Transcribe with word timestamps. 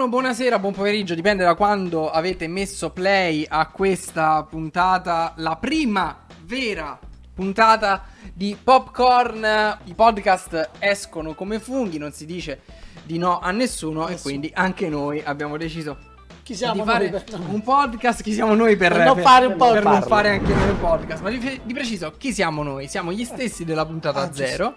Buongiorno, 0.00 0.08
buonasera, 0.08 0.58
buon 0.58 0.72
pomeriggio, 0.72 1.14
dipende 1.14 1.44
da 1.44 1.54
quando 1.54 2.10
avete 2.10 2.48
messo 2.48 2.88
play 2.88 3.44
a 3.46 3.66
questa 3.66 4.42
puntata, 4.48 5.34
la 5.36 5.56
prima 5.56 6.24
vera 6.44 6.98
puntata 7.34 8.04
di 8.32 8.56
Popcorn. 8.62 9.78
I 9.84 9.92
podcast 9.92 10.70
escono 10.78 11.34
come 11.34 11.60
funghi, 11.60 11.98
non 11.98 12.12
si 12.12 12.24
dice 12.24 12.62
di 13.02 13.18
no 13.18 13.40
a 13.40 13.50
nessuno, 13.50 14.08
e 14.08 14.18
quindi 14.18 14.50
anche 14.54 14.88
noi 14.88 15.20
abbiamo 15.22 15.58
deciso 15.58 15.98
Chi 16.44 16.54
siamo 16.54 16.82
di 16.82 16.88
fare 16.88 17.10
per- 17.10 17.38
un 17.48 17.62
podcast. 17.62 18.22
Chi 18.22 18.32
siamo 18.32 18.54
noi 18.54 18.76
per, 18.76 18.94
Per 18.94 19.04
non 19.04 19.18
fare 19.18 19.44
un 19.44 19.56
per 19.58 19.84
non 19.84 20.00
fare 20.00 20.30
anche 20.30 20.54
noi 20.54 20.70
un 20.70 20.80
podcast? 20.80 21.20
Ma 21.20 21.28
di, 21.28 21.60
di 21.62 21.74
preciso, 21.74 22.14
chi 22.16 22.32
siamo 22.32 22.62
noi? 22.62 22.88
Siamo 22.88 23.12
gli 23.12 23.24
stessi 23.26 23.66
della 23.66 23.84
puntata 23.84 24.22
Ah, 24.22 24.30
giusto. 24.30 24.74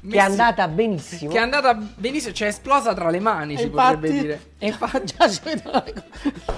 Zero. 0.00 0.10
Che 0.12 0.16
è 0.16 0.20
andata 0.20 0.68
benissimo. 0.68 1.30
Che 1.32 1.38
è 1.38 1.40
andata 1.40 1.74
benissimo, 1.74 2.32
cioè 2.32 2.48
è 2.48 2.50
esplosa 2.50 2.94
tra 2.94 3.10
le 3.10 3.20
mani, 3.20 3.54
E 3.54 3.58
si 3.58 3.64
infatti- 3.64 3.94
potrebbe 3.94 4.20
dire. 4.20 4.40
E 4.58 4.66
infatti, 4.68 5.04
già 5.16 5.28
si 5.28 5.40
vedono 5.44 5.82
le 5.84 5.94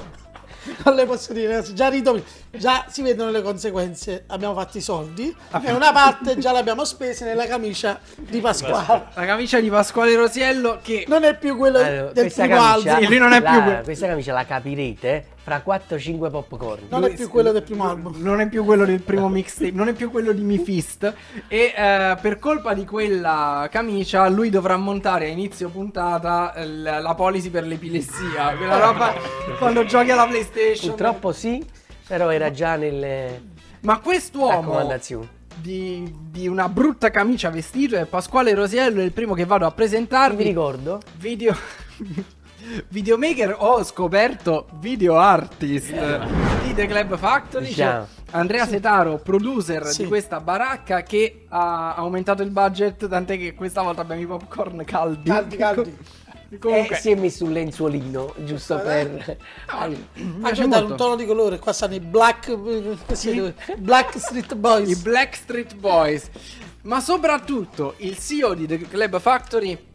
non 0.85 0.95
le 0.95 1.07
posso 1.07 1.33
dire 1.33 1.63
già 1.73 1.89
rido 1.89 2.23
già 2.51 2.85
si 2.89 3.01
vedono 3.03 3.31
le 3.31 3.41
conseguenze 3.43 4.25
abbiamo 4.29 4.55
fatto 4.55 4.77
i 4.77 4.83
soldi 4.83 5.35
e 5.65 5.73
una 5.73 5.91
parte 5.91 6.37
già 6.39 6.53
l'abbiamo 6.53 6.85
spesa 6.85 7.25
nella 7.25 7.47
camicia 7.47 7.99
di 8.17 8.41
Pasquale 8.41 9.07
la 9.15 9.25
camicia 9.25 9.59
di 9.59 9.69
Pasquale 9.71 10.15
Rosiello 10.15 10.79
che 10.83 11.07
non 11.09 11.25
è 11.25 11.37
più 11.37 11.57
quello 11.57 11.79
Allora, 11.79 12.13
del 12.13 12.31
primo 12.33 12.49
camicia, 12.57 13.01
lui 13.01 13.19
non 13.19 13.33
è 13.33 13.41
la- 13.41 13.51
più 13.51 13.63
que- 13.63 13.81
Questa 13.85 14.07
camicia 14.07 14.33
la 14.35 14.45
capirete 14.45 15.27
fra 15.51 15.63
4-5 15.67 16.31
popcorn. 16.31 16.83
non 16.91 17.05
è 17.05 17.13
più 17.13 17.29
quello 17.29 17.51
del 17.51 17.65
primo 17.65 17.89
album 17.89 18.15
non 18.23 18.41
è 18.41 18.49
più 18.49 18.65
quello 18.65 18.85
del 18.85 19.01
primo 19.01 19.29
mixtape, 19.29 19.73
non 19.73 19.89
è 19.89 19.93
più 19.93 20.11
quello 20.11 20.31
di 20.31 20.43
Mi 20.43 20.59
Fist. 20.59 21.13
E 21.49 21.75
eh, 21.77 22.17
per 22.21 22.39
colpa 22.39 22.73
di 22.73 22.85
quella 22.85 23.67
camicia, 23.71 24.29
lui 24.29 24.49
dovrà 24.49 24.77
montare 24.77 25.27
a 25.27 25.29
inizio 25.29 25.69
puntata 25.69 26.55
eh, 26.55 26.67
la, 26.67 27.15
policy 27.17 27.51
per 27.51 27.67
l'epilessia. 27.67 28.55
Quella 28.57 28.79
roba 28.79 29.13
quando 29.59 29.85
giochi 29.85 30.11
alla 30.13 30.27
PlayStation. 30.27 30.91
Purtroppo 30.91 31.33
sì, 31.33 31.65
però 32.07 32.31
era 32.31 32.53
già 32.53 32.77
nelle 32.77 33.43
Ma 33.81 33.99
quest'uomo 33.99 34.89
di, 35.57 36.15
di 36.31 36.47
una 36.47 36.69
brutta 36.69 37.11
camicia 37.11 37.51
vestito 37.51 37.97
è 37.97 38.05
Pasquale 38.05 38.55
Rosiello, 38.55 39.01
è 39.01 39.05
il 39.05 39.13
primo 39.13 39.35
che 39.35 39.45
vado 39.45 39.67
a 39.67 39.73
presentarvi. 39.73 40.37
vi 40.37 40.45
ricordo? 40.45 41.01
Video. 41.19 41.57
Videomaker 42.89 43.55
ho 43.59 43.83
scoperto 43.85 44.69
video 44.79 45.17
artist 45.19 45.93
di 46.63 46.75
The 46.75 46.87
Club 46.87 47.17
Factory. 47.17 47.65
C'è 47.65 47.71
Diciamo. 47.71 48.07
Andrea 48.33 48.67
Setaro, 48.67 49.19
producer 49.19 49.87
Sì. 49.87 50.03
di 50.03 50.09
questa 50.09 50.41
baracca, 50.41 51.03
che 51.03 51.47
ha 51.49 51.95
aumentato 51.95 52.43
il 52.43 52.51
budget. 52.51 53.09
Tant'è 53.09 53.37
che 53.39 53.55
questa 53.55 53.83
volta 53.83 54.03
abbiamo 54.03 54.23
i 54.23 54.27
popcorn 54.27 54.85
caldi. 54.85 55.29
Caldi, 55.31 55.57
caldi. 55.59 55.97
Comunque, 56.59 56.97
Eh, 56.97 57.01
si 57.01 57.11
è 57.11 57.15
messo 57.15 57.45
un 57.45 57.53
lenzuolino 57.53 58.35
giusto 58.39 58.77
per. 58.81 59.37
mi 60.15 60.39
piace 60.41 60.63
anche 60.63 60.69
dare 60.69 60.85
un 60.85 60.97
tono 60.97 61.15
di 61.15 61.25
colore 61.25 61.61
qua 61.61 61.73
stanno 61.73 61.95
i 61.95 62.01
Black 62.01 62.49
eh, 62.49 62.97
così, 63.07 63.55
Black 63.79 64.19
Street 64.19 64.55
Boys 64.57 64.89
I 64.91 64.97
Blackstreet 64.97 65.75
Boys. 65.77 66.29
Ma 66.83 66.99
soprattutto 67.01 67.95
il 67.99 68.19
CEO 68.19 68.55
di 68.55 68.67
The 68.67 68.79
Club 68.79 69.21
Factory. 69.21 69.89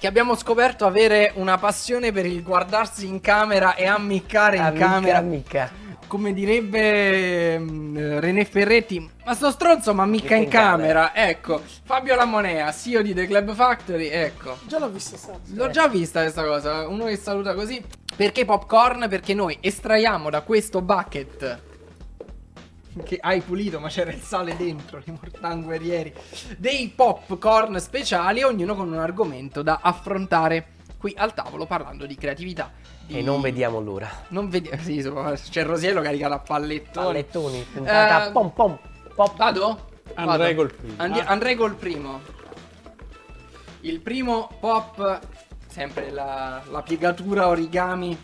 Che 0.00 0.06
abbiamo 0.06 0.34
scoperto 0.34 0.86
avere 0.86 1.30
una 1.34 1.58
passione 1.58 2.10
per 2.10 2.24
il 2.24 2.42
guardarsi 2.42 3.06
in 3.06 3.20
camera 3.20 3.74
e 3.74 3.84
ammiccare 3.84 4.56
in 4.56 4.62
Amica, 4.62 4.86
camera. 4.86 5.18
amica. 5.18 5.70
Come 6.06 6.32
direbbe 6.32 7.58
mm, 7.58 8.18
René 8.18 8.46
Ferretti, 8.46 9.10
ma 9.26 9.34
sto 9.34 9.50
stronzo 9.50 9.92
ma 9.92 10.06
mica 10.06 10.36
in 10.36 10.44
in 10.44 10.48
camera. 10.48 11.14
Ecco, 11.14 11.60
Fabio 11.84 12.14
Lamonea, 12.14 12.72
CEO 12.72 13.02
di 13.02 13.12
The 13.12 13.26
Club 13.26 13.52
Factory, 13.52 14.08
ecco. 14.08 14.56
già 14.66 14.78
l'ho 14.78 14.88
vista 14.88 15.18
sta 15.18 15.38
L'ho 15.52 15.68
già 15.68 15.86
vista 15.86 16.22
questa 16.22 16.44
cosa, 16.44 16.88
uno 16.88 17.04
che 17.04 17.16
saluta 17.16 17.52
così. 17.52 17.84
Perché 18.16 18.46
popcorn? 18.46 19.06
Perché 19.06 19.34
noi 19.34 19.58
estraiamo 19.60 20.30
da 20.30 20.40
questo 20.40 20.80
bucket 20.80 21.68
che 23.04 23.18
hai 23.20 23.40
pulito 23.40 23.78
ma 23.80 23.88
c'era 23.88 24.10
il 24.12 24.20
sale 24.20 24.56
dentro, 24.56 25.00
i 25.04 25.10
mortanguerieri, 25.10 26.12
dei 26.58 26.88
popcorn 26.94 27.78
speciali, 27.80 28.42
ognuno 28.42 28.74
con 28.74 28.90
un 28.92 28.98
argomento 28.98 29.62
da 29.62 29.78
affrontare 29.82 30.72
qui 30.98 31.14
al 31.16 31.32
tavolo 31.34 31.66
parlando 31.66 32.04
di 32.06 32.14
creatività. 32.16 32.70
di- 33.06 33.18
E 33.18 33.22
non 33.22 33.40
vediamo 33.40 33.80
l'ora. 33.80 34.08
Non 34.28 34.48
vediamo, 34.50 34.82
sì, 34.82 35.02
c'è 35.50 35.64
Rosiello 35.64 36.00
caricato 36.02 36.34
a 36.34 36.38
pallettoni. 36.40 37.06
Pallettoni, 37.06 37.66
puntata 37.72 38.28
Eh, 38.28 38.32
pom 38.32 38.50
pom. 38.50 38.78
Pop. 39.14 39.36
Vado? 39.36 39.88
Andrei 40.14 40.54
Vado. 40.54 40.68
col 40.68 40.74
primo. 40.74 40.94
Andi- 40.96 41.20
andrei 41.20 41.54
col 41.56 41.74
primo. 41.74 42.20
Il 43.82 44.00
primo 44.00 44.50
pop, 44.60 45.20
sempre 45.68 46.10
la, 46.10 46.60
la 46.70 46.82
piegatura 46.82 47.48
origami 47.48 48.18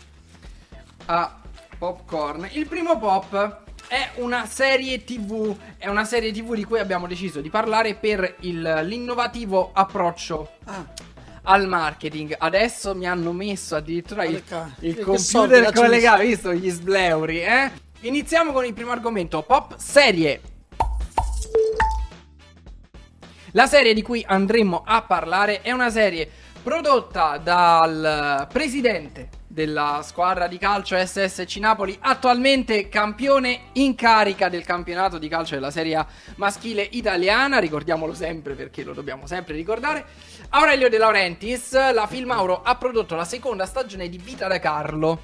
a 1.07 1.39
popcorn. 1.77 2.47
Il 2.51 2.67
primo 2.67 2.97
pop 2.99 3.65
è 3.87 4.11
una 4.15 4.45
serie 4.45 5.03
tv, 5.03 5.55
è 5.77 5.87
una 5.87 6.03
serie 6.03 6.31
tv 6.31 6.55
di 6.55 6.63
cui 6.63 6.79
abbiamo 6.79 7.07
deciso 7.07 7.39
di 7.41 7.49
parlare 7.49 7.95
per 7.95 8.35
il- 8.41 8.81
l'innovativo 8.83 9.71
approccio 9.73 10.51
ah, 10.65 10.85
al 11.43 11.67
marketing. 11.67 12.35
Adesso 12.37 12.93
mi 12.95 13.07
hanno 13.07 13.31
messo 13.31 13.75
addirittura 13.75 14.25
il, 14.25 14.43
il 14.81 14.99
computer 14.99 15.71
collegato, 15.71 16.21
visto 16.21 16.53
gli 16.53 16.69
sbleuri, 16.69 17.41
eh? 17.41 17.71
Iniziamo 18.01 18.51
con 18.51 18.65
il 18.65 18.73
primo 18.73 18.91
argomento, 18.91 19.41
pop 19.41 19.75
serie. 19.77 20.41
La 23.51 23.65
serie 23.65 23.93
di 23.93 24.01
cui 24.01 24.23
andremo 24.27 24.83
a 24.85 25.01
parlare 25.01 25.61
è 25.61 25.71
una 25.71 25.89
serie 25.89 26.29
prodotta 26.61 27.37
dal 27.37 28.47
presidente 28.51 29.29
della 29.57 30.01
squadra 30.03 30.45
di 30.45 30.59
calcio 30.59 30.95
SSC 30.95 31.55
Napoli, 31.55 31.97
attualmente 32.01 32.89
campione 32.89 33.69
in 33.73 33.95
carica 33.95 34.49
del 34.49 34.63
campionato 34.63 35.17
di 35.17 35.27
calcio 35.27 35.55
della 35.55 35.71
Serie 35.71 35.95
A 35.95 36.05
maschile 36.35 36.87
italiana, 36.91 37.57
ricordiamolo 37.57 38.13
sempre 38.13 38.53
perché 38.53 38.83
lo 38.83 38.93
dobbiamo 38.93 39.25
sempre 39.25 39.55
ricordare. 39.55 40.05
Aurelio 40.49 40.89
De 40.89 40.99
Laurentiis, 40.99 41.71
la 41.91 42.05
Filmauro 42.05 42.61
ha 42.61 42.75
prodotto 42.75 43.15
la 43.15 43.25
seconda 43.25 43.65
stagione 43.65 44.09
di 44.09 44.19
Vita 44.19 44.45
da 44.47 44.59
Carlo, 44.59 45.21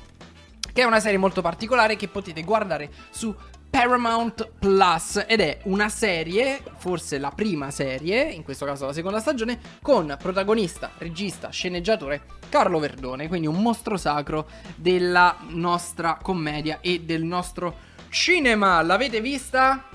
che 0.74 0.82
è 0.82 0.86
una 0.86 1.00
serie 1.00 1.20
molto 1.20 1.44
particolare 1.44 1.96
che 1.96 2.08
potete 2.08 2.42
guardare 2.42 2.90
su 3.12 3.32
Paramount 3.78 4.50
Plus 4.60 5.26
ed 5.28 5.40
è 5.40 5.58
una 5.64 5.90
serie, 5.90 6.62
forse 6.78 7.18
la 7.18 7.32
prima 7.32 7.72
serie, 7.72 8.22
in 8.30 8.44
questo 8.44 8.66
caso 8.68 8.86
la 8.86 8.94
seconda 8.94 9.20
stagione, 9.20 9.60
con 9.82 10.16
protagonista, 10.22 10.92
regista, 11.00 11.50
sceneggiatore 11.50 12.22
Carlo 12.50 12.78
Verdone, 12.78 13.28
quindi 13.28 13.48
un 13.48 13.60
mostro 13.60 13.98
sacro 13.98 14.46
della 14.76 15.38
nostra 15.48 16.20
commedia 16.22 16.82
e 16.82 17.00
del 17.00 17.24
nostro 17.24 17.76
cinema. 18.10 18.80
L'avete 18.84 19.22
vista? 19.22 19.86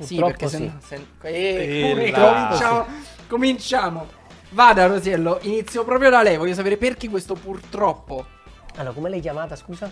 Sì, 0.00 0.16
Purtroppo 0.16 0.26
perché 0.36 0.48
se 0.48 0.56
sì. 0.56 0.64
no... 0.64 0.80
se- 0.84 1.06
eh, 1.28 1.90
Eh, 2.06 2.10
là. 2.10 2.48
cominciamo, 2.48 2.86
cominciamo. 3.28 4.06
Vada 4.50 4.86
Rosiello, 4.86 5.38
inizio 5.42 5.84
proprio 5.84 6.10
da 6.10 6.22
lei, 6.24 6.36
voglio 6.38 6.54
sapere 6.54 6.76
perché 6.76 7.08
questo 7.08 7.34
purtroppo. 7.34 8.26
Allora, 8.78 8.92
come 8.92 9.10
l'hai 9.10 9.20
chiamata, 9.20 9.54
scusa? 9.54 9.88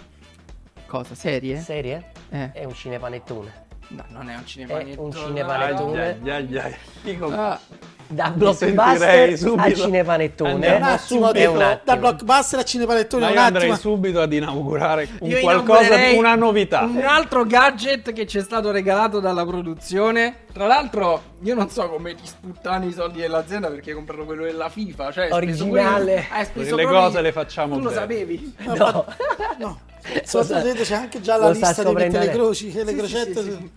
Cosa? 0.87 1.15
Serie? 1.15 1.61
Serie? 1.61 2.13
Eh. 2.31 2.53
È 2.53 2.65
un 2.65 2.75
cinepanettone. 2.75 3.65
No, 3.89 4.05
non 4.09 4.29
è 4.31 4.35
un 4.35 4.43
È 4.43 4.45
cinepanettone. 4.45 4.97
un 5.09 5.11
Ai, 5.13 5.27
cinepanettone. 5.27 6.19
ai, 6.23 6.31
ai, 6.31 6.59
ai. 6.59 6.75
Dico, 7.03 7.27
Ah, 7.33 7.59
Da 8.09 8.31
blockbuster 8.31 9.37
al 9.57 9.75
cinepanettone. 9.75 10.51
Andiamo 10.51 10.99
un 11.09 11.79
da 11.83 11.97
blockbuster 11.97 12.61
a 12.61 12.63
cinepanettone 12.63 13.23
ma 13.25 13.29
un 13.31 13.35
io 13.35 13.41
andrei 13.41 13.71
attimo 13.71 13.77
subito 13.95 14.21
ad 14.21 14.33
inaugurare 14.33 15.09
un 15.21 15.31
io 15.31 15.41
qualcosa, 15.41 15.97
una 16.15 16.37
novità. 16.37 16.83
Un 16.83 17.03
altro 17.05 17.45
gadget 17.45 18.13
che 18.13 18.27
ci 18.27 18.39
è 18.39 18.43
stato 18.43 18.71
regalato 18.71 19.19
dalla 19.19 19.45
produzione. 19.45 20.45
Tra 20.53 20.67
l'altro, 20.67 21.23
io 21.43 21.55
non 21.55 21.69
so 21.69 21.89
come 21.89 22.15
ti 22.15 22.27
sputtano 22.27 22.87
i 22.87 22.93
soldi 22.93 23.21
dell'azienda 23.21 23.69
perché 23.69 23.91
hai 23.91 23.97
comprato 23.97 24.25
quello 24.25 24.45
della 24.45 24.69
FIFA. 24.69 25.13
Cioè, 25.13 25.33
Originale. 25.33 26.27
speso 26.45 26.77
Le 26.77 26.85
cose 26.85 27.21
le 27.21 27.33
facciamo 27.33 27.77
Tu 27.77 27.83
lo 27.83 27.89
bene. 27.89 28.01
sapevi? 28.01 28.55
No. 28.65 29.05
no 29.59 29.81
Lo 30.15 30.21
soprattutto 30.25 30.83
c'è 30.83 30.95
anche 30.95 31.21
già 31.21 31.37
la 31.37 31.49
lo 31.49 31.55
sta 31.55 31.67
lista 31.69 31.83
di 31.83 31.93
mettere 31.93 32.27
le 32.27 32.31
croci 32.31 32.73
e 32.73 32.85
le 32.85 32.91
Sì, 32.91 32.97
crocette 32.97 33.43
sì, 33.43 33.71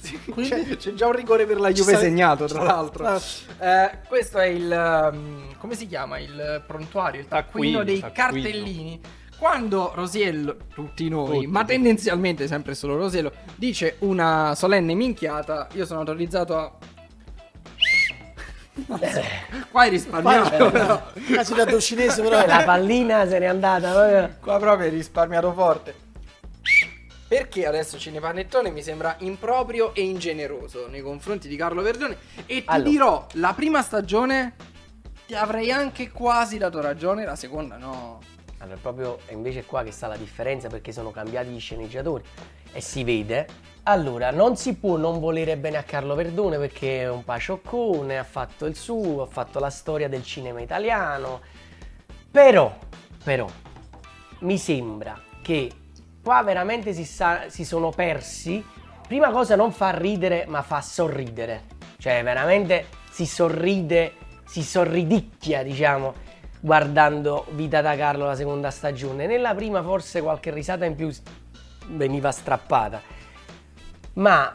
sì. 0.00 0.18
Quindi- 0.30 0.50
C'è, 0.66 0.76
c'è 0.76 0.92
già 0.94 1.06
un 1.06 1.12
rigore 1.12 1.46
per 1.46 1.60
la 1.60 1.72
Juve 1.72 1.96
segnato, 1.96 2.46
tra 2.46 2.62
l'altro. 2.62 3.20
Eh, 3.62 3.90
questo 4.08 4.38
è 4.38 4.46
il. 4.46 5.10
um, 5.12 5.56
come 5.58 5.76
si 5.76 5.86
chiama? 5.86 6.18
Il 6.18 6.64
prontuario, 6.66 7.20
il 7.20 7.28
taccuino 7.28 7.78
Taccuino, 7.78 7.84
dei 7.84 8.00
taccuino. 8.00 8.42
cartellini. 8.42 9.00
Quando 9.38 9.92
Rosiello, 9.94 10.56
tutti 10.74 11.08
noi, 11.08 11.34
Tutti. 11.34 11.46
ma 11.46 11.64
tendenzialmente 11.64 12.46
sempre 12.48 12.74
solo 12.74 12.96
Rosiello, 12.96 13.32
dice 13.56 13.96
una 14.00 14.54
solenne 14.56 14.94
minchiata, 14.94 15.68
io 15.74 15.84
sono 15.84 16.00
autorizzato 16.00 16.56
a. 16.58 16.72
Qua 19.70 19.82
hai 19.82 19.90
risparmiato, 19.90 20.70
quasi 21.32 21.54
da 21.54 21.78
cinese 21.78 22.22
però 22.22 22.44
la 22.46 22.62
pallina 22.64 23.26
se 23.28 23.38
n'è 23.38 23.46
andata. 23.46 23.92
proprio. 23.92 24.36
Qua 24.40 24.58
proprio 24.58 24.86
hai 24.88 24.94
risparmiato 24.94 25.52
forte. 25.52 25.94
Perché 27.32 27.66
adesso 27.66 27.98
Cinepanettone 27.98 28.68
mi 28.68 28.82
sembra 28.82 29.16
improprio 29.20 29.94
e 29.94 30.02
ingeneroso 30.02 30.86
nei 30.88 31.00
confronti 31.00 31.48
di 31.48 31.56
Carlo 31.56 31.80
Verdone. 31.80 32.18
E 32.44 32.60
ti 32.60 32.64
Allora. 32.66 32.90
dirò, 32.90 33.26
la 33.36 33.54
prima 33.54 33.80
stagione 33.80 34.54
ti 35.26 35.34
avrei 35.34 35.72
anche 35.72 36.10
quasi 36.10 36.58
dato 36.58 36.82
ragione, 36.82 37.24
la 37.24 37.34
seconda 37.34 37.78
no. 37.78 38.20
Allora, 38.58 38.76
proprio 38.76 39.18
invece 39.30 39.64
qua 39.64 39.82
che 39.82 39.92
sta 39.92 40.08
la 40.08 40.18
differenza 40.18 40.68
perché 40.68 40.92
sono 40.92 41.10
cambiati 41.10 41.48
gli 41.48 41.58
sceneggiatori 41.58 42.22
e 42.70 42.82
si 42.82 43.02
vede. 43.02 43.46
Allora, 43.84 44.30
non 44.30 44.58
si 44.58 44.74
può 44.74 44.98
non 44.98 45.18
volere 45.18 45.56
bene 45.56 45.78
a 45.78 45.84
Carlo 45.84 46.14
Verdone 46.14 46.58
perché 46.58 47.00
è 47.00 47.08
un 47.08 47.24
pacioccone, 47.24 48.18
ha 48.18 48.24
fatto 48.24 48.66
il 48.66 48.76
suo, 48.76 49.22
ha 49.22 49.26
fatto 49.26 49.58
la 49.58 49.70
storia 49.70 50.10
del 50.10 50.22
cinema 50.22 50.60
italiano. 50.60 51.40
Però, 52.30 52.76
però, 53.24 53.48
mi 54.40 54.58
sembra 54.58 55.18
che 55.40 55.70
qua 56.22 56.42
veramente 56.42 56.92
si, 56.92 57.04
sa- 57.04 57.48
si 57.48 57.64
sono 57.64 57.90
persi. 57.90 58.64
Prima 59.06 59.30
cosa 59.30 59.56
non 59.56 59.72
fa 59.72 59.90
ridere, 59.90 60.44
ma 60.48 60.62
fa 60.62 60.80
sorridere. 60.80 61.64
Cioè, 61.98 62.22
veramente 62.22 62.86
si 63.10 63.26
sorride, 63.26 64.14
si 64.44 64.62
sorridicchia, 64.62 65.62
diciamo, 65.62 66.14
guardando 66.60 67.46
Vita 67.50 67.80
da 67.80 67.96
Carlo 67.96 68.26
la 68.26 68.36
seconda 68.36 68.70
stagione. 68.70 69.26
Nella 69.26 69.54
prima 69.54 69.82
forse 69.82 70.22
qualche 70.22 70.50
risata 70.50 70.84
in 70.84 70.94
più 70.94 71.10
veniva 71.88 72.30
strappata. 72.30 73.02
Ma 74.14 74.54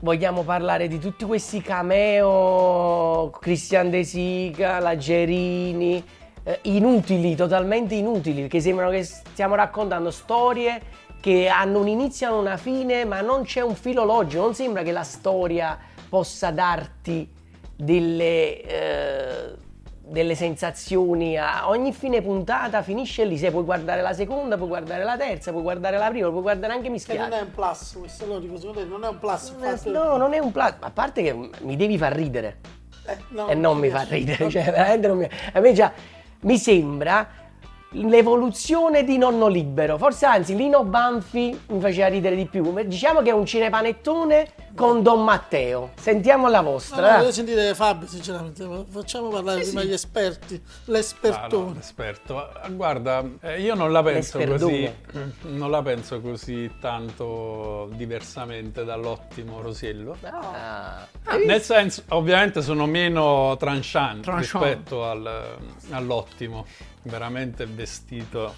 vogliamo 0.00 0.42
parlare 0.42 0.88
di 0.88 0.98
tutti 0.98 1.24
questi 1.24 1.60
cameo, 1.60 3.30
Christian 3.30 3.90
De 3.90 4.04
Sica, 4.04 4.78
la 4.78 4.96
Gerini, 4.96 6.04
eh, 6.48 6.58
inutili, 6.62 7.34
totalmente 7.36 7.94
inutili, 7.94 8.40
perché 8.42 8.60
sembrano 8.60 8.90
che 8.90 9.02
stiamo 9.04 9.54
raccontando 9.54 10.10
storie 10.10 10.80
che 11.20 11.48
hanno 11.48 11.80
un 11.80 11.88
inizio 11.88 12.28
e 12.28 12.38
una 12.38 12.56
fine, 12.56 13.04
ma 13.04 13.20
non 13.20 13.42
c'è 13.42 13.60
un 13.60 13.74
filo 13.74 14.04
logico, 14.04 14.42
non 14.42 14.54
sembra 14.54 14.82
che 14.82 14.92
la 14.92 15.02
storia 15.02 15.76
possa 16.08 16.50
darti 16.50 17.30
delle, 17.76 18.62
eh, 18.62 19.54
delle 20.00 20.34
sensazioni 20.34 21.36
a 21.36 21.68
ogni 21.68 21.92
fine 21.92 22.22
puntata 22.22 22.82
finisce 22.82 23.24
lì, 23.24 23.36
se 23.36 23.50
puoi 23.50 23.64
guardare 23.64 24.00
la 24.00 24.12
seconda, 24.14 24.56
puoi 24.56 24.68
guardare 24.68 25.04
la 25.04 25.16
terza, 25.16 25.50
puoi 25.50 25.62
guardare 25.62 25.98
la 25.98 26.08
prima, 26.08 26.30
puoi 26.30 26.40
guardare 26.42 26.72
anche 26.72 26.84
Che 26.86 26.90
mischiati. 26.90 27.20
non 27.28 27.38
è 27.38 27.42
un 27.42 27.50
plus, 27.50 27.96
questo 27.98 28.24
lo 28.26 28.38
dico, 28.38 28.56
secondo 28.56 28.80
te 28.80 28.86
non 28.86 29.04
è 29.04 29.08
un 29.08 29.18
plus. 29.18 29.48
il 29.48 29.56
fatto- 29.76 29.90
No, 29.90 30.16
non 30.16 30.32
è 30.32 30.38
un 30.38 30.50
plat, 30.52 30.76
a 30.82 30.90
parte 30.90 31.22
che 31.22 31.50
mi 31.60 31.76
devi 31.76 31.98
far 31.98 32.12
ridere 32.14 32.58
Eh, 33.06 33.16
no, 33.30 33.48
e 33.48 33.54
non 33.54 33.76
mi 33.76 33.88
riesce. 33.88 34.04
fa 34.06 34.14
ridere, 34.14 34.48
cioè 34.50 34.64
veramente 34.64 35.06
non 35.08 35.18
mi... 35.18 35.28
A 35.52 35.60
me 35.60 35.72
già 35.72 35.92
mi 36.40 36.58
sembra 36.58 37.47
l'evoluzione 37.92 39.02
di 39.04 39.16
Nonno 39.16 39.46
Libero, 39.48 39.96
forse 39.96 40.26
anzi 40.26 40.54
Lino 40.54 40.84
Banfi 40.84 41.58
mi 41.68 41.80
faceva 41.80 42.08
ridere 42.08 42.36
di 42.36 42.46
più, 42.46 42.74
diciamo 42.84 43.22
che 43.22 43.30
è 43.30 43.32
un 43.32 43.46
cinepanettone 43.46 44.52
con 44.74 45.02
Don 45.02 45.24
Matteo, 45.24 45.90
sentiamo 45.98 46.48
la 46.48 46.60
No, 46.60 46.70
vostra. 46.72 47.00
no, 47.00 47.14
eh. 47.14 47.18
voglio 47.18 47.32
sentire 47.32 47.74
Fabio, 47.74 48.06
sinceramente. 48.06 48.64
Facciamo 48.90 49.28
parlare 49.28 49.62
prima 49.62 49.82
gli 49.82 49.92
esperti, 49.92 50.54
Ah, 50.54 50.60
no, 50.84 50.92
l'espertone. 50.92 51.78
esperto. 51.80 52.36
Ah, 52.38 52.68
Guarda, 52.68 53.24
eh, 53.40 53.60
io 53.60 53.74
non 53.74 53.90
la 53.90 54.02
penso 54.02 54.38
così, 54.38 54.46
L'esperdone. 54.82 55.32
non 55.56 55.70
la 55.70 55.82
penso 55.82 56.20
così 56.20 56.70
tanto 56.80 57.88
diversamente 57.94 58.84
dall'ottimo 58.84 59.60
Rosiello. 59.60 60.16
Ah. 60.22 61.06
Nel 61.44 61.62
senso, 61.62 62.02
ovviamente 62.10 62.62
sono 62.62 62.86
meno 62.86 63.56
tranchant, 63.58 64.22
Tranchant. 64.22 64.38
rispetto 64.62 65.04
al- 65.04 65.56
all'ottimo, 65.90 66.64
veramente 67.02 67.66
vestito 67.66 68.54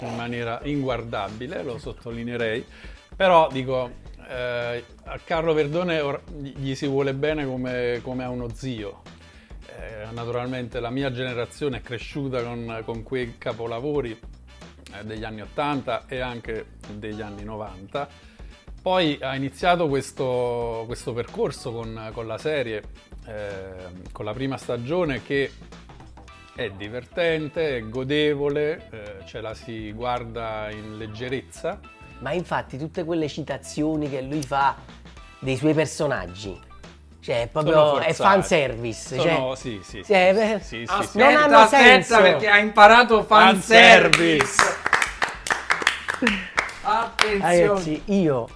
in 0.00 0.14
maniera 0.14 0.60
inguardabile, 0.64 1.62
lo 1.62 1.78
sottolineerei. 1.78 2.64
Però 3.16 3.48
dico, 3.50 3.90
eh, 4.28 4.84
a 5.04 5.18
Carlo 5.22 5.52
Verdone 5.52 6.00
or- 6.00 6.22
gli 6.32 6.74
si 6.74 6.86
vuole 6.86 7.14
bene 7.14 7.46
come, 7.46 8.00
come 8.02 8.24
a 8.24 8.30
uno 8.30 8.48
zio. 8.54 9.02
Eh, 9.66 10.06
naturalmente 10.12 10.80
la 10.80 10.90
mia 10.90 11.10
generazione 11.12 11.78
è 11.78 11.80
cresciuta 11.82 12.42
con, 12.42 12.82
con 12.84 13.02
quei 13.02 13.36
capolavori 13.38 14.18
eh, 14.92 15.04
degli 15.04 15.24
anni 15.24 15.42
80 15.42 16.06
e 16.06 16.20
anche 16.20 16.66
degli 16.92 17.20
anni 17.20 17.44
90. 17.44 18.08
Poi 18.80 19.18
ha 19.20 19.34
iniziato 19.34 19.88
questo, 19.88 20.84
questo 20.86 21.12
percorso 21.14 21.72
con, 21.72 22.10
con 22.12 22.26
la 22.26 22.36
serie, 22.36 22.82
eh, 23.26 23.72
con 24.12 24.26
la 24.26 24.34
prima 24.34 24.58
stagione 24.58 25.22
che 25.22 25.50
è 26.54 26.70
divertente, 26.70 27.76
è 27.76 27.88
godevole, 27.88 28.88
eh, 28.90 29.26
ce 29.26 29.40
la 29.40 29.54
si 29.54 29.92
guarda 29.92 30.68
in 30.70 30.96
leggerezza. 30.96 31.80
Ma 32.18 32.32
infatti 32.32 32.78
tutte 32.78 33.04
quelle 33.04 33.28
citazioni 33.28 34.08
che 34.08 34.20
lui 34.22 34.42
fa 34.42 34.76
dei 35.40 35.56
suoi 35.56 35.74
personaggi, 35.74 36.58
cioè 37.20 37.42
è 37.42 37.46
proprio 37.48 37.98
è 37.98 38.12
fanservice, 38.12 39.16
Sono, 39.16 39.22
cioè, 39.22 39.56
sì, 39.56 39.80
sì, 39.82 40.02
sì, 40.02 40.04
Cioè, 40.04 40.30
sì, 40.32 40.38
beh, 40.38 40.60
sì, 40.60 40.86
sì. 40.86 40.92
Aspetta, 40.92 41.24
Non 41.30 41.42
hanno 41.42 41.58
aspetta, 41.58 41.82
senso. 41.82 42.20
perché 42.22 42.48
ha 42.48 42.58
imparato 42.58 43.22
fanservice. 43.24 44.62
Attenzione. 46.82 47.66
Ragazzi, 47.66 48.02
io 48.06 48.48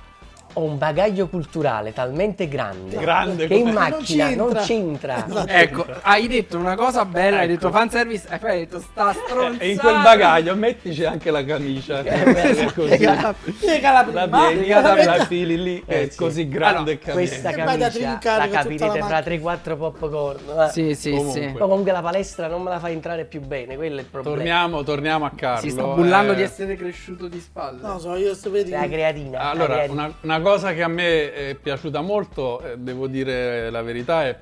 ho 0.54 0.62
un 0.62 0.78
bagaglio 0.78 1.28
culturale 1.28 1.92
talmente 1.92 2.48
grande, 2.48 2.96
Grande 2.96 3.46
che 3.46 3.54
in 3.54 3.68
macchina 3.70 4.28
Non 4.30 4.36
non 4.48 4.62
c'entra. 4.64 5.24
c'entra. 5.26 5.46
Ecco, 5.48 5.86
hai 6.02 6.26
detto 6.26 6.56
una 6.58 6.74
cosa 6.74 7.04
bella, 7.04 7.38
hai 7.38 7.44
Ecco. 7.44 7.52
detto 7.52 7.70
fanservice 7.70 8.26
e 8.30 8.38
poi 8.38 8.50
hai 8.50 8.58
detto 8.60 8.80
sta 8.80 9.12
stronzata. 9.12 9.62
E 9.64 9.70
in 9.70 9.78
quel 9.78 10.00
bagaglio 10.02 10.54
mettici 10.56 11.04
anche 11.04 11.30
la 11.30 11.44
camicia. 11.44 12.02
bella. 12.02 12.72
così. 12.72 12.96
Piega 12.96 13.92
la 13.92 14.06
La 14.12 14.28
prima. 14.28 14.80
la 14.80 14.92
prima. 14.94 15.24
fili 15.26 15.62
lì, 15.62 15.82
Eh, 15.86 16.02
è 16.04 16.08
sì. 16.10 16.16
così 16.16 16.48
grande 16.48 16.76
Allora, 16.78 16.92
e 16.92 17.12
Questa 17.12 17.50
camicia 17.52 18.36
la 18.36 18.48
capirete 18.48 18.86
la 18.98 19.06
fra 19.06 19.14
macchina. 19.20 19.54
3-4 19.54 19.76
popcorn. 19.76 20.40
eh. 20.60 20.68
Sì, 20.70 20.94
sì, 20.94 21.10
Comunque. 21.10 21.40
sì. 21.40 21.48
Poi 21.48 21.68
comunque 21.68 21.92
la 21.92 22.02
palestra 22.02 22.46
non 22.48 22.62
me 22.62 22.70
la 22.70 22.78
fa 22.78 22.90
entrare 22.90 23.24
più 23.24 23.40
bene, 23.40 23.76
quello 23.76 23.96
è 23.98 24.00
il 24.00 24.06
problema. 24.06 24.36
Torniamo, 24.36 24.82
torniamo 24.82 25.24
a 25.24 25.32
Carlo. 25.34 25.60
Si 25.60 25.70
sta 25.70 25.82
bullando 25.82 26.32
eh, 26.32 26.36
di 26.36 26.42
essere 26.42 26.76
cresciuto 26.76 27.28
di 27.28 27.40
spalle. 27.40 27.80
No, 27.82 27.98
so, 27.98 28.14
io 28.16 28.34
sto 28.34 28.50
vedi. 28.50 28.70
La 28.70 28.86
creatina. 28.88 29.38
la 29.38 29.50
Allora, 29.50 29.74
creatina. 29.74 29.92
una, 30.04 30.14
una 30.22 30.37
cosa 30.40 30.72
che 30.74 30.82
a 30.82 30.88
me 30.88 31.32
è 31.32 31.54
piaciuta 31.60 32.00
molto, 32.00 32.60
eh, 32.60 32.76
devo 32.78 33.06
dire 33.06 33.70
la 33.70 33.82
verità, 33.82 34.24
è 34.24 34.38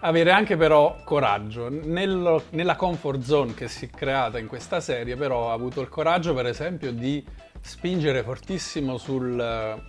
avere 0.00 0.30
anche 0.30 0.56
però 0.56 0.96
coraggio. 1.04 1.68
Nello- 1.70 2.44
nella 2.50 2.76
comfort 2.76 3.20
zone 3.22 3.54
che 3.54 3.68
si 3.68 3.86
è 3.86 3.90
creata 3.90 4.38
in 4.38 4.46
questa 4.46 4.80
serie, 4.80 5.16
però 5.16 5.50
ha 5.50 5.52
avuto 5.52 5.80
il 5.80 5.88
coraggio, 5.88 6.34
per 6.34 6.46
esempio, 6.46 6.92
di 6.92 7.24
spingere 7.60 8.22
fortissimo 8.22 8.98
sul, 8.98 9.80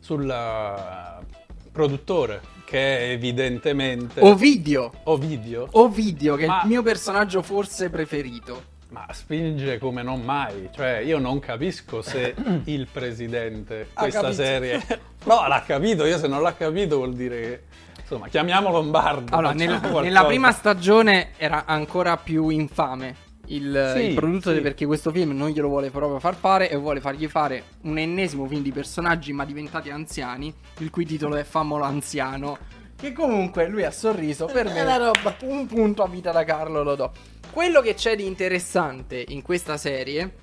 sul 0.00 0.28
eh, 0.28 1.24
produttore, 1.70 2.40
che 2.64 2.98
è 2.98 3.10
evidentemente 3.10 4.20
Ovidio. 4.20 4.90
Ovidio. 5.04 5.68
Ovidio, 5.72 6.34
che 6.36 6.44
è 6.44 6.48
Ma- 6.48 6.62
il 6.62 6.68
mio 6.68 6.82
personaggio 6.82 7.42
forse 7.42 7.90
preferito. 7.90 8.72
Ma 8.94 9.06
spinge 9.10 9.78
come 9.78 10.04
non 10.04 10.20
mai, 10.22 10.68
cioè 10.72 10.98
io 10.98 11.18
non 11.18 11.40
capisco 11.40 12.00
se 12.00 12.32
il 12.66 12.86
presidente 12.86 13.88
questa 13.92 14.20
capito. 14.20 14.40
serie 14.40 14.80
no 15.26 15.48
l'ha 15.48 15.64
capito, 15.66 16.04
io 16.04 16.16
se 16.16 16.28
non 16.28 16.40
l'ha 16.42 16.54
capito 16.54 16.98
vuol 16.98 17.12
dire 17.12 17.40
che 17.40 17.62
insomma 18.00 18.28
chiamiamo 18.28 18.70
Lombardo. 18.70 19.34
Allora, 19.34 19.52
nel- 19.52 19.80
nella 20.00 20.24
prima 20.26 20.52
stagione 20.52 21.30
era 21.36 21.64
ancora 21.66 22.16
più 22.16 22.50
infame 22.50 23.16
il, 23.46 23.92
Sì, 23.96 24.02
il 24.04 24.14
produttore 24.14 24.56
sì. 24.56 24.62
perché 24.62 24.86
questo 24.86 25.10
film 25.10 25.32
non 25.32 25.48
glielo 25.50 25.66
vuole 25.66 25.90
proprio 25.90 26.20
far 26.20 26.36
fare 26.36 26.70
e 26.70 26.76
vuole 26.76 27.00
fargli 27.00 27.26
fare 27.26 27.64
un 27.82 27.98
ennesimo 27.98 28.46
film 28.46 28.62
di 28.62 28.70
personaggi 28.70 29.32
ma 29.32 29.44
diventati 29.44 29.90
anziani, 29.90 30.54
il 30.78 30.90
cui 30.90 31.04
titolo 31.04 31.34
è 31.34 31.42
Famolo 31.42 31.82
Anziano. 31.82 32.58
Che 33.04 33.12
comunque 33.12 33.68
lui 33.68 33.84
ha 33.84 33.90
sorriso 33.90 34.46
per 34.46 34.66
È 34.66 34.72
me. 34.72 34.82
la 34.82 34.96
roba. 34.96 35.36
Un 35.42 35.66
punto 35.66 36.02
a 36.02 36.08
vita 36.08 36.32
da 36.32 36.42
Carlo 36.42 36.82
lo 36.82 36.94
do. 36.94 37.12
Quello 37.50 37.82
che 37.82 37.92
c'è 37.92 38.16
di 38.16 38.24
interessante 38.24 39.22
in 39.28 39.42
questa 39.42 39.76
serie 39.76 40.36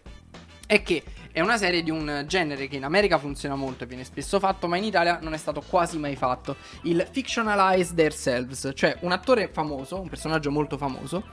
è 0.67 0.83
che 0.83 1.01
è 1.31 1.39
una 1.39 1.57
serie 1.57 1.81
di 1.81 1.89
un 1.89 2.23
genere 2.27 2.67
che 2.67 2.75
in 2.75 2.83
America 2.83 3.17
funziona 3.17 3.55
molto 3.55 3.83
e 3.85 3.87
viene 3.87 4.03
spesso 4.03 4.37
fatto, 4.39 4.67
ma 4.67 4.77
in 4.77 4.83
Italia 4.83 5.17
non 5.23 5.33
è 5.33 5.37
stato 5.37 5.63
quasi 5.67 5.97
mai 5.97 6.15
fatto. 6.15 6.55
Il 6.83 7.03
fictionalize 7.09 7.95
themselves, 7.95 8.69
cioè 8.75 8.95
un 8.99 9.11
attore 9.11 9.49
famoso, 9.51 9.99
un 9.99 10.07
personaggio 10.07 10.51
molto 10.51 10.77
famoso, 10.77 11.23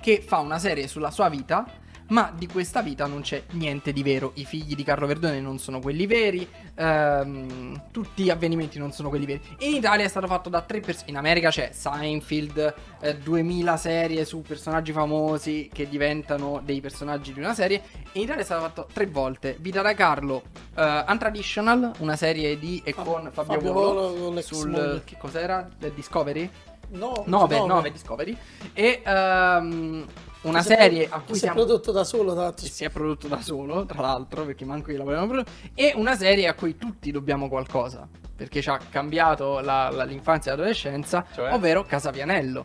che 0.00 0.22
fa 0.26 0.38
una 0.38 0.58
serie 0.58 0.88
sulla 0.88 1.10
sua 1.10 1.28
vita, 1.28 1.66
ma 2.08 2.32
di 2.34 2.46
questa 2.46 2.82
vita 2.82 3.06
non 3.06 3.20
c'è 3.20 3.42
niente 3.52 3.92
di 3.92 4.02
vero. 4.02 4.32
I 4.34 4.44
figli 4.44 4.74
di 4.74 4.84
Carlo 4.84 5.06
Verdone 5.06 5.40
non 5.40 5.58
sono 5.58 5.80
quelli 5.80 6.06
veri, 6.06 6.48
ehm, 6.74 7.82
tutti 7.90 8.22
gli 8.24 8.30
avvenimenti 8.30 8.78
non 8.78 8.92
sono 8.92 9.08
quelli 9.08 9.26
veri. 9.26 9.40
In 9.60 9.74
Italia 9.74 10.04
è 10.04 10.08
stato 10.08 10.26
fatto 10.26 10.48
da 10.48 10.62
tre 10.62 10.80
persone. 10.80 11.10
In 11.10 11.16
America 11.16 11.50
c'è 11.50 11.70
Seinfeld, 11.72 12.74
eh, 13.00 13.16
2000 13.18 13.76
serie 13.76 14.24
su 14.24 14.42
personaggi 14.42 14.92
famosi 14.92 15.68
che 15.72 15.88
diventano 15.88 16.60
dei 16.64 16.80
personaggi 16.80 17.32
di 17.32 17.40
una 17.40 17.54
serie. 17.54 17.82
In 18.12 18.22
Italia 18.22 18.42
è 18.42 18.44
stato 18.44 18.62
fatto 18.62 18.88
tre 18.92 19.06
volte. 19.06 19.56
Vita 19.60 19.82
da 19.82 19.94
Carlo, 19.94 20.44
eh, 20.74 21.04
Untraditional, 21.06 21.92
una 21.98 22.16
serie 22.16 22.58
di 22.58 22.80
e 22.84 22.94
con 22.94 23.30
Fabio, 23.32 23.54
Fabio 23.54 23.72
Volo, 23.72 24.14
Volo 24.16 24.40
sul 24.40 24.70
moglie. 24.70 25.02
che 25.04 25.16
cos'era? 25.18 25.68
Del 25.78 25.92
Discovery? 25.92 26.50
No, 26.90 27.22
9, 27.26 27.58
no, 27.58 27.66
9 27.66 27.92
Discovery. 27.92 28.36
E 28.72 29.02
ehm, 29.04 30.06
una 30.42 30.62
si 30.62 30.72
è 30.72 30.76
serie 30.76 31.08
a 31.10 31.18
cui 31.20 31.34
si 31.34 31.40
è 31.40 31.42
siamo 31.44 31.64
prodotto 31.64 31.92
da 31.92 32.04
solo, 32.04 32.32
tra 32.32 32.42
l'altro. 32.42 32.66
si 32.66 32.84
è 32.84 32.90
prodotto 32.90 33.28
da 33.28 33.40
solo, 33.40 33.84
tra 33.86 34.00
l'altro, 34.00 34.44
perché 34.44 34.64
manco 34.64 34.90
io 34.90 34.98
la 34.98 35.04
volevamo 35.04 35.26
produrre, 35.28 35.50
e 35.74 35.92
una 35.96 36.16
serie 36.16 36.46
a 36.48 36.54
cui 36.54 36.76
tutti 36.76 37.10
dobbiamo 37.10 37.48
qualcosa, 37.48 38.06
perché 38.36 38.60
ci 38.62 38.68
ha 38.70 38.78
cambiato 38.90 39.60
la- 39.60 39.90
la- 39.90 40.04
l'infanzia 40.04 40.52
e 40.52 40.56
l'adolescenza, 40.56 41.24
Cioè? 41.34 41.52
ovvero 41.52 41.84
Casapianello. 41.84 42.64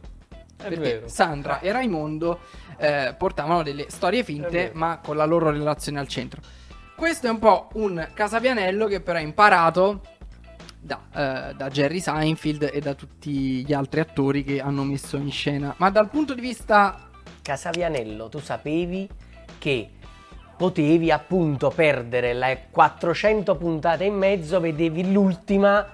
perché 0.56 0.80
vero. 0.80 1.08
Sandra 1.10 1.60
e 1.60 1.72
Raimondo 1.74 2.40
eh, 2.78 3.14
portavano 3.18 3.64
delle 3.64 3.88
storie 3.90 4.22
È 4.22 4.24
finte, 4.24 4.72
ma 4.74 5.00
con 5.04 5.18
la 5.18 5.26
loro 5.26 5.50
relazione 5.52 6.00
al 6.00 6.08
centro. 6.08 6.42
Questo 6.96 7.28
è 7.28 7.30
un 7.30 7.40
po' 7.40 7.68
un 7.74 8.08
Casapianello 8.14 8.86
che 8.88 9.02
però 9.02 9.18
ha 9.18 9.22
imparato 9.22 10.02
da, 10.80 11.00
eh, 11.50 11.54
da 11.56 11.70
Jerry 11.70 12.00
Seinfeld 12.00 12.70
e 12.72 12.80
da 12.80 12.94
tutti 12.94 13.66
gli 13.66 13.74
altri 13.74 14.00
attori 14.00 14.44
che 14.46 14.62
hanno 14.62 14.84
messo 14.84 15.18
in 15.18 15.32
scena. 15.32 15.74
Ma 15.78 15.90
dal 15.90 16.10
punto 16.10 16.34
di 16.34 16.40
vista 16.42 17.10
Casavianello, 17.44 18.30
tu 18.30 18.40
sapevi 18.40 19.08
che 19.60 19.90
potevi 20.56 21.12
appunto 21.12 21.70
perdere 21.70 22.34
le 22.34 22.68
400 22.72 23.56
puntate 23.58 24.06
in 24.06 24.16
mezzo, 24.16 24.62
vedevi 24.62 25.12
l'ultima, 25.12 25.86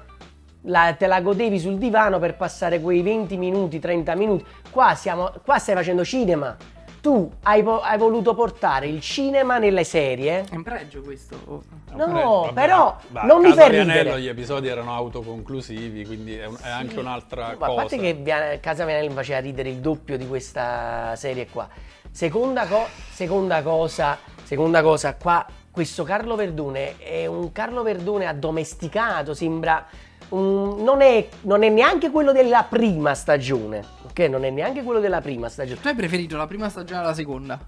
la- 0.63 0.93
te 0.95 1.07
la 1.07 1.21
godevi 1.21 1.57
sul 1.59 1.77
divano 1.79 2.19
per 2.19 2.35
passare 2.35 2.79
quei 2.79 3.01
20 3.01 3.35
minuti, 3.37 3.79
30 3.79 4.13
minuti. 4.15 4.45
Qua, 4.69 4.93
siamo, 4.93 5.31
qua 5.43 5.57
stai 5.57 5.73
facendo 5.73 6.05
cinema. 6.05 6.55
Tu 7.01 7.31
hai, 7.43 7.63
hai 7.65 7.97
voluto 7.97 8.33
portare 8.33 8.87
il 8.87 8.99
cinema 8.99 9.57
nelle 9.57 9.83
serie. 9.85 10.43
è 10.49 10.53
in 10.55 10.63
pregio 10.63 11.01
questo. 11.01 11.37
oh. 11.45 11.63
No, 11.95 12.51
però 12.53 12.97
Vabbè, 13.07 13.25
non 13.25 13.39
mi 13.41 13.49
Casa 13.49 13.61
fai 13.61 13.69
Vianello 13.71 13.99
ridere. 14.01 14.21
gli 14.21 14.27
episodi 14.27 14.67
erano 14.67 14.93
autoconclusivi, 14.93 16.05
quindi 16.05 16.35
è, 16.35 16.45
un- 16.45 16.57
è 16.61 16.69
anche 16.69 16.99
un'altra 16.99 17.45
Ma 17.57 17.65
a 17.65 17.69
cosa. 17.69 17.73
parte 17.73 17.97
che 17.97 18.13
Via- 18.13 18.59
Casa 18.59 18.85
Vianello 18.85 19.07
mi 19.09 19.15
faceva 19.15 19.39
ridere 19.39 19.69
il 19.69 19.77
doppio 19.77 20.17
di 20.17 20.27
questa 20.27 21.15
serie 21.15 21.47
qua. 21.47 21.67
Seconda, 22.11 22.65
co- 22.67 22.87
seconda 23.11 23.61
cosa, 23.63 24.17
seconda 24.43 24.81
cosa, 24.81 25.15
qua 25.15 25.45
questo 25.71 26.03
Carlo 26.03 26.35
Verdone 26.35 26.97
è 26.97 27.25
un 27.25 27.51
Carlo 27.51 27.81
Verdone 27.81 28.25
addomesticato, 28.25 29.33
sembra 29.33 29.85
un- 30.29 30.83
non, 30.83 31.01
è, 31.01 31.27
non 31.41 31.63
è 31.63 31.69
neanche 31.69 32.09
quello 32.09 32.31
della 32.31 32.63
prima 32.67 33.13
stagione, 33.13 33.83
ok? 34.07 34.19
Non 34.21 34.43
è 34.45 34.50
neanche 34.50 34.83
quello 34.83 35.00
della 35.00 35.21
prima 35.21 35.50
stagione. 35.50 35.79
Tu 35.81 35.88
hai 35.88 35.95
preferito 35.95 36.38
la 36.38 36.48
prima 36.48 36.69
stagione 36.69 37.01
alla 37.01 37.13
seconda? 37.13 37.59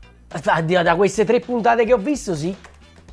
Da, 0.44 0.62
da 0.62 0.96
queste 0.96 1.26
tre 1.26 1.40
puntate 1.40 1.86
che 1.86 1.94
ho 1.94 1.98
visto, 1.98 2.36
sì. 2.36 2.56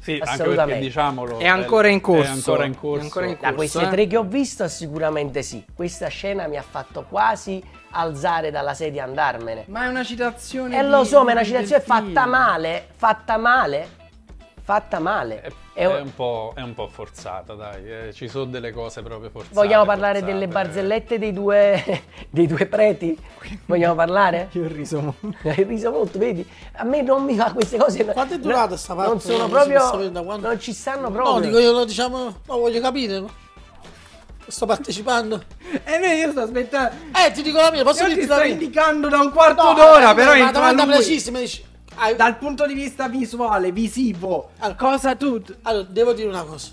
Sì, 0.01 0.13
anche 0.13 0.25
perché 0.25 0.43
Assolutamente. 0.43 0.85
diciamolo. 0.85 1.39
È 1.39 1.47
ancora 1.49 1.89
in 1.89 2.01
corso. 2.01 2.23
È 2.23 2.29
ancora 2.29 2.65
in 2.65 2.77
corso. 2.77 3.03
Ancora 3.05 3.27
in 3.27 3.33
Da 3.33 3.39
corso. 3.41 3.55
queste 3.57 3.83
eh? 3.83 3.89
tre 3.89 4.07
che 4.07 4.17
ho 4.17 4.23
visto, 4.23 4.69
sicuramente 4.69 5.43
sì. 5.43 5.65
Questa 5.75 6.07
scena 6.07 6.47
mi 6.47 6.57
ha 6.57 6.63
fatto 6.63 7.05
quasi 7.09 7.61
alzare 7.91 8.51
dalla 8.51 8.75
sedia 8.75 9.05
e 9.05 9.09
andarmene. 9.09 9.65
Ma 9.67 9.85
è 9.85 9.89
una 9.89 10.05
citazione. 10.05 10.79
E 10.79 10.83
di- 10.85 10.89
lo 10.89 11.05
so, 11.05 11.25
ma 11.25 11.31
è 11.31 11.33
una 11.33 11.45
citazione 11.45 11.83
fatta 11.83 12.25
male, 12.27 12.87
fatta 12.95 13.37
male, 13.37 13.89
fatta 14.69 14.99
male. 14.99 15.41
È, 15.41 15.49
È- 15.73 15.87
è 15.89 16.01
un 16.01 16.15
po', 16.15 16.53
è 16.55 16.61
un 16.61 16.75
po' 16.75 16.89
forzata, 16.89 17.55
dai. 17.55 18.09
eh, 18.09 18.13
ci 18.13 18.29
sono 18.29 18.45
delle 18.45 18.71
cose 18.71 19.01
proprio 19.01 19.31
forzate. 19.31 19.55
Vogliamo 19.55 19.87
parlare 19.87 20.19
forzate. 20.19 20.33
delle 20.39 20.47
barzellette 20.53 21.19
dei 21.19 21.33
due, 21.33 22.03
dei 22.29 22.47
due 22.47 22.67
preti? 22.67 23.19
Vogliamo 23.65 23.95
parlare? 23.95 24.49
Io 24.53 24.65
ho 24.67 24.69
riso 24.69 25.01
molto. 25.01 25.39
Hai 25.49 25.63
riso 25.65 25.91
molto, 25.91 26.19
vedi? 26.19 26.47
A 26.75 26.85
me 26.85 27.01
non 27.01 27.25
mi 27.25 27.35
fa 27.35 27.51
queste 27.53 27.79
cose. 27.79 28.05
Quanto 28.05 28.35
è 28.35 28.39
durata 28.39 28.77
sta 28.77 28.95
parte? 28.95 29.11
Non 29.11 29.21
sono 29.23 29.49
proprio. 29.49 30.37
Non 30.37 30.61
ci 30.61 30.75
stanno 30.75 31.09
No, 31.09 31.15
proprio. 31.15 31.47
dico 31.47 31.59
io, 31.59 31.73
no, 31.73 31.85
diciamo, 31.87 32.19
no, 32.45 32.59
voglio 32.59 32.81
capire. 32.83 33.21
no? 33.21 33.31
Sto 34.47 34.67
partecipando. 34.67 35.43
E 35.85 35.99
me 35.99 36.15
io 36.17 36.31
sto 36.31 36.41
aspettando. 36.41 36.95
Eh, 37.27 37.31
ti 37.33 37.41
dico 37.41 37.59
la 37.59 37.71
mia, 37.71 37.85
posso 37.85 38.03
Io 38.03 38.09
ti 38.09 38.15
dirti 38.17 38.27
sto 38.29 38.37
la 38.39 38.45
mia? 38.45 38.53
indicando 38.53 39.09
da 39.09 39.21
un 39.21 39.31
quarto 39.33 39.63
No, 39.63 39.73
d'ora, 39.75 40.11
eh, 40.11 40.15
però 40.15 40.31
una 40.33 40.39
entra 40.39 40.53
domanda 40.53 40.85
lui. 40.85 40.93
precisa, 40.95 41.31
mi 41.31 41.41
dici. 41.41 41.65
Hai- 41.99 42.17
Dal 42.17 42.37
punto 42.39 42.67
di 42.67 42.75
vista 42.75 43.09
visuale, 43.09 43.73
visivo, 43.73 44.51
Allora. 44.59 44.77
cosa 44.77 45.15
tu... 45.17 45.43
Allora, 45.63 45.87
devo 45.89 46.13
dire 46.13 46.29
una 46.29 46.43
cosa. 46.45 46.69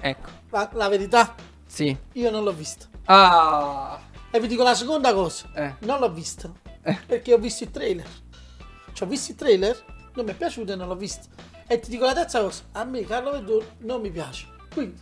Ecco, 0.00 0.28
La, 0.50 0.68
la 0.74 0.88
verità, 0.88 1.34
sì. 1.66 1.96
io 2.12 2.30
non 2.30 2.44
l'ho 2.44 2.52
vista. 2.52 2.86
Ah, 3.06 3.98
E 4.30 4.40
vi 4.40 4.46
dico 4.46 4.62
la 4.62 4.74
seconda 4.74 5.12
cosa. 5.14 5.46
Eh. 5.54 5.74
Non 5.80 5.98
l'ho 6.00 6.10
vista. 6.10 6.50
Eh. 6.82 6.98
Perché 7.06 7.32
ho 7.34 7.38
visto 7.38 7.64
il 7.64 7.70
trailer. 7.70 8.06
Cioè, 8.92 9.06
ho 9.06 9.10
visto 9.10 9.32
il 9.32 9.36
trailer, 9.36 9.84
non 10.14 10.24
mi 10.24 10.30
è 10.32 10.34
piaciuto 10.34 10.72
e 10.72 10.76
non 10.76 10.88
l'ho 10.88 10.96
visto. 10.96 11.26
E 11.66 11.80
ti 11.80 11.90
dico 11.90 12.04
la 12.04 12.14
terza 12.14 12.40
cosa. 12.40 12.62
A 12.72 12.84
me 12.84 13.04
Carlo 13.04 13.30
Verdone 13.32 13.64
non 13.78 14.00
mi 14.00 14.10
piace. 14.10 14.46
Quindi, 14.72 15.00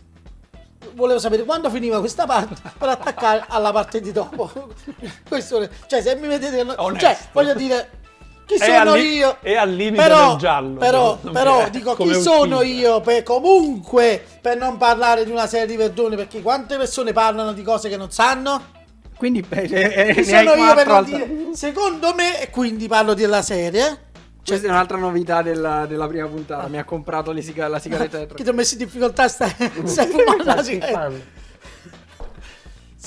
volevo 0.93 1.19
sapere 1.19 1.43
quando 1.43 1.69
finiva 1.69 1.99
questa 1.99 2.25
parte 2.25 2.55
per 2.77 2.89
attaccare 2.89 3.45
alla 3.47 3.71
parte 3.71 3.99
di 4.01 4.11
dopo. 4.11 4.51
Questo, 5.27 5.67
cioè, 5.87 6.01
se 6.01 6.15
mi 6.15 6.27
vedete... 6.27 6.65
Cioè, 6.97 7.17
voglio 7.33 7.53
dire... 7.53 8.05
Chi 8.47 8.53
È 8.55 8.63
sono 8.77 8.95
li- 8.95 9.15
io? 9.15 9.37
è 9.41 9.55
al 9.55 9.69
limite 9.71 10.01
però, 10.03 10.29
del 10.29 10.37
giallo, 10.37 10.79
Però, 10.79 11.17
però 11.17 11.67
dico, 11.69 11.95
chi 11.97 12.13
sono 12.13 12.61
io 12.61 13.01
per 13.01 13.21
comunque 13.23 14.23
per 14.41 14.55
non 14.55 14.77
parlare 14.77 15.25
di 15.25 15.31
una 15.31 15.47
serie 15.47 15.67
di 15.67 15.75
Verdone? 15.75 16.15
Perché 16.15 16.41
quante 16.41 16.77
persone 16.77 17.11
parlano 17.11 17.51
di 17.51 17.61
cose 17.61 17.89
che 17.89 17.97
non 17.97 18.09
sanno? 18.09 18.75
quindi 19.17 19.41
beh, 19.41 19.63
eh, 19.63 20.09
eh, 20.09 20.21
Chi 20.21 20.29
ne 20.31 20.37
hai 20.37 20.47
sono 20.47 20.63
io 20.63 20.73
per 20.75 20.87
non 20.87 21.03
dire 21.03 21.29
secondo 21.53 22.13
me 22.13 22.39
e 22.41 22.49
quindi 22.51 22.87
parlo 22.87 23.13
della 23.15 23.41
serie 23.41 24.05
Questa 24.45 24.67
è 24.67 24.69
un'altra 24.69 24.95
novità 24.97 25.41
della, 25.41 25.85
della 25.87 26.07
prima 26.07 26.27
puntata. 26.27 26.67
Mi 26.69 26.77
ha 26.77 26.85
comprato 26.85 27.31
le 27.33 27.41
siga- 27.41 27.67
la 27.67 27.79
sigaretta 27.79 28.11
che 28.19 28.25
dentro. 28.27 28.43
ti 28.43 28.47
ho 28.49 28.53
messo 28.53 28.75
in 28.75 28.79
difficoltà 28.85 29.27
stai, 29.27 29.53
stai 29.83 30.07
fumando 30.07 30.43
Sta 30.43 30.55
la 30.55 30.63
sigaretta. 30.63 31.11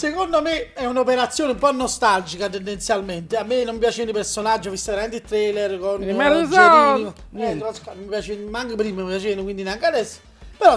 Secondo 0.01 0.41
me 0.41 0.73
è 0.73 0.87
un'operazione 0.87 1.53
un 1.53 1.59
po' 1.59 1.71
nostalgica 1.73 2.49
tendenzialmente 2.49 3.37
a 3.37 3.45
me 3.45 3.65
non 3.65 3.75
mi 3.75 3.81
piacciono 3.81 4.09
i 4.09 4.13
personaggi 4.15 4.69
ho 4.69 4.71
visto 4.71 4.93
veramente 4.93 5.17
il 5.17 5.23
trailer 5.23 5.79
con 5.79 6.03
eh. 6.03 6.49
Gerini, 6.49 7.13
eh, 7.37 7.55
mi 7.55 8.07
piace 8.09 8.37
ma 8.49 8.61
anche 8.61 8.77
prima 8.77 9.03
mi 9.03 9.09
piacevano 9.09 9.43
quindi 9.43 9.63
neanche 9.63 9.85
adesso 9.85 10.21
però 10.57 10.75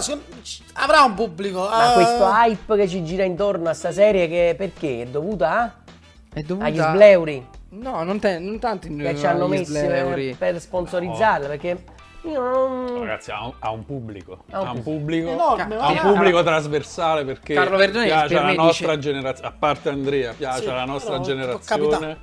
avrà 0.74 1.02
un 1.02 1.14
pubblico 1.14 1.60
Ma 1.60 1.92
eh, 1.92 1.94
questo 1.94 2.24
hype 2.24 2.76
che 2.76 2.88
ci 2.88 3.04
gira 3.04 3.22
intorno 3.24 3.68
a 3.68 3.74
sta 3.74 3.92
serie, 3.92 4.28
che 4.28 4.54
perché? 4.56 5.02
È 5.02 5.06
dovuta 5.06 5.60
a? 5.60 5.74
È 6.32 6.40
dovuta... 6.40 6.66
agli 6.66 6.78
sbleuri 6.78 7.46
No, 7.74 8.02
non, 8.04 8.20
te- 8.20 8.38
non 8.38 8.58
tanto 8.60 8.86
in 8.86 8.98
che 8.98 9.16
ci 9.16 9.26
hanno 9.26 9.48
messi 9.48 9.74
sbleuri. 9.74 10.34
per, 10.38 10.52
per 10.52 10.60
sponsorizzarla. 10.60 11.48
Perché 11.48 11.76
io. 12.28 12.98
Ragazzi, 13.00 13.30
ha 13.30 13.44
un, 13.44 13.52
ha 13.58 13.70
un 13.70 13.84
pubblico. 13.84 14.44
Ha 14.50 14.60
un 14.60 14.66
Ha 14.66 14.70
un 14.72 14.82
pubblico. 14.82 15.28
enorme 15.28 15.76
Ha 15.76 15.88
un 15.90 15.98
pubblico 15.98 16.42
trasversale 16.42 17.24
perché 17.24 17.54
Carlo 17.54 17.76
Verdone 17.76 18.06
piace 18.06 18.36
alla 18.38 18.52
nostra 18.52 18.96
dice- 18.96 19.08
generazione, 19.12 19.48
a 19.48 19.56
parte 19.58 19.88
Andrea, 19.88 20.32
piace 20.32 20.62
Sì, 20.62 20.68
alla 20.68 20.84
nostra 20.84 21.20
generazione, 21.20 22.16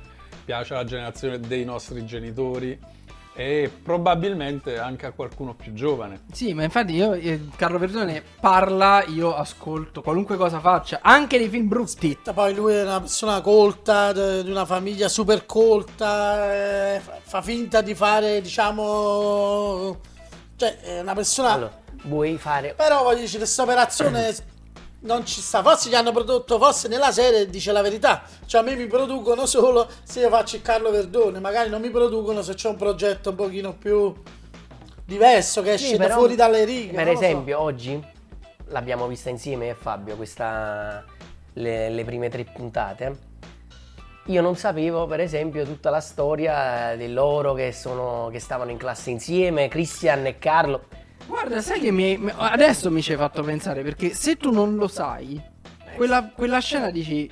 piace 0.44 0.74
alla 0.74 0.84
generazione 0.84 1.40
dei 1.40 1.64
nostri 1.64 2.04
genitori 2.04 2.78
e 3.34 3.70
probabilmente 3.82 4.78
anche 4.78 5.06
a 5.06 5.12
qualcuno 5.12 5.54
più 5.54 5.72
giovane. 5.72 6.24
Sì, 6.32 6.52
ma 6.54 6.64
infatti 6.64 6.92
io, 6.92 7.12
eh, 7.14 7.48
Carlo 7.56 7.78
Verdone 7.78 8.22
parla, 8.40 9.04
io 9.06 9.34
ascolto 9.34 10.02
qualunque 10.02 10.36
cosa 10.36 10.60
faccia, 10.60 11.00
anche 11.02 11.38
nei 11.38 11.48
film 11.48 11.68
brutti. 11.68 12.18
Poi 12.32 12.54
lui 12.54 12.74
è 12.74 12.82
una 12.82 13.00
persona 13.00 13.40
colta, 13.40 14.12
di 14.12 14.50
una 14.50 14.66
famiglia 14.66 15.08
super 15.08 15.46
colta, 15.46 16.94
eh, 16.94 17.00
fa- 17.00 17.18
fa 17.22 17.42
finta 17.42 17.80
di 17.80 17.94
fare, 17.94 18.40
diciamo... 18.40 19.98
Cioè, 20.56 20.78
è 20.80 21.00
una 21.00 21.14
persona... 21.14 21.52
Allora, 21.52 21.80
vuoi 22.04 22.36
fare. 22.36 22.74
Però 22.74 23.02
voglio 23.02 23.24
dire, 23.24 23.38
questa 23.38 23.62
operazione 23.62 24.34
non 25.02 25.24
ci 25.24 25.40
sta. 25.40 25.62
Forse 25.62 25.88
gli 25.88 25.94
hanno 25.94 26.12
prodotto, 26.12 26.58
forse 26.58 26.88
nella 26.88 27.12
serie 27.12 27.48
dice 27.48 27.72
la 27.72 27.82
verità. 27.82 28.22
Cioè 28.46 28.60
a 28.60 28.64
me 28.64 28.74
mi 28.74 28.86
producono 28.86 29.46
solo 29.46 29.88
se 30.02 30.20
io 30.20 30.28
faccio 30.28 30.56
il 30.56 30.62
Carlo 30.62 30.90
Verdone. 30.90 31.40
Magari 31.40 31.70
non 31.70 31.80
mi 31.80 31.90
producono 31.90 32.42
se 32.42 32.54
c'è 32.54 32.68
un 32.68 32.76
progetto 32.76 33.30
un 33.30 33.36
pochino 33.36 33.74
più 33.74 34.12
diverso 35.04 35.62
che 35.62 35.74
esce 35.74 35.88
Sì, 35.88 35.96
però, 35.96 36.16
fuori 36.16 36.34
dalle 36.34 36.64
righe. 36.64 36.94
Per 36.94 37.06
lo 37.06 37.12
so. 37.14 37.22
esempio, 37.22 37.60
oggi 37.60 38.00
l'abbiamo 38.66 39.06
vista 39.06 39.28
insieme 39.28 39.66
io 39.66 39.72
e 39.72 39.74
Fabio, 39.74 40.16
questa, 40.16 41.04
le, 41.54 41.90
le 41.90 42.04
prime 42.04 42.28
tre 42.28 42.44
puntate. 42.44 43.30
Io 44.26 44.40
non 44.40 44.54
sapevo, 44.54 45.06
per 45.06 45.18
esempio, 45.18 45.64
tutta 45.64 45.90
la 45.90 46.00
storia 46.00 46.94
di 46.96 47.12
loro 47.12 47.54
che, 47.54 47.72
sono, 47.72 48.28
che 48.30 48.38
stavano 48.38 48.70
in 48.70 48.76
classe 48.76 49.10
insieme, 49.10 49.66
Christian 49.66 50.26
e 50.26 50.38
Carlo. 50.38 50.84
Guarda, 51.26 51.60
sai 51.60 51.80
che 51.80 51.90
mi, 51.90 52.20
adesso 52.36 52.90
mi 52.90 53.02
ci 53.02 53.12
hai 53.12 53.18
fatto 53.18 53.42
pensare, 53.42 53.82
perché 53.82 54.14
se 54.14 54.36
tu 54.36 54.50
non 54.50 54.76
lo 54.76 54.88
sai, 54.88 55.40
quella, 55.96 56.30
quella 56.34 56.58
scena 56.58 56.90
dici... 56.90 57.30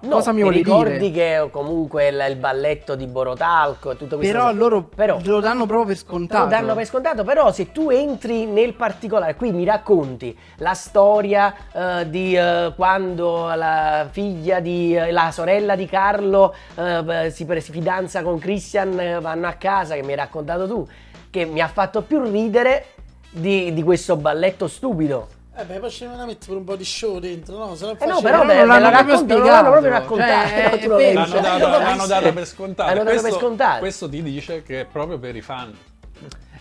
No, 0.00 0.10
cosa 0.10 0.30
mi 0.30 0.36
ti 0.36 0.42
vuole 0.42 0.56
ricordi 0.58 1.10
dire? 1.10 1.42
che 1.42 1.50
comunque 1.50 2.06
il, 2.06 2.24
il 2.28 2.36
balletto 2.36 2.94
di 2.94 3.08
Borotalco 3.08 3.90
e 3.90 3.96
tutto 3.96 4.14
questo. 4.14 4.32
Però 4.32 4.52
loro 4.52 4.84
Però- 4.84 5.18
lo 5.24 5.40
danno 5.40 5.66
proprio 5.66 5.86
per 5.88 5.96
scontato. 5.96 6.44
Lo 6.44 6.50
danno 6.50 6.74
per 6.76 6.86
scontato, 6.86 7.24
però 7.24 7.50
se 7.50 7.72
tu 7.72 7.90
entri 7.90 8.46
nel 8.46 8.74
particolare, 8.74 9.34
qui 9.34 9.50
mi 9.50 9.64
racconti 9.64 10.38
la 10.58 10.74
storia 10.74 11.52
eh, 11.72 12.08
di 12.08 12.36
eh, 12.36 12.74
quando 12.76 13.52
la 13.56 14.06
figlia 14.08 14.60
di 14.60 14.94
eh, 14.94 15.10
la 15.10 15.32
sorella 15.32 15.74
di 15.74 15.86
Carlo 15.86 16.54
eh, 16.76 17.02
beh, 17.02 17.30
si, 17.30 17.44
pre- 17.44 17.60
si 17.60 17.72
fidanza 17.72 18.22
con 18.22 18.38
Christian, 18.38 19.00
eh, 19.00 19.18
vanno 19.18 19.48
a 19.48 19.54
casa, 19.54 19.96
che 19.96 20.02
mi 20.04 20.10
hai 20.10 20.16
raccontato 20.18 20.68
tu, 20.68 20.86
che 21.28 21.44
mi 21.44 21.60
ha 21.60 21.66
fatto 21.66 22.02
più 22.02 22.22
ridere 22.22 22.86
di, 23.30 23.72
di 23.72 23.82
questo 23.82 24.16
balletto 24.16 24.66
stupido. 24.68 25.28
Eh 25.56 25.64
beh, 25.64 25.80
poi 25.80 25.90
ci 25.90 26.04
devono 26.04 26.24
mettere 26.24 26.46
per 26.46 26.56
un 26.56 26.64
po' 26.64 26.76
di 26.76 26.84
show 26.84 27.18
dentro, 27.18 27.56
no? 27.58 27.74
Se 27.74 27.84
non 27.84 27.96
Eh 27.98 28.06
no, 28.06 28.20
però 28.20 28.38
non 28.38 28.46
me, 28.46 28.54
me 28.54 28.64
l'hanno 28.64 28.90
la 28.90 28.90
proprio 28.90 29.14
racconti, 29.14 29.32
non 29.34 29.46
l'hanno 29.46 29.70
proprio 29.70 29.90
raccontato. 29.90 30.48
Cioè, 30.48 30.70
è 30.70 31.12
L'hanno 31.14 31.26
cioè, 31.26 31.40
l'ho 31.58 31.68
l'hanno 31.68 32.06
data 32.06 32.32
per 32.32 32.46
scontato. 32.46 32.88
L'hanno 32.94 33.04
dato 33.04 33.12
per 33.14 33.20
Questo- 33.20 33.38
scontato. 33.40 33.78
Questo 33.80 34.08
ti 34.08 34.22
dice 34.22 34.62
che 34.62 34.80
è 34.82 34.84
proprio 34.84 35.18
per 35.18 35.34
i 35.34 35.40
fan. 35.42 35.76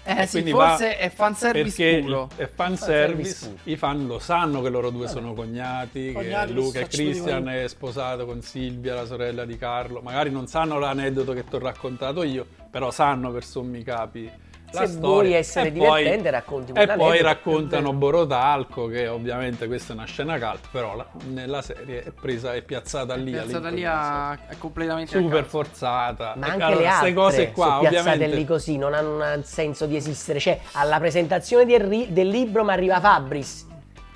Eh 0.10 0.26
sì, 0.26 0.42
quindi 0.42 0.52
forse 0.52 0.86
va- 0.88 0.98
è 0.98 1.10
fanservice 1.10 1.84
perché 1.84 2.00
puro. 2.02 2.30
È 2.38 2.48
Fanservice 2.48 3.56
i 3.64 3.76
fan 3.76 4.08
lo 4.08 4.20
sanno 4.20 4.62
che 4.62 4.70
loro 4.70 4.90
due 4.90 5.08
sono 5.10 5.34
cognati, 5.34 6.14
Cognati, 6.14 6.48
che 6.48 6.54
Luca 6.54 6.80
e 6.80 6.88
Christian 6.88 7.50
è 7.50 7.68
sposato 7.68 8.26
con 8.26 8.42
Silvia, 8.42 8.96
la 8.96 9.06
sorella 9.06 9.44
di 9.44 9.58
Carlo. 9.58 10.00
Magari 10.02 10.32
non 10.32 10.48
sanno 10.48 10.80
l'aneddoto 10.80 11.34
che 11.34 11.44
ti 11.44 11.56
ho 11.56 11.60
raccontato 11.60 12.24
io, 12.24 12.46
però 12.72 12.90
sanno 12.90 13.32
per 13.32 13.44
sommi 13.44 13.84
capi 13.84 14.32
la 14.72 14.80
Se 14.82 14.88
storia. 14.88 15.08
vuoi 15.10 15.34
essere 15.34 15.68
E 15.70 15.72
poi- 15.72 15.98
divertente, 16.04 16.30
racconti 16.32 16.72
un 16.72 16.78
E 16.78 16.88
poi 16.88 17.22
raccontano 17.22 17.94
Borotalco, 17.94 18.88
che 18.88 19.08
ovviamente 19.08 19.68
questa 19.68 19.94
è 19.94 19.96
una 19.96 20.06
scena 20.06 20.38
cult, 20.40 20.68
però 20.72 20.96
la- 20.96 21.08
nella 21.30 21.62
serie 21.62 22.04
è 22.04 22.12
presa 22.12 22.54
e 22.54 22.62
piazzata 22.64 23.16
lì. 23.16 23.32
Piazzata 23.32 23.70
lì 23.70 23.86
a, 23.86 24.34
è 24.48 24.58
completamente 24.58 25.18
Super 25.18 25.46
forzata. 25.46 26.34
Ma 26.38 26.48
E 26.48 26.50
anche 26.52 26.64
allora, 26.64 26.80
le 26.82 26.88
altre 26.88 27.14
cose 27.14 27.52
qua, 27.52 27.80
ovviamente. 27.80 28.28
lì 28.28 28.46
così, 28.46 28.78
non 28.78 28.94
hanno 28.94 29.36
un 29.36 29.44
senso 29.44 29.86
di 29.86 29.96
esistere. 29.96 30.40
Cioè, 30.40 30.60
alla 30.74 31.00
presentazione 31.00 31.66
del, 31.66 31.80
ri- 31.82 32.08
del 32.12 32.28
libro 32.28 32.64
mi 32.64 32.72
arriva 32.72 33.00
Fabris. 33.00 33.67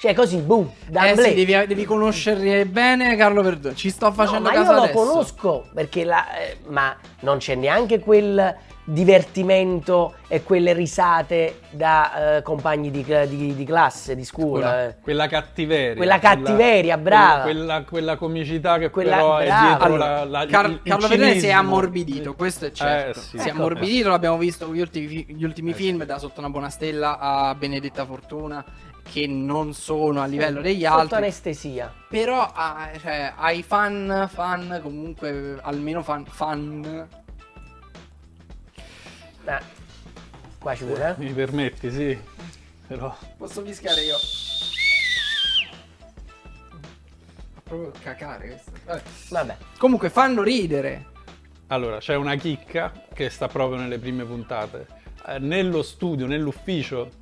Cioè, 0.01 0.15
così, 0.15 0.37
boom, 0.37 0.67
da 0.87 1.11
Eh 1.11 1.15
sì, 1.15 1.35
devi, 1.35 1.67
devi 1.67 1.85
conoscerli 1.85 2.65
bene 2.65 3.15
Carlo 3.15 3.43
Verdone. 3.43 3.75
Ci 3.75 3.91
sto 3.91 4.07
No, 4.07 4.13
facendo 4.13 4.49
ma 4.49 4.55
io 4.55 4.61
caso 4.61 4.71
lo 4.73 4.81
adesso. 4.81 4.97
conosco 4.97 5.65
perché 5.75 6.03
la, 6.03 6.25
eh, 6.39 6.57
ma 6.69 6.95
non 7.19 7.37
c'è 7.37 7.53
neanche 7.53 7.99
quel 7.99 8.55
divertimento 8.83 10.15
e 10.27 10.41
quelle 10.41 10.73
risate 10.73 11.59
da 11.69 12.37
eh, 12.37 12.41
compagni 12.41 12.89
di, 12.89 13.05
di- 13.27 13.53
di 13.53 13.63
classe, 13.63 14.15
di 14.15 14.23
scuola. 14.25 14.69
Quella, 14.71 14.87
eh. 14.87 14.95
quella 15.03 15.27
cattiveria. 15.27 15.95
Quella 15.95 16.17
cattiveria, 16.19 16.97
brava. 16.97 17.43
Quella, 17.43 17.83
quella 17.83 18.15
comicità 18.15 18.79
che 18.79 18.89
Quella- 18.89 19.15
però 19.17 19.37
è 19.37 19.45
brava. 19.45 19.67
dietro 19.67 19.85
Allora, 19.85 20.05
la, 20.23 20.25
la, 20.25 20.45
Car- 20.47 20.69
il- 20.71 20.79
Carlo 20.83 21.07
Verdone 21.07 21.37
si 21.39 21.45
è 21.45 21.51
ammorbidito, 21.51 22.33
questo 22.33 22.65
è 22.65 22.71
certo. 22.71 23.19
Eh, 23.19 23.21
sì. 23.21 23.29
Si 23.29 23.37
è 23.37 23.41
Ecco. 23.49 23.57
ammorbidito, 23.57 24.09
l'abbiamo 24.09 24.37
visto 24.37 24.65
con 24.65 24.73
gli 24.73 24.79
ultimi, 24.81 25.25
gli 25.29 25.43
ultimi 25.43 25.69
Eh, 25.69 25.75
film, 25.75 25.99
sì. 25.99 26.05
da 26.07 26.17
Sotto 26.17 26.39
una 26.39 26.49
buona 26.49 26.69
stella 26.71 27.19
a 27.19 27.53
Benedetta 27.53 28.03
Fortuna, 28.03 28.65
che 29.11 29.27
non 29.27 29.73
sono 29.73 30.21
a 30.21 30.25
livello 30.25 30.61
degli 30.61 30.83
Sotto 30.83 30.93
altri. 30.95 31.15
anestesia. 31.17 31.93
Però 32.07 32.49
ah, 32.53 32.89
cioè, 32.97 33.33
ai 33.35 33.61
fan, 33.61 34.29
fan, 34.31 34.79
comunque, 34.81 35.59
almeno 35.61 36.01
fan, 36.01 36.25
fan. 36.25 37.07
Ah, 39.43 39.61
qua 40.57 40.75
ci 40.75 40.85
vuole, 40.85 41.09
eh? 41.09 41.13
Mi 41.17 41.33
permetti, 41.33 41.91
sì. 41.91 42.17
Però 42.87 43.13
Posso 43.37 43.61
fischiare 43.63 44.01
io? 44.01 44.15
Proprio 47.63 47.91
cacare 48.01 48.47
questo. 48.47 48.71
Vabbè. 48.85 49.01
Vabbè. 49.29 49.57
Comunque 49.77 50.09
fanno 50.09 50.41
ridere. 50.41 51.07
Allora, 51.67 51.97
c'è 51.97 52.15
una 52.15 52.35
chicca 52.35 52.91
che 53.13 53.29
sta 53.29 53.47
proprio 53.47 53.79
nelle 53.79 53.97
prime 53.97 54.23
puntate. 54.23 54.87
Eh, 55.27 55.39
nello 55.39 55.81
studio, 55.83 56.25
nell'ufficio 56.27 57.19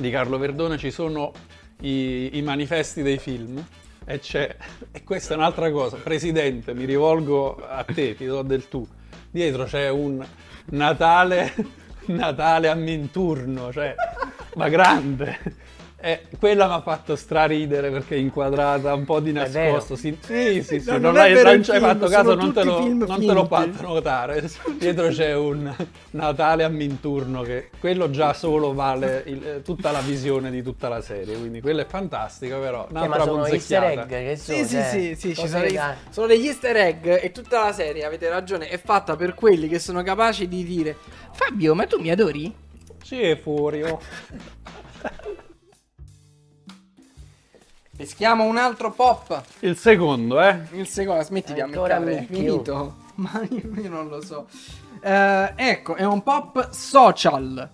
di 0.00 0.10
Carlo 0.10 0.38
Verdone 0.38 0.78
ci 0.78 0.90
sono 0.90 1.32
i, 1.82 2.38
i 2.38 2.42
manifesti 2.42 3.02
dei 3.02 3.18
film 3.18 3.62
e 4.04 4.18
c'è, 4.18 4.56
e 4.90 5.04
questa 5.04 5.34
è 5.34 5.36
un'altra 5.36 5.70
cosa, 5.70 5.96
Presidente, 5.98 6.74
mi 6.74 6.86
rivolgo 6.86 7.56
a 7.56 7.84
te, 7.84 8.16
ti 8.16 8.24
do 8.24 8.42
del 8.42 8.66
tu. 8.68 8.86
Dietro 9.30 9.64
c'è 9.64 9.88
un 9.90 10.26
Natale, 10.70 11.54
Natale 12.06 12.68
a 12.68 12.74
Minturno, 12.74 13.70
cioè, 13.72 13.94
ma 14.54 14.68
grande. 14.68 15.38
E 16.02 16.22
quella 16.38 16.66
mi 16.66 16.72
ha 16.72 16.80
fatto 16.80 17.14
straridere 17.14 17.90
perché 17.90 18.14
è 18.14 18.18
inquadrata 18.18 18.94
un 18.94 19.04
po' 19.04 19.20
di 19.20 19.32
nascosto. 19.32 19.96
Sì, 19.96 20.16
sì, 20.22 20.62
sì, 20.62 20.80
sì, 20.80 20.90
No, 20.90 20.92
non, 20.92 21.12
non 21.12 21.16
hai, 21.18 21.34
non 21.42 21.62
ci 21.62 21.70
hai 21.72 21.80
fatto 21.80 22.08
caso, 22.08 22.34
non 22.34 22.54
te, 22.54 22.64
lo, 22.64 22.78
non 22.86 23.06
te 23.18 23.32
l'ho 23.34 23.46
finti. 23.46 23.72
fatto 23.76 23.82
notare. 23.86 24.50
Dietro 24.78 25.08
c'è 25.08 25.34
un 25.34 25.74
Natale 26.12 26.64
a 26.64 26.68
Minturno 26.70 27.42
che 27.42 27.68
quello 27.78 28.08
già 28.08 28.32
solo 28.32 28.72
vale 28.72 29.22
il- 29.26 29.60
tutta 29.62 29.90
la 29.90 30.00
visione 30.00 30.50
di 30.50 30.62
tutta 30.62 30.88
la 30.88 31.02
serie, 31.02 31.36
quindi 31.36 31.60
quello 31.60 31.82
è 31.82 31.86
fantastico, 31.86 32.58
però 32.60 32.88
Eh, 32.88 33.06
ma 33.06 33.20
sono 33.20 33.44
easter 33.44 33.82
egg 33.82 34.06
che 34.08 34.36
sono, 34.38 34.58
Sì, 34.58 34.64
sì, 34.64 34.74
cioè, 34.74 34.88
sì, 34.90 35.14
sì, 35.16 35.28
ci 35.34 35.40
cose 35.42 35.48
sono, 35.58 35.70
da- 35.70 35.96
sono 36.08 36.26
degli 36.26 36.46
easter 36.46 36.76
egg 36.76 37.06
e 37.06 37.30
tutta 37.30 37.62
la 37.64 37.72
serie, 37.72 38.04
avete 38.06 38.26
ragione, 38.30 38.68
è 38.68 38.78
fatta 38.78 39.16
per 39.16 39.34
quelli 39.34 39.68
che 39.68 39.78
sono 39.78 40.02
capaci 40.02 40.48
di 40.48 40.64
dire 40.64 40.96
Fabio, 41.32 41.74
ma 41.74 41.86
tu 41.86 42.00
mi 42.00 42.10
adori? 42.10 42.50
Sì, 43.02 43.20
è 43.20 43.36
fuori. 43.36 43.82
Peschiamo 48.00 48.44
un 48.44 48.56
altro 48.56 48.92
pop. 48.92 49.42
Il 49.58 49.76
secondo, 49.76 50.40
eh? 50.40 50.58
Il 50.70 50.88
secondo, 50.88 51.22
smetti 51.22 51.52
di 51.52 51.60
ammettere, 51.60 51.96
è 51.96 51.98
minchio. 51.98 52.34
finito. 52.34 52.96
Ma 53.16 53.42
io, 53.50 53.90
non 53.90 54.08
lo 54.08 54.24
so. 54.24 54.46
Eh, 55.02 55.52
ecco, 55.54 55.96
è 55.96 56.04
un 56.06 56.22
pop 56.22 56.70
social. 56.70 57.70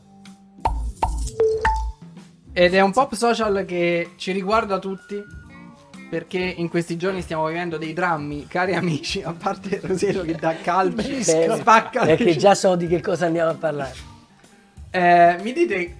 Ed 2.53 2.75
è 2.75 2.81
un 2.81 2.91
pop 2.91 3.15
social 3.15 3.65
che 3.65 4.15
ci 4.17 4.33
riguarda 4.33 4.81
tutti. 4.81 5.23
Perché 6.11 6.41
in 6.41 6.69
questi 6.71 6.97
giorni 6.97 7.23
stiamo 7.23 7.47
vivendo 7.47 7.77
dei 7.77 7.93
drammi, 7.93 8.49
cari 8.49 8.75
amici, 8.75 9.23
a 9.23 9.33
parte 9.33 9.79
Rosero 9.81 10.23
che 10.23 10.35
dà 10.35 10.57
calci, 10.57 11.23
Bene, 11.25 11.55
spacca 11.55 12.05
Perché 12.05 12.35
già 12.35 12.57
so 12.57 12.75
di 12.75 12.89
che 12.89 13.01
cosa 13.01 13.27
andiamo 13.27 13.51
a 13.51 13.55
parlare. 13.55 13.95
Eh, 14.91 15.39
mi 15.41 15.53
dite 15.53 15.97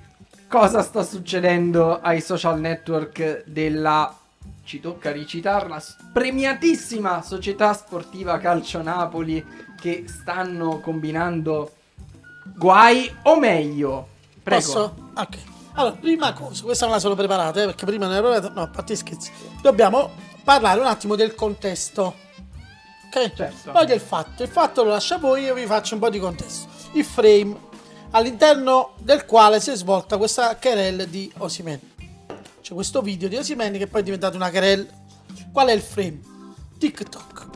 cosa 0.49 0.83
sta 0.83 1.03
succedendo 1.03 2.01
ai 2.01 2.21
social 2.21 2.59
network 2.61 3.45
della, 3.47 4.17
ci 4.65 4.81
tocca 4.81 5.11
ricitarla, 5.11 5.83
premiatissima 6.13 7.23
società 7.23 7.73
sportiva 7.73 8.39
Calcio 8.39 8.83
Napoli 8.83 9.45
che 9.79 10.05
stanno 10.07 10.81
combinando 10.81 11.73
guai 12.57 13.13
o 13.23 13.39
meglio? 13.39 14.09
Prego. 14.43 14.63
Posso? 14.63 15.11
Ok. 15.17 15.39
Allora, 15.75 15.97
prima 15.97 16.33
cosa, 16.33 16.63
questa 16.63 16.87
non 16.87 16.95
la 16.95 17.01
sono 17.01 17.15
preparata, 17.15 17.63
eh, 17.63 17.67
perché 17.67 17.85
prima 17.85 18.07
non 18.07 18.15
ero... 18.15 18.51
No, 18.55 18.71
gli 18.87 18.95
scherzi. 18.95 19.31
Dobbiamo 19.61 20.11
parlare 20.43 20.81
un 20.81 20.87
attimo 20.87 21.17
del 21.17 21.35
contesto. 21.35 22.15
Ok? 23.07 23.35
Certo. 23.35 23.73
Poi 23.73 23.85
del 23.85 24.01
fatto. 24.01 24.43
Il 24.43 24.49
fatto 24.49 24.85
lo 24.85 24.91
lascia 24.91 25.19
voi, 25.19 25.43
io 25.43 25.55
vi 25.55 25.67
faccio 25.67 25.95
un 25.95 26.01
po' 26.01 26.09
di 26.09 26.19
contesto. 26.19 26.69
Il 26.93 27.05
frame 27.05 27.57
all'interno 28.17 28.95
del 28.99 29.27
quale 29.27 29.61
si 29.61 29.71
è 29.71 29.77
svolta 29.77 30.17
questa 30.17 30.57
querel 30.57 31.07
di 31.09 31.31
Osimen. 31.39 31.79
C'è 32.63 32.73
questo 32.73 33.03
video 33.03 33.29
di 33.29 33.37
Osimen 33.37 33.75
che 33.75 33.87
poi 33.87 34.01
è 34.01 34.05
diventato 34.05 34.37
una 34.37 34.49
querel. 34.49 34.89
Qual 35.53 35.69
è 35.69 35.73
il 35.73 35.83
frame? 35.83 36.21
TikTok. 36.79 37.47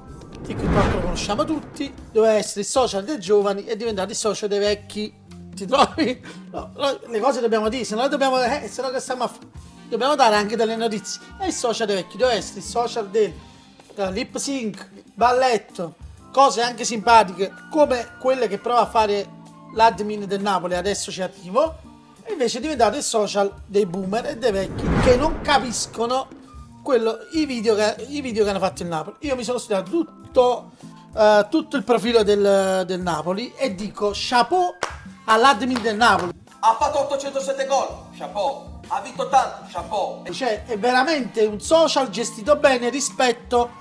TikTok 0.44 0.92
lo 0.92 1.00
conosciamo 1.00 1.44
tutti, 1.44 1.92
doveva 2.12 2.34
essere 2.34 2.60
il 2.60 2.66
social 2.66 3.04
dei 3.04 3.18
giovani 3.18 3.64
e 3.64 3.74
diventato 3.74 4.10
il 4.10 4.16
social 4.16 4.50
dei 4.50 4.58
vecchi. 4.58 5.12
Ti 5.54 5.66
trovi? 5.66 6.20
No, 6.50 6.72
no, 6.74 6.98
le 7.06 7.20
cose 7.20 7.40
dobbiamo 7.40 7.68
dire, 7.68 7.84
se 7.84 7.94
no 7.94 8.08
dobbiamo. 8.08 8.42
Eh, 8.42 8.66
se 8.68 8.82
no 8.82 8.90
che 8.90 8.98
stiamo 8.98 9.22
a 9.22 9.28
fare? 9.28 9.46
Dobbiamo 9.88 10.16
dare 10.16 10.34
anche 10.34 10.56
delle 10.56 10.74
notizie. 10.74 11.20
È 11.38 11.46
il 11.46 11.52
social 11.52 11.86
dei 11.86 11.94
vecchi, 11.94 12.16
deve 12.16 12.32
essere 12.32 12.58
il 12.58 12.64
social 12.64 13.08
del, 13.08 13.32
lip 14.10 14.36
sync, 14.36 14.88
balletto, 15.14 15.94
cose 16.32 16.60
anche 16.60 16.84
simpatiche, 16.84 17.52
come 17.70 18.16
quelle 18.18 18.48
che 18.48 18.58
prova 18.58 18.80
a 18.80 18.86
fare 18.86 19.38
l'admin 19.74 20.26
del 20.26 20.40
Napoli, 20.40 20.74
adesso 20.74 21.10
ci 21.10 21.22
attivo. 21.22 21.88
E 22.22 22.32
invece 22.32 22.58
è 22.58 22.60
diventato 22.60 22.96
il 22.96 23.02
social 23.02 23.52
dei 23.66 23.86
boomer 23.86 24.26
e 24.26 24.38
dei 24.38 24.52
vecchi 24.52 24.86
che 25.02 25.16
non 25.16 25.40
capiscono 25.40 26.28
quello, 26.82 27.18
i, 27.32 27.44
video 27.44 27.74
che, 27.74 28.06
i 28.08 28.20
video 28.20 28.44
che 28.44 28.50
hanno 28.50 28.58
fatto 28.58 28.82
il 28.82 28.88
Napoli. 28.88 29.16
Io 29.20 29.36
mi 29.36 29.44
sono 29.44 29.58
studiato 29.58 29.90
tutto, 29.90 30.72
eh, 31.16 31.46
tutto 31.50 31.76
il 31.76 31.82
profilo 31.82 32.22
del, 32.22 32.84
del 32.86 33.00
Napoli 33.00 33.52
e 33.56 33.74
dico 33.74 34.12
chapeau 34.14 34.74
all'admin 35.24 35.80
del 35.80 35.96
Napoli. 35.96 36.32
Ha 36.60 36.76
fatto 36.78 37.00
807 37.00 37.66
gol, 37.66 37.88
chapeau. 38.16 38.80
Ha 38.88 39.00
vinto 39.00 39.28
tanto, 39.28 39.66
chapeau. 39.70 40.24
Cioè, 40.30 40.64
è 40.66 40.78
veramente 40.78 41.44
un 41.44 41.60
social 41.60 42.10
gestito 42.10 42.56
bene 42.56 42.90
rispetto 42.90 43.79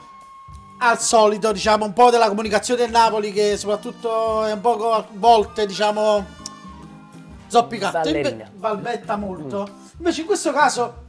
al 0.82 1.00
solito, 1.00 1.52
diciamo, 1.52 1.86
un 1.86 1.94
po' 1.94 2.10
della 2.10 2.28
comunicazione 2.28 2.82
del 2.82 2.92
Napoli 2.92 3.32
che 3.32 3.58
soprattutto 3.58 4.46
è 4.46 4.54
un 4.54 4.62
po' 4.62 4.94
a 4.94 5.06
volte, 5.14 5.66
diciamo, 5.66 6.26
zoppicato. 7.48 7.98
Ballerina. 8.00 8.30
Inve- 8.30 8.52
balbetta 8.56 9.16
molto. 9.18 9.68
Invece 9.98 10.22
in 10.22 10.28
questo 10.28 10.52
caso 10.54 11.04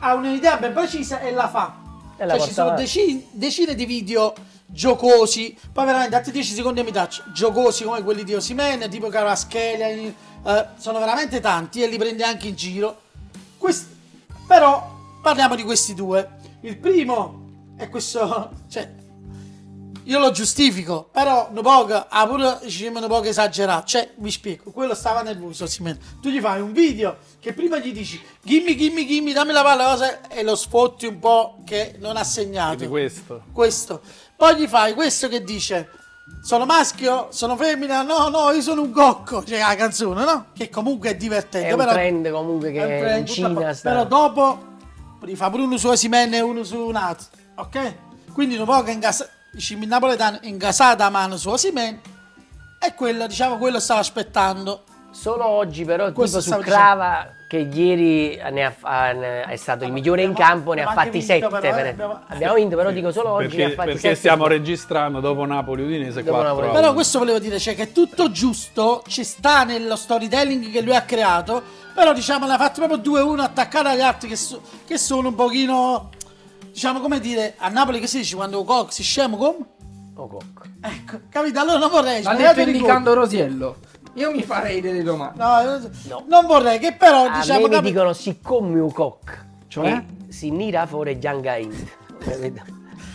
ha 0.00 0.14
un'idea 0.14 0.56
ben 0.56 0.72
precisa 0.72 1.20
e 1.20 1.32
la 1.32 1.48
fa. 1.48 1.74
E 2.16 2.24
la 2.24 2.36
Cioè, 2.38 2.46
ci 2.46 2.52
sono 2.52 2.66
avanti. 2.70 2.84
deci- 2.84 3.26
decine 3.32 3.74
di 3.74 3.84
video 3.84 4.34
giocosi, 4.66 5.56
poi 5.72 5.84
veramente 5.84 6.16
altri 6.16 6.32
10 6.32 6.54
secondi 6.54 6.80
e 6.80 6.82
mi 6.84 6.92
taccio, 6.92 7.24
giocosi 7.32 7.84
come 7.84 8.02
quelli 8.02 8.24
di 8.24 8.34
Osimen, 8.34 8.88
tipo 8.90 9.08
Caraschelia, 9.08 9.86
eh, 9.88 10.14
sono 10.76 10.98
veramente 10.98 11.40
tanti 11.40 11.82
e 11.82 11.86
li 11.88 11.98
prende 11.98 12.24
anche 12.24 12.48
in 12.48 12.54
giro. 12.54 13.00
Quest- 13.58 13.86
però 14.46 14.96
parliamo 15.22 15.54
di 15.54 15.62
questi 15.62 15.94
due. 15.94 16.36
Il 16.62 16.76
primo 16.78 17.46
è 17.78 17.88
questo, 17.88 18.50
cioè, 18.68 18.92
io 20.04 20.18
lo 20.18 20.30
giustifico, 20.30 21.08
però 21.12 21.48
un 21.52 21.62
po' 21.62 21.86
ha 22.08 22.26
pure 22.26 22.58
diciamo, 22.62 22.98
un 22.98 23.06
po' 23.06 23.22
esagerato. 23.22 23.86
Cioè, 23.86 24.12
vi 24.16 24.30
spiego, 24.30 24.70
quello 24.72 24.94
stava 24.94 25.22
nervoso, 25.22 25.64
Osimhen. 25.64 25.98
Tu 26.20 26.30
gli 26.30 26.40
fai 26.40 26.60
un 26.60 26.72
video 26.72 27.16
che 27.38 27.52
prima 27.52 27.78
gli 27.78 27.92
dici 27.92 28.20
gimmi, 28.42 28.76
gimmi, 28.76 29.06
gimmi, 29.06 29.32
dammi 29.32 29.52
la 29.52 29.62
palla, 29.62 29.84
cosa, 29.84 30.28
e 30.28 30.42
lo 30.42 30.56
sfotti 30.56 31.06
un 31.06 31.18
po' 31.18 31.58
che 31.64 31.96
non 31.98 32.16
ha 32.16 32.24
segnato 32.24 32.76
Di 32.76 32.88
questo. 32.88 33.42
questo. 33.52 34.00
Poi 34.34 34.56
gli 34.56 34.66
fai 34.66 34.94
questo 34.94 35.28
che 35.28 35.44
dice 35.44 35.90
sono 36.42 36.64
maschio, 36.64 37.28
sono 37.30 37.56
femmina, 37.56 38.02
no, 38.02 38.28
no, 38.28 38.50
io 38.50 38.60
sono 38.60 38.82
un 38.82 38.90
cocco, 38.90 39.44
cioè 39.44 39.58
la 39.58 39.74
canzone, 39.76 40.24
no? 40.24 40.46
Che 40.54 40.68
comunque 40.68 41.10
è 41.10 41.16
divertente, 41.16 41.68
È 41.68 41.72
un 41.72 41.78
però... 41.78 41.92
trend 41.92 42.30
comunque 42.30 42.72
che 42.72 42.98
è 43.00 43.12
un 43.12 43.18
in 43.18 43.26
Cina 43.26 43.50
po- 43.50 43.72
sta. 43.74 43.90
Però 43.90 44.04
dopo 44.06 44.66
rifà 45.22 45.50
pure 45.50 45.62
uno 45.62 45.76
su 45.76 45.88
Osimhen 45.88 46.34
e 46.34 46.40
uno 46.40 46.62
su 46.64 46.88
Nat, 46.88 47.28
ok? 47.58 47.94
Quindi 48.32 48.56
un 48.56 48.64
po' 48.64 48.82
che 48.82 48.92
ingasa... 48.92 49.28
il 49.52 49.78
napoletano 49.88 50.38
ingasata 50.42 51.04
a 51.06 51.10
mano 51.10 51.36
su 51.36 51.48
Osimhen 51.48 52.00
e 52.80 52.94
quello, 52.94 53.26
diciamo, 53.26 53.58
quello 53.58 53.80
stava 53.80 54.00
aspettando. 54.00 54.84
Solo 55.10 55.46
oggi 55.46 55.84
però 55.84 56.12
Questo 56.12 56.38
tipo 56.40 56.40
su 56.40 56.62
stavo 56.62 56.62
dicendo. 56.62 56.80
Crava 56.84 57.28
che 57.48 57.56
ieri 57.56 58.36
ne 58.52 58.64
ha- 58.64 58.74
ha- 58.82 59.12
ne- 59.12 59.42
è 59.44 59.56
stato 59.56 59.84
il 59.84 59.90
migliore 59.90 60.22
in 60.22 60.34
campo, 60.34 60.74
ne 60.74 60.82
ha 60.82 60.92
fatti 60.92 61.22
sette. 61.22 61.48
però, 61.48 61.56
eh, 61.56 61.60
per- 61.72 61.86
abbiamo- 61.86 62.20
Abbiamo 62.28 62.54
vinto 62.54 62.76
però 62.76 62.90
dico 62.90 63.10
solo 63.10 63.30
oggi 63.30 63.56
ne 63.56 63.62
ha 63.62 63.66
Perché, 63.68 63.74
fatti 63.74 63.86
perché 63.86 64.00
sette. 64.02 64.14
stiamo 64.16 64.46
registrando 64.46 65.20
dopo 65.20 65.44
Napoli-Udinese 65.46 66.22
Dopo 66.22 66.36
4 66.36 66.48
Napoli. 66.56 66.68
Però 66.80 66.92
questo 66.92 67.18
volevo 67.18 67.38
dire, 67.38 67.58
cioè 67.58 67.74
che 67.74 67.84
è 67.84 67.92
tutto 67.92 68.30
giusto, 68.30 69.02
ci 69.08 69.24
sta 69.24 69.64
nello 69.64 69.96
storytelling 69.96 70.70
che 70.70 70.82
lui 70.82 70.94
ha 70.94 71.02
creato, 71.02 71.62
però 71.94 72.12
diciamo 72.12 72.46
ne 72.46 72.52
ha 72.52 72.58
fatto 72.58 72.86
proprio 72.86 72.98
2-1 72.98 73.42
attaccato 73.42 73.88
agli 73.88 74.02
altri 74.02 74.28
che, 74.28 74.36
so- 74.36 74.60
che 74.86 74.98
sono 74.98 75.28
un 75.28 75.34
pochino, 75.34 76.10
diciamo 76.78 77.00
come 77.00 77.18
dire, 77.18 77.54
a 77.58 77.68
Napoli 77.70 77.98
che 77.98 78.06
si 78.06 78.18
dice 78.18 78.36
quando 78.36 78.62
Cox 78.62 78.92
si 78.92 79.02
scemo 79.02 79.36
come? 79.36 79.56
Oh, 80.14 80.28
cocco. 80.28 80.62
Ecco, 80.80 81.20
capito? 81.28 81.58
Allora 81.58 81.78
non 81.78 81.90
vorrei... 81.90 82.22
Sbagliate 82.22 82.54
detto 82.54 82.70
di 82.70 82.76
indicando 82.76 83.14
Rosiello. 83.14 83.76
Io 84.14 84.30
mi 84.30 84.42
farei 84.44 84.80
delle 84.80 85.02
domande. 85.02 85.42
No, 85.42 85.60
eh, 85.60 85.90
No. 86.08 86.24
non 86.28 86.46
vorrei 86.46 86.78
che 86.78 86.92
però, 86.92 87.24
A 87.26 87.40
diciamo... 87.40 87.62
me 87.62 87.66
mi 87.68 87.74
capi- 87.74 87.86
dicono 87.88 88.12
siccome 88.12 88.78
un 88.78 88.92
coc. 88.92 89.46
Cioè? 89.66 89.90
E 90.28 90.32
si 90.32 90.50
nira 90.50 90.86
fuori 90.86 91.18
Giangain. 91.18 91.90
Capito? 92.18 92.62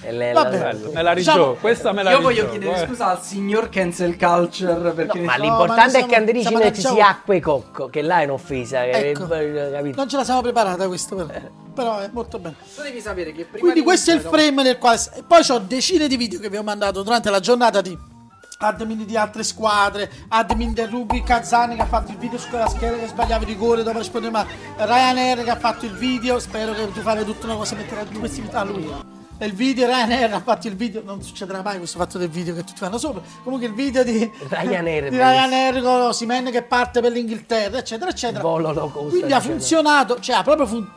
E 0.02 0.12
lei- 0.12 0.34
la- 0.34 0.44
Bello, 0.46 0.92
me 0.94 1.02
la 1.02 1.14
Diciamo- 1.14 1.38
rigioco, 1.40 1.60
questa 1.62 1.92
me 1.94 2.04
la 2.04 2.12
Io 2.12 2.20
voglio 2.20 2.42
rigioco, 2.44 2.52
chiedere 2.52 2.84
eh. 2.84 2.88
scusa 2.88 3.08
al 3.12 3.22
signor 3.24 3.70
Cancel 3.70 4.18
Culture 4.18 4.92
perché 4.92 5.22
Ma 5.22 5.36
No, 5.38 5.44
l'importante 5.44 5.74
ma 5.78 5.84
noi 5.84 5.88
è 5.88 5.92
siamo- 6.10 6.26
che 6.26 6.42
siamo 6.42 6.64
ci 6.66 6.72
diciamo- 6.72 6.96
si 6.96 7.02
acque 7.02 7.40
cocco, 7.40 7.88
che 7.88 8.02
là 8.02 8.20
è 8.20 8.24
un'offesa. 8.26 8.82
che- 8.84 9.10
Ecco. 9.12 9.28
capito? 9.28 9.96
Non 9.96 10.10
ce 10.10 10.18
la 10.18 10.24
siamo 10.26 10.42
preparata 10.42 10.86
questo 10.88 11.16
però. 11.16 11.40
Però 11.74 12.00
è 12.00 12.10
molto 12.12 12.40
bene. 12.40 12.56
tu 12.76 12.82
devi 12.82 13.02
sapere 13.02 13.32
che 13.32 13.46
prima 13.46 13.60
Quindi 13.60 13.80
di 13.80 13.86
questo 13.86 14.12
è 14.12 14.14
il 14.14 14.22
frame 14.22 14.64
nel 14.64 14.78
quale... 14.78 15.00
E 15.16 15.24
poi 15.24 15.42
ho 15.50 15.60
decine 15.60 16.08
di 16.08 16.18
video 16.18 16.40
che 16.40 16.50
vi 16.50 16.58
ho 16.58 16.64
mandato 16.64 17.02
durante 17.02 17.30
la 17.30 17.40
giornata 17.40 17.82
di 17.82 17.98
admin 18.60 19.06
di 19.06 19.18
altre 19.18 19.44
squadre, 19.44 20.10
admin 20.30 20.74
del 20.74 20.88
Rubi 20.88 21.22
Cazzani 21.22 21.76
che 21.76 21.82
ha 21.82 21.86
fatto 21.86 22.12
il 22.12 22.18
video 22.18 22.38
su 22.38 22.48
quella 22.50 22.68
scheda 22.68 22.98
che 22.98 23.08
sbagliava 23.08 23.44
i 23.44 23.46
rigori 23.46 23.84
dopo 23.84 23.98
rispondeva 23.98 24.46
a 24.78 24.86
Ryanair 24.86 25.44
che 25.44 25.50
ha 25.50 25.58
fatto 25.58 25.86
il 25.86 25.94
video, 25.94 26.40
spero 26.40 26.74
che 26.74 26.92
tu 26.92 27.02
fare 27.02 27.26
tutta 27.26 27.46
una 27.46 27.56
cosa 27.56 27.76
mettere 27.76 28.02
a 28.02 28.06
questi 28.18 28.44
a 28.52 28.64
lui. 28.64 28.92
Il 29.40 29.54
video 29.54 29.88
Ryanair 29.88 30.34
ha 30.34 30.40
fatto 30.40 30.68
il 30.68 30.76
video, 30.76 31.02
non 31.04 31.22
succederà 31.22 31.62
mai 31.62 31.78
questo 31.78 31.98
fatto 31.98 32.18
del 32.18 32.30
video 32.30 32.54
che 32.54 32.64
tutti 32.64 32.78
fanno 32.78 32.98
sopra. 32.98 33.22
Comunque 33.44 33.68
il 33.68 33.74
video 33.74 34.04
di 34.04 34.32
Ryanair 34.48 35.10
di. 35.10 35.18
Ryanair 35.18 35.82
con 35.82 36.02
Osimhen 36.02 36.50
che 36.50 36.62
parte 36.62 37.02
per 37.02 37.12
l'Inghilterra, 37.12 37.80
eccetera, 37.80 38.12
eccetera. 38.12 38.42
Volo 38.42 38.72
low 38.72 38.90
cost, 38.90 39.10
Quindi 39.10 39.34
ha 39.34 39.42
funzionato, 39.42 40.20
cioè 40.22 40.38
ha 40.38 40.44
proprio 40.44 40.68
fun- 40.68 40.90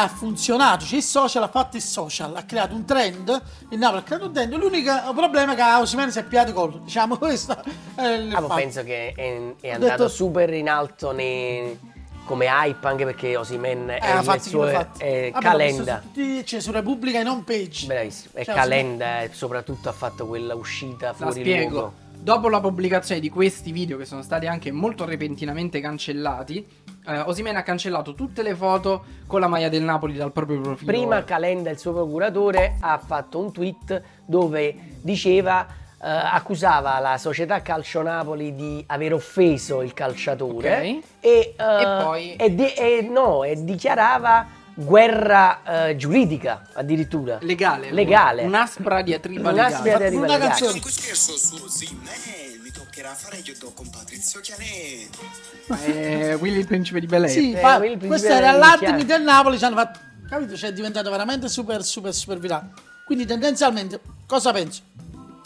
ha 0.00 0.06
funzionato, 0.06 0.84
cioè 0.84 0.98
il 0.98 1.02
social 1.02 1.42
ha 1.42 1.48
fatto 1.48 1.76
il 1.76 1.82
social, 1.82 2.34
ha 2.36 2.44
creato 2.44 2.72
un 2.74 2.84
trend, 2.84 3.42
il 3.70 3.78
Napoli 3.78 3.98
ha 4.00 4.02
creato 4.04 4.26
un 4.26 4.32
trend, 4.32 4.54
l'unico 4.54 4.92
problema 5.12 5.54
è 5.54 5.56
che 5.56 5.62
Osimhen 5.62 6.12
si 6.12 6.20
è 6.20 6.24
piato 6.24 6.52
gol, 6.52 6.82
diciamo 6.86 7.16
questo 7.18 7.60
è 7.96 8.06
il 8.06 8.32
Ah, 8.32 8.42
penso 8.42 8.84
che 8.84 9.12
è, 9.16 9.54
è 9.60 9.70
andato 9.72 9.90
detto- 10.04 10.08
super 10.08 10.52
in 10.54 10.68
alto 10.68 11.10
nei- 11.10 11.78
come 12.24 12.44
hype 12.46 12.86
anche 12.86 13.04
perché 13.06 13.36
Osimen 13.36 13.88
Eh, 13.90 13.96
è 13.98 14.22
fatto 14.22 14.42
suo 14.42 14.66
è 14.66 14.86
visto 15.32 15.40
calenda. 15.40 15.96
tutti- 16.04 16.44
cioè, 16.46 16.60
su 16.60 16.70
Repubblica 16.70 17.18
in 17.20 17.26
home 17.26 17.42
page. 17.42 17.86
Bravissimo, 17.86 18.34
è 18.34 18.44
Cioè, 18.44 18.54
calenda 18.54 19.22
e 19.22 19.30
soprattutto 19.32 19.88
ha 19.88 19.92
fatto 19.92 20.26
quella 20.26 20.54
uscita 20.54 21.06
La 21.08 21.12
fuori 21.14 21.40
spiego. 21.40 21.70
luogo. 21.70 21.92
Dopo 22.20 22.48
la 22.50 22.60
pubblicazione 22.60 23.20
di 23.20 23.30
questi 23.30 23.72
video 23.72 23.96
che 23.96 24.04
sono 24.04 24.20
stati 24.22 24.46
anche 24.46 24.70
molto 24.70 25.06
repentinamente 25.06 25.80
cancellati, 25.80 26.66
eh, 27.08 27.20
Osimhen 27.20 27.56
ha 27.56 27.62
cancellato 27.62 28.14
tutte 28.14 28.42
le 28.42 28.54
foto 28.54 29.04
con 29.26 29.40
la 29.40 29.46
maglia 29.48 29.68
del 29.68 29.82
Napoli 29.82 30.14
dal 30.14 30.30
proprio 30.32 30.60
profilo. 30.60 30.90
Prima 30.92 31.24
Calenda, 31.24 31.70
il 31.70 31.78
suo 31.78 31.92
procuratore, 31.92 32.76
ha 32.80 32.98
fatto 32.98 33.38
un 33.38 33.50
tweet 33.52 34.02
dove 34.26 34.74
diceva, 35.00 35.66
eh, 36.00 36.06
accusava 36.08 36.98
la 37.00 37.18
società 37.18 37.60
Calcio 37.62 38.02
Napoli 38.02 38.54
di 38.54 38.84
aver 38.86 39.14
offeso 39.14 39.82
il 39.82 39.92
calciatore 39.94 40.72
Ok. 40.78 41.02
e, 41.20 41.54
eh, 41.56 42.02
poi- 42.02 42.36
e 42.36 42.54
di- 42.54 42.72
e 42.74 43.08
no, 43.10 43.42
e 43.42 43.64
dichiarava 43.64 44.46
guerra 44.82 45.88
eh, 45.88 45.96
giuridica 45.96 46.68
addirittura. 46.74 47.38
legale. 47.40 47.90
Legale. 47.90 48.44
Un'aspra 48.44 49.02
diatriba 49.02 49.50
Un'aspra 49.50 49.82
legale. 49.82 49.98
diatriba 49.98 50.24
Una 50.24 50.32
legale. 50.38 50.48
canzone. 50.60 50.80
Scherzo 50.90 51.36
su 51.36 51.54
Osimhen 51.64 52.60
mi 52.62 52.70
toccherà 52.70 53.12
fare 53.14 53.38
io 53.44 53.54
con 53.74 53.90
Patrizio 53.90 54.40
Chianetti. 54.40 55.18
Eh, 55.86 56.34
Willy 56.34 56.60
il 56.60 56.66
principe 56.66 57.00
di 57.00 57.06
Bel 57.06 57.24
Air. 57.24 57.30
Sì, 57.32 57.52
Eh, 57.52 57.58
fa- 57.58 57.74
il 57.76 57.80
principe 57.98 58.06
questo 58.06 58.28
era 58.28 58.54
era 58.54 58.66
iniziale. 58.74 59.04
del 59.04 59.22
Napoli, 59.22 59.58
ci 59.58 59.64
hanno 59.64 59.76
fatto, 59.76 59.98
capito? 60.28 60.56
Cioè 60.56 60.70
è 60.70 60.72
diventato 60.72 61.10
veramente 61.10 61.48
super 61.48 61.82
super 61.84 62.14
super 62.14 62.38
virale. 62.38 62.70
Quindi 63.04 63.26
tendenzialmente 63.26 64.00
cosa 64.26 64.52
penso? 64.52 64.82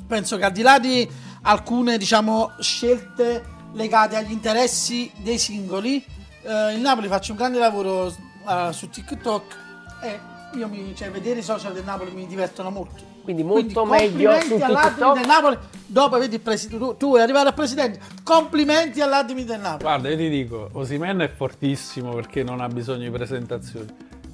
Penso 0.07 0.37
che 0.37 0.45
al 0.45 0.53
di 0.53 0.63
là 0.63 0.79
di 0.79 1.09
alcune, 1.43 1.97
diciamo, 1.97 2.53
scelte 2.61 3.43
legate 3.73 4.17
agli 4.17 4.31
interessi 4.33 5.11
dei 5.17 5.39
singoli, 5.39 6.05
eh, 6.43 6.75
il 6.75 6.81
Napoli 6.81 7.09
faccia 7.09 7.33
un 7.33 7.39
grande 7.39 7.59
lavoro 7.59 8.15
eh, 8.49 8.73
su 8.73 8.89
TikTok 8.89 9.57
e 10.03 10.19
io 10.55 10.69
mi, 10.69 10.95
cioè, 10.95 11.11
vedere 11.11 11.41
i 11.41 11.43
social 11.43 11.73
del 11.73 11.85
Napoli 11.85 12.11
mi 12.11 12.27
divertono 12.27 12.71
molto. 12.71 13.11
Quindi 13.23 13.43
molto 13.45 13.85
meglio 13.85 14.31
complimenti 14.31 14.49
su 14.49 14.57
TikTok. 14.57 15.15
del 15.15 15.27
Napoli. 15.27 15.59
Dopo 15.87 16.19
vedi 16.19 16.35
il 16.35 16.41
presidente, 16.41 16.85
tu, 16.85 16.97
tu 16.97 17.07
vuoi 17.09 17.21
arrivare 17.21 17.49
al 17.49 17.55
presidente. 17.55 18.01
Complimenti 18.23 19.01
all'admin 19.01 19.47
del 19.47 19.61
Napoli. 19.61 19.83
Guarda, 19.83 20.09
io 20.09 20.17
ti 20.17 20.29
dico, 20.29 20.69
Osimen 20.73 21.19
è 21.21 21.29
fortissimo 21.29 22.13
perché 22.15 22.43
non 22.43 22.61
ha 22.61 22.69
bisogno 22.69 23.05
di 23.05 23.11
presentazioni, 23.11 23.87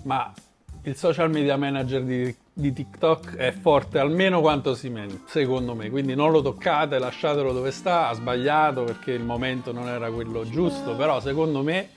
ma 0.04 0.32
il 0.82 0.96
social 0.96 1.30
media 1.30 1.56
manager 1.56 2.02
di, 2.02 2.34
di 2.52 2.72
TikTok 2.72 3.36
è 3.36 3.52
forte 3.52 3.98
almeno 3.98 4.40
quanto 4.40 4.70
Osimen, 4.70 5.24
secondo 5.26 5.74
me, 5.74 5.90
quindi 5.90 6.14
non 6.14 6.30
lo 6.30 6.40
toccate, 6.40 6.98
lasciatelo 6.98 7.52
dove 7.52 7.70
sta, 7.70 8.08
ha 8.08 8.14
sbagliato 8.14 8.84
perché 8.84 9.12
il 9.12 9.22
momento 9.22 9.70
non 9.72 9.88
era 9.88 10.10
quello 10.10 10.48
giusto, 10.48 10.96
però 10.96 11.20
secondo 11.20 11.62
me 11.62 11.90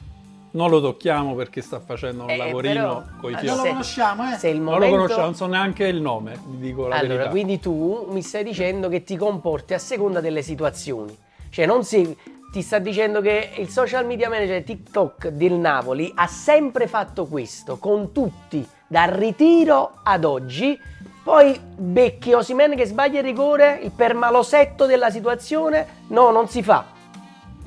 non 0.51 0.69
lo 0.69 0.81
tocchiamo 0.81 1.33
perché 1.35 1.61
sta 1.61 1.79
facendo 1.79 2.23
un 2.23 2.29
Eh, 2.29 2.37
lavorino 2.37 2.73
però- 2.73 3.03
coi 3.21 3.33
Eh, 3.33 3.37
fiori. 3.37 3.47
non 3.47 3.55
lo 3.57 3.61
Se- 3.63 3.69
conosciamo, 3.69 4.31
eh. 4.31 4.35
Se 4.37 4.47
il 4.49 4.55
Non 4.59 4.73
momento... 4.73 4.85
lo 4.87 4.91
conosciamo, 4.95 5.23
non 5.25 5.35
so 5.35 5.45
neanche 5.47 5.87
il 5.87 6.01
nome, 6.01 6.39
vi 6.45 6.57
dico 6.67 6.87
la 6.87 6.95
Allora, 6.95 7.13
verità. 7.13 7.29
quindi 7.29 7.59
tu 7.59 8.07
mi 8.09 8.21
stai 8.21 8.43
dicendo 8.43 8.89
che 8.89 9.03
ti 9.03 9.15
comporti 9.17 9.73
a 9.73 9.79
seconda 9.79 10.19
delle 10.21 10.41
situazioni. 10.41 11.17
Cioè, 11.49 11.65
non 11.65 11.83
segui. 11.83 12.17
Ti 12.51 12.61
sta 12.61 12.79
dicendo 12.79 13.21
che 13.21 13.51
il 13.57 13.69
social 13.69 14.05
media 14.05 14.27
manager 14.27 14.61
TikTok 14.63 15.27
del 15.29 15.53
Napoli 15.53 16.11
ha 16.15 16.27
sempre 16.27 16.85
fatto 16.87 17.25
questo 17.25 17.77
con 17.77 18.11
tutti, 18.11 18.67
dal 18.87 19.09
ritiro 19.09 19.99
ad 20.03 20.25
oggi. 20.25 20.77
Poi 21.23 21.57
becchi 21.77 22.33
Osimen 22.33 22.75
che 22.75 22.85
sbaglia 22.85 23.19
il 23.19 23.23
rigore, 23.25 23.79
il 23.83 23.91
permalosetto 23.91 24.85
della 24.85 25.09
situazione. 25.09 25.85
No, 26.07 26.31
non 26.31 26.49
si 26.49 26.61
fa. 26.61 26.90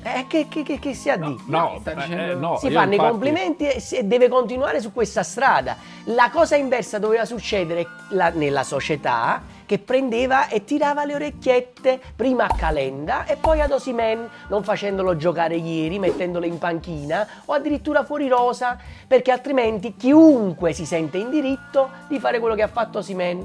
Eh, 0.07 0.25
che, 0.27 0.47
che, 0.47 0.61
che, 0.61 0.77
che 0.77 0.93
si 0.93 1.09
ha 1.09 1.17
di? 1.17 1.35
No, 1.47 1.77
Sta 1.79 2.05
eh, 2.05 2.35
no, 2.35 2.57
si 2.57 2.69
fanno 2.69 2.93
infatti- 2.93 2.93
i 2.93 3.09
complimenti 3.09 3.67
e 3.67 3.79
si- 3.79 3.95
e 3.97 4.03
deve 4.03 4.27
continuare 4.29 4.79
su 4.79 4.93
questa 4.93 5.23
strada. 5.23 5.77
La 6.05 6.29
cosa 6.31 6.55
inversa 6.55 6.99
doveva 6.99 7.25
succedere 7.25 7.87
la- 8.09 8.29
nella 8.29 8.61
società 8.63 9.41
che 9.65 9.79
prendeva 9.79 10.47
e 10.47 10.63
tirava 10.63 11.05
le 11.05 11.15
orecchiette 11.15 11.99
prima 12.15 12.43
a 12.45 12.53
Calenda 12.55 13.25
e 13.25 13.35
poi 13.35 13.61
ad 13.61 13.71
Osimen, 13.71 14.29
non 14.49 14.63
facendolo 14.63 15.15
giocare 15.17 15.55
ieri, 15.55 15.97
mettendolo 15.97 16.45
in 16.45 16.59
panchina 16.59 17.27
o 17.45 17.53
addirittura 17.53 18.03
fuori 18.03 18.27
rosa, 18.27 18.77
perché 19.07 19.31
altrimenti 19.31 19.95
chiunque 19.95 20.71
si 20.73 20.85
sente 20.85 21.17
in 21.17 21.31
diritto 21.31 21.89
di 22.07 22.19
fare 22.19 22.37
quello 22.39 22.53
che 22.53 22.61
ha 22.61 22.67
fatto 22.67 22.99
Osimen. 22.99 23.43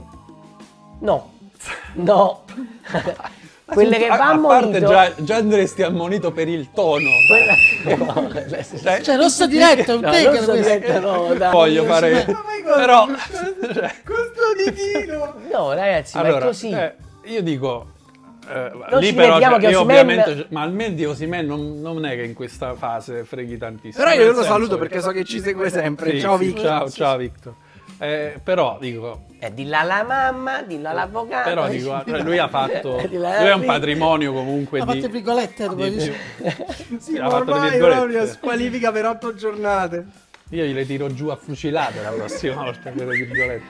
No, 0.98 1.30
no. 1.94 2.42
Quelle 3.72 3.98
che 3.98 4.06
a, 4.06 4.16
va 4.16 4.28
a 4.30 4.38
parte 4.38 4.76
ammonito... 4.76 4.86
già, 4.86 5.12
già 5.16 5.36
andresti 5.36 5.82
ammonito 5.82 6.32
per 6.32 6.48
il 6.48 6.70
tono. 6.72 7.08
Quella... 7.28 7.54
No, 7.96 8.30
Cioè, 8.82 9.00
Cioè, 9.02 9.16
rosso 9.16 9.46
diretto, 9.46 9.92
è 9.92 9.94
un 9.94 10.00
No, 10.00 10.10
take 10.10 10.24
rosso 10.28 10.50
questo. 10.50 10.52
diretto 10.78 11.00
no, 11.00 11.34
dai. 11.34 11.50
voglio 11.52 11.84
fare... 11.84 12.26
Però... 12.64 13.06
No, 15.52 15.72
ragazzi, 15.72 16.16
ma 16.16 16.22
è 16.22 16.26
allora, 16.28 16.46
così. 16.46 16.70
eh, 16.70 16.94
io 17.24 17.42
dico... 17.42 17.86
eh, 18.48 18.70
Non 18.90 19.00
lì 19.00 19.06
ci 19.06 19.14
però 19.14 19.40
cioè, 19.40 19.58
che 19.58 19.66
io 19.68 19.80
ovviamente 19.80 20.46
ma 20.50 20.62
almeno 20.62 20.94
di 20.94 21.04
Osimen 21.04 21.46
non, 21.46 21.80
non 21.80 22.04
è 22.04 22.14
che 22.14 22.22
in 22.22 22.34
questa 22.34 22.74
fase 22.74 23.24
freghi 23.24 23.58
tantissimo 23.58 24.04
Però 24.04 24.16
io 24.16 24.32
lo 24.32 24.42
saluto 24.42 24.78
perché 24.78 25.00
so 25.00 25.10
che 25.10 25.24
ci 25.24 25.40
segue 25.40 25.68
sempre. 25.70 26.12
Sì, 26.12 26.20
ciao 26.20 26.38
sì, 26.38 26.44
Vic. 26.46 26.60
ciao 26.60 26.90
ciao 26.90 27.16
Victor 27.16 27.54
Eh, 28.02 28.40
però 28.42 28.78
dico 28.80 29.26
Eh, 29.38 29.52
dillo 29.52 29.76
alla 29.76 30.02
mamma, 30.02 30.62
dillo 30.62 30.88
all'avvocato. 30.88 31.48
però 31.48 31.68
dico 31.68 32.02
cioè, 32.08 32.22
lui 32.22 32.38
ha 32.38 32.48
fatto 32.48 32.96
Eh, 32.98 33.08
lui 33.08 33.24
è 33.26 33.52
un 33.52 33.64
patrimonio 33.66 34.32
comunque 34.32 34.80
Ha 34.80 34.84
fatto 34.86 34.94
le 34.96 35.06
di, 35.06 35.08
virgolette 35.12 35.64
dopo 35.66 35.84
di- 35.84 35.90
dice. 35.90 36.14
Sì, 36.98 37.18
ha 37.18 37.28
fatto 37.28 37.52
ormai 37.52 37.78
proprio 37.78 38.26
squalifica 38.26 38.90
per 38.90 39.04
otto 39.04 39.34
giornate. 39.34 40.06
io 40.50 40.64
gliele 40.64 40.86
tiro 40.86 41.12
giù 41.12 41.28
a 41.28 41.36
fucilate 41.36 42.00
la 42.00 42.10
prossima 42.10 42.54
volta 42.64 42.90
per 42.90 43.06
le 43.06 43.16
virgolette 43.16 43.64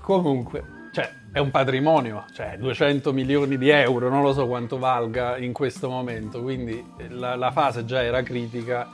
comunque 0.00 0.78
cioè 0.92 1.08
è 1.32 1.38
un 1.38 1.52
patrimonio, 1.52 2.24
cioè 2.34 2.56
200 2.58 3.12
milioni 3.12 3.56
di 3.56 3.68
euro, 3.68 4.08
non 4.08 4.22
lo 4.22 4.32
so 4.32 4.48
quanto 4.48 4.76
valga 4.78 5.36
in 5.36 5.52
questo 5.52 5.88
momento, 5.88 6.42
quindi 6.42 6.84
la, 7.10 7.36
la 7.36 7.52
fase 7.52 7.84
già 7.84 8.02
era 8.02 8.22
critica. 8.22 8.88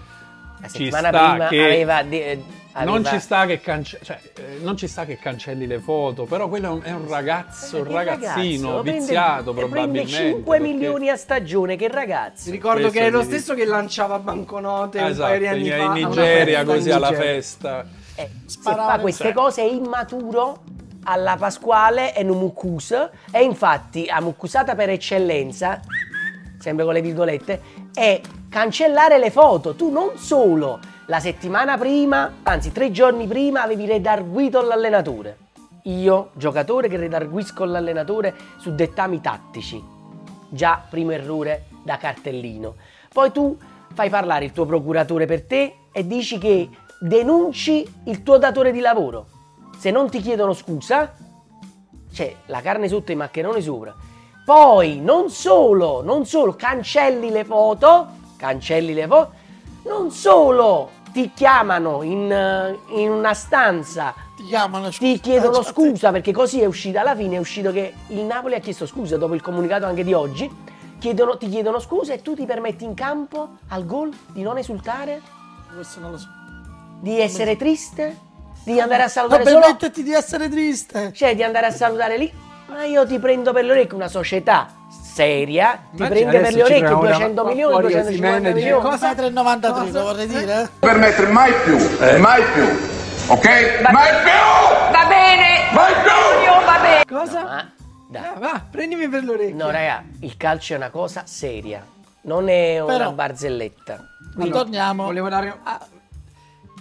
La 0.61 0.69
Ci 0.69 0.91
settimana 0.91 1.09
sta 1.09 1.29
prima 1.31 1.49
che- 1.49 1.65
aveva, 1.65 2.03
de- 2.03 2.43
aveva- 2.73 2.91
Non 2.93 3.05
ci, 3.05 3.21
sta 3.21 3.47
che 3.47 3.61
cance- 3.61 3.99
cioè, 4.03 4.19
eh, 4.39 4.59
non 4.63 4.77
ci 4.77 4.87
sta 4.89 5.05
che 5.05 5.19
cancelli 5.19 5.67
le 5.67 5.79
foto, 5.79 6.25
però 6.25 6.49
quello 6.49 6.67
è 6.67 6.71
un, 6.71 6.81
è 6.83 6.91
un 6.93 7.09
ragazzo, 7.09 7.79
un 7.79 7.87
Che 7.87 7.93
ragazzino, 7.93 8.69
ragazzo, 8.69 8.83
prende- 8.83 9.01
viziato 9.01 9.53
Prende 9.53 9.61
probabilmente. 9.61 10.11
5 10.13 10.59
perché- 10.59 10.73
milioni 10.75 11.09
a 11.11 11.17
stagione, 11.17 11.77
che 11.77 11.89
ragazzo. 11.89 12.51
ricordo 12.51 12.81
Questo 12.83 12.99
che 12.99 13.07
è 13.07 13.11
lo 13.11 13.23
stesso 13.23 13.55
che 13.55 13.65
lanciava 13.65 14.19
banconote 14.19 14.99
un 14.99 15.07
Esatto, 15.07 15.29
paio 15.29 15.39
di 15.39 15.45
in, 15.67 15.73
anni 15.73 16.01
in 16.01 16.07
fa. 16.07 16.13
una 16.13 16.23
Nigeria 16.23 16.57
festa 16.59 16.61
in 16.61 16.67
così 16.79 16.91
alla 16.91 17.13
festa. 17.13 17.87
Eh, 18.19 18.31
se 18.47 18.49
Sparare, 18.51 18.93
fa 18.93 18.99
queste 19.01 19.33
cose 19.35 19.63
è 19.63 19.65
immaturo 19.71 20.63
alla 21.05 21.37
Pasquale 21.39 22.15
e 22.15 22.23
non 22.23 22.39
muccus 22.39 22.91
e 23.31 23.43
infatti 23.43 24.07
a 24.09 24.21
muccusata 24.21 24.75
per 24.75 24.89
eccellenza 24.91 25.81
sempre 26.59 26.85
con 26.85 26.95
le 26.95 27.01
virgolette 27.03 27.61
è 27.95 28.21
cancellare 28.57 29.19
le 29.19 29.31
foto 29.31 29.75
tu 29.75 29.91
non 29.91 30.17
solo 30.17 30.81
la 31.09 31.21
settimana 31.21 31.77
prima 31.77 32.37
anzi 32.43 32.73
tre 32.73 32.91
giorni 32.91 33.27
prima 33.27 33.61
avevi 33.61 33.85
redarguito 33.85 34.63
l'allenatore 34.63 35.37
io 35.83 36.31
giocatore 36.33 36.89
che 36.89 36.97
redarguisco 36.97 37.67
l'allenatore 37.67 38.35
su 38.57 38.75
dettami 38.75 39.21
tattici 39.21 39.85
già 40.49 40.83
primo 40.89 41.11
errore 41.11 41.67
da 41.83 41.99
cartellino. 41.99 42.77
Poi 43.13 43.31
tu 43.31 43.59
fai 43.93 44.09
parlare 44.09 44.47
il 44.47 44.53
tuo 44.53 44.65
procuratore 44.65 45.27
per 45.27 45.45
te 45.45 45.75
e 45.93 46.07
dici 46.07 46.39
che 46.39 46.71
denunci 46.99 47.87
il 48.05 48.23
tuo 48.23 48.39
datore 48.39 48.73
di 48.73 48.81
lavoro. 48.81 49.27
Se 49.77 49.91
non 49.91 50.09
ti 50.09 50.21
chiedono 50.21 50.55
scusa, 50.55 51.13
c'è 52.11 52.35
la 52.47 52.63
carne 52.63 52.89
sotto 52.89 53.11
e 53.11 53.15
i 53.15 53.19
maccheroni 53.19 53.61
sopra. 53.61 53.95
Poi 54.47 55.01
non 55.01 55.29
solo, 55.29 56.03
non 56.03 56.25
solo 56.25 56.55
cancelli 56.55 57.31
le 57.31 57.45
foto, 57.45 58.25
cancelli 58.37 58.95
le 58.95 59.07
foto, 59.07 59.33
non 59.85 60.11
solo 60.11 60.91
ti 61.13 61.31
chiamano 61.35 62.03
in, 62.03 62.31
eh, 62.31 62.79
in 63.01 63.11
una 63.11 63.33
stanza 63.35 64.15
Ti 64.37 64.45
chiamano 64.45 64.91
ti 64.91 65.19
chiedono 65.19 65.63
Cioè, 65.63 65.73
scusa 65.73 66.11
perché 66.13 66.31
così 66.33 66.61
è 66.61 66.67
uscita 66.67 67.01
alla 67.01 67.17
fine 67.17 67.37
è 67.37 67.39
uscito 67.39 67.73
che 67.73 67.95
il 68.09 68.19
Napoli 68.25 68.55
ha 68.55 68.59
chiesto 68.59 68.85
scusa 68.87 69.17
dopo 69.17 69.35
il 69.35 69.41
comunicato 69.41 69.87
anche 69.87 70.05
di 70.05 70.13
oggi 70.13 70.51
chiedono- 70.99 71.39
ti 71.39 71.49
chiedono 71.49 71.79
scusa 71.79 72.13
e 72.13 72.21
tu 72.21 72.35
ti 72.35 72.45
permetti 72.45 72.85
in 72.85 72.93
campo 72.95 73.57
al 73.69 73.87
gol 73.87 74.11
di 74.33 74.43
non 74.43 74.59
esultare 74.59 75.23
Questo 75.75 76.01
non 76.01 76.11
lo 76.11 76.19
so. 76.19 76.27
di 77.01 77.19
essere 77.19 77.57
triste 77.57 78.19
di 78.65 78.79
andare 78.81 79.05
a 79.05 79.09
salutare 79.09 79.45
Ma 79.45 79.49
solo 79.51 79.61
permetterti 79.63 80.03
di 80.03 80.13
essere 80.13 80.49
triste. 80.51 81.13
cioè 81.15 81.35
di 81.35 81.43
andare 81.43 81.67
a 81.67 81.71
salutare 81.71 82.19
lì 82.19 82.31
ma 82.69 82.85
io 82.85 83.07
ti 83.07 83.19
prendo 83.19 83.53
per 83.55 83.65
le 83.65 83.71
orecchie 83.71 83.95
una 83.97 84.09
società 84.09 84.69
seria 85.21 85.79
ti 85.91 85.97
Immagina 86.03 86.09
prende 86.31 86.41
per 86.41 86.53
le 86.55 86.63
orecchie 86.63 86.87
troviamo 86.87 87.01
200 87.09 87.41
una- 87.43 87.51
milioni 87.51 87.73
fuori 87.73 87.87
250 87.87 88.11
Osimhen 88.11 88.47
e 88.47 88.53
dice, 88.53 88.67
milioni 88.67 88.83
cosa- 88.91 89.13
1,93 89.15 89.93
lo 89.93 90.03
vorrei 90.03 90.27
dire. 90.27 90.63
eh? 90.63 90.69
permettere 90.79 91.27
mai 91.31 91.53
più, 91.65 91.77
mai 92.21 92.43
più, 92.53 92.65
ok? 93.29 93.47
Mai 93.93 94.13
più! 94.23 94.93
Va 94.93 95.05
bene, 95.09 95.49
Mai 95.73 95.93
più! 96.03 96.11
Antonio, 96.11 96.67
va 96.67 96.79
bene. 96.81 97.05
Cosa? 97.09 97.43
ma 97.43 97.73
dai 98.11 98.23
Ah, 98.25 98.39
va, 98.39 98.63
prendimi 98.71 99.09
per 99.09 99.25
le 99.25 99.31
orecchie. 99.33 99.55
no 99.55 99.71
raga 99.71 100.05
il 100.21 100.37
calcio 100.37 100.75
è 100.75 100.77
una 100.77 100.91
cosa 100.91 101.23
seria 101.25 101.83
non 102.23 102.49
è 102.51 102.79
una 102.81 102.93
Però- 102.97 103.13
barzelletta 103.13 104.05
Ma 104.35 104.47
torniamo. 104.49 105.05
Volevo 105.05 105.29
dare. 105.31 105.59
ah, 105.63 105.81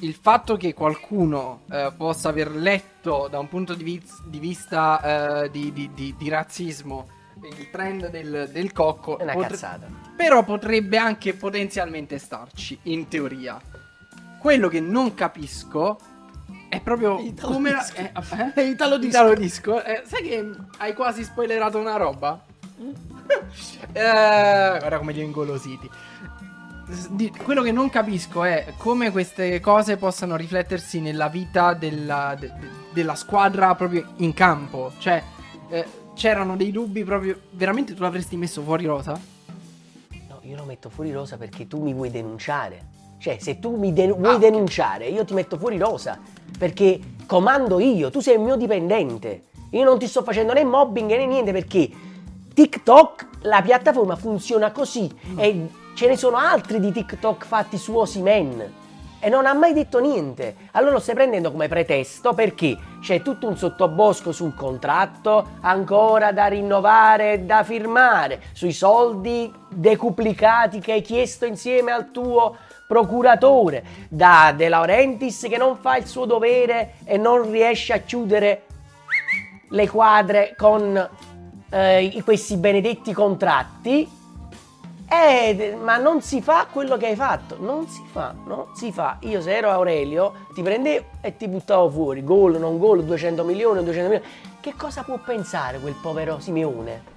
il 0.02 0.14
fatto 0.14 0.58
che 0.58 0.74
qualcuno 0.74 1.62
eh, 1.72 1.94
possa 1.96 2.28
aver 2.30 2.52
letto 2.52 3.28
da 3.32 3.40
un 3.40 3.48
punto 3.48 3.74
di, 3.76 3.84
vis- 3.84 4.22
di 4.26 4.40
vista 4.40 5.44
eh, 5.44 5.50
di, 5.52 5.72
di- 5.72 5.90
di- 5.94 6.14
di 6.18 6.30
razzismo 6.30 7.08
il 7.44 7.70
trend 7.70 8.10
del, 8.10 8.50
del 8.52 8.72
cocco 8.72 9.18
è 9.20 9.24
una 9.24 9.34
potre- 9.34 9.50
cazzata 9.50 9.88
però 10.16 10.44
potrebbe 10.44 10.98
anche 10.98 11.34
potenzialmente 11.34 12.18
starci 12.18 12.78
in 12.84 13.08
teoria 13.08 13.60
quello 14.40 14.68
che 14.70 14.80
non 14.80 15.14
capisco 15.14 15.98
è 16.70 16.80
proprio 16.82 17.20
Italo 17.20 17.54
come 17.54 17.72
la- 17.72 17.78
disco. 17.80 17.96
eh, 17.98 18.12
eh? 18.42 18.54
È 18.56 18.62
Italo 18.62 18.98
disco. 18.98 19.10
Italo 19.18 19.34
disco. 19.36 19.84
Eh, 19.84 20.02
sai 20.06 20.24
che 20.24 20.52
hai 20.78 20.94
quasi 20.94 21.24
spoilerato 21.24 21.78
una 21.80 21.96
roba? 21.98 22.40
Eh, 23.94 24.78
guarda 24.80 24.98
come 24.98 25.14
li 25.14 25.22
ho 25.22 25.24
ingolositi. 25.24 25.90
S- 26.90 27.10
di- 27.10 27.32
quello 27.32 27.62
che 27.64 27.72
non 27.72 27.90
capisco 27.90 28.44
è 28.44 28.74
come 28.78 29.10
queste 29.12 29.60
cose 29.60 29.98
possano 29.98 30.36
riflettersi 30.36 31.00
nella 31.00 31.30
vita 31.30 31.74
della, 31.74 32.36
de- 32.38 32.52
de- 32.60 32.70
della 32.92 33.16
squadra 33.16 33.74
proprio 33.76 34.06
in 34.18 34.34
campo. 34.34 34.92
Cioè, 35.00 35.24
eh, 35.70 35.86
c'erano 36.16 36.56
dei 36.56 36.72
dubbi 36.72 37.04
proprio. 37.04 37.40
Veramente 37.52 37.94
tu 37.94 38.02
l'avresti 38.02 38.36
messo 38.38 38.62
fuori 38.64 38.86
rosa? 38.86 39.20
No, 40.28 40.40
io 40.42 40.56
lo 40.56 40.64
metto 40.64 40.90
fuori 40.90 41.12
rosa 41.12 41.38
perché 41.38 41.68
tu 41.68 41.82
mi 41.82 41.94
vuoi 41.94 42.10
denunciare. 42.10 42.94
Cioè, 43.20 43.38
se 43.40 43.60
tu 43.60 43.76
mi 43.78 43.94
den- 43.94 44.14
vuoi 44.14 44.36
ok. 44.36 44.40
denunciare, 44.40 45.08
io 45.08 45.24
ti 45.26 45.34
metto 45.34 45.58
fuori 45.58 45.78
rosa. 45.78 46.20
Perché 46.58 47.00
comando 47.26 47.80
io, 47.80 48.10
tu 48.10 48.20
sei 48.20 48.36
il 48.36 48.42
mio 48.42 48.56
dipendente. 48.56 49.44
Io 49.72 49.84
non 49.84 50.00
ti 50.00 50.08
sto 50.08 50.24
facendo 50.24 50.54
né 50.54 50.64
mobbing 50.64 51.10
né 51.10 51.26
niente 51.26 51.52
perché 51.52 51.90
TikTok, 52.54 53.28
la 53.42 53.62
piattaforma 53.62 54.16
funziona 54.16 54.72
così. 54.72 55.10
E 55.36 55.68
ce 55.96 56.08
ne 56.08 56.16
sono 56.18 56.38
altri 56.38 56.80
di 56.80 56.92
TikTok 56.92 57.46
fatti 57.46 57.78
su 57.78 57.96
Osimen. 57.96 58.74
E 59.26 59.30
non 59.30 59.48
ha 59.48 59.56
mai 59.56 59.74
detto 59.74 60.00
niente. 60.00 60.56
Allora 60.74 60.92
lo 60.92 61.00
stai 61.00 61.16
prendendo 61.16 61.52
come 61.52 61.68
pretesto 61.68 62.34
perché 62.34 62.78
c'è 63.02 63.24
tutto 63.24 63.48
un 63.48 63.58
sottobosco 63.58 64.32
sul 64.32 64.54
contratto 64.54 65.54
ancora 65.62 66.32
da 66.32 66.46
rinnovare, 66.46 67.44
da 67.44 67.64
firmare, 67.64 68.40
sui 68.54 68.72
soldi 68.72 69.52
decuplicati 69.68 70.80
che 70.80 70.92
hai 70.92 71.02
chiesto 71.02 71.46
insieme 71.48 71.92
al 71.92 72.12
tuo 72.12 72.56
procuratore, 72.88 73.84
da 74.10 74.54
De 74.56 74.70
Laurentiis 74.70 75.48
che 75.50 75.58
non 75.58 75.78
fa 75.78 75.98
il 75.98 76.06
suo 76.06 76.26
dovere 76.26 76.98
e 77.04 77.18
non 77.18 77.50
riesce 77.50 77.94
a 77.94 77.98
chiudere 77.98 78.66
le 79.70 79.90
quadre 79.90 80.54
con 80.56 81.10
eh, 81.72 82.22
questi 82.24 82.58
benedetti 82.58 83.12
contratti. 83.12 84.15
Eh, 85.08 85.78
ma 85.82 85.98
non 85.98 86.22
si 86.22 86.42
fa 86.42 86.66
quello 86.72 86.98
che 86.98 87.08
hai 87.08 87.16
fatto, 87.16 87.58
non 87.60 87.88
si 87.88 88.04
fa, 88.12 88.34
non 88.46 88.68
si 88.74 88.92
fa. 88.92 89.18
Io 89.22 89.40
se 89.42 89.56
ero 89.56 89.70
Aurelio 89.70 90.48
ti 90.54 90.62
prendevo 90.62 91.06
e 91.22 91.38
ti 91.38 91.48
buttavo 91.48 91.90
fuori, 91.90 92.24
gol, 92.24 92.58
non 92.60 92.78
gol, 92.78 93.04
200 93.04 93.44
milioni, 93.44 93.84
200 93.84 94.10
milioni. 94.10 94.32
Che 94.60 94.74
cosa 94.76 95.04
può 95.04 95.18
pensare 95.24 95.80
quel 95.80 95.96
povero 96.02 96.40
Simeone? 96.40 97.14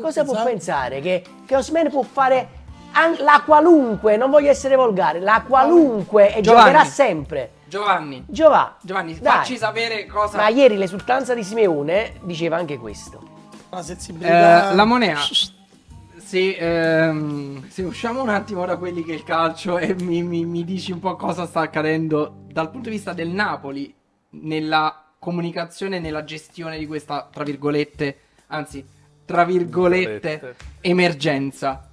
Cosa 0.00 0.24
può 0.24 0.42
pensare? 0.42 1.00
Che, 1.00 1.22
che 1.46 1.56
Osman 1.56 1.90
può 1.90 2.02
fare 2.02 2.62
an- 2.92 3.16
la 3.20 3.42
qualunque, 3.44 4.16
non 4.16 4.30
voglio 4.30 4.50
essere 4.50 4.74
volgare, 4.74 5.20
la 5.20 5.44
qualunque 5.46 6.34
e 6.34 6.40
Giovanni. 6.40 6.64
giocherà 6.70 6.84
sempre. 6.84 7.50
Giovanni. 7.66 8.24
Giova. 8.26 8.76
Giovanni, 8.80 9.18
dai. 9.18 9.32
facci 9.38 9.56
sapere 9.56 10.06
cosa. 10.06 10.36
Ma 10.36 10.48
ieri 10.48 10.76
l'esultanza 10.76 11.34
di 11.34 11.44
Simeone 11.44 12.14
diceva 12.22 12.56
anche 12.56 12.78
questo. 12.78 13.20
La 13.70 13.82
sensibilità. 13.82 14.70
Eh, 14.70 14.74
la 14.74 14.84
Monea. 14.84 15.18
Se, 16.34 16.56
ehm, 16.58 17.68
se 17.68 17.82
usciamo 17.84 18.20
un 18.20 18.28
attimo 18.28 18.66
da 18.66 18.76
quelli 18.76 19.04
che 19.04 19.12
è 19.12 19.14
il 19.14 19.22
calcio 19.22 19.78
e 19.78 19.94
mi, 19.94 20.20
mi- 20.24 20.44
mi 20.44 20.64
dici 20.64 20.90
un 20.90 20.98
po' 20.98 21.14
cosa 21.14 21.46
sta 21.46 21.60
accadendo 21.60 22.42
dal 22.50 22.72
punto 22.72 22.88
di 22.88 22.96
vista 22.96 23.12
del 23.12 23.28
Napoli 23.28 23.94
nella 24.30 25.12
comunicazione, 25.20 26.00
nella 26.00 26.24
gestione 26.24 26.76
di 26.76 26.88
questa, 26.88 27.28
tra 27.32 27.44
virgolette, 27.44 28.18
anzi, 28.48 28.84
tra 29.24 29.44
virgolette, 29.44 30.28
Virgolette. 30.28 30.64
emergenza. 30.80 31.88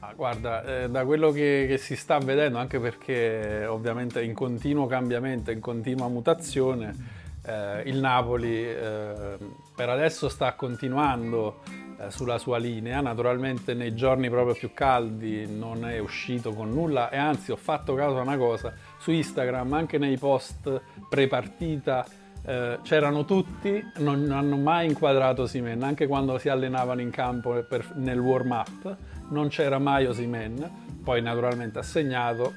Ah, 0.00 0.12
guarda, 0.12 0.82
eh, 0.82 0.90
da 0.90 1.06
quello 1.06 1.30
che, 1.30 1.64
che 1.66 1.78
si 1.78 1.96
sta 1.96 2.18
vedendo, 2.18 2.58
anche 2.58 2.78
perché 2.78 3.64
ovviamente 3.64 4.20
è 4.20 4.22
in 4.22 4.34
continuo 4.34 4.84
cambiamento, 4.86 5.50
in 5.50 5.60
continua 5.60 6.08
mutazione, 6.08 6.94
eh, 7.42 7.84
il 7.86 8.00
Napoli 8.00 8.68
eh, 8.68 9.38
per 9.74 9.88
adesso 9.88 10.28
sta 10.28 10.52
continuando 10.52 11.62
eh, 11.64 11.85
sulla 12.08 12.38
sua 12.38 12.58
linea. 12.58 13.00
Naturalmente 13.00 13.74
nei 13.74 13.94
giorni 13.94 14.28
proprio 14.28 14.54
più 14.54 14.72
caldi 14.72 15.46
non 15.46 15.86
è 15.86 15.98
uscito 15.98 16.52
con 16.52 16.70
nulla 16.70 17.10
e 17.10 17.16
anzi 17.16 17.52
ho 17.52 17.56
fatto 17.56 17.94
caso 17.94 18.18
a 18.18 18.22
una 18.22 18.36
cosa, 18.36 18.72
su 18.98 19.10
Instagram 19.10 19.72
anche 19.72 19.98
nei 19.98 20.16
post 20.16 20.80
pre-partita 21.08 22.06
eh, 22.44 22.78
c'erano 22.82 23.24
tutti, 23.24 23.82
non 23.96 24.30
hanno 24.30 24.56
mai 24.56 24.86
inquadrato 24.86 25.42
Osimen, 25.42 25.82
anche 25.82 26.06
quando 26.06 26.38
si 26.38 26.48
allenavano 26.48 27.00
in 27.00 27.10
campo 27.10 27.64
per- 27.64 27.96
nel 27.96 28.20
warm-up, 28.20 28.96
non 29.30 29.48
c'era 29.48 29.78
mai 29.78 30.06
Osimen, 30.06 31.00
poi 31.02 31.20
naturalmente 31.20 31.80
ha 31.80 31.82
segnato 31.82 32.54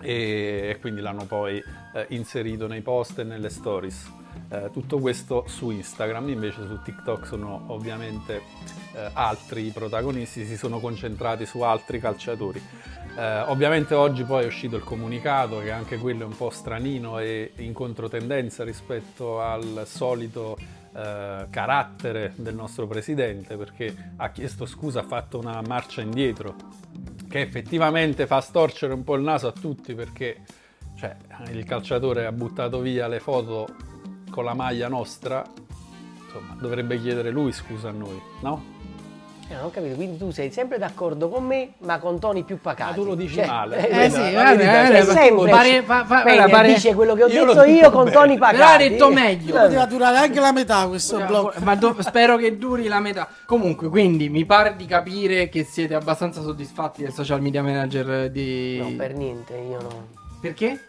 e, 0.00 0.68
e 0.70 0.78
quindi 0.80 1.00
l'hanno 1.00 1.24
poi 1.24 1.62
eh, 1.94 2.06
inserito 2.08 2.66
nei 2.66 2.82
post 2.82 3.20
e 3.20 3.24
nelle 3.24 3.48
stories. 3.48 4.20
Eh, 4.52 4.70
tutto 4.70 4.98
questo 4.98 5.44
su 5.46 5.70
Instagram, 5.70 6.28
invece 6.28 6.66
su 6.66 6.82
TikTok 6.82 7.26
sono 7.26 7.64
ovviamente 7.68 8.42
eh, 8.94 9.08
altri 9.14 9.70
protagonisti, 9.70 10.44
si 10.44 10.58
sono 10.58 10.78
concentrati 10.78 11.46
su 11.46 11.62
altri 11.62 11.98
calciatori. 11.98 12.60
Eh, 13.16 13.40
ovviamente 13.46 13.94
oggi 13.94 14.24
poi 14.24 14.44
è 14.44 14.46
uscito 14.46 14.76
il 14.76 14.84
comunicato 14.84 15.60
che 15.60 15.70
anche 15.70 15.96
quello 15.96 16.24
è 16.24 16.26
un 16.26 16.36
po' 16.36 16.50
stranino 16.50 17.18
e 17.18 17.52
in 17.56 17.72
controtendenza 17.72 18.62
rispetto 18.62 19.40
al 19.40 19.84
solito 19.86 20.58
eh, 20.94 21.46
carattere 21.48 22.34
del 22.36 22.54
nostro 22.54 22.86
presidente 22.86 23.56
perché 23.56 24.12
ha 24.16 24.28
chiesto 24.32 24.66
scusa, 24.66 25.00
ha 25.00 25.04
fatto 25.04 25.38
una 25.38 25.62
marcia 25.66 26.02
indietro 26.02 26.56
che 27.26 27.40
effettivamente 27.40 28.26
fa 28.26 28.42
storcere 28.42 28.92
un 28.92 29.02
po' 29.02 29.14
il 29.14 29.22
naso 29.22 29.46
a 29.46 29.52
tutti 29.52 29.94
perché 29.94 30.42
cioè, 30.94 31.16
il 31.52 31.64
calciatore 31.64 32.26
ha 32.26 32.32
buttato 32.32 32.80
via 32.80 33.08
le 33.08 33.18
foto 33.18 33.90
con 34.32 34.44
la 34.44 34.54
maglia 34.54 34.88
nostra, 34.88 35.44
insomma, 36.24 36.56
dovrebbe 36.58 36.98
chiedere 36.98 37.28
lui 37.30 37.52
scusa 37.52 37.90
a 37.90 37.92
noi, 37.92 38.18
no? 38.40 38.70
Eh, 39.48 39.54
non 39.56 39.64
ho 39.66 39.70
capito, 39.70 39.94
quindi 39.96 40.16
tu 40.16 40.30
sei 40.30 40.50
sempre 40.50 40.78
d'accordo 40.78 41.28
con 41.28 41.44
me, 41.44 41.72
ma 41.80 41.98
con 41.98 42.18
toni 42.18 42.42
più 42.42 42.58
pacati. 42.58 42.90
Ma 42.90 42.96
tu 42.96 43.04
lo 43.10 43.14
dici 43.14 43.34
Cioè, 43.34 43.46
male. 43.46 43.76
Eh 43.90 44.08
sì, 44.08 44.16
La 44.18 44.30
guarda, 44.30 44.54
verità 44.54 44.70
guarda, 44.72 44.96
è 44.98 45.04
Cioè, 45.04 45.12
sempre 45.14 45.50
pare- 45.50 45.82
fa- 45.82 46.04
fa- 46.06 46.22
Bene, 46.22 46.36
guarda, 46.36 46.56
pare- 46.56 46.68
dice 46.72 46.94
quello 46.94 47.14
che 47.14 47.24
ho 47.24 47.28
Io 47.28 47.44
detto 47.44 47.64
io 47.64 47.90
con 47.90 48.04
bene. 48.04 48.16
toni 48.16 48.38
pacati. 48.38 48.56
Però 48.56 48.68
ha 48.72 48.76
detto 48.78 49.10
meglio. 49.10 49.52
Poteva 49.54 49.84
durare 49.84 50.16
anche 50.16 50.40
la 50.40 50.52
metà 50.52 50.86
questo 50.88 51.18
Ma- 51.18 51.24
blocco. 51.26 51.52
Ma 51.60 51.74
do- 51.74 51.96
spero 52.00 52.36
che 52.38 52.56
duri 52.56 52.88
la 52.88 53.00
metà. 53.00 53.28
Comunque, 53.44 53.88
quindi 53.90 54.30
mi 54.30 54.46
pare 54.46 54.74
di 54.74 54.86
capire 54.86 55.50
che 55.50 55.64
siete 55.64 55.94
abbastanza 55.94 56.40
soddisfatti 56.40 57.02
del 57.02 57.12
social 57.12 57.42
media 57.42 57.62
manager 57.62 58.30
di. 58.30 58.78
No, 58.78 58.90
per 58.96 59.12
niente, 59.14 59.52
io 59.54 59.82
no. 59.82 60.06
Perché? 60.40 60.80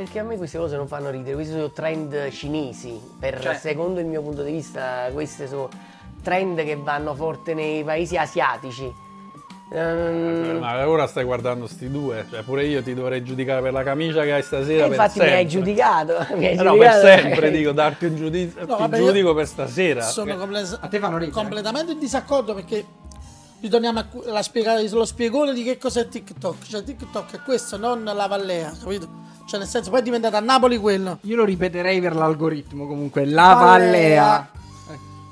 Perché 0.00 0.18
a 0.18 0.22
me 0.22 0.38
queste 0.38 0.56
cose 0.56 0.76
non 0.76 0.88
fanno 0.88 1.10
ridere, 1.10 1.34
questi 1.34 1.52
sono 1.52 1.70
trend 1.72 2.30
cinesi. 2.30 2.98
Per, 3.18 3.38
Cioè- 3.38 3.54
secondo 3.56 4.00
il 4.00 4.06
mio 4.06 4.22
punto 4.22 4.42
di 4.42 4.50
vista, 4.50 5.10
questi 5.12 5.46
sono 5.46 5.68
trend 6.22 6.64
che 6.64 6.74
vanno 6.76 7.14
forte 7.14 7.52
nei 7.52 7.84
paesi 7.84 8.16
asiatici. 8.16 8.90
Ehm, 9.74 10.56
Ma 10.58 10.88
ora 10.88 11.06
stai 11.06 11.24
guardando 11.24 11.66
sti 11.66 11.90
due, 11.90 12.24
cioè 12.30 12.42
pure 12.44 12.64
io 12.64 12.82
ti 12.82 12.94
dovrei 12.94 13.22
giudicare 13.22 13.60
per 13.60 13.74
la 13.74 13.82
camicia 13.82 14.22
che 14.22 14.32
hai 14.32 14.42
stasera. 14.42 14.86
e 14.86 14.88
per 14.88 14.96
infatti 14.96 15.18
mi 15.20 15.32
hai 15.32 15.46
giudicato. 15.46 16.26
Mi 16.34 16.46
hai 16.46 16.52
Eh 16.56 16.62
no, 16.62 16.76
per 16.76 16.90
giudicato. 16.92 17.06
sempre 17.06 17.50
dico, 17.50 17.72
darti 17.72 18.04
un 18.06 18.16
giudizio, 18.16 18.64
No, 18.64 18.88
ti 18.88 18.96
giudico 18.96 19.34
per 19.34 19.46
stasera. 19.46 20.00
Sono 20.00 20.34
comple- 20.38 20.60
A 20.80 20.88
te 20.88 20.98
fanno 20.98 21.18
ridere? 21.18 21.36
completamente 21.36 21.92
in 21.92 21.98
disaccordo 21.98 22.54
perché 22.54 22.82
ritorniamo 23.60 24.02
a 24.32 24.42
spiegare 24.42 24.88
lo 24.88 25.04
spiegone 25.04 25.52
di 25.52 25.62
che 25.62 25.76
cos'è 25.76 26.08
TikTok. 26.08 26.62
Cioè 26.66 26.82
TikTok 26.82 27.34
è 27.34 27.40
questo, 27.42 27.76
non 27.76 28.02
la 28.02 28.26
Vallea, 28.26 28.72
capito? 28.82 29.28
Cioè 29.50 29.58
nel 29.58 29.68
senso 29.68 29.90
poi 29.90 29.98
è 29.98 30.02
diventato 30.04 30.36
a 30.36 30.40
Napoli 30.40 30.76
quello. 30.76 31.18
Io 31.22 31.34
lo 31.34 31.44
ripeterei 31.44 32.00
per 32.00 32.14
l'algoritmo. 32.14 32.86
Comunque, 32.86 33.24
la 33.24 33.54
Vallea. 33.54 34.48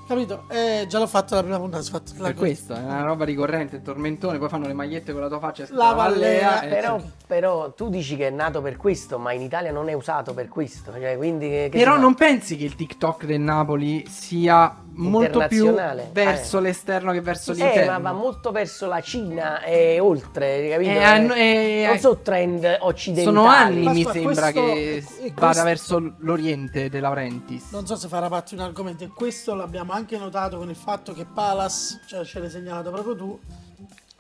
Capito? 0.08 0.42
Eh, 0.48 0.86
già 0.88 0.98
l'ho 0.98 1.06
fatto 1.06 1.36
la 1.36 1.42
prima 1.42 1.56
puntata, 1.58 1.84
fatto 1.84 2.12
Per 2.16 2.34
questo 2.34 2.74
è 2.74 2.80
una 2.80 3.02
roba 3.02 3.24
ricorrente, 3.24 3.76
il 3.76 3.82
tormentone. 3.82 4.38
Poi 4.38 4.48
fanno 4.48 4.66
le 4.66 4.72
magliette 4.72 5.12
con 5.12 5.20
la 5.20 5.28
tua 5.28 5.38
faccia. 5.38 5.66
scritto 5.66 5.80
La 5.80 5.92
Vallea, 5.92 6.62
e- 6.62 6.68
Però, 6.68 7.00
però 7.28 7.72
tu 7.74 7.90
dici 7.90 8.16
che 8.16 8.28
è 8.28 8.30
nato 8.30 8.62
per 8.62 8.78
questo, 8.78 9.18
ma 9.18 9.32
in 9.32 9.42
Italia 9.42 9.70
non 9.70 9.90
è 9.90 9.92
usato 9.92 10.32
per 10.32 10.48
questo. 10.48 10.92
Cioè, 10.92 11.18
quindi 11.18 11.46
che- 11.48 11.68
che 11.70 11.76
Però 11.78 11.98
non 11.98 12.14
pensi 12.14 12.56
che 12.56 12.64
il 12.64 12.74
TikTok 12.74 13.26
del 13.26 13.38
Napoli 13.40 14.06
sia 14.08 14.74
molto 14.92 15.46
più 15.46 15.66
Internazionale? 15.66 16.08
verso 16.12 16.56
Eh. 16.58 16.60
l'esterno 16.62 17.12
che 17.12 17.20
verso 17.20 17.52
Eh, 17.52 17.56
l'interno? 17.56 17.92
ma 17.92 17.98
va 17.98 18.12
molto 18.12 18.50
verso 18.50 18.86
la 18.86 19.00
Cina 19.02 19.62
e 19.62 20.00
oltre, 20.00 20.70
capito? 20.70 20.90
Eh, 20.90 21.02
hanno- 21.02 21.34
eh, 21.34 21.84
non 21.86 21.98
sono 21.98 22.16
trend 22.20 22.76
occidentali. 22.80 23.36
Sono 23.36 23.46
anni, 23.46 23.82
Ma 23.82 23.92
mi 23.92 24.02
sembra, 24.10 24.50
questo- 24.50 24.52
che 24.64 24.96
e 24.96 25.02
vada 25.34 25.62
questo- 25.62 25.62
verso 25.64 26.12
l'oriente 26.20 26.88
De 26.88 26.98
Laurentiis. 27.00 27.70
Non 27.72 27.86
so 27.86 27.94
se 27.96 28.08
farà 28.08 28.28
parte 28.30 28.54
di 28.54 28.60
un 28.62 28.66
argomento, 28.66 29.04
e 29.04 29.08
questo 29.14 29.54
l'abbiamo 29.54 29.92
anche 29.92 30.16
notato 30.16 30.56
con 30.56 30.70
il 30.70 30.76
fatto 30.76 31.12
che 31.12 31.26
Palas, 31.26 32.00
cioè 32.06 32.24
ce 32.24 32.40
l'hai 32.40 32.48
segnalato 32.48 32.90
proprio 32.90 33.14
tu, 33.14 33.38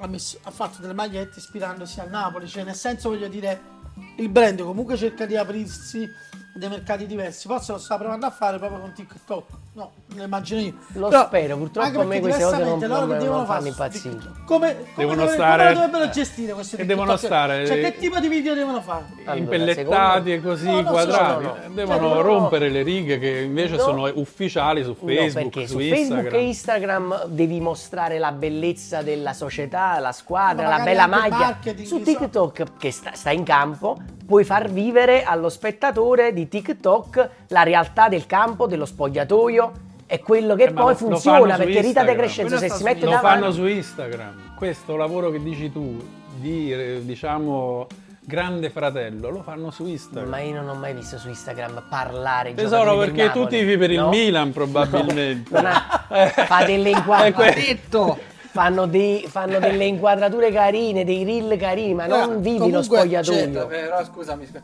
ha, 0.00 0.06
messo- 0.06 0.38
ha 0.42 0.50
fatto 0.50 0.80
delle 0.80 0.92
magliette 0.92 1.38
ispirandosi 1.38 2.00
al 2.00 2.10
Napoli, 2.10 2.46
cioè 2.48 2.64
nel 2.64 2.74
senso 2.74 3.08
voglio 3.10 3.28
dire, 3.28 3.76
il 4.16 4.28
brand 4.28 4.62
comunque 4.62 4.96
cerca 4.96 5.26
di 5.26 5.36
aprirsi 5.36 6.08
dei 6.54 6.68
mercati 6.68 7.06
diversi, 7.06 7.48
forse 7.48 7.72
lo 7.72 7.78
sta 7.78 7.96
provando 7.96 8.26
a 8.26 8.30
fare 8.30 8.58
proprio 8.58 8.80
con 8.80 8.92
TikTok, 8.92 9.46
no, 9.78 9.92
lo 10.16 10.22
immagino 10.24 10.60
io. 10.60 10.72
Lo 10.94 11.08
Però, 11.08 11.26
spero, 11.26 11.56
purtroppo 11.56 12.00
a 12.00 12.04
me 12.04 12.18
queste 12.20 12.42
cose 12.42 12.56
non- 12.58 12.68
non- 12.68 12.78
che 12.80 12.86
non 12.88 13.18
devono 13.18 13.60
su 13.60 13.66
impazzire. 13.66 14.16
Come, 14.44 14.44
come, 14.46 14.76
Devono 14.96 15.22
dove- 15.22 15.32
stare- 15.34 15.62
come 15.62 15.74
dovrebbero 15.74 16.04
eh, 16.04 16.10
gestire 16.10 16.52
questi 16.52 16.74
e 16.74 16.78
TikTok? 16.78 16.96
devono 16.96 17.16
stare- 17.16 17.66
Cioè 17.66 17.80
che 17.80 17.96
tipo 17.98 18.18
di 18.18 18.28
video 18.28 18.54
devono 18.54 18.80
fare? 18.80 19.04
Allora, 19.24 19.34
impellettati 19.36 20.32
e 20.32 20.42
così 20.42 20.66
No, 20.70 20.82
quadrati. 20.82 21.42
no, 21.44 21.48
no. 21.48 21.56
Eh, 21.64 21.70
Devono 21.78 21.98
Cioè, 21.98 22.14
no. 22.14 22.20
rompere 22.22 22.68
le 22.70 22.82
righe 22.82 23.18
che 23.20 23.40
invece 23.42 23.76
No. 23.76 23.82
sono 23.82 24.10
ufficiali 24.14 24.82
su 24.82 24.96
No, 24.98 25.06
Facebook, 25.06 25.32
perché 25.52 25.66
su, 25.68 25.72
su 25.74 25.78
Instagram. 25.80 26.08
Facebook 26.22 26.34
e 26.34 26.46
Instagram 26.46 27.24
devi 27.28 27.60
mostrare 27.60 28.18
la 28.18 28.32
bellezza 28.32 29.02
della 29.02 29.32
società, 29.32 29.98
la 30.00 30.12
squadra, 30.12 30.68
Ma 30.68 30.78
la 30.78 30.82
bella 30.84 31.06
maglia. 31.06 31.58
Su 31.84 31.98
so- 31.98 32.00
TikTok, 32.00 32.64
che 32.78 32.90
sta, 32.90 33.12
sta 33.14 33.30
in 33.30 33.44
campo, 33.44 33.96
puoi 34.26 34.42
far 34.44 34.68
vivere 34.70 35.22
allo 35.22 35.48
spettatore 35.48 36.32
di 36.32 36.48
TikTok 36.48 37.28
la 37.48 37.62
realtà 37.62 38.08
del 38.08 38.26
campo, 38.26 38.66
dello 38.66 38.84
spogliatoio 38.84 39.67
e 40.10 40.20
quello 40.20 40.54
che 40.54 40.64
Eh, 40.64 40.72
poi 40.72 40.82
lo- 40.84 40.88
lo 40.88 40.94
funziona. 40.96 41.56
Perché 41.56 41.80
Rita 41.82 42.02
De. 42.02 42.14
Crescenzo, 42.16 42.56
se 42.56 42.70
si 42.70 42.82
mette 42.82 43.04
Lo 43.04 43.10
davanti, 43.12 43.40
fanno 43.40 43.52
su 43.52 43.66
Instagram. 43.66 44.54
Questo 44.56 44.96
lavoro 44.96 45.30
che 45.30 45.40
dici 45.42 45.70
tu 45.70 46.02
di 46.40 46.72
eh, 46.72 47.00
diciamo 47.04 47.86
grande 48.20 48.70
fratello, 48.70 49.28
lo 49.30 49.42
fanno 49.42 49.70
su 49.70 49.86
Instagram. 49.86 50.30
Ma 50.30 50.40
io 50.40 50.54
non 50.54 50.68
ho 50.68 50.74
mai 50.74 50.94
visto 50.94 51.18
su 51.18 51.28
Instagram 51.28 51.84
parlare 51.88 52.54
Tesoro, 52.54 52.82
giocatori 52.90 52.98
del 53.06 53.14
perché 53.14 53.32
tu 53.32 53.38
Napoli, 53.40 53.58
tifi 53.60 53.76
per 53.78 53.90
il 53.90 53.98
no? 54.00 54.08
Milan 54.08 54.52
probabilmente. 54.52 55.50
Non 55.52 55.66
ha- 55.66 56.06
Eh. 56.10 56.28
fa 56.44 56.64
delle 56.64 56.88
Eh, 56.90 56.96
inquadrature. 56.96 58.18
fanno, 58.50 58.86
dei- 58.86 59.24
fanno 59.28 59.58
delle 59.58 59.84
inquadrature 59.84 60.50
carine, 60.50 61.04
dei 61.04 61.24
reel 61.24 61.56
carini, 61.58 61.92
ma 61.94 62.06
non 62.06 62.20
Allora, 62.20 62.38
vivi 62.38 62.70
lo 62.70 62.82
spogliatoio. 62.82 63.52
cioè, 63.52 63.66
Però 63.66 64.04
scusami, 64.04 64.46
scusa. 64.46 64.62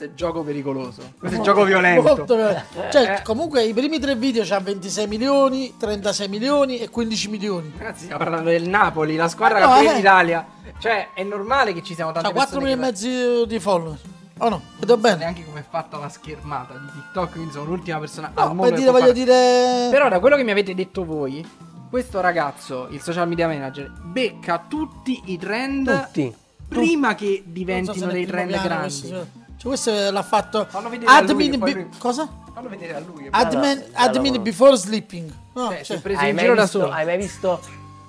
Questo 0.00 0.04
è 0.04 0.14
gioco 0.14 0.42
pericoloso. 0.42 1.12
Questo 1.18 1.40
è 1.40 1.42
gioco 1.42 1.64
violento. 1.64 2.00
Molto 2.00 2.34
violento. 2.34 2.64
Cioè, 2.90 3.16
Eh. 3.18 3.22
comunque 3.22 3.64
i 3.64 3.74
primi 3.74 3.98
tre 3.98 4.16
video 4.16 4.42
c'ha 4.46 4.58
26 4.58 5.06
milioni, 5.06 5.74
36 5.76 6.26
milioni 6.28 6.78
e 6.78 6.88
15 6.88 7.28
milioni. 7.28 7.70
Ragazzi, 7.76 8.04
stiamo 8.04 8.22
parlando 8.22 8.48
del 8.48 8.66
Napoli, 8.66 9.16
la 9.16 9.28
squadra 9.28 9.58
Ma 9.58 9.64
no, 9.66 9.70
campione 9.72 9.92
eh. 9.92 9.98
d'Italia. 9.98 10.46
Cioè, 10.78 11.08
è 11.12 11.22
normale 11.22 11.74
che 11.74 11.82
ci 11.82 11.94
siano 11.94 12.12
tante 12.12 12.28
C'ha 12.28 12.34
4 12.34 12.58
persone 12.60 12.74
milioni 12.76 12.88
e 12.88 12.92
che 12.92 13.06
mezzo 13.08 13.44
di 13.44 13.60
follower. 13.60 13.98
Oh 14.38 14.48
no, 14.48 14.62
vedo 14.78 14.94
non 14.94 15.02
so 15.02 15.08
bene. 15.08 15.16
neanche 15.18 15.44
come 15.44 15.60
è 15.60 15.64
fatta 15.68 15.98
la 15.98 16.08
schermata 16.08 16.72
di 16.72 16.86
TikTok, 16.94 17.32
quindi 17.32 17.52
sono 17.52 17.64
l'ultima 17.66 17.98
persona 17.98 18.32
No, 18.34 18.40
al 18.40 18.46
mondo 18.54 18.62
per 18.62 18.72
che 18.72 18.78
dire, 18.78 18.90
voglio 18.90 19.04
fare- 19.04 19.12
dire... 19.12 19.88
Però 19.90 20.08
da 20.08 20.18
quello 20.18 20.36
che 20.36 20.44
mi 20.44 20.50
avete 20.50 20.74
detto 20.74 21.04
voi, 21.04 21.46
questo 21.90 22.20
ragazzo, 22.22 22.86
il 22.90 23.02
social 23.02 23.28
media 23.28 23.46
manager, 23.46 23.92
becca 24.02 24.64
tutti 24.66 25.20
i 25.26 25.36
trend 25.36 26.04
Tutti. 26.06 26.34
prima 26.68 27.14
che 27.14 27.42
so 27.44 27.50
diventino 27.52 28.06
nel 28.06 28.14
dei 28.14 28.24
trend 28.26 28.62
grandi. 28.62 29.38
Questo- 29.68 29.90
Cioè, 29.90 29.98
questo 29.98 30.10
l'ha 30.12 30.22
fatto 30.22 30.66
Fallo 30.68 30.88
vedere 30.88 31.10
a 31.10 31.20
lui, 31.20 31.30
admin 31.30 31.58
poi 31.58 31.72
be- 31.74 31.80
lui- 31.80 31.90
cosa? 31.98 32.28
Fallo 32.52 32.68
vedere 32.68 32.94
a 32.94 33.00
lui. 33.00 33.28
Admin, 33.30 33.84
admin 33.92 34.42
before 34.42 34.76
sleeping. 34.76 35.32
No, 35.54 35.68
Cioè, 35.68 35.78
si 35.78 35.84
cioè, 35.84 35.96
è 35.96 36.00
preso 36.00 36.20
Hai 36.20 36.28
in 36.30 36.34
mai, 36.34 36.44
giro 36.44 36.54
da 36.56 36.62
visto, 36.62 36.78
solo. 36.80 36.92
hai 36.92 37.04
mai 37.04 37.16
visto 37.16 37.60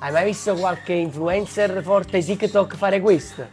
hai 0.03 0.11
mai 0.11 0.25
visto 0.25 0.55
qualche 0.55 0.93
influencer 0.93 1.81
forte 1.83 2.23
TikTok 2.23 2.75
fare 2.75 2.99
questo? 3.01 3.45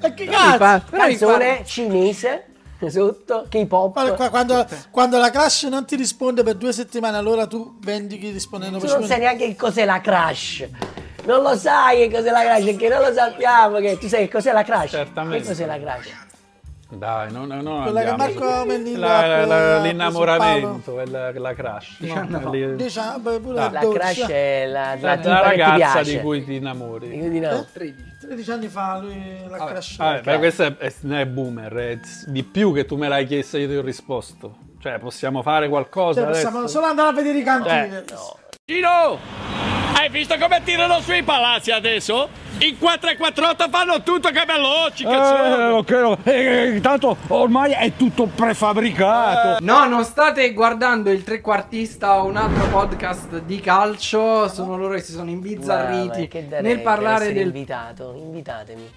e 0.00 0.14
che 0.14 0.24
cazzo? 0.26 0.86
Canzone 0.90 1.62
cinese 1.66 2.46
sotto 2.88 3.46
K-pop. 3.48 4.28
Quando, 4.30 4.66
quando 4.90 5.18
la 5.18 5.30
crash 5.30 5.64
non 5.64 5.84
ti 5.84 5.96
risponde 5.96 6.42
per 6.42 6.54
due 6.54 6.72
settimane, 6.72 7.16
allora 7.16 7.46
tu 7.46 7.76
vendichi 7.80 8.30
rispondendo 8.30 8.78
Tu 8.78 8.86
per 8.86 8.98
non 8.98 9.06
sai 9.08 9.18
neanche 9.18 9.46
che 9.48 9.56
cos'è 9.56 9.84
la 9.84 10.00
crash. 10.00 10.66
Non 11.24 11.42
lo 11.42 11.56
sai 11.56 12.08
che 12.08 12.16
cos'è 12.16 12.30
la 12.30 12.42
crash, 12.42 12.64
perché 12.64 12.88
non 12.88 13.00
lo 13.02 13.12
sappiamo. 13.12 13.78
Che... 13.78 13.98
Tu 13.98 14.08
sai 14.08 14.26
che 14.26 14.30
cos'è 14.32 14.52
la 14.52 14.62
crash? 14.62 14.90
Certamente. 14.90 15.42
Che 15.42 15.48
cos'è 15.48 15.66
la 15.66 15.78
crash? 15.78 16.08
Dai, 16.90 17.30
non, 17.30 17.48
non 17.48 17.82
Quella 17.82 18.00
che 18.02 18.08
andiamo 18.08 18.16
Marco 18.40 18.60
su- 18.62 18.66
Mennillo 18.66 19.00
la- 19.00 19.18
ha- 19.18 19.26
la- 19.26 19.44
la- 19.44 19.56
preso 19.80 19.82
L'innamoramento, 19.82 21.00
è 21.00 21.04
la, 21.06 21.32
la 21.38 21.52
crush. 21.54 21.96
Diciamo- 21.98 22.50
Lì- 22.50 22.76
Diciamo, 22.76 23.18
beh, 23.18 23.40
pure 23.40 23.54
La 23.54 23.68
12, 23.68 23.98
crash 23.98 24.26
è 24.30 24.66
la, 24.66 24.94
la, 24.94 25.00
la, 25.00 25.16
che 25.16 25.20
ti 25.22 25.28
ragazza 25.28 25.74
piace. 25.76 26.10
di 26.12 26.20
cui 26.20 26.44
ti 26.44 26.54
innamori. 26.54 27.10
Quindi 27.10 27.40
no. 27.40 27.66
13. 27.70 28.04
13 28.20 28.50
anni 28.50 28.68
fa 28.68 28.98
lui 29.00 29.38
l'ha 29.48 29.56
Vabbè. 29.58 29.70
crashato. 29.70 30.10
Vabbè, 30.10 30.22
beh, 30.32 30.38
questo 30.38 30.62
è, 30.62 30.76
è- 30.78 30.92
è 31.06 31.26
boomer, 31.26 31.72
è 31.74 31.98
di 32.26 32.42
più 32.42 32.72
che 32.72 32.86
tu 32.86 32.96
me 32.96 33.08
l'hai 33.08 33.26
chiesto 33.26 33.58
io 33.58 33.68
ti 33.68 33.76
ho 33.76 33.82
risposto. 33.82 34.56
Cioè, 34.80 34.98
possiamo 34.98 35.42
fare 35.42 35.68
qualcosa 35.68 36.20
Cioè, 36.22 36.30
possiamo 36.30 36.58
adesso? 36.60 36.72
solo 36.74 36.86
andare 36.86 37.08
a 37.08 37.12
vedere 37.12 37.38
i 37.38 37.42
cantini. 37.42 37.96
Eh, 37.96 38.04
Gino, 38.70 39.18
hai 39.94 40.10
visto 40.10 40.36
come 40.36 40.60
tirano 40.62 41.00
sui 41.00 41.22
palazzi 41.22 41.70
adesso? 41.70 42.28
In 42.58 42.76
448 42.76 43.68
fanno 43.70 44.02
tutto 44.02 44.28
che 44.28 44.44
veloci, 44.44 45.06
che 45.06 45.10
sono. 45.10 45.76
ok, 45.76 46.18
eh, 46.24 46.78
tanto 46.82 47.16
ormai 47.28 47.72
è 47.72 47.92
tutto 47.96 48.26
prefabbricato. 48.26 49.64
No, 49.64 49.88
non 49.88 50.04
state 50.04 50.52
guardando 50.52 51.10
il 51.10 51.24
trequartista 51.24 52.22
o 52.22 52.26
un 52.26 52.36
altro 52.36 52.66
podcast 52.66 53.38
di 53.40 53.58
calcio. 53.58 54.46
Sono 54.48 54.76
loro 54.76 54.96
che 54.96 55.00
si 55.00 55.12
sono 55.12 55.30
imbizzarriti 55.30 56.28
darei 56.46 56.62
nel 56.62 56.82
parlare 56.82 57.32
del. 57.32 57.46
invitato, 57.46 58.12
invitatemi. 58.18 58.90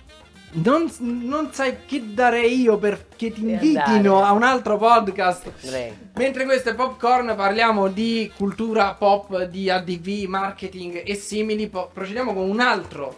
Non, 0.54 0.92
non 1.00 1.50
sai 1.54 1.86
che 1.86 2.14
darei 2.14 2.60
io 2.62 2.78
perché 2.78 3.32
ti 3.32 3.42
invitino 3.42 4.22
a 4.22 4.34
un 4.34 4.44
altro 4.44 4.78
podcast. 4.78 5.50
Prego. 5.66 5.96
Mentre 6.16 6.44
questo 6.44 6.70
è 6.70 6.76
Popcorn, 6.76 7.34
parliamo 7.38 7.88
di 7.88 8.30
cultura 8.36 8.94
pop, 8.96 9.44
di 9.44 9.70
ADV, 9.70 10.26
marketing 10.28 11.04
e 11.06 11.16
simili. 11.16 11.70
Po- 11.70 11.90
procediamo 11.94 12.34
con 12.34 12.50
un 12.50 12.60
altro 12.60 13.16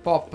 pop 0.00 0.32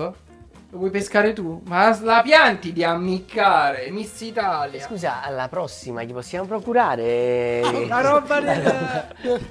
Lo 0.70 0.80
vuoi 0.80 0.90
pescare 0.90 1.32
tu? 1.32 1.62
Ma 1.66 1.98
la 2.02 2.22
pianti 2.22 2.74
di 2.74 2.84
ammiccare, 2.84 3.90
Miss 3.90 4.20
Italia. 4.20 4.82
Scusa, 4.82 5.24
alla 5.24 5.48
prossima 5.48 6.04
gli 6.04 6.12
possiamo 6.12 6.46
procurare. 6.46 7.62
La 7.88 8.02
roba 8.02 8.42
del... 8.42 9.06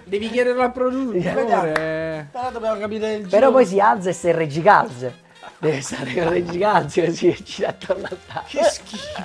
Devi 0.04 0.28
chiederlo 0.28 0.60
al 0.60 0.72
produttore. 0.72 2.28
Però 2.30 2.50
dobbiamo 2.50 2.78
capire 2.78 3.14
il 3.14 3.28
Però 3.28 3.50
poi 3.50 3.64
si 3.64 3.80
alza 3.80 4.10
e 4.10 4.12
si 4.12 4.30
regicalze. 4.30 5.24
Deve 5.58 5.80
stare 5.80 6.12
con 6.12 6.28
regicalze 6.28 7.06
così 7.06 7.36
gira 7.42 7.68
attorno 7.68 8.06
al 8.06 8.18
tavolo. 8.26 8.46
Che 8.48 8.62
schifo. 8.64 9.22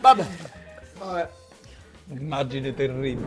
Vabbè. 0.00 0.26
Vabbè. 0.98 1.28
Immagine 2.10 2.74
terribile. 2.74 3.26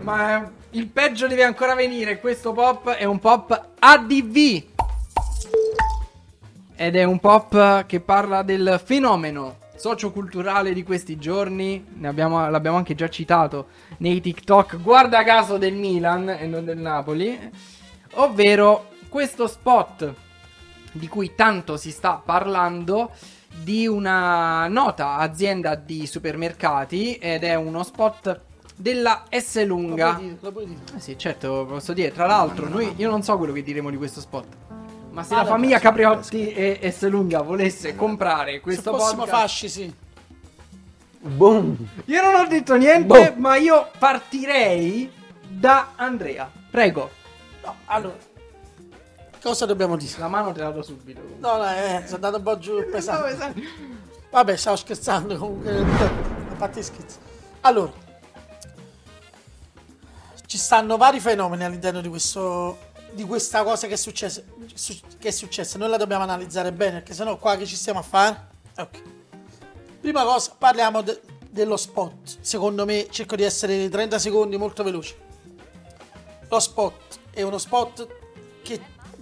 Ma 0.00 0.50
il 0.70 0.86
peggio 0.86 1.26
deve 1.26 1.44
ancora 1.44 1.74
venire. 1.74 2.20
Questo 2.20 2.52
pop 2.52 2.90
è 2.90 3.04
un 3.04 3.18
pop 3.18 3.68
ADV. 3.78 4.62
Ed 6.76 6.94
è 6.94 7.04
un 7.04 7.18
pop 7.18 7.86
che 7.86 8.00
parla 8.00 8.42
del 8.42 8.80
fenomeno 8.84 9.56
socioculturale 9.76 10.72
di 10.72 10.82
questi 10.82 11.16
giorni. 11.18 11.84
Abbiamo- 12.02 12.48
l'abbiamo 12.50 12.76
anche 12.76 12.94
già 12.94 13.08
citato 13.08 13.68
nei 13.98 14.20
TikTok, 14.20 14.80
guarda 14.80 15.24
caso 15.24 15.56
del 15.56 15.74
Milan 15.74 16.28
e 16.28 16.46
non 16.46 16.64
del 16.64 16.78
Napoli. 16.78 17.50
Ovvero 18.14 18.90
questo 19.08 19.46
spot 19.46 20.14
di 20.98 21.08
cui 21.08 21.34
tanto 21.34 21.76
si 21.76 21.90
sta 21.90 22.20
parlando 22.24 23.10
di 23.62 23.86
una 23.86 24.68
nota 24.68 25.16
azienda 25.16 25.74
di 25.74 26.06
supermercati 26.06 27.14
ed 27.14 27.44
è 27.44 27.54
uno 27.54 27.82
spot 27.82 28.40
della 28.76 29.24
S 29.30 29.64
lunga. 29.64 30.12
puoi 30.14 30.22
dire, 30.26 30.36
lo 30.40 30.52
puoi 30.52 30.66
dire. 30.66 30.80
Eh 30.96 31.00
sì, 31.00 31.18
certo, 31.18 31.64
posso 31.66 31.92
dire. 31.92 32.12
Tra 32.12 32.26
l'altro, 32.26 32.68
noi, 32.68 32.92
io 32.96 33.10
non 33.10 33.22
so 33.22 33.36
quello 33.36 33.52
che 33.52 33.62
diremo 33.62 33.90
di 33.90 33.96
questo 33.96 34.20
spot. 34.20 34.46
Ma 35.10 35.24
se 35.24 35.34
Ah, 35.34 35.38
la 35.38 35.44
famiglia 35.46 35.78
Capriotti 35.80 36.52
e 36.52 36.92
S 36.92 37.08
lunga 37.08 37.40
volesse 37.42 37.96
comprare 37.96 38.52
Se 38.52 38.60
questo 38.60 38.96
fossimo 38.96 39.22
podcast, 39.24 39.40
fasci, 39.40 39.68
sì. 39.68 39.92
Boom. 41.20 41.76
io 42.04 42.22
non 42.22 42.34
ho 42.36 42.46
detto 42.46 42.76
niente, 42.76 43.34
ma 43.36 43.56
io 43.56 43.88
partirei 43.98 45.10
da 45.48 45.92
Andrea. 45.96 46.48
Prego, 46.70 47.10
No, 47.64 47.74
allora. 47.86 48.16
Cosa 49.42 49.66
dobbiamo 49.66 49.96
dire? 49.96 50.18
la 50.18 50.28
mano 50.28 50.52
te 50.52 50.60
la 50.60 50.70
do 50.70 50.82
subito. 50.82 51.20
No, 51.38 51.56
no, 51.58 51.64
eh, 51.70 52.02
sono 52.04 52.14
andato 52.16 52.36
un 52.38 52.42
po' 52.42 52.58
giù 52.58 52.84
pesante. 52.90 53.36
Dove 53.36 53.52
sei? 53.54 53.68
Vabbè, 54.30 54.56
stavo 54.56 54.76
scherzando 54.76 55.36
comunque. 55.36 55.78
A 55.78 56.54
parte 56.56 56.82
scherzi. 56.82 57.18
Allora, 57.62 57.92
ci 60.46 60.58
stanno 60.58 60.96
vari 60.96 61.20
fenomeni 61.20 61.64
all'interno 61.64 62.00
di 62.00 62.08
questo. 62.08 62.86
Di 63.10 63.24
questa 63.24 63.62
cosa 63.62 63.86
che 63.86 63.94
è 63.94 63.96
successa. 63.96 64.42
su- 64.74 64.98
Che 65.18 65.28
è 65.28 65.30
successa. 65.30 65.78
Noi 65.78 65.88
la 65.88 65.96
dobbiamo 65.96 66.22
analizzare 66.24 66.72
bene, 66.72 66.98
perché 66.98 67.14
sennò 67.14 67.36
qua 67.38 67.56
che 67.56 67.64
ci 67.66 67.74
stiamo 67.76 68.00
a 68.00 68.02
fare. 68.02 68.46
Ok. 68.76 69.02
Prima 70.00 70.24
cosa, 70.24 70.52
parliamo 70.58 71.00
de- 71.02 71.20
dello 71.48 71.76
spot. 71.76 72.38
Secondo 72.40 72.84
me, 72.84 73.06
cerco 73.10 73.34
di 73.34 73.44
essere 73.44 73.88
30 73.88 74.18
secondi 74.18 74.56
molto 74.58 74.82
veloce. 74.82 75.16
Lo 76.48 76.60
spot 76.60 77.18
è 77.30 77.42
uno 77.42 77.56
spot 77.58 78.06
che, 78.62 78.78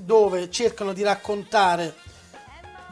dove 0.06 0.48
cercano 0.50 0.92
di 0.92 1.02
raccontare 1.02 1.94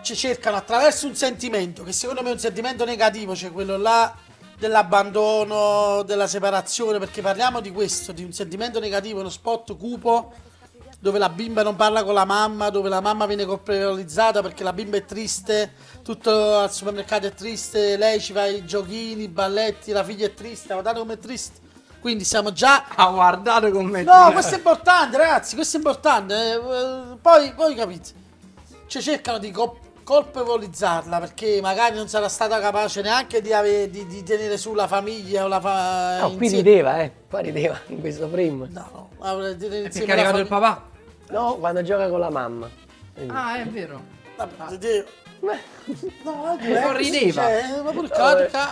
ci 0.02 0.16
cercano 0.16 0.56
attraverso 0.56 1.06
un 1.06 1.14
sentimento 1.14 1.84
che 1.84 1.92
secondo 1.92 2.22
me 2.22 2.30
è 2.30 2.32
un 2.32 2.38
sentimento 2.38 2.84
negativo, 2.84 3.34
cioè 3.34 3.52
quello 3.52 3.78
là 3.78 4.14
dell'abbandono, 4.58 6.02
della 6.02 6.26
separazione, 6.26 6.98
perché 6.98 7.22
parliamo 7.22 7.60
di 7.60 7.70
questo, 7.70 8.12
di 8.12 8.22
un 8.24 8.32
sentimento 8.32 8.80
negativo, 8.80 9.20
uno 9.20 9.30
spot 9.30 9.76
cupo 9.76 10.32
dove 10.98 11.18
la 11.18 11.28
bimba 11.28 11.62
non 11.62 11.76
parla 11.76 12.02
con 12.02 12.14
la 12.14 12.24
mamma, 12.24 12.70
dove 12.70 12.88
la 12.88 13.00
mamma 13.00 13.26
viene 13.26 13.44
colpevolizzata 13.44 14.42
perché 14.42 14.64
la 14.64 14.72
bimba 14.72 14.96
è 14.96 15.04
triste, 15.04 15.72
tutto 16.02 16.56
al 16.58 16.72
supermercato 16.72 17.26
è 17.26 17.32
triste, 17.32 17.96
lei 17.96 18.20
ci 18.20 18.32
fa 18.32 18.46
i 18.46 18.64
giochini, 18.64 19.24
i 19.24 19.28
balletti, 19.28 19.92
la 19.92 20.02
figlia 20.02 20.26
è 20.26 20.34
triste, 20.34 20.72
guardate 20.72 20.98
come 20.98 21.14
è 21.14 21.18
triste. 21.18 21.63
Quindi 22.04 22.24
siamo 22.24 22.52
già 22.52 22.84
Ha 22.96 23.08
guardato 23.08 23.70
con 23.70 23.86
me. 23.86 24.02
No, 24.02 24.30
questo 24.32 24.52
è 24.56 24.58
importante, 24.58 25.16
ragazzi, 25.16 25.54
questo 25.54 25.78
è 25.78 25.80
importante. 25.80 26.34
Eh, 26.34 26.52
eh, 26.52 27.16
Poi, 27.18 27.52
poi 27.54 27.74
capite. 27.74 28.10
Cioè, 28.86 29.00
cercano 29.00 29.38
di 29.38 29.50
co- 29.50 29.78
colpevolizzarla 30.04 31.18
perché 31.18 31.60
magari 31.62 31.96
non 31.96 32.06
sarà 32.06 32.28
stata 32.28 32.60
capace 32.60 33.00
neanche 33.00 33.40
di, 33.40 33.54
ave- 33.54 33.88
di- 33.88 34.06
di 34.06 34.22
tenere 34.22 34.58
su 34.58 34.74
la 34.74 34.86
famiglia 34.86 35.44
o 35.44 35.48
la 35.48 35.58
fa- 35.60 36.18
No, 36.18 36.26
qui 36.34 36.44
insieme- 36.44 36.56
rideva, 36.68 37.00
eh. 37.00 37.12
Qua 37.26 37.40
rideva 37.40 37.80
in 37.86 38.00
questo 38.00 38.28
frame. 38.28 38.68
No, 38.70 39.08
no, 39.18 39.34
Perché 39.56 40.04
è 40.04 40.10
arrivato 40.12 40.36
il 40.40 40.46
papà. 40.46 40.82
No, 41.30 41.54
quando 41.54 41.80
gioca 41.80 42.06
con 42.10 42.20
la 42.20 42.28
mamma. 42.30 42.68
Quindi- 43.14 43.32
Ah, 43.34 43.56
è 43.56 43.64
vero. 43.64 44.02
Vabbè. 44.36 44.52
No, 45.40 46.58
è 46.58 46.82
Sorrideva. 46.82 47.42
Cioè, 47.44 47.80
ma 47.82 47.90
pure 47.92 48.08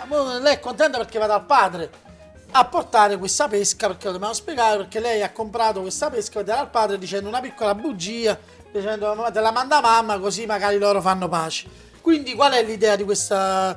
mo 0.08 0.38
lei 0.38 0.54
è 0.56 0.60
contenta 0.60 0.98
perché 0.98 1.18
va 1.18 1.26
dal 1.26 1.44
padre 1.46 2.10
a 2.54 2.64
portare 2.66 3.16
questa 3.16 3.48
pesca 3.48 3.86
perché 3.86 4.06
lo 4.06 4.12
dobbiamo 4.12 4.34
spiegare 4.34 4.76
perché 4.78 5.00
lei 5.00 5.22
ha 5.22 5.32
comprato 5.32 5.80
questa 5.80 6.10
pesca 6.10 6.42
dal 6.42 6.68
padre 6.70 6.98
dicendo 6.98 7.28
una 7.28 7.40
piccola 7.40 7.74
bugia 7.74 8.38
dicendo 8.70 9.14
"Mamma, 9.14 9.30
te 9.30 9.40
la 9.40 9.50
manda 9.50 9.80
mamma 9.80 10.18
così 10.18 10.46
magari 10.46 10.78
loro 10.78 11.00
fanno 11.00 11.28
pace. 11.28 11.68
Quindi 12.00 12.34
qual 12.34 12.52
è 12.52 12.62
l'idea 12.62 12.96
di 12.96 13.04
questa 13.04 13.76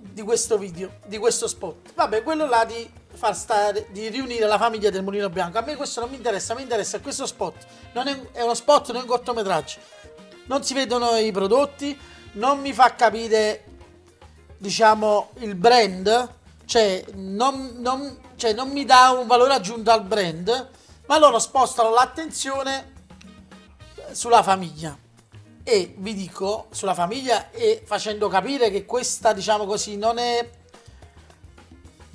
di 0.00 0.22
questo 0.22 0.56
video 0.56 0.92
di 1.06 1.18
questo 1.18 1.46
spot? 1.46 1.92
Vabbè 1.94 2.22
quello 2.22 2.46
là 2.46 2.64
di 2.64 2.90
far 3.12 3.36
stare 3.36 3.86
di 3.90 4.08
riunire 4.08 4.46
la 4.46 4.58
famiglia 4.58 4.88
del 4.90 5.02
mulino 5.02 5.28
bianco. 5.28 5.58
A 5.58 5.62
me 5.62 5.76
questo 5.76 6.00
non 6.00 6.10
mi 6.10 6.16
interessa 6.16 6.54
mi 6.54 6.62
interessa 6.62 7.00
questo 7.00 7.26
spot 7.26 7.66
non 7.92 8.08
è, 8.08 8.18
è 8.32 8.42
uno 8.42 8.54
spot 8.54 8.88
non 8.88 8.96
è 8.96 9.00
un 9.00 9.08
cortometraggio. 9.08 9.78
Non 10.46 10.64
si 10.64 10.74
vedono 10.74 11.16
i 11.16 11.30
prodotti, 11.30 11.96
non 12.32 12.60
mi 12.60 12.72
fa 12.72 12.94
capire, 12.94 13.64
diciamo, 14.58 15.30
il 15.38 15.54
brand, 15.54 16.28
cioè 16.70 17.04
non, 17.14 17.78
non- 17.78 18.16
cioè 18.36 18.52
non 18.52 18.70
mi 18.70 18.84
dà 18.84 19.10
un 19.10 19.26
valore 19.26 19.54
aggiunto 19.54 19.90
al 19.90 20.04
brand, 20.04 20.68
ma 21.06 21.18
loro 21.18 21.40
spostano 21.40 21.90
l'attenzione 21.90 22.92
sulla 24.12 24.40
famiglia. 24.44 24.96
E 25.64 25.96
vi 25.98 26.14
dico, 26.14 26.68
sulla 26.70 26.94
famiglia 26.94 27.50
e 27.50 27.82
facendo 27.84 28.28
capire 28.28 28.70
che 28.70 28.84
questa, 28.84 29.32
diciamo 29.32 29.66
così, 29.66 29.96
non 29.96 30.18
è, 30.18 30.48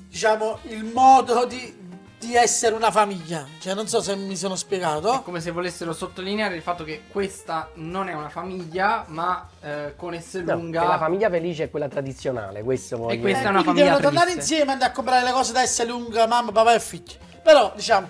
diciamo, 0.08 0.60
il 0.70 0.86
modo 0.86 1.44
di, 1.44 1.85
di 2.26 2.36
essere 2.36 2.76
una 2.76 2.92
famiglia. 2.92 3.48
Cioè, 3.60 3.74
non 3.74 3.88
so 3.88 4.02
se 4.02 4.16
mi 4.16 4.36
sono 4.36 4.56
spiegato. 4.56 5.14
È 5.14 5.24
come 5.24 5.40
se 5.42 5.52
volessero 5.52 5.94
sottolineare 5.94 6.56
il 6.56 6.62
fatto 6.62 6.84
che 6.84 7.04
questa 7.10 7.70
non 7.76 8.10
è 8.10 8.14
una 8.14 8.30
famiglia, 8.30 9.06
ma 9.08 9.48
eh, 9.62 9.94
con 9.96 10.20
S 10.20 10.34
No, 10.36 10.56
lunga. 10.56 10.82
che 10.82 10.88
la 10.88 10.98
famiglia 10.98 11.30
felice 11.30 11.64
è 11.64 11.70
quella 11.70 11.88
tradizionale, 11.88 12.64
questo 12.64 12.98
voglio 12.98 13.20
questa 13.20 13.40
dire. 13.40 13.50
è 13.50 13.52
una 13.52 13.64
famiglia 13.64 13.84
devono 13.86 14.02
tornare 14.02 14.32
insieme 14.32 14.70
e 14.70 14.74
andare 14.74 14.92
a 14.92 14.94
comprare 14.94 15.24
le 15.24 15.32
cose 15.32 15.54
da 15.54 15.66
S 15.66 15.86
lunga, 15.86 16.28
mamma, 16.28 16.52
papà 16.52 16.74
e 16.76 16.80
figli. 16.80 17.14
Però, 17.44 17.72
diciamo, 17.76 18.08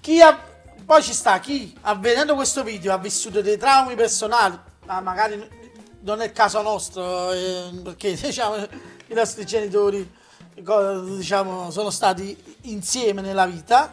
chi 0.00 0.20
ha, 0.20 0.38
poi 0.84 1.02
ci 1.02 1.12
sta 1.12 1.38
chi, 1.40 1.76
avvenendo 1.82 2.34
questo 2.34 2.62
video, 2.62 2.92
ha 2.92 2.98
vissuto 2.98 3.42
dei 3.42 3.56
traumi 3.58 3.94
personali, 3.94 4.58
ma 4.86 5.00
magari 5.00 5.48
non 6.00 6.20
è 6.20 6.26
il 6.26 6.32
caso 6.32 6.62
nostro, 6.62 7.32
eh, 7.32 7.70
perché 7.82 8.14
diciamo, 8.20 8.56
i 8.56 9.14
nostri 9.14 9.44
genitori 9.44 10.10
diciamo, 10.62 11.70
sono 11.70 11.90
stati 11.90 12.36
insieme 12.62 13.20
nella 13.20 13.46
vita, 13.46 13.92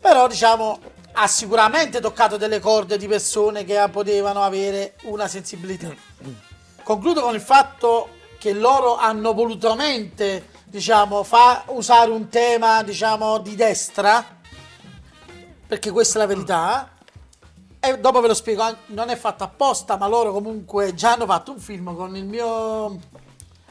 però 0.00 0.26
diciamo 0.26 0.78
ha 1.14 1.26
sicuramente 1.26 2.00
toccato 2.00 2.36
delle 2.36 2.58
corde 2.58 2.96
di 2.96 3.06
persone 3.06 3.64
che 3.64 3.86
potevano 3.90 4.42
avere 4.42 4.94
una 5.02 5.28
sensibilità. 5.28 5.94
Concludo 6.82 7.20
con 7.20 7.34
il 7.34 7.40
fatto 7.40 8.08
che 8.38 8.52
loro 8.52 8.96
hanno 8.96 9.34
volutamente, 9.34 10.48
diciamo, 10.64 11.22
fa 11.22 11.64
usare 11.68 12.10
un 12.10 12.28
tema, 12.28 12.82
diciamo, 12.82 13.38
di 13.38 13.54
destra, 13.54 14.24
perché 15.66 15.90
questa 15.90 16.18
è 16.18 16.22
la 16.22 16.26
verità. 16.26 16.90
E 17.78 17.98
dopo 17.98 18.20
ve 18.20 18.28
lo 18.28 18.34
spiego, 18.34 18.64
non 18.86 19.10
è 19.10 19.16
fatto 19.16 19.44
apposta, 19.44 19.96
ma 19.96 20.06
loro 20.06 20.32
comunque 20.32 20.94
già 20.94 21.12
hanno 21.12 21.26
fatto 21.26 21.52
un 21.52 21.58
film 21.58 21.94
con 21.94 22.16
il 22.16 22.24
mio... 22.24 22.98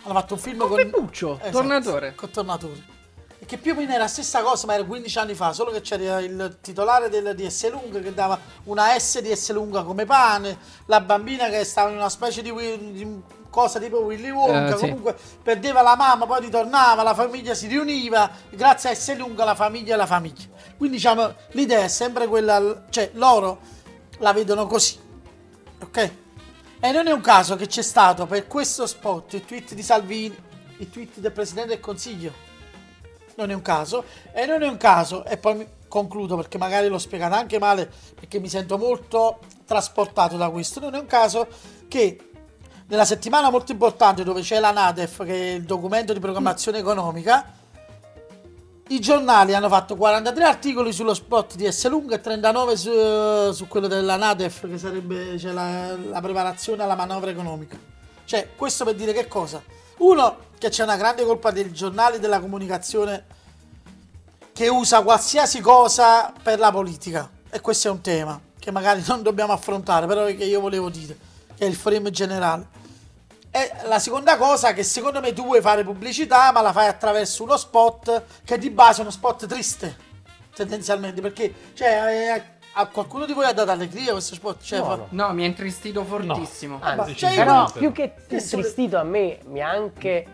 Hanno 0.03 0.13
fatto 0.13 0.33
un 0.33 0.39
film 0.39 0.67
con... 0.67 0.75
Peppuccio, 0.75 1.39
Tornatore. 1.51 2.15
Con 2.15 2.29
Tornatore. 2.29 2.99
E 3.39 3.45
che 3.45 3.57
più 3.57 3.71
o 3.71 3.75
meno 3.75 3.91
era 3.91 4.03
la 4.03 4.07
stessa 4.07 4.41
cosa, 4.41 4.67
ma 4.67 4.75
era 4.75 4.83
15 4.83 5.17
anni 5.17 5.33
fa, 5.33 5.51
solo 5.51 5.71
che 5.71 5.81
c'era 5.81 6.19
il 6.19 6.59
titolare 6.61 7.09
del, 7.09 7.33
di 7.35 7.49
S 7.49 7.69
lunga 7.71 7.99
che 7.99 8.13
dava 8.13 8.39
una 8.65 8.97
S 8.97 9.19
di 9.19 9.35
S 9.35 9.51
lunga 9.51 9.83
come 9.83 10.05
pane, 10.05 10.57
la 10.85 11.01
bambina 11.01 11.49
che 11.49 11.63
stava 11.63 11.89
in 11.89 11.95
una 11.95 12.09
specie 12.09 12.43
di, 12.43 12.51
di 12.53 13.21
cosa 13.49 13.79
tipo 13.79 13.97
Willy 13.99 14.29
Wonka, 14.29 14.75
Eh, 14.75 14.77
sì. 14.77 14.79
comunque 14.81 15.15
perdeva 15.41 15.81
la 15.81 15.95
mamma, 15.95 16.27
poi 16.27 16.41
ritornava, 16.41 17.01
la 17.01 17.15
famiglia 17.15 17.55
si 17.55 17.65
riuniva, 17.65 18.29
grazie 18.51 18.91
a 18.91 18.93
S 18.95 19.15
lunga 19.17 19.43
la 19.43 19.55
famiglia 19.55 19.95
è 19.95 19.97
la 19.97 20.05
famiglia. 20.05 20.45
Quindi 20.77 20.97
diciamo, 20.97 21.33
l'idea 21.51 21.83
è 21.83 21.87
sempre 21.87 22.27
quella, 22.27 22.83
cioè 22.89 23.09
loro 23.13 23.59
la 24.19 24.33
vedono 24.33 24.67
così, 24.67 24.99
ok? 25.81 26.11
E 26.83 26.91
non 26.91 27.05
è 27.05 27.11
un 27.11 27.21
caso 27.21 27.55
che 27.55 27.67
c'è 27.67 27.83
stato 27.83 28.25
per 28.25 28.47
questo 28.47 28.87
spot 28.87 29.33
il 29.33 29.45
tweet 29.45 29.75
di 29.75 29.83
Salvini, 29.83 30.35
il 30.77 30.89
tweet 30.89 31.19
del 31.19 31.31
Presidente 31.31 31.69
del 31.69 31.79
Consiglio. 31.79 32.33
Non 33.35 33.51
è 33.51 33.53
un 33.53 33.61
caso. 33.61 34.03
E 34.33 34.47
non 34.47 34.63
è 34.63 34.67
un 34.67 34.77
caso, 34.77 35.23
e 35.25 35.37
poi 35.37 35.63
concludo 35.87 36.35
perché 36.35 36.57
magari 36.57 36.87
l'ho 36.87 36.97
spiegato 36.97 37.35
anche 37.35 37.59
male 37.59 37.87
perché 38.15 38.39
mi 38.39 38.49
sento 38.49 38.79
molto 38.79 39.41
trasportato 39.63 40.37
da 40.37 40.49
questo. 40.49 40.79
Non 40.79 40.95
è 40.95 40.97
un 40.97 41.05
caso 41.05 41.47
che 41.87 42.31
nella 42.87 43.05
settimana 43.05 43.51
molto 43.51 43.71
importante 43.71 44.23
dove 44.23 44.41
c'è 44.41 44.59
la 44.59 44.71
NADEF, 44.71 45.23
che 45.23 45.33
è 45.33 45.53
il 45.53 45.63
documento 45.65 46.13
di 46.13 46.19
programmazione 46.19 46.79
economica, 46.79 47.45
i 48.91 48.99
giornali 48.99 49.53
hanno 49.53 49.69
fatto 49.69 49.95
43 49.95 50.43
articoli 50.43 50.91
sullo 50.91 51.13
spot 51.13 51.55
di 51.55 51.69
S 51.71 51.87
lunga 51.87 52.15
e 52.15 52.21
39 52.21 52.75
su, 52.75 53.51
su 53.53 53.67
quello 53.67 53.87
della 53.87 54.17
NADEF, 54.17 54.67
che 54.67 54.77
sarebbe 54.77 55.39
cioè, 55.39 55.53
la, 55.53 55.95
la 55.95 56.19
preparazione 56.19 56.83
alla 56.83 56.95
manovra 56.95 57.29
economica. 57.29 57.77
Cioè, 58.25 58.49
questo 58.55 58.83
per 58.83 58.95
dire 58.95 59.13
che 59.13 59.29
cosa? 59.29 59.63
Uno, 59.99 60.37
che 60.57 60.69
c'è 60.69 60.83
una 60.83 60.97
grande 60.97 61.23
colpa 61.23 61.51
dei 61.51 61.71
giornali 61.71 62.19
della 62.19 62.41
comunicazione 62.41 63.25
che 64.51 64.67
usa 64.67 65.01
qualsiasi 65.03 65.61
cosa 65.61 66.33
per 66.43 66.59
la 66.59 66.71
politica. 66.71 67.29
E 67.49 67.61
questo 67.61 67.87
è 67.87 67.91
un 67.91 68.01
tema 68.01 68.39
che 68.59 68.71
magari 68.71 69.01
non 69.07 69.21
dobbiamo 69.21 69.53
affrontare, 69.53 70.05
però 70.05 70.25
che 70.25 70.43
io 70.43 70.59
volevo 70.59 70.89
dire, 70.89 71.17
che 71.55 71.65
è 71.65 71.67
il 71.67 71.75
frame 71.75 72.11
generale. 72.11 72.79
E 73.53 73.71
la 73.87 73.99
seconda 73.99 74.37
cosa 74.37 74.71
che 74.73 74.81
secondo 74.83 75.19
me 75.19 75.33
tu 75.33 75.43
vuoi 75.43 75.59
fare 75.61 75.83
pubblicità, 75.83 76.51
ma 76.53 76.61
la 76.61 76.71
fai 76.71 76.87
attraverso 76.87 77.43
uno 77.43 77.57
spot 77.57 78.23
che 78.45 78.57
di 78.57 78.69
base 78.69 78.99
è 78.99 79.01
uno 79.01 79.11
spot 79.11 79.45
triste, 79.45 79.95
tendenzialmente, 80.55 81.19
perché 81.21 81.53
cioè, 81.73 82.33
eh, 82.37 82.43
a 82.73 82.87
qualcuno 82.87 83.25
di 83.25 83.33
voi 83.33 83.43
ha 83.45 83.51
dato 83.51 83.71
allegria 83.71 84.13
questo 84.13 84.35
spot? 84.35 84.61
Cioè, 84.63 84.79
No, 84.79 84.85
fa- 84.85 84.95
no. 84.95 85.07
No, 85.09 85.33
mi 85.33 85.43
è 85.43 85.45
intristito 85.47 86.05
fortissimo. 86.05 86.79
Anzi, 86.81 87.15
cioè, 87.17 87.35
però 87.35 87.63
io- 87.65 87.71
più 87.77 87.91
che 87.91 88.13
che 88.27 88.39
sono- 88.39 88.61
tristito 88.61 88.97
a 88.97 89.03
me 89.03 89.39
mi 89.47 89.61
ha 89.61 89.69
anche 89.69 90.25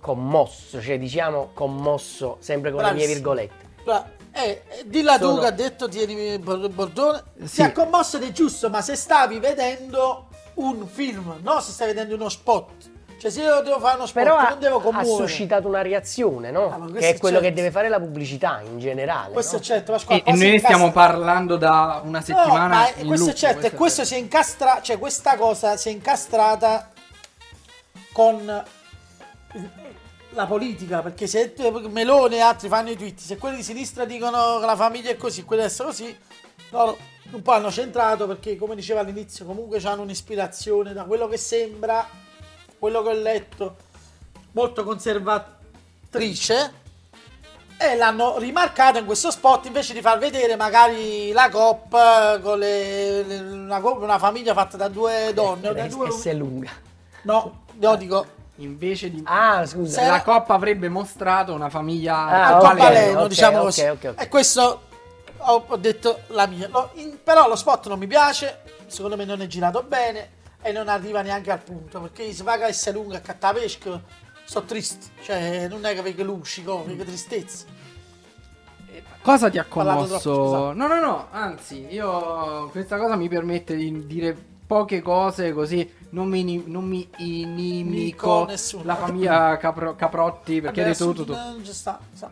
commosso, 0.00 0.82
cioè 0.82 0.98
diciamo 0.98 1.50
commosso, 1.54 2.38
sempre 2.40 2.72
con 2.72 2.80
le 2.82 2.92
mie 2.92 3.06
Bravissimo. 3.06 3.14
virgolette. 3.34 3.64
Bra- 3.84 4.10
Eh, 4.36 4.62
eh, 4.68 4.82
dilla 4.86 5.16
tu 5.16 5.26
Sono- 5.26 5.38
che 5.42 5.46
ha 5.46 5.50
detto 5.52 5.88
Thierry 5.88 6.38
Bor- 6.38 6.68
Bordone. 6.68 7.22
Sì. 7.42 7.46
Si 7.46 7.62
è 7.62 7.70
commosso 7.70 8.16
ed 8.16 8.24
è 8.24 8.32
giusto, 8.32 8.68
ma 8.68 8.80
se 8.82 8.96
stavi 8.96 9.38
vedendo 9.38 10.26
un 10.54 10.86
film, 10.86 11.38
no 11.42 11.60
se 11.60 11.72
stai 11.72 11.88
vedendo 11.88 12.14
uno 12.14 12.28
spot. 12.28 12.92
Cioè 13.16 13.30
se 13.30 13.42
io 13.42 13.60
devo 13.62 13.78
fare 13.78 13.96
uno 13.96 14.06
spot, 14.06 14.22
Però 14.22 14.36
ha, 14.36 14.48
non 14.50 14.58
devo 14.58 14.78
ha 14.78 14.82
commuovere. 14.82 15.26
suscitato 15.28 15.66
una 15.66 15.80
reazione, 15.82 16.50
no? 16.50 16.64
Ah, 16.70 16.76
ma 16.76 16.86
questo 16.90 16.98
che 16.98 17.08
è 17.08 17.14
è 17.14 17.18
quello 17.18 17.38
che 17.38 17.44
certo. 17.44 17.60
deve 17.60 17.70
fare 17.70 17.88
la 17.88 17.98
pubblicità 17.98 18.60
in 18.60 18.78
generale. 18.78 19.32
Questo 19.32 19.54
no? 19.56 19.60
è 19.60 19.64
certo, 19.64 19.92
Pasquale, 19.92 20.22
E, 20.24 20.30
e 20.30 20.36
noi 20.36 20.58
stiamo 20.58 20.86
incastra- 20.86 20.90
parlando 21.14 21.56
da 21.56 22.00
una 22.04 22.18
No, 22.18 22.24
settimana. 22.24 22.66
ma 22.68 22.86
è- 22.86 23.00
in 23.00 23.06
questo 23.06 23.24
è 23.24 23.28
loop, 23.28 23.38
certo, 23.38 23.60
e 23.66 23.68
è 23.68 23.74
questo 23.74 24.02
vero. 24.02 24.14
si 24.14 24.20
è 24.20 24.22
incastra, 24.22 24.80
cioè 24.82 24.98
questa 24.98 25.36
cosa 25.36 25.76
si 25.78 25.88
è 25.88 25.92
incastrata 25.92 26.90
con 28.12 28.64
la 30.30 30.46
politica, 30.46 31.00
perché 31.00 31.26
se 31.26 31.54
Meloni 31.90 32.34
e 32.36 32.40
altri 32.40 32.68
fanno 32.68 32.90
i 32.90 32.96
tweet, 32.96 33.20
se 33.20 33.38
quelli 33.38 33.56
di 33.56 33.62
sinistra 33.62 34.04
dicono 34.04 34.58
che 34.58 34.66
la 34.66 34.76
famiglia 34.76 35.10
è 35.10 35.16
così, 35.16 35.44
quelli 35.44 35.62
di 35.62 35.68
destra 35.68 35.86
così, 35.86 36.14
loro 36.74 36.98
un 37.30 37.40
po' 37.42 37.52
hanno 37.52 37.70
centrato 37.70 38.26
perché 38.26 38.56
come 38.56 38.74
diceva 38.74 39.00
all'inizio 39.00 39.44
comunque 39.44 39.80
hanno 39.84 40.02
un'ispirazione 40.02 40.92
da 40.92 41.04
quello 41.04 41.28
che 41.28 41.36
sembra, 41.36 42.06
quello 42.78 43.02
che 43.02 43.08
ho 43.08 43.12
letto, 43.12 43.76
molto 44.52 44.82
conservatrice 44.84 46.82
e 47.76 47.96
l'hanno 47.96 48.38
rimarcato 48.38 48.98
in 48.98 49.04
questo 49.04 49.30
spot 49.30 49.66
invece 49.66 49.94
di 49.94 50.00
far 50.00 50.18
vedere 50.18 50.54
magari 50.56 51.32
la 51.32 51.48
coppa 51.48 52.38
con 52.40 52.58
le, 52.58 53.22
le- 53.24 53.38
una, 53.38 53.78
una 53.78 54.18
famiglia 54.18 54.52
fatta 54.52 54.76
da 54.76 54.88
due 54.88 55.32
donne 55.34 55.68
o 55.68 55.72
da 55.72 55.84
Eh, 55.84 55.88
due 55.88 56.10
S 56.10 56.24
è 56.26 56.34
lunga. 56.34 56.70
no, 57.22 57.62
no 57.74 57.96
dico 57.96 58.26
Invece 58.58 59.10
di. 59.10 59.20
Ah, 59.26 59.66
scusa. 59.66 60.00
Se- 60.00 60.06
la 60.08 60.22
coppa 60.22 60.54
avrebbe 60.54 60.88
mostrato 60.88 61.52
una 61.52 61.68
famiglia. 61.68 62.14
Ah, 62.14 62.46
al 62.46 62.60
ok, 62.62 62.68
Coppaleno, 62.70 63.20
ok, 63.22 63.26
diciamo 63.28 63.56
ok, 63.58 63.64
così. 63.64 63.82
ok, 63.82 64.04
ok. 64.14 64.22
E 64.22 64.28
questo 64.28 64.82
ho, 65.46 65.64
ho 65.66 65.76
detto 65.76 66.20
la 66.28 66.46
mia. 66.46 66.68
Lo- 66.68 66.90
in- 66.94 67.18
però 67.22 67.48
lo 67.48 67.56
spot 67.56 67.88
non 67.88 67.98
mi 67.98 68.06
piace, 68.06 68.60
secondo 68.86 69.16
me 69.16 69.24
non 69.24 69.40
è 69.42 69.46
girato 69.46 69.82
bene 69.82 70.42
e 70.62 70.72
non 70.72 70.88
arriva 70.88 71.20
neanche 71.22 71.50
al 71.50 71.62
punto 71.62 72.00
perché 72.00 72.32
si 72.32 72.42
va 72.42 72.52
a 72.54 72.66
essere 72.66 72.96
lunga 72.96 73.18
a 73.18 73.20
cattare 73.20 73.60
pesca. 73.60 74.00
Sto 74.46 74.62
triste, 74.64 75.06
cioè 75.22 75.68
non 75.68 75.84
è 75.86 75.94
che 75.94 76.02
vedo 76.02 76.22
luci, 76.22 76.62
come, 76.62 76.96
tristezza. 76.96 77.64
Cosa 79.22 79.48
ti 79.48 79.58
ha 79.58 79.64
commosso? 79.64 80.72
no, 80.74 80.86
no, 80.86 81.00
no, 81.00 81.28
anzi, 81.30 81.86
io 81.88 82.68
questa 82.68 82.98
cosa 82.98 83.16
mi 83.16 83.26
permette 83.28 83.74
di 83.74 84.06
dire 84.06 84.36
poche 84.66 85.00
cose 85.00 85.52
così 85.52 85.90
non 86.10 86.28
mi, 86.28 86.62
non 86.66 86.84
mi 86.84 87.08
inimico 87.18 88.44
nessuno. 88.46 88.84
la 88.84 88.96
famiglia 88.96 89.56
Capro- 89.56 89.94
Caprotti 89.94 90.60
perché 90.60 90.82
hai 90.82 90.92
Vabbè, 90.92 90.98
detto 90.98 91.12
tutto 91.24 91.32
tu. 91.56 91.62
ci 91.64 91.72
sta, 91.72 91.98
sta- 92.12 92.30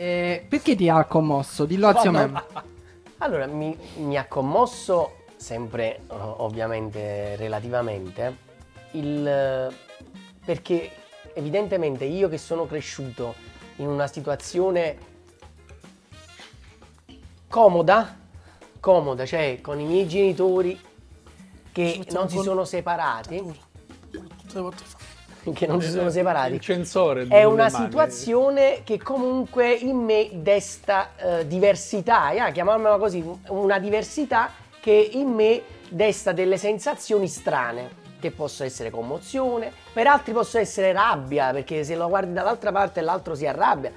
Eh, 0.00 0.46
perché 0.48 0.76
ti 0.76 0.88
ha 0.88 1.04
commosso? 1.06 1.64
Dillo 1.64 1.88
a 1.88 1.98
zio 2.00 2.12
Mem. 2.12 2.44
Allora, 3.20 3.46
mi, 3.46 3.76
mi 3.96 4.16
ha 4.16 4.26
commosso, 4.28 5.24
sempre 5.34 6.02
ovviamente 6.06 7.34
relativamente, 7.34 8.36
il, 8.92 9.74
perché 10.44 10.92
evidentemente 11.34 12.04
io 12.04 12.28
che 12.28 12.38
sono 12.38 12.64
cresciuto 12.66 13.34
in 13.76 13.88
una 13.88 14.06
situazione 14.06 14.98
comoda, 17.48 18.18
comoda, 18.78 19.26
cioè 19.26 19.58
con 19.60 19.80
i 19.80 19.84
miei 19.84 20.06
genitori 20.06 20.80
che 21.72 22.04
non 22.12 22.28
si 22.28 22.36
con- 22.36 22.44
sono 22.44 22.64
separati, 22.64 23.42
tutte 24.10 24.54
le 24.54 24.60
volte 24.60 24.84
fa. 24.84 24.97
che 25.54 25.66
non 25.66 25.80
si 25.80 25.90
sono 25.90 26.10
separati. 26.10 26.54
Il 26.54 26.60
censore 26.60 27.26
È 27.28 27.44
una 27.44 27.68
situazione 27.68 28.82
che 28.84 28.98
comunque 28.98 29.72
in 29.72 29.96
me 29.96 30.28
desta 30.34 31.10
eh, 31.16 31.46
diversità, 31.46 32.30
eh, 32.30 32.52
chiamiamola 32.52 32.96
così, 32.96 33.24
una 33.48 33.78
diversità 33.78 34.50
che 34.80 35.10
in 35.12 35.28
me 35.28 35.62
desta 35.88 36.32
delle 36.32 36.56
sensazioni 36.56 37.28
strane, 37.28 38.06
che 38.20 38.30
possono 38.30 38.68
essere 38.68 38.90
commozione, 38.90 39.72
per 39.92 40.06
altri 40.06 40.32
possono 40.32 40.62
essere 40.62 40.92
rabbia, 40.92 41.52
perché 41.52 41.84
se 41.84 41.94
lo 41.96 42.08
guardi 42.08 42.32
dall'altra 42.32 42.72
parte 42.72 43.00
l'altro 43.00 43.34
si 43.34 43.46
arrabbia. 43.46 43.92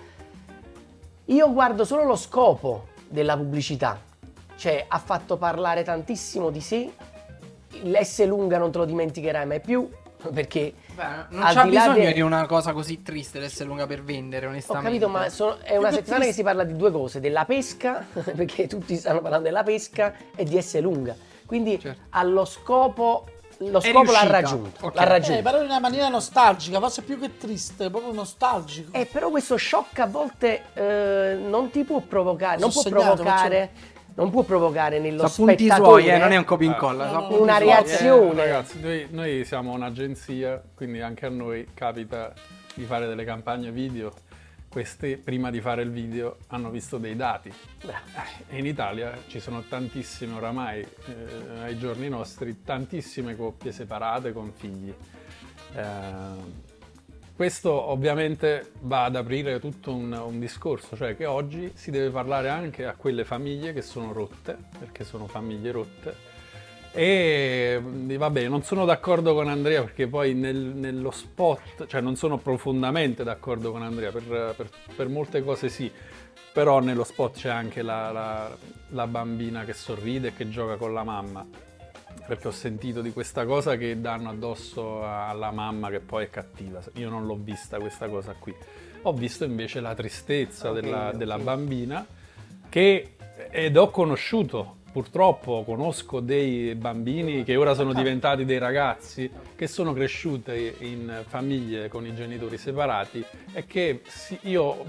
Io 1.26 1.54
guardo 1.54 1.86
solo 1.86 2.04
lo 2.04 2.16
scopo 2.16 2.88
della 3.08 3.36
pubblicità, 3.38 4.00
cioè 4.56 4.86
ha 4.88 5.00
fatto 5.00 5.38
parlare 5.38 5.84
tantissimo 5.84 6.50
di 6.50 6.62
sé, 6.62 6.92
l'S 7.84 8.26
lunga 8.26 8.58
non 8.58 8.72
te 8.72 8.80
lo 8.80 8.86
dimenticherai 8.86 9.46
mai 9.46 9.62
più, 9.62 9.90
perché 10.34 10.74
Beh, 11.30 11.36
non 11.38 11.50
di 11.50 11.54
là 11.74 11.88
bisogno 11.88 12.06
de- 12.06 12.14
di 12.14 12.22
una 12.22 12.46
cosa 12.46 12.74
così 12.74 13.02
triste 13.02 13.40
l'essere 13.40 13.68
lunga 13.68 13.88
per 13.88 14.04
vendere, 14.04 14.46
Ho 14.46 14.50
onestamente. 14.50 14.88
capito, 14.90 15.10
ma 15.10 15.30
sono- 15.30 15.58
è 15.62 15.76
una 15.78 15.92
settimana 15.92 16.26
che 16.26 16.34
si 16.34 16.44
parla 16.44 16.64
di 16.64 16.76
due 16.76 16.92
cose, 16.92 17.20
della 17.20 17.46
pesca, 17.46 18.06
perché 18.36 18.68
tutti 18.68 18.96
stanno 18.98 19.22
parlando 19.22 19.46
della 19.48 19.64
pesca, 19.64 20.14
e 20.36 20.44
di 20.44 20.62
S 20.62 20.80
lunga. 20.80 21.16
Quindi 21.46 21.80
Certo. 21.80 22.02
allo 22.12 22.46
scopo, 22.46 23.26
lo 23.58 23.80
scopo 23.80 24.12
l'ha 24.12 24.26
raggiunto. 24.28 24.86
Ok. 24.88 24.96
L'ha 24.96 25.04
raggiunto. 25.04 25.40
Eh, 25.40 25.44
però 25.44 25.58
in 25.60 25.66
una 25.66 25.80
maniera 25.80 26.08
nostalgica, 26.08 26.80
forse 26.80 27.02
più 27.02 27.20
che 27.20 27.38
triste, 27.38 27.90
proprio 27.90 28.14
nostalgico. 28.14 28.98
Eh, 28.98 29.06
però 29.06 29.30
questo 29.30 29.58
shock 29.58 30.00
a 30.00 30.06
volte 30.08 30.64
eh, 30.74 31.38
non 31.40 31.70
ti 31.70 31.84
può 31.84 32.00
provocare, 32.00 32.58
non 32.60 32.72
può 32.72 32.84
provocare, 32.84 33.72
non 34.22 34.30
può 34.30 34.44
provocare 34.44 35.00
nello 35.00 35.28
punti 35.34 35.66
spettatore 35.66 36.04
suoi, 36.04 36.14
eh, 36.14 36.18
non 36.20 36.32
è 36.32 36.38
un 36.38 36.44
copia 36.44 36.68
e 36.68 36.72
incolla. 36.72 37.08
punti 37.22 37.42
una 37.42 37.56
suoi, 37.56 37.66
reazione. 37.66 38.32
Eh, 38.32 38.46
ragazzi, 38.46 38.80
noi, 38.80 39.08
noi 39.10 39.46
siamo 39.46 39.74
un'agenzia, 39.74 40.62
quindi 40.76 41.02
anche 41.02 41.26
a 41.26 41.30
noi 41.30 41.68
capita 41.74 42.32
di 42.76 42.86
fare 42.86 43.08
delle 43.08 43.24
campagne 43.24 43.72
video. 43.72 44.14
Queste, 44.70 45.18
prima 45.18 45.50
di 45.50 45.60
fare 45.60 45.82
il 45.82 45.90
video, 45.90 46.38
hanno 46.48 46.70
visto 46.70 46.98
dei 46.98 47.16
dati. 47.16 47.52
Bravo. 47.84 48.00
Eh, 48.50 48.60
in 48.60 48.66
Italia 48.68 49.18
ci 49.28 49.40
sono 49.40 49.64
tantissime 49.68 50.36
oramai, 50.36 50.82
eh, 50.82 51.60
ai 51.64 51.78
giorni 51.80 52.08
nostri, 52.08 52.62
tantissime 52.64 53.36
coppie 53.36 53.72
separate 53.72 54.32
con 54.32 54.52
figli. 54.54 54.94
Eh, 55.74 56.70
questo 57.42 57.72
ovviamente 57.72 58.70
va 58.82 59.06
ad 59.06 59.16
aprire 59.16 59.60
tutto 59.60 59.92
un, 59.92 60.12
un 60.12 60.40
discorso, 60.40 60.96
cioè 60.96 61.18
che 61.18 61.26
oggi 61.26 61.72
si 61.74 61.90
deve 61.90 62.12
parlare 62.12 62.50
anche 62.50 62.86
a 62.86 62.94
quelle 62.94 63.26
famiglie 63.26 63.74
che 63.74 63.82
sono 63.82 64.14
rotte, 64.14 64.56
perché 64.78 65.04
sono 65.04 65.26
famiglie 65.26 65.72
rotte. 65.72 66.16
E 66.92 67.82
mh, 67.84 68.16
vabbè, 68.16 68.48
non 68.48 68.62
sono 68.62 68.86
d'accordo 68.86 69.34
con 69.34 69.48
Andrea 69.48 69.82
perché 69.82 70.06
poi 70.06 70.36
nel- 70.36 70.56
nello 70.56 71.10
spot, 71.10 71.88
cioè 71.88 72.00
non 72.00 72.16
sono 72.16 72.38
profondamente 72.38 73.24
d'accordo 73.24 73.72
con 73.72 73.82
Andrea, 73.82 74.12
per, 74.12 74.54
per- 74.56 74.70
per 74.96 75.08
molte 75.08 75.44
cose 75.44 75.68
sì, 75.68 75.92
però 76.54 76.80
nello 76.80 77.04
spot 77.04 77.38
c'è 77.38 77.50
anche 77.50 77.82
la, 77.82 78.12
la- 78.12 78.56
la 78.90 79.08
bambina 79.08 79.64
che 79.66 79.74
sorride 79.74 80.28
e 80.28 80.34
che 80.36 80.48
gioca 80.48 80.76
con 80.76 80.94
la 80.94 81.04
mamma, 81.04 81.44
perché 82.26 82.48
ho 82.48 82.52
sentito 82.52 83.02
di 83.02 83.12
questa 83.12 83.46
cosa 83.46 83.76
che 83.78 84.00
danno 84.00 84.30
addosso 84.30 85.04
alla 85.04 85.52
mamma 85.52 85.90
che 85.90 86.00
poi 86.00 86.26
è 86.26 86.30
cattiva. 86.30 86.82
Io 86.94 87.10
non 87.10 87.26
l'ho 87.26 87.38
vista 87.42 87.80
questa 87.80 88.08
cosa 88.08 88.36
qui, 88.38 88.54
ho 89.04 89.14
visto 89.14 89.44
invece 89.44 89.80
la 89.80 89.94
tristezza 89.94 90.70
Ok, 90.70 90.80
della, 90.80 91.08
ok. 91.10 91.16
della 91.16 91.38
bambina 91.38 92.06
che, 92.70 93.16
ed 93.50 93.78
ho 93.78 93.90
conosciuto. 93.90 94.78
Purtroppo 94.92 95.64
conosco 95.64 96.20
dei 96.20 96.76
bambini 96.76 97.46
che 97.46 97.56
ora 97.56 97.74
sono 97.74 97.94
diventati 97.94 98.44
dei 98.44 98.58
ragazzi 98.58 99.32
che 99.56 99.66
sono 99.68 99.94
cresciuti 99.94 100.74
in 100.80 101.24
famiglie 101.26 101.88
con 101.88 102.06
i 102.06 102.14
genitori 102.14 102.58
separati 102.58 103.24
e 103.54 103.66
che 103.66 104.02
io 104.42 104.86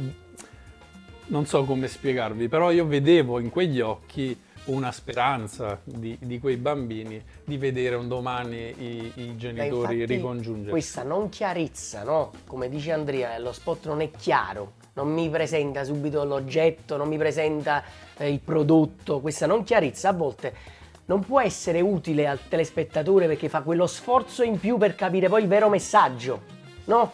non 1.26 1.46
so 1.46 1.62
come 1.62 1.86
spiegarvi, 1.86 2.48
però 2.48 2.72
io 2.72 2.84
vedevo 2.84 3.38
in 3.38 3.50
quegli 3.50 3.80
occhi 3.80 4.36
una 4.66 4.92
speranza 4.92 5.80
di, 5.84 6.16
di 6.20 6.38
quei 6.38 6.56
bambini 6.56 7.22
di 7.44 7.56
vedere 7.56 7.96
un 7.96 8.08
domani 8.08 8.56
i, 8.56 9.12
i 9.16 9.36
genitori 9.36 10.00
infatti 10.00 10.14
ricongiungersi. 10.14 10.70
Questa 10.70 11.02
non 11.02 11.28
chiarezza, 11.28 12.04
no? 12.04 12.30
Come 12.46 12.68
dice 12.68 12.92
Andrea, 12.92 13.38
lo 13.38 13.52
spot 13.52 13.86
non 13.86 14.00
è 14.00 14.10
chiaro, 14.10 14.74
non 14.94 15.12
mi 15.12 15.28
presenta 15.28 15.84
subito 15.84 16.24
l'oggetto, 16.24 16.96
non 16.96 17.08
mi 17.08 17.18
presenta 17.18 17.82
eh, 18.16 18.30
il 18.30 18.40
prodotto, 18.40 19.20
questa 19.20 19.46
non 19.46 19.64
chiarezza 19.64 20.10
a 20.10 20.12
volte 20.12 20.80
non 21.04 21.20
può 21.20 21.40
essere 21.40 21.80
utile 21.80 22.28
al 22.28 22.38
telespettatore 22.48 23.26
perché 23.26 23.48
fa 23.48 23.62
quello 23.62 23.86
sforzo 23.86 24.44
in 24.44 24.58
più 24.58 24.78
per 24.78 24.94
capire 24.94 25.28
poi 25.28 25.42
il 25.42 25.48
vero 25.48 25.68
messaggio, 25.68 26.42
no? 26.84 27.12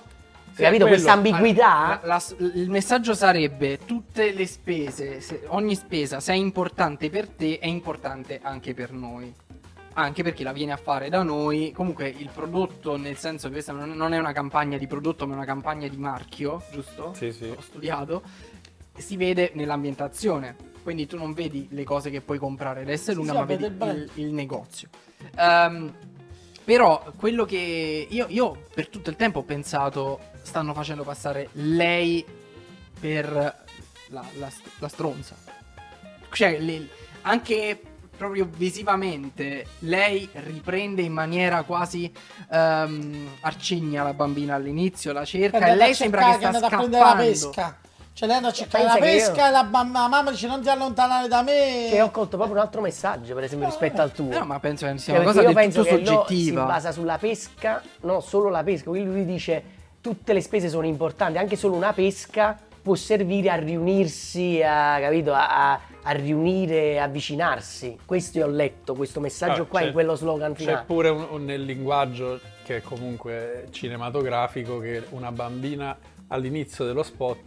Sì, 0.59 0.65
Capito 0.65 0.87
quello. 0.87 1.01
questa 1.01 1.13
ambiguità? 1.13 2.01
La- 2.03 2.21
la- 2.37 2.49
il 2.55 2.69
messaggio 2.69 3.15
sarebbe 3.15 3.79
tutte 3.79 4.33
le 4.33 4.45
spese, 4.45 5.21
se- 5.21 5.43
ogni 5.51 5.77
spesa, 5.77 6.19
se 6.19 6.33
è 6.33 6.35
importante 6.37 7.11
per 7.11 7.29
te, 7.29 7.61
è 7.61 7.69
importante 7.69 8.41
anche 8.43 8.75
per 8.75 8.91
noi. 8.91 9.33
Anche 9.93 10.25
perché 10.25 10.43
la 10.43 10.53
viene 10.53 10.73
a 10.73 10.77
fare 10.77 11.09
da 11.11 11.23
noi. 11.23 11.71
Comunque 11.71 12.09
il 12.09 12.29
prodotto, 12.35 12.97
nel 12.97 13.17
senso 13.17 13.47
che 13.47 13.53
questa 13.55 13.71
non 13.73 13.91
non 13.93 14.13
è 14.15 14.19
una 14.19 14.33
campagna 14.33 14.77
di 14.79 14.89
prodotto, 14.89 15.27
ma 15.29 15.35
è 15.35 15.37
una 15.37 15.45
campagna 15.45 15.87
di 15.87 15.97
marchio, 15.97 16.61
giusto? 16.73 17.15
Sì, 17.15 17.31
sì. 17.31 17.45
Ho 17.57 17.61
studiato. 17.61 18.23
Si 18.97 19.17
vede 19.17 19.53
nell'ambientazione. 19.55 20.57
Quindi 20.83 21.07
tu 21.07 21.17
non 21.17 21.35
vedi 21.35 21.69
le 21.71 21.85
cose 21.85 22.11
che 22.11 22.21
puoi 22.21 22.39
comprare 22.39 22.85
da 22.85 22.91
essere 22.91 23.15
lunga, 23.15 23.31
sì, 23.33 23.39
ma 23.39 23.45
vede 23.45 23.71
vedi 23.71 23.91
il 24.01 24.11
il, 24.27 24.33
negozio. 24.33 24.89
Ehm, 25.37 25.93
però 26.65 27.13
quello 27.17 27.45
che 27.45 28.07
io, 28.11 28.27
io 28.29 28.65
per 28.75 28.89
tutto 28.89 29.09
il 29.11 29.17
tempo 29.17 29.39
ho 29.41 29.43
pensato 29.45 30.19
stanno 30.49 30.75
facendo 30.75 31.05
passare 31.05 31.51
lei 31.53 32.25
per 32.99 33.31
la, 34.09 34.25
la- 34.39 34.51
la 34.79 34.89
stronza. 34.89 35.37
Cioè, 36.33 36.59
le- 36.59 36.89
anche 37.23 37.81
proprio 38.17 38.49
visivamente 38.51 39.65
lei 39.81 40.29
riprende 40.33 41.03
in 41.03 41.13
maniera 41.13 41.63
quasi 41.63 42.13
ehm, 42.51 43.29
arcigna 43.43 44.03
la 44.03 44.13
bambina 44.15 44.57
all'inizio, 44.57 45.13
la 45.13 45.25
cerca 45.25 45.67
e 45.67 45.77
lei 45.77 45.95
sembra 45.95 46.25
che 46.27 46.33
sta 46.33 46.41
è 46.41 46.45
andata 46.47 46.67
a 46.67 46.69
prendere 46.71 47.03
la 47.03 47.09
scappando. 47.11 47.31
pesca. 47.31 47.79
Cioè 48.19 48.27
lei 48.27 48.37
è 48.37 48.41
andata 48.41 48.55
a 48.55 48.59
cercare 48.59 48.85
la 48.85 48.91
pensa 48.95 49.05
che 49.07 49.13
io- 49.17 49.25
pesca 49.27 49.49
e 49.49 49.51
la, 49.53 49.63
bam- 49.65 49.93
la 49.93 50.09
mamma 50.09 50.31
dice 50.33 50.47
non 50.49 50.61
ti 50.61 50.69
allontanare 50.69 51.29
da 51.29 51.43
me. 51.43 51.87
Che 51.91 52.01
ho 52.03 52.11
colto 52.11 52.37
proprio 52.37 52.57
un 52.57 52.63
altro 52.63 52.81
messaggio, 52.81 53.35
per 53.35 53.45
esempio, 53.45 53.69
rispetto 53.69 54.01
al 54.03 54.11
tuo. 54.13 54.33
Eh, 54.33 54.43
ma 54.43 54.59
penso 54.59 54.87
che 54.87 54.99
sia 54.99 55.13
Cioè, 55.15 55.23
una 55.23 55.25
cosa 55.25 55.41
io 55.41 55.47
del 55.47 55.55
penso 55.55 55.83
tutto 55.85 55.95
che 55.95 56.01
lo- 56.01 56.07
si 56.09 56.13
soggettiva. 56.15 56.65
basa 56.65 56.91
sulla 56.91 57.19
pesca, 57.19 57.81
no, 58.01 58.19
solo 58.21 58.49
la 58.49 58.65
pesca. 58.65 58.91
Quindi 58.91 59.09
lui 59.13 59.25
dice 59.25 59.63
tutte 60.01 60.33
le 60.33 60.41
spese 60.41 60.69
sono 60.69 60.87
importanti, 60.87 61.39
anche 61.39 61.57
solo 61.57 61.75
una 61.75 61.93
pesca 61.93 62.59
può 62.81 62.95
servire 62.95 63.51
a 63.51 63.57
riunirsi, 63.57 64.63
a, 64.63 64.99
capito, 65.01 65.33
a, 65.33 65.73
a- 65.73 65.81
a 66.03 66.11
riunire, 66.13 66.99
avvicinarsi. 67.01 67.99
Questo 68.07 68.39
io 68.39 68.47
ho 68.47 68.51
letto, 68.51 68.95
questo 68.95 69.21
messaggio 69.21 69.63
Ah, 69.63 69.67
qua 69.67 69.81
c'è- 69.81 69.87
in 69.87 69.93
quello 69.93 70.15
slogan 70.15 70.53
C'è 70.55 70.59
finale. 70.61 70.85
pure 70.87 71.09
un- 71.11 71.27
un- 71.31 71.45
nel 71.45 71.65
linguaggio 71.65 72.41
che 72.65 72.77
è 72.77 72.83
comunque 72.83 73.67
cinematografico 73.71 74.79
che 74.79 75.03
una 75.11 75.33
bambina 75.33 75.97
all'inizio 76.29 76.85
dello 76.87 77.03
spot 77.03 77.39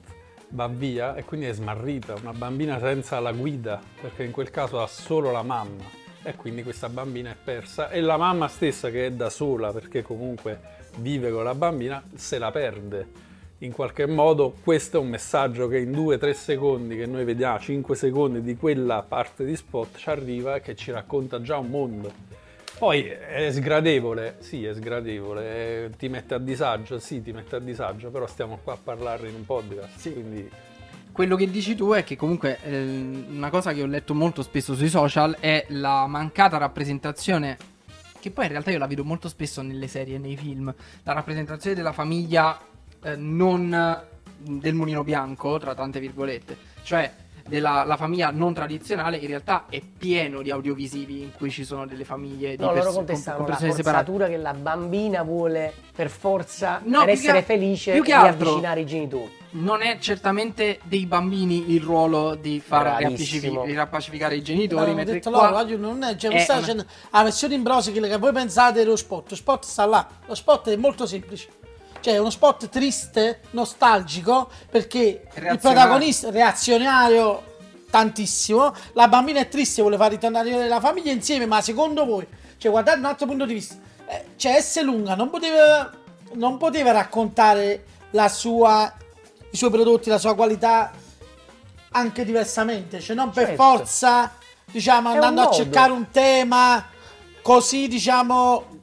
va 0.50 0.68
via 0.68 1.16
e 1.16 1.24
quindi 1.24 1.48
è 1.48 1.54
smarrita, 1.54 2.14
una 2.22 2.34
bambina 2.34 2.78
senza 2.80 3.20
la 3.20 3.32
guida, 3.32 3.82
perché 4.00 4.24
in 4.24 4.32
quel 4.32 4.52
caso 4.52 4.82
ha 4.82 4.88
solo 4.88 5.32
la 5.32 5.44
mamma 5.44 5.84
e 6.24 6.36
quindi 6.36 6.62
questa 6.62 6.90
bambina 6.90 7.32
è 7.32 7.36
persa 7.42 7.90
e 7.90 8.00
la 8.02 8.18
mamma 8.18 8.48
stessa 8.48 8.92
che 8.92 9.08
è 9.08 9.12
da 9.12 9.30
sola 9.32 9.72
perché 9.72 10.04
comunque 10.04 10.60
vive 10.98 11.32
con 11.32 11.44
la 11.44 11.56
bambina 11.56 12.04
se 12.16 12.38
la 12.38 12.52
perde. 12.52 13.30
In 13.60 13.72
qualche 13.72 14.08
modo 14.08 14.56
questo 14.64 14.98
è 14.98 15.00
un 15.00 15.10
messaggio 15.10 15.68
che 15.68 15.78
in 15.78 15.92
2-3 15.92 16.32
secondi 16.32 16.98
che 16.98 17.06
noi 17.06 17.24
vediamo, 17.24 17.60
5 17.60 17.96
secondi 17.96 18.42
di 18.42 18.56
quella 18.56 19.04
parte 19.04 19.46
di 19.46 19.56
spot 19.56 19.98
ci 19.98 20.10
arriva 20.10 20.56
e 20.56 20.62
che 20.62 20.76
ci 20.76 20.92
racconta 20.92 21.42
già 21.42 21.58
un 21.58 21.68
mondo. 21.68 22.12
Poi 22.80 23.04
è 23.04 23.52
sgradevole, 23.52 24.38
sì 24.40 24.66
è 24.66 24.74
sgradevole, 24.74 25.44
eh, 25.86 25.90
ti 25.96 26.10
mette 26.10 26.34
a 26.34 26.40
disagio, 26.40 26.98
sì 26.98 27.22
ti 27.22 27.32
mette 27.32 27.58
a 27.58 27.60
disagio, 27.60 28.10
però 28.10 28.26
stiamo 28.26 28.58
qua 28.64 28.74
a 28.74 28.78
parlarne 28.84 29.30
in 29.30 29.36
un 29.36 29.46
podcast, 29.46 30.12
quindi 30.12 30.50
Quello 31.12 31.36
che 31.36 31.52
dici 31.52 31.76
tu 31.76 31.92
è 31.92 32.06
che 32.06 32.16
comunque 32.16 32.58
eh, 32.64 33.26
una 33.30 33.50
cosa 33.50 33.74
che 33.74 33.82
ho 33.82 33.86
letto 33.86 34.14
molto 34.14 34.42
spesso 34.42 34.74
sui 34.76 34.88
social 34.88 35.36
è 35.42 35.66
la 35.70 36.08
mancata 36.08 36.58
rappresentazione, 36.58 37.58
che 38.22 38.32
poi 38.32 38.46
in 38.46 38.52
realtà 38.52 38.72
io 38.72 38.78
la 38.78 38.88
vedo 38.88 39.04
molto 39.04 39.28
spesso 39.28 39.62
nelle 39.62 39.88
serie 39.88 40.16
e 40.16 40.20
nei 40.20 40.38
film, 40.38 40.74
la 41.04 41.14
rappresentazione 41.14 41.76
della 41.76 41.92
famiglia 41.92 42.58
eh, 43.04 43.16
non 43.18 43.74
eh, 43.74 44.20
del 44.38 44.74
mulino 44.76 45.04
bianco, 45.04 45.58
tra 45.60 45.74
tante 45.76 46.00
virgolette, 46.00 46.56
cioè 46.84 47.12
della 47.48 47.84
la 47.84 47.98
famiglia 47.98 48.30
non 48.30 48.54
tradizionale 48.54 49.18
in 49.18 49.26
realtà 49.28 49.66
è 49.68 49.82
pieno 49.82 50.44
di 50.44 50.52
audiovisivi 50.52 51.22
in 51.24 51.32
cui 51.36 51.50
ci 51.50 51.66
sono 51.66 51.88
delle 51.88 52.06
famiglie 52.06 52.52
di 52.56 52.62
No, 52.62 52.68
loro 52.70 52.82
perso- 52.82 52.96
contestavano 52.98 53.44
con 53.44 53.52
la 53.52 53.58
persone 53.60 53.76
separate. 53.76 54.06
forzatura 54.06 54.28
che 54.30 54.38
la 54.38 54.54
bambina 54.54 55.24
vuole 55.24 55.74
per 55.94 56.10
forza 56.12 56.80
No, 56.84 57.00
per 57.00 57.10
essere 57.10 57.40
che- 57.40 57.46
felice 57.46 57.92
più 57.94 58.02
che 58.04 58.08
di 58.08 58.14
altro- 58.14 58.50
avvicinare 58.50 58.80
i 58.82 58.86
genitori. 58.86 59.32
Non 59.54 59.82
è 59.82 59.98
certamente 60.00 60.80
dei 60.84 61.06
bambini 61.06 61.72
il 61.74 61.82
ruolo 61.82 62.36
di 62.36 62.62
far 62.66 62.86
riappacificare 63.66 64.36
i 64.36 64.42
genitori. 64.42 64.94
mentre 64.94 65.16
detto 65.16 65.30
qua 65.30 65.50
loro, 65.50 65.78
non 65.78 66.04
è, 66.04 66.16
cioè, 66.16 66.32
è 66.32 66.40
sta 66.40 66.58
una- 66.72 66.86
la 67.10 67.24
versione 67.24 67.56
in 67.56 67.64
brosi 67.64 67.92
che 67.92 68.18
voi 68.18 68.32
pensate 68.32 68.80
dello 68.80 68.96
spot. 68.96 69.30
Lo 69.32 69.36
spot 69.36 69.66
sta 69.66 69.86
là. 69.86 70.08
Lo 70.26 70.36
spot 70.36 70.70
è 70.70 70.76
molto 70.78 71.06
semplice. 71.06 71.48
Cioè, 72.00 72.14
è 72.16 72.18
uno 72.18 72.30
spot 72.30 72.70
triste, 72.70 73.42
nostalgico, 73.52 74.50
perché 74.70 75.28
il 75.36 75.60
protagonista 75.60 76.32
reazionario 76.32 77.44
tantissimo. 77.90 78.74
La 78.94 79.08
bambina 79.08 79.42
è 79.42 79.50
triste, 79.50 79.82
vuole 79.82 79.98
far 79.98 80.12
ritornare 80.12 80.68
la 80.68 80.80
famiglia 80.80 81.12
insieme, 81.12 81.46
ma 81.46 81.62
secondo 81.62 82.06
voi, 82.06 82.26
cioè, 82.58 82.72
guardate 82.72 83.00
un 83.00 83.06
altro 83.06 83.28
punto 83.28 83.46
di 83.46 83.54
vista. 83.54 83.76
Eh, 84.08 84.26
cioè, 84.38 84.60
S. 84.62 84.82
Lunga 84.82 85.14
non 85.16 85.30
poteva, 85.30 85.92
non 86.36 86.58
poteva 86.58 86.92
raccontare 86.92 87.84
la 88.12 88.30
sua, 88.30 88.92
i 89.52 89.58
suoi 89.58 89.70
prodotti, 89.70 90.10
la 90.10 90.18
sua 90.18 90.34
qualità 90.36 90.92
anche 91.92 92.24
diversamente, 92.26 93.00
cioè 93.02 93.16
non 93.16 93.32
per 93.32 93.48
Certo. 93.48 93.62
forza, 93.62 94.32
diciamo, 94.66 95.10
È 95.12 95.14
andando 95.14 95.42
a 95.42 95.52
cercare 95.52 95.92
un 95.92 96.10
tema 96.10 96.86
così, 97.42 97.88
diciamo, 97.88 98.80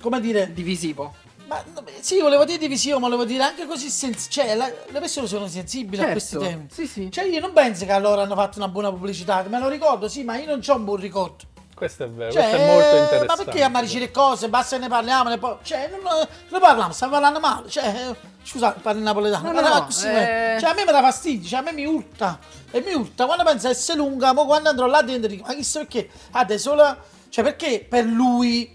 come 0.00 0.20
dire, 0.20 0.52
divisivo. 0.52 1.14
ma 1.48 1.62
sì, 2.00 2.20
volevo 2.20 2.44
dire 2.44 2.58
divisivo, 2.58 2.98
ma 2.98 3.06
volevo 3.06 3.24
dire 3.24 3.42
anche 3.44 3.66
così 3.66 3.88
sensibile, 3.88 4.30
cioè 4.30 4.54
la- 4.56 4.66
le 4.88 4.98
persone 5.00 5.26
sono 5.28 5.46
sensibili 5.46 6.02
a 6.02 6.10
questi 6.10 6.32
Certo, 6.32 6.46
temi. 6.46 6.66
Sì, 6.72 6.86
sì. 6.88 7.10
Cioè 7.10 7.24
io 7.24 7.38
non 7.40 7.52
penso 7.52 7.84
che 7.86 7.92
allora 7.92 8.22
hanno 8.22 8.34
fatto 8.34 8.58
una 8.58 8.68
buona 8.68 8.90
pubblicità, 8.90 9.44
me 9.48 9.58
lo 9.60 9.68
ricordo, 9.68 10.08
sì, 10.08 10.24
ma 10.24 10.36
io 10.36 10.46
non 10.46 10.60
ho 10.66 10.74
un 10.74 10.84
buon 10.84 10.96
ricordo. 10.98 11.44
Questo 11.76 12.04
è 12.04 12.08
vero, 12.08 12.32
Cioè, 12.32 12.42
questo 12.42 12.58
è 12.58 12.66
molto 12.72 12.96
eh, 12.96 13.00
interessante. 13.02 13.26
Ma 13.26 13.36
perché 13.44 13.62
ammarici 13.62 13.98
le 13.98 14.10
cose? 14.10 14.48
Basta 14.48 14.76
che 14.76 14.82
ne 14.82 14.88
parliamo. 14.88 15.28
Ne 15.28 15.36
po- 15.38 15.58
cioè, 15.62 15.90
non, 15.90 16.00
ne 16.48 16.58
parliamo, 16.58 16.92
stiamo 16.92 17.12
parlando 17.12 17.38
male. 17.38 17.68
Cioè, 17.68 18.16
scusate, 18.42 18.80
parlo 18.80 18.98
in 18.98 19.04
napoletano. 19.04 19.52
No, 19.52 19.60
no, 19.60 19.84
così, 19.84 20.06
eh. 20.08 20.56
Cioè, 20.58 20.70
a 20.70 20.74
me 20.74 20.84
mi 20.86 20.92
dà 20.92 21.02
fastidio, 21.02 21.46
cioè, 21.46 21.58
a 21.58 21.62
me 21.62 21.72
mi 21.72 21.84
urta. 21.84 22.38
E 22.70 22.80
mi 22.80 22.94
urta 22.94 23.26
quando 23.26 23.44
pensa 23.44 23.68
essere 23.68 23.98
lunga, 23.98 24.32
ma 24.32 24.44
quando 24.44 24.70
andrò 24.70 24.86
là 24.86 25.02
dentro 25.02 25.28
dico, 25.28 25.44
ma 25.46 25.52
chissà 25.54 25.80
perché? 25.80 26.08
Adesso, 26.30 26.74
la- 26.74 26.96
cioè, 27.28 27.44
perché 27.44 27.86
per 27.86 28.04
lui... 28.06 28.74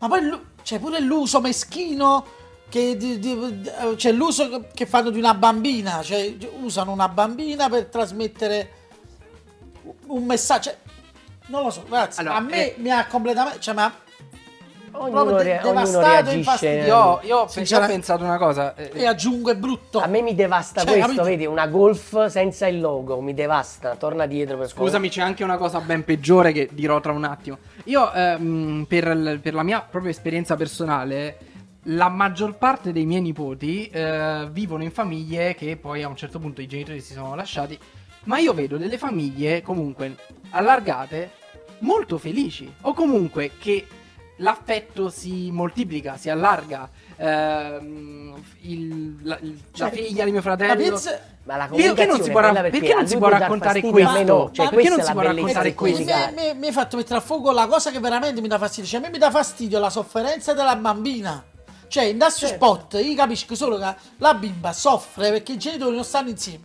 Ma 0.00 0.08
poi, 0.08 0.22
lu- 0.26 0.44
cioè, 0.62 0.78
pure 0.78 1.00
l'uso 1.00 1.40
meschino 1.40 2.26
che 2.68 2.98
di- 2.98 3.18
di- 3.18 3.60
di- 3.62 3.70
cioè 3.96 4.12
l'uso 4.12 4.66
che 4.74 4.84
fanno 4.84 5.08
di 5.08 5.18
una 5.18 5.32
bambina, 5.32 6.02
cioè 6.02 6.36
usano 6.60 6.92
una 6.92 7.08
bambina 7.08 7.70
per 7.70 7.86
trasmettere 7.86 8.72
un 10.08 10.24
messaggio. 10.24 10.74
Non 11.48 11.62
lo 11.64 11.70
so, 11.70 11.84
ragazzi, 11.88 12.20
Allora, 12.20 12.36
a 12.36 12.40
me 12.40 12.74
eh, 12.74 12.74
mi 12.78 12.90
ha 12.90 13.06
completamente, 13.06 13.60
cioè, 13.60 13.74
mi 13.74 13.80
ha 13.80 13.92
Ognuno, 14.92 15.24
proprio 15.24 15.36
de- 15.36 15.60
devastato 15.62 16.30
reagisce. 16.30 16.68
Io, 16.86 17.20
io, 17.22 17.36
ho 17.38 17.46
pensato 17.86 18.24
una 18.24 18.36
cosa. 18.38 18.74
eh, 18.74 18.90
e 18.94 19.06
aggiungo 19.06 19.50
è 19.50 19.56
brutto. 19.56 20.00
A 20.00 20.06
me 20.08 20.22
mi 20.22 20.34
devasta 20.34 20.80
Cioè, 20.80 20.90
questo, 20.90 21.06
capito? 21.06 21.22
vedi, 21.24 21.46
una 21.46 21.66
golf 21.68 22.26
senza 22.26 22.66
il 22.66 22.80
logo, 22.80 23.20
mi 23.20 23.32
devasta. 23.32 23.94
Torna 23.96 24.26
dietro 24.26 24.56
per 24.58 24.68
favore. 24.68 24.86
Scusami, 24.90 25.08
c'è 25.08 25.22
anche 25.22 25.44
una 25.44 25.56
cosa 25.56 25.80
ben 25.80 26.04
peggiore 26.04 26.52
che 26.52 26.68
dirò 26.72 27.00
tra 27.00 27.12
un 27.12 27.24
attimo. 27.24 27.58
Io, 27.84 28.12
ehm, 28.12 28.86
per, 28.88 29.16
l- 29.16 29.38
per 29.40 29.54
la 29.54 29.62
mia 29.62 29.80
propria 29.80 30.10
esperienza 30.10 30.56
personale, 30.56 31.38
la 31.84 32.08
maggior 32.08 32.56
parte 32.58 32.90
dei 32.92 33.06
miei 33.06 33.20
nipoti 33.22 33.86
eh, 33.88 34.48
vivono 34.50 34.82
in 34.82 34.90
famiglie 34.90 35.54
che 35.54 35.76
poi 35.76 36.02
a 36.02 36.08
un 36.08 36.16
certo 36.16 36.38
punto 36.38 36.60
i 36.60 36.66
genitori 36.66 37.00
si 37.00 37.12
sono 37.12 37.34
lasciati. 37.34 37.78
Ma 38.28 38.38
io 38.38 38.52
vedo 38.52 38.76
delle 38.76 38.98
famiglie 38.98 39.62
comunque 39.62 40.14
allargate, 40.50 41.30
molto 41.80 42.18
felici. 42.18 42.70
O 42.82 42.92
comunque 42.92 43.52
che 43.58 43.86
l'affetto 44.36 45.08
si 45.08 45.50
moltiplica, 45.50 46.16
si 46.18 46.28
allarga. 46.28 46.90
Ehm, 47.16 48.34
il- 48.60 49.16
la, 49.22 49.38
il- 49.40 49.52
la 49.72 49.88
Cioè, 49.88 49.90
figlia 49.90 50.24
di 50.24 50.30
mio 50.30 50.40
La 50.40 50.56
fratello. 50.56 50.94
pizza... 50.94 51.20
Ma 51.48 51.56
la 51.56 51.66
Perché 51.68 52.04
non 52.04 52.20
si 52.22 52.30
può 52.30 52.40
ra- 52.40 52.52
bella 52.52 52.68
perché 52.68 52.92
non 52.94 53.06
si 53.08 53.16
può 53.16 53.28
raccontare 53.28 53.80
questo? 53.80 54.22
no. 54.24 54.50
Cioè, 54.52 54.64
Ma 54.66 54.70
perché 54.70 54.88
non 54.90 54.98
si 55.00 55.06
la 55.06 55.12
può 55.12 55.20
raccontare 55.22 55.72
questo? 55.74 55.98
Mi, 56.00 56.04
comunicare. 56.10 56.52
mi, 56.52 56.58
mi 56.58 56.66
hai 56.66 56.72
fatto 56.74 56.96
mettere 56.98 57.16
a 57.18 57.22
fuoco 57.22 57.50
la 57.52 57.66
cosa 57.66 57.90
che 57.90 57.98
veramente 58.00 58.42
mi 58.42 58.48
dà 58.48 58.58
fastidio. 58.58 58.86
Cioè, 58.90 59.00
a 59.00 59.02
me 59.04 59.10
mi 59.10 59.16
dà 59.16 59.30
fastidio 59.30 59.78
la 59.78 59.88
sofferenza 59.88 60.52
della 60.52 60.76
bambina. 60.76 61.42
Cioè, 61.88 62.04
in 62.04 62.18
questo 62.18 62.46
Certo. 62.46 62.54
spot 62.66 63.02
io 63.02 63.14
capisco 63.14 63.54
solo 63.54 63.78
che 63.78 63.94
la 64.18 64.34
bimba 64.34 64.74
soffre 64.74 65.30
perché 65.30 65.52
i 65.52 65.56
genitori 65.56 65.94
non 65.94 66.04
stanno 66.04 66.28
insieme. 66.28 66.64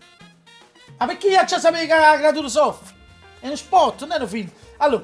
Ma 0.98 1.06
perché 1.06 1.28
io 1.28 1.46
ci 1.46 1.60
sapere 1.60 1.86
che 1.86 1.94
la 1.96 2.16
creatura 2.18 2.48
soffre? 2.48 2.94
È 3.40 3.48
uno 3.48 3.56
spot, 3.56 4.02
non 4.02 4.12
è 4.12 4.22
un 4.22 4.28
film. 4.28 4.50
Allora, 4.78 5.04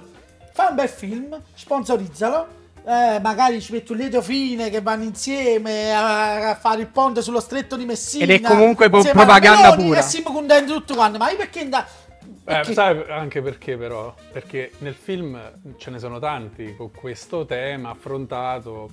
fa 0.53 0.67
un 0.69 0.75
bel 0.75 0.89
film, 0.89 1.41
sponsorizzalo. 1.53 2.47
eh, 2.85 3.19
magari 3.21 3.61
ci 3.61 3.71
metti 3.73 3.91
un 3.91 3.97
lieto 3.97 4.21
fine 4.21 4.69
che 4.69 4.81
vanno 4.81 5.03
insieme 5.03 5.93
a, 5.93 6.49
a 6.49 6.55
fare 6.55 6.81
il 6.81 6.87
ponte 6.87 7.21
sullo 7.21 7.39
stretto 7.39 7.75
di 7.75 7.85
Messina. 7.85 8.23
Ed 8.23 8.31
è 8.31 8.41
comunque 8.41 8.89
po- 8.89 9.01
propaganda 9.01 9.69
Meloni, 9.69 9.83
pura. 9.83 9.99
E 9.99 10.01
siamo 10.03 10.31
contenti 10.31 10.71
tutti 10.71 10.93
quanti. 10.93 11.17
Ma 11.17 11.29
io 11.29 11.37
perché 11.37 11.59
andare? 11.61 11.87
Eh, 12.45 12.63
sai 12.63 13.03
anche 13.09 13.41
perché 13.41 13.77
però? 13.77 14.13
Perché 14.31 14.71
nel 14.79 14.95
film 14.95 15.39
ce 15.77 15.91
ne 15.91 15.99
sono 15.99 16.17
tanti 16.17 16.75
con 16.75 16.91
questo 16.91 17.45
tema 17.45 17.91
affrontato, 17.91 18.89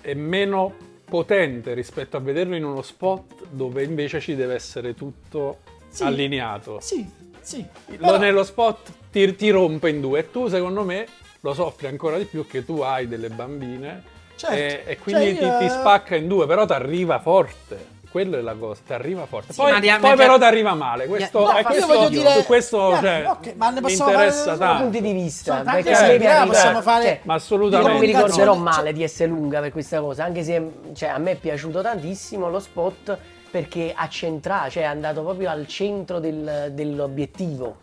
è 0.00 0.14
meno 0.14 0.72
potente 1.04 1.74
rispetto 1.74 2.16
a 2.16 2.20
vederlo 2.20 2.54
in 2.54 2.64
uno 2.64 2.80
spot 2.80 3.46
dove 3.50 3.82
invece 3.82 4.20
ci 4.20 4.36
deve 4.36 4.54
essere 4.54 4.94
tutto 4.94 5.58
Sì. 5.92 6.02
allineato. 6.04 6.78
Sì, 6.80 7.08
sì. 7.40 7.64
Lo- 7.86 7.96
Però- 7.96 8.18
nello 8.18 8.44
spot 8.44 8.90
ti, 9.10 9.34
ti 9.36 9.50
rompe 9.50 9.90
in 9.90 10.00
due 10.00 10.20
e 10.20 10.30
tu 10.30 10.48
secondo 10.48 10.82
me 10.84 11.06
lo 11.40 11.54
soffri 11.54 11.86
ancora 11.86 12.16
di 12.18 12.24
più 12.24 12.46
che 12.46 12.64
tu 12.64 12.80
hai 12.80 13.06
delle 13.08 13.28
bambine 13.28 14.02
Certo. 14.36 14.54
e, 14.56 14.82
e 14.86 14.98
quindi 14.98 15.36
Cioè, 15.36 15.44
io- 15.44 15.58
ti, 15.58 15.64
ti 15.66 15.70
spacca 15.70 16.16
in 16.16 16.28
due, 16.28 16.46
però 16.46 16.64
ti 16.66 16.72
arriva 16.72 17.18
forte. 17.20 17.90
Quello 18.12 18.36
è 18.36 18.42
la 18.42 18.52
cosa, 18.52 18.78
ti 18.86 18.92
arriva 18.92 19.24
forte. 19.24 19.54
Sì, 19.54 19.58
poi 19.58 19.80
poi 19.98 20.16
però 20.16 20.36
ti 20.36 20.44
arriva 20.44 20.74
male. 20.74 21.06
Questo, 21.06 21.40
No, 21.46 21.50
è 21.52 21.60
io 21.60 21.64
questo, 21.64 21.86
voglio 21.86 22.08
dire- 22.10 22.44
questo 22.44 22.92
Eh, 22.96 23.00
cioè, 23.00 23.24
ok, 23.26 23.54
ma 23.56 23.70
ne 23.70 23.80
possiamo 23.80 24.10
interessa 24.10 24.56
fare- 24.56 24.82
punti 24.82 25.00
di 25.00 25.12
vista 25.12 25.62
tanti 25.62 25.82
perché 25.82 26.18
mi 26.18 26.26
eh, 26.26 26.46
possiamo 26.46 26.82
fare- 26.82 27.04
cioè, 27.04 27.20
Ma 27.22 27.32
io 27.32 27.38
assolutamente. 27.38 27.90
non 27.92 28.00
mi 28.00 28.06
ricorderò 28.06 28.52
cioè- 28.52 28.62
male 28.62 28.92
di 28.92 29.02
essere 29.02 29.30
lunga 29.30 29.60
per 29.60 29.72
questa 29.72 30.00
cosa 30.00 30.24
anche 30.24 30.42
se 30.44 30.62
cioè, 30.94 31.08
a 31.08 31.16
me 31.16 31.30
è 31.30 31.36
piaciuto 31.36 31.80
tantissimo 31.80 32.50
lo 32.50 32.60
spot 32.60 33.18
perché 33.52 33.92
ha 33.94 34.08
centrato 34.08 34.70
cioè 34.70 34.84
è 34.84 34.86
andato 34.86 35.22
proprio 35.22 35.50
al 35.50 35.66
centro 35.66 36.18
del- 36.18 36.70
dell'obiettivo 36.72 37.76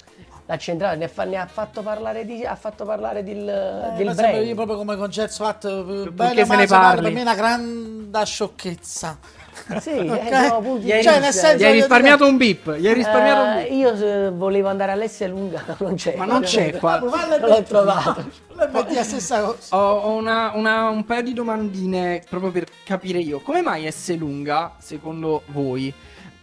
l'ha 0.48 0.58
centrato 0.58 0.98
ne 0.98 1.06
ha, 1.06 1.08
fa- 1.08 1.26
ne 1.26 1.38
ha 1.38 1.46
fatto 1.46 1.84
parlare 1.84 2.26
di, 2.26 2.44
ha 2.44 2.56
fatto 2.56 2.84
parlare 2.84 3.24
del, 3.24 3.48
Eh, 3.48 3.96
del 3.98 4.08
esempio, 4.10 4.38
io 4.40 4.42
brand 4.42 4.56
proprio 4.56 4.78
come 4.78 4.98
concetto 4.98 5.44
fatto 5.44 5.68
eh, 5.82 5.84
Perché 5.84 6.12
bene 6.12 6.46
se 6.46 6.56
ne 6.56 6.66
parli? 6.66 7.02
per 7.04 7.12
me 7.14 7.20
è 7.20 7.22
una 7.22 7.36
grande 7.36 8.26
sciocchezza. 8.26 9.20
Sì, 9.80 9.90
Ok? 10.10 10.32
eh, 10.32 10.48
no, 10.50 10.78
Gli 10.80 10.92
hai, 10.92 11.04
Cioè, 11.04 11.32
senso- 11.32 11.56
gli 11.58 11.64
hai 11.64 11.74
risparmiato 11.74 12.26
un 12.28 12.38
bip. 12.38 12.76
Gli 12.78 12.88
hai 12.88 12.94
risparmiato 12.94 13.42
un 13.42 13.58
Eh, 13.58 13.64
bip. 13.64 13.72
io 14.02 14.32
volevo 14.36 14.68
andare 14.70 14.92
all'S 14.94 15.28
lunga 15.28 15.64
non 15.80 15.96
c'è 15.96 16.16
Ma 16.16 16.26
non 16.26 16.42
c'è 16.42 16.76
qua. 16.78 17.00
Ma 17.04 17.38
l'ho 17.38 17.64
trovato. 17.64 18.30
La 18.56 19.04
stessa 19.04 19.42
cosa. 19.42 19.76
Ho, 19.78 20.16
una- 20.16 20.52
una- 20.56 20.90
un 20.90 21.06
paio 21.06 21.22
di 21.24 21.34
domandine 21.34 22.24
proprio 22.30 22.52
per 22.52 22.66
capire 22.84 23.20
io. 23.20 23.40
Come 23.40 23.62
mai 23.62 23.90
S 23.92 24.16
lunga, 24.18 24.74
secondo 24.80 25.44
voi, 25.48 25.94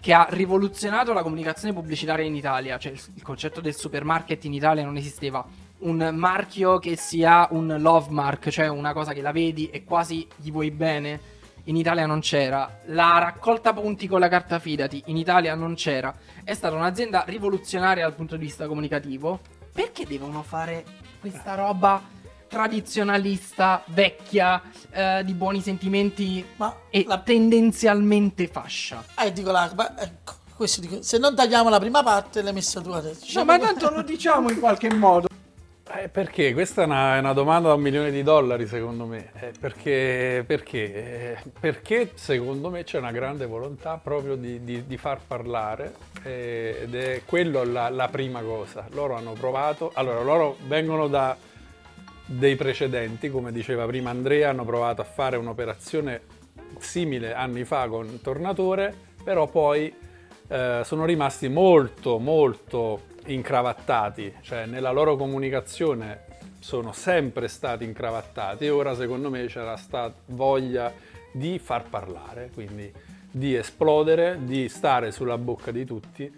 che 0.00 0.12
ha 0.12 0.26
rivoluzionato 0.30 1.12
la 1.12 1.22
comunicazione 1.22 1.74
pubblicitaria 1.74 2.24
in 2.24 2.34
Italia, 2.36 2.78
cioè 2.78 2.92
il, 2.92 3.00
il 3.16 3.22
concetto 3.22 3.60
del 3.60 3.74
supermarket 3.74 4.44
in 4.44 4.52
Italia 4.52 4.84
non 4.84 4.96
esisteva, 4.96 5.44
un 5.78 6.10
marchio 6.14 6.78
che 6.78 6.96
sia 6.96 7.48
un 7.50 7.76
love 7.80 8.06
mark, 8.10 8.48
cioè 8.50 8.68
una 8.68 8.92
cosa 8.92 9.12
che 9.12 9.20
la 9.20 9.32
vedi 9.32 9.68
e 9.68 9.82
quasi 9.84 10.26
gli 10.36 10.52
vuoi 10.52 10.70
bene, 10.70 11.18
in 11.66 11.76
Italia 11.76 12.06
non 12.06 12.20
c'era. 12.20 12.78
La 12.86 13.18
raccolta 13.18 13.72
punti 13.72 14.06
con 14.06 14.20
la 14.20 14.28
carta 14.28 14.58
fidati, 14.58 15.02
in 15.06 15.16
Italia 15.16 15.54
non 15.54 15.74
c'era. 15.74 16.14
È 16.44 16.54
stata 16.54 16.74
un'azienda 16.74 17.24
rivoluzionaria 17.26 18.04
dal 18.04 18.14
punto 18.14 18.36
di 18.36 18.44
vista 18.44 18.66
comunicativo. 18.66 19.40
Perché 19.72 20.06
devono 20.06 20.42
fare 20.42 20.84
questa 21.20 21.54
roba 21.54 22.00
tradizionalista, 22.48 23.82
vecchia, 23.86 24.62
eh, 24.90 25.22
di 25.24 25.34
buoni 25.34 25.60
sentimenti 25.60 26.44
Ma 26.56 26.74
e 26.88 27.04
la- 27.06 27.18
tendenzialmente 27.18 28.46
fascia? 28.46 29.04
Eh, 29.18 29.32
dico 29.32 29.50
la, 29.50 29.70
ma, 29.74 29.98
ecco, 30.00 30.34
questo 30.54 30.80
dico, 30.80 31.02
se 31.02 31.18
non 31.18 31.34
tagliamo 31.34 31.68
la 31.68 31.80
prima 31.80 32.02
parte, 32.02 32.42
l'hai 32.42 32.52
messa 32.52 32.80
tu 32.80 32.90
adesso. 32.90 33.38
No, 33.38 33.44
ma 33.44 33.58
tanto 33.58 33.90
lo 33.90 34.02
diciamo 34.02 34.50
in 34.50 34.60
qualche 34.60 34.92
modo. 34.94 35.26
Eh, 35.88 36.08
perché? 36.08 36.52
Questa 36.52 36.82
è 36.82 36.84
una, 36.84 37.14
è 37.14 37.20
una 37.20 37.32
domanda 37.32 37.68
da 37.68 37.74
un 37.74 37.80
milione 37.80 38.10
di 38.10 38.24
dollari, 38.24 38.66
secondo 38.66 39.06
me. 39.06 39.30
Eh, 39.38 39.52
perché, 39.58 40.42
perché? 40.44 40.94
Eh, 40.94 41.50
perché 41.60 42.10
secondo 42.14 42.70
me 42.70 42.82
c'è 42.82 42.98
una 42.98 43.12
grande 43.12 43.46
volontà 43.46 43.96
proprio 44.02 44.34
di, 44.34 44.64
di- 44.64 44.84
di 44.84 44.96
far 44.96 45.20
parlare 45.24 45.94
eh, 46.24 46.80
ed 46.82 46.94
è 46.96 47.22
quello 47.24 47.62
la, 47.64 47.88
la 47.88 48.08
prima 48.08 48.40
cosa. 48.42 48.86
Loro 48.90 49.14
hanno 49.14 49.32
provato, 49.32 49.92
allora 49.94 50.22
loro 50.22 50.56
vengono 50.66 51.06
da 51.06 51.36
dei 52.28 52.56
precedenti, 52.56 53.30
come 53.30 53.52
diceva 53.52 53.86
prima 53.86 54.10
Andrea, 54.10 54.50
hanno 54.50 54.64
provato 54.64 55.02
a 55.02 55.04
fare 55.04 55.36
un'operazione 55.36 56.20
simile 56.78 57.32
anni 57.32 57.62
fa 57.62 57.86
con 57.86 58.20
Tornatore, 58.20 58.92
però 59.22 59.46
poi 59.46 59.94
eh, 60.48 60.80
sono 60.84 61.04
rimasti 61.04 61.48
molto 61.48 62.18
molto 62.18 63.14
incravattati, 63.26 64.34
cioè 64.40 64.66
nella 64.66 64.90
loro 64.90 65.16
comunicazione 65.16 66.24
sono 66.60 66.92
sempre 66.92 67.48
stati 67.48 67.84
incravattati 67.84 68.64
e 68.64 68.70
ora 68.70 68.94
secondo 68.94 69.30
me 69.30 69.46
c'era 69.46 69.76
stata 69.76 70.14
voglia 70.26 70.92
di 71.32 71.58
far 71.58 71.88
parlare, 71.88 72.50
quindi 72.52 72.92
di 73.30 73.54
esplodere, 73.54 74.38
di 74.40 74.68
stare 74.68 75.12
sulla 75.12 75.38
bocca 75.38 75.70
di 75.70 75.84
tutti 75.84 76.32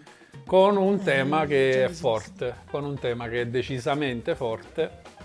con 0.45 0.77
un 0.77 1.01
tema 1.03 1.45
che 1.45 1.85
è 1.85 1.89
forte, 1.89 2.55
con 2.69 2.83
un 2.83 2.97
tema 2.99 3.27
che 3.27 3.41
è 3.41 3.47
decisamente 3.47 4.35
forte. 4.35 5.17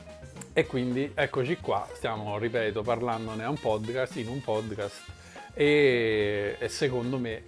E 0.52 0.66
quindi 0.66 1.10
eccoci 1.14 1.56
qua, 1.56 1.88
stiamo, 1.94 2.38
ripeto, 2.38 2.82
parlandone 2.82 3.42
a 3.42 3.48
un 3.48 3.58
podcast, 3.58 4.16
in 4.16 4.28
un 4.28 4.40
podcast 4.40 5.02
e, 5.54 6.56
e 6.58 6.68
secondo 6.68 7.18
me 7.18 7.42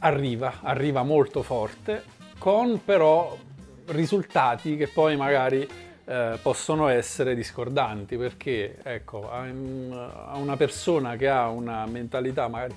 arriva, 0.00 0.60
arriva 0.62 1.02
molto 1.02 1.42
forte 1.42 2.04
con 2.38 2.82
però 2.84 3.36
risultati 3.86 4.76
che 4.76 4.88
poi 4.88 5.16
magari 5.16 5.68
eh, 6.04 6.38
possono 6.40 6.88
essere 6.88 7.34
discordanti 7.34 8.16
perché 8.16 8.78
ecco, 8.82 9.30
a, 9.30 9.40
un- 9.40 10.10
a 10.26 10.36
una 10.36 10.56
persona 10.56 11.16
che 11.16 11.28
ha 11.28 11.48
una 11.48 11.84
mentalità 11.86 12.48
magari 12.48 12.74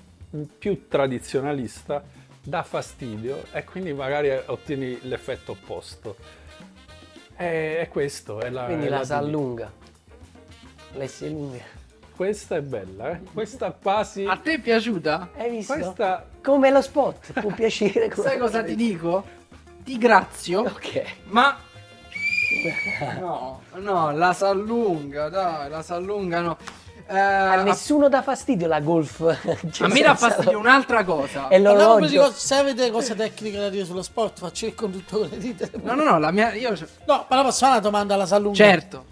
più 0.57 0.87
tradizionalista 0.87 2.01
dà 2.43 2.63
fastidio 2.63 3.43
e 3.51 3.63
quindi 3.63 3.93
magari 3.93 4.31
ottieni 4.45 4.97
l'effetto 5.03 5.51
opposto. 5.51 6.15
E, 7.37 7.79
è 7.79 7.87
questo, 7.89 8.39
è 8.39 8.49
la, 8.49 8.65
quindi 8.65 8.85
è 8.87 8.89
la 8.89 8.99
la 8.99 9.03
sa 9.05 9.19
DD. 9.21 9.29
lunga 9.29 9.71
l'S 10.93 11.21
lunga 11.29 11.63
Questa 12.15 12.55
è 12.55 12.61
bella, 12.61 13.11
eh? 13.11 13.19
Questa 13.33 13.71
quasi... 13.71 14.25
A 14.25 14.35
te 14.37 14.53
è 14.53 14.59
piaciuta? 14.59 15.29
hai 15.37 15.49
visto? 15.49 15.73
Questa... 15.73 16.27
come 16.41 16.69
lo 16.69 16.81
spot 16.81 17.39
può 17.39 17.51
piacere 17.51 18.09
come- 18.09 18.27
Sai 18.27 18.37
cosa 18.37 18.63
ti 18.63 18.75
dico? 18.75 19.39
Ti 19.83 19.97
grazio, 19.97 20.61
ok 20.61 21.03
ma... 21.25 21.57
No, 23.19 23.61
no, 23.75 24.11
la 24.11 24.33
s'allunga, 24.33 25.29
dai, 25.29 25.69
la 25.69 25.81
s'allunga, 25.81 26.41
no. 26.41 26.57
Eh, 27.07 27.17
a 27.17 27.51
a, 27.53 27.63
nessuno 27.63 28.07
dà 28.09 28.21
fastidio 28.21 28.67
la 28.67 28.79
golf 28.79 29.19
a 29.21 29.87
me 29.87 30.01
dà 30.01 30.15
fastidio 30.15 30.57
un'altra 30.57 31.03
cosa. 31.03 31.47
e 31.49 31.57
di 31.57 31.63
l'orologio 31.63 32.21
cose- 32.23 32.37
se 32.37 32.55
avete 32.55 32.89
cose 32.91 33.15
tecniche 33.15 33.57
da 33.57 33.69
dire 33.69 33.83
sullo 33.85 34.01
sport, 34.03 34.39
faccio 34.39 34.65
il 34.65 34.75
conduttore. 34.75 35.37
Dite. 35.37 35.71
No, 35.81 35.93
no, 35.93 36.03
no, 36.03 36.19
la 36.19 36.31
mia... 36.31 36.53
Io... 36.53 36.73
No, 37.05 37.25
però 37.27 37.43
posso 37.43 37.59
fare 37.59 37.71
una 37.73 37.81
domanda 37.81 38.13
alla 38.13 38.25
Salunga. 38.25 38.55
Certo. 38.55 39.05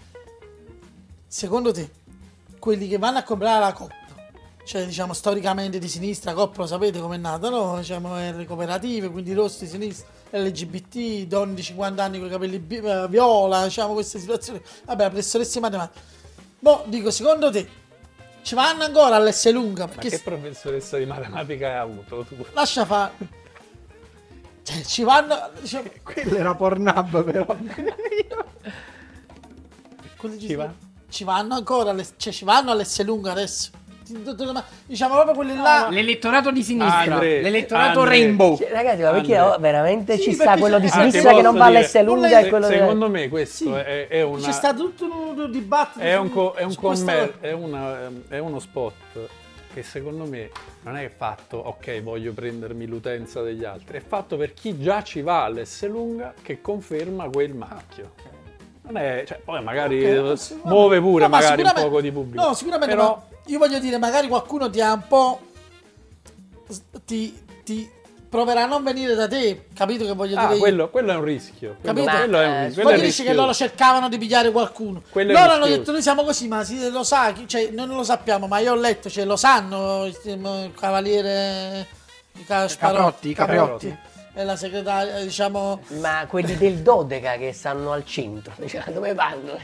Secondo 1.26 1.72
te, 1.72 1.90
quelli 2.58 2.88
che 2.88 2.98
vanno 2.98 3.18
a 3.18 3.22
comprare 3.22 3.60
la 3.60 3.72
Coppa, 3.72 3.94
cioè 4.64 4.84
diciamo 4.86 5.12
storicamente 5.12 5.78
di 5.78 5.88
sinistra, 5.88 6.32
Coppa 6.32 6.60
lo 6.62 6.66
sapete 6.66 7.00
com'è 7.00 7.16
nata, 7.16 7.48
no? 7.48 7.76
Diciamo 7.78 8.14
le 8.16 8.44
cooperative, 8.46 9.08
quindi 9.10 9.32
rossi 9.32 9.66
sinistra, 9.66 10.06
LGBT, 10.30 11.26
donne 11.26 11.54
di 11.54 11.62
50 11.62 12.02
anni 12.02 12.18
con 12.18 12.28
i 12.28 12.30
capelli 12.30 12.58
bi- 12.58 12.76
eh, 12.76 13.06
viola, 13.08 13.64
diciamo 13.64 13.92
queste 13.94 14.18
situazioni. 14.18 14.60
Vabbè, 14.84 15.02
la 15.04 15.08
professoressa 15.10 15.54
di 15.54 15.60
matematica. 15.60 16.00
Boh, 16.60 16.84
dico, 16.86 17.10
secondo 17.10 17.50
te, 17.50 17.68
ci 18.42 18.54
vanno 18.54 18.84
ancora 18.84 19.16
all'S 19.16 19.50
lunga? 19.50 19.86
Ma 19.86 19.92
Perché 19.92 20.10
che 20.10 20.16
s- 20.18 20.22
professoressa 20.22 20.98
di 20.98 21.06
matematica 21.06 21.66
hai 21.68 21.76
avuto 21.78 22.24
tu? 22.24 22.36
lascia 22.52 22.84
fare. 22.84 23.12
Cioè, 24.62 24.82
ci 24.82 25.02
vanno... 25.02 25.50
Diciamo, 25.60 25.90
Quello 26.04 26.36
era 26.36 26.54
Pornhub 26.54 27.24
però. 27.24 27.56
Ci 30.38 30.54
va? 30.54 30.72
ci 31.08 31.24
vanno 31.24 31.54
ancora, 31.54 31.90
alle- 31.90 32.06
cioè 32.16 32.32
ci 32.32 32.44
vanno 32.44 32.70
all'S 32.70 33.02
lunga 33.02 33.32
adesso. 33.32 33.70
Diciamo 34.86 35.14
proprio 35.14 35.34
quelli 35.34 35.56
là... 35.56 35.88
L'elettorato 35.90 36.50
di 36.50 36.62
sinistra. 36.62 37.14
Andre, 37.14 37.40
L'elettorato 37.40 38.00
Andre. 38.00 38.16
rainbow. 38.18 38.56
Cioè, 38.56 38.70
ragazzi 38.70 39.02
ma 39.02 39.10
perché 39.10 39.36
Andre. 39.36 39.54
oh, 39.54 39.58
veramente 39.58 40.16
Sì, 40.16 40.22
ci 40.22 40.32
sta 40.32 40.56
quello 40.56 40.78
di 40.78 40.86
Ah, 40.86 40.90
sinistra 40.90 41.34
che 41.34 41.42
non 41.42 41.56
va 41.56 41.66
all'S 41.66 42.02
lunga 42.02 42.28
Se- 42.28 42.40
e 42.40 42.48
quello 42.48 42.66
Secondo 42.66 43.08
me 43.10 43.28
questo 43.28 43.64
Sì. 43.64 43.70
è, 43.70 44.08
è 44.08 44.22
una... 44.22 44.46
C'è 44.46 44.52
stato 44.52 44.82
tutto 44.84 45.04
un, 45.04 45.38
un 45.38 45.50
dibattito. 45.50 46.04
È 46.04 46.16
un, 46.16 46.30
co- 46.30 46.52
è 46.54 46.62
un 46.62 46.74
commer- 46.74 47.40
è, 47.40 47.52
una- 47.52 48.10
è 48.28 48.38
uno 48.38 48.58
spot 48.58 48.94
che 49.72 49.82
secondo 49.84 50.24
me 50.24 50.50
non 50.82 50.96
è 50.96 51.08
fatto, 51.16 51.56
ok, 51.58 52.02
voglio 52.02 52.32
prendermi 52.32 52.86
l'utenza 52.86 53.40
degli 53.40 53.64
altri, 53.64 53.98
è 53.98 54.02
fatto 54.04 54.36
per 54.36 54.52
chi 54.52 54.76
già 54.80 55.02
ci 55.04 55.22
va 55.22 55.44
all'S 55.44 55.86
lunga 55.86 56.34
che 56.42 56.60
conferma 56.60 57.28
quel 57.28 57.54
marchio. 57.54 58.12
Non 58.82 58.96
è, 58.96 59.22
cioè, 59.24 59.38
poi 59.44 59.62
magari 59.62 59.98
Ok, 60.04 60.36
sicuramente- 60.36 60.68
muove 60.68 60.98
pure 61.00 61.22
No, 61.24 61.28
ma 61.28 61.36
magari 61.36 61.60
un 61.62 61.68
sicuramente- 61.68 61.88
poco 61.88 62.00
di 62.00 62.10
pubblico. 62.10 62.44
No, 62.44 62.54
sicuramente. 62.54 62.94
Però 62.96 63.14
ma 63.14 63.22
io 63.50 63.58
voglio 63.58 63.78
dire, 63.78 63.98
magari 63.98 64.28
qualcuno 64.28 64.68
ti 64.70 64.80
ha 64.80 64.92
un 64.92 65.02
po'. 65.06 65.40
ti, 67.04 67.36
ti 67.64 67.90
proverà 68.28 68.62
a 68.62 68.66
non 68.66 68.84
venire 68.84 69.16
da 69.16 69.26
te, 69.26 69.66
capito 69.74 70.04
che 70.04 70.12
voglio 70.14 70.38
Ah, 70.38 70.46
dire 70.46 70.58
quello, 70.60 70.88
quello 70.88 71.10
è 71.12 71.16
un 71.16 71.24
rischio. 71.24 71.76
Quello, 71.80 71.94
Capito? 72.02 72.16
quello 72.16 72.38
è 72.40 72.46
un, 72.46 72.52
eh, 72.52 72.72
quello 72.72 72.88
Poi 72.88 72.92
è 72.92 73.00
tu 73.00 73.04
dici 73.04 73.22
che 73.24 73.32
loro 73.34 73.52
cercavano 73.52 74.08
di 74.08 74.18
pigliare 74.18 74.52
qualcuno. 74.52 75.02
Quello 75.10 75.32
loro 75.32 75.50
hanno 75.52 75.66
detto 75.66 75.90
noi 75.90 76.00
siamo 76.00 76.22
così, 76.22 76.46
ma 76.46 76.62
si- 76.62 76.90
lo 76.90 77.02
sa, 77.02 77.34
cioè, 77.46 77.70
noi 77.72 77.88
non 77.88 77.96
lo 77.96 78.04
sappiamo, 78.04 78.46
ma 78.46 78.60
io 78.60 78.72
ho 78.72 78.76
letto, 78.76 79.10
cioè, 79.10 79.24
lo 79.24 79.34
sanno 79.36 80.04
il, 80.04 80.70
cavaliere 80.78 81.86
Ca- 82.46 82.68
Caprotti, 82.78 83.34
Caprotti. 83.34 83.98
e 84.32 84.44
la 84.44 84.54
segretaria, 84.54 85.18
diciamo, 85.24 85.80
Ma 85.98 86.24
quelli 86.28 86.56
del 86.56 86.76
Dodeca 86.82 87.32
che 87.32 87.52
stanno 87.52 87.90
al 87.90 88.04
centro, 88.04 88.52
cioè, 88.64 88.84
dove 88.92 89.12
vanno? 89.12 89.58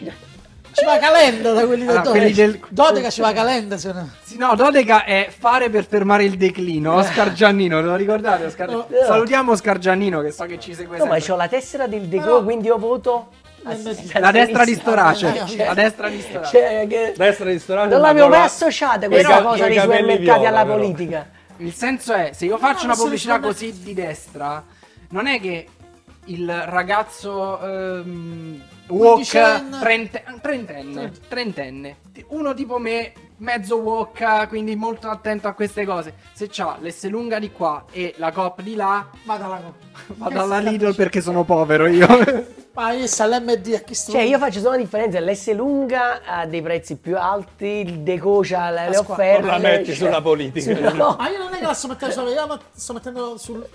Ci 0.76 0.84
va 0.84 0.98
Calenda 0.98 1.52
da 1.52 1.66
quelli 1.66 1.84
del 1.86 1.96
Ah, 1.96 2.00
quelli 2.02 2.32
Dodeca. 2.32 2.36
del- 2.46 2.60
Dodeca 2.68 3.10
ci 3.10 3.20
va 3.22 3.32
Calenda, 3.32 3.78
se 3.78 3.92
no. 3.92 4.08
Sì, 4.22 4.36
no, 4.36 4.54
Dodeca 4.54 5.04
è 5.04 5.32
fare 5.36 5.70
per 5.70 5.86
fermare 5.86 6.24
il 6.24 6.36
declino. 6.36 6.94
Oscar 6.94 7.32
Giannino, 7.32 7.80
lo 7.80 7.94
ricordate? 7.96 8.44
Oscar... 8.44 8.68
No. 8.70 8.86
Salutiamo 9.06 9.52
Oscar 9.52 9.78
Giannino 9.78 10.20
che 10.20 10.30
so 10.32 10.44
che 10.44 10.58
ci 10.60 10.74
segue 10.74 10.98
No, 10.98 11.04
ma 11.06 11.12
sempre. 11.12 11.28
c'ho 11.28 11.36
la 11.36 11.48
tessera 11.48 11.86
del 11.86 12.02
Deco, 12.02 12.24
Però- 12.24 12.42
quindi 12.44 12.66
io 12.66 12.78
voto 12.78 13.28
La 14.20 14.30
destra 14.30 14.64
di. 14.64 14.74
Storace. 14.74 15.42
Cioè, 15.46 15.64
La 15.66 15.74
destra 15.74 16.08
di 16.08 16.20
Storace. 16.20 16.50
Cioè, 16.56 16.86
che... 16.86 17.14
Destra 17.16 17.50
di 17.50 17.58
strada. 17.58 17.88
Non 17.88 18.00
ma 18.00 18.06
l'avevo 18.08 18.28
mai 18.28 18.42
associata 18.42 19.08
questa 19.08 19.42
cosa 19.42 19.66
dei 19.66 19.78
supermercati 19.80 20.22
viola, 20.40 20.48
alla 20.48 20.62
però. 20.64 20.76
politica. 20.76 21.26
Il 21.58 21.72
senso 21.74 22.12
è, 22.12 22.30
se 22.34 22.44
io 22.44 22.58
faccio 22.58 22.86
No, 22.86 22.92
una 22.92 23.02
pubblicità 23.02 23.40
così 23.40 23.72
di 23.82 23.94
destra, 23.94 24.62
non 25.08 25.26
è 25.26 25.40
che 25.40 25.66
il 26.26 26.62
ragazzo 26.66 27.58
ehm, 27.60 28.60
Quindicenne. 28.86 29.78
trente- 29.80 30.24
trentenne, 30.40 31.12
trentenne, 31.28 31.96
uno 32.28 32.54
tipo 32.54 32.78
me, 32.78 33.12
mezzo 33.38 33.76
woke, 33.76 34.46
quindi 34.48 34.76
molto 34.76 35.08
attento 35.08 35.48
a 35.48 35.52
queste 35.52 35.84
cose. 35.84 36.14
Se 36.32 36.48
c'ha 36.50 36.78
l'S 36.80 37.08
lunga 37.08 37.38
di 37.38 37.50
qua 37.50 37.84
e 37.90 38.14
la 38.16 38.30
cop 38.32 38.62
di 38.62 38.74
là, 38.74 39.08
Vado 39.24 39.44
alla 39.44 39.72
vado 40.16 40.40
alla 40.40 40.58
Lidl 40.58 40.94
perché 40.94 41.20
sono 41.20 41.44
povero 41.44 41.86
io. 41.86 42.06
Ma 42.76 42.92
io 42.92 43.06
sta 43.06 43.26
l'MD 43.26 43.72
a 43.72 43.78
chi 43.78 43.94
sto 43.94 44.12
Cioè, 44.12 44.20
io 44.20 44.38
faccio 44.38 44.58
solo 44.58 44.72
la 44.72 44.76
differenza: 44.76 45.18
l'S 45.18 45.54
lunga 45.54 46.20
ha 46.22 46.44
dei 46.44 46.60
prezzi 46.60 46.96
più 46.96 47.16
alti, 47.16 47.64
il 47.64 48.00
Deco 48.00 48.42
ha 48.52 48.70
le, 48.70 48.90
le 48.90 48.96
offerte. 48.98 49.40
Non 49.40 49.50
la 49.50 49.58
metti 49.58 49.86
cioè, 49.86 49.94
sulla 49.94 50.20
politica. 50.20 50.74
sì, 50.76 50.82
no. 50.94 51.16
Ma 51.18 51.30
io 51.30 51.38
non 51.38 51.54
è 51.54 51.56
che 51.56 51.64
la 51.64 51.72
sto 51.72 51.88
mettendo 51.88 52.14
sopra, 52.14 52.30
io 52.30 52.46
la 52.46 52.60
sto 52.74 52.92
mettendo 52.92 53.38
sul. 53.38 53.66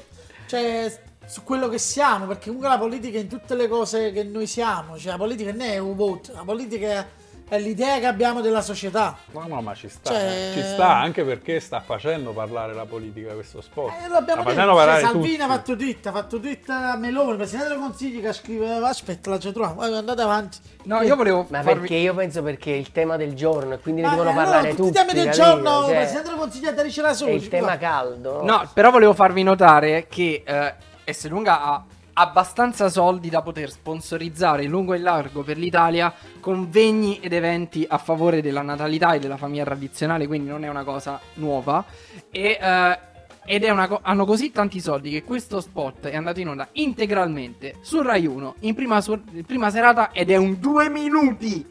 cioè. 0.45 1.09
Su 1.26 1.43
quello 1.43 1.69
che 1.69 1.78
siamo, 1.78 2.26
perché 2.26 2.45
comunque 2.47 2.69
la 2.69 2.78
politica 2.78 3.17
è 3.17 3.22
in 3.22 3.28
tutte 3.30 3.55
le 3.55 3.67
cose 3.67 4.11
che 4.11 4.24
noi 4.24 4.47
siamo, 4.47 4.97
cioè 4.97 5.11
la 5.11 5.17
politica 5.17 5.51
non 5.51 5.61
è 5.61 5.78
un 5.78 5.95
voto, 5.95 6.32
la 6.34 6.43
politica 6.43 7.07
è 7.47 7.59
l'idea 7.59 7.99
che 7.99 8.05
abbiamo 8.05 8.39
della 8.39 8.61
società. 8.61 9.17
No, 9.32 9.45
no, 9.45 9.61
ma 9.61 9.74
ci 9.76 9.89
sta. 9.89 10.09
Cioè- 10.11 10.51
Ci 10.53 10.61
sta 10.63 10.95
anche 10.95 11.24
perché 11.26 11.59
sta 11.59 11.82
facendo 11.82 12.32
parlare 12.32 12.74
la 12.74 12.86
politica 12.86 13.34
questo 13.34 13.59
sport. 13.59 13.93
Eh, 13.93 14.07
l'abbiamo 14.07 14.22
sta 14.24 14.26
detto, 14.26 14.43
facendo 14.43 14.69
cioè, 14.72 14.78
parlare 14.78 15.01
Salvini 15.01 15.28
tutti. 15.32 15.41
ha 15.41 15.47
fatto 15.47 15.76
tweet, 15.76 16.05
ha 16.07 16.11
fatto 16.13 16.39
tweet 16.39 16.69
a 16.69 16.95
Meloni, 16.95 17.36
Presidente 17.36 17.69
del 17.69 17.78
Consiglio 17.80 18.22
che 18.22 18.32
scrive, 18.34 18.69
aspetta 18.78 19.30
la 19.32 19.39
ci 19.39 19.51
troviamo, 19.51 19.82
Vai, 19.82 19.93
andate 19.93 20.22
avanti. 20.22 20.57
No, 20.84 21.01
io 21.01 21.15
volevo 21.17 21.45
Ma 21.49 21.61
farvi- 21.61 21.80
perché 21.82 21.95
io 21.95 22.13
penso 22.13 22.41
perché 22.41 22.72
è 22.72 22.78
il 22.78 22.91
tema 22.93 23.17
del 23.17 23.34
giorno 23.36 23.74
e 23.74 23.80
quindi 23.80 23.99
ne 24.01 24.07
Ma 24.07 24.13
devono 24.13 24.30
allora, 24.30 24.45
parlare 24.45 24.69
tutti 24.69 24.82
tutti. 24.84 24.89
i 24.89 25.05
temi 25.05 25.13
del 25.13 25.26
capito? 25.26 25.43
giorno, 25.43 25.82
Cioè, 25.84 25.95
Presidente 25.95 26.28
del 26.30 26.38
Consiglio 26.38 26.72
la 27.01 27.09
è 27.09 27.13
Sole, 27.13 27.32
il 27.34 27.47
tema 27.49 27.78
caldo. 27.78 28.43
No, 28.45 28.69
però 28.74 28.91
volevo 28.91 29.13
farvi 29.13 29.43
notare 29.43 30.07
che 30.07 30.41
eh, 30.45 30.74
S 31.06 31.28
Lunga 31.28 31.62
ha 31.64 31.86
abbastanza 32.14 32.89
soldi 32.89 33.30
da 33.30 33.41
poter 33.41 33.72
sponsorizzare 33.72 34.66
lungo 34.66 34.93
e 34.93 34.99
largo 34.99 35.43
per 35.43 35.58
l'Italia 35.58 36.14
convegni 36.39 37.20
ed 37.20 37.34
eventi 37.34 37.86
a 37.88 37.97
favore 37.97 38.41
della 38.41 38.62
natalità 38.62 39.14
e 39.14 39.20
della 39.20 39.38
famiglia 39.38 39.64
tradizionale, 39.64 40.28
quindi 40.28 40.49
non 40.49 40.64
è 40.64 40.70
una 40.70 40.84
cosa 40.84 41.20
nuova. 41.36 41.84
E, 42.30 42.58
eh, 42.60 42.99
ed 43.43 43.66
co- 43.88 43.99
hanno 44.04 44.26
così 44.26 44.52
tanti 44.52 44.80
soldi 44.80 45.10
che 45.10 45.24
questo 45.24 45.62
spot 45.62 46.08
è 46.08 46.16
andato 46.16 46.39
in 46.39 46.49
onda 46.49 46.68
integralmente 46.74 47.76
su 47.82 48.02
Rai 48.02 48.28
1 48.28 48.56
in 48.62 48.76
prima, 48.76 49.02
su- 49.02 49.20
prima 49.45 49.70
serata 49.70 50.12
ed 50.12 50.30
è 50.30 50.36
un 50.36 50.60
due 50.60 50.89
minuti. 50.89 51.70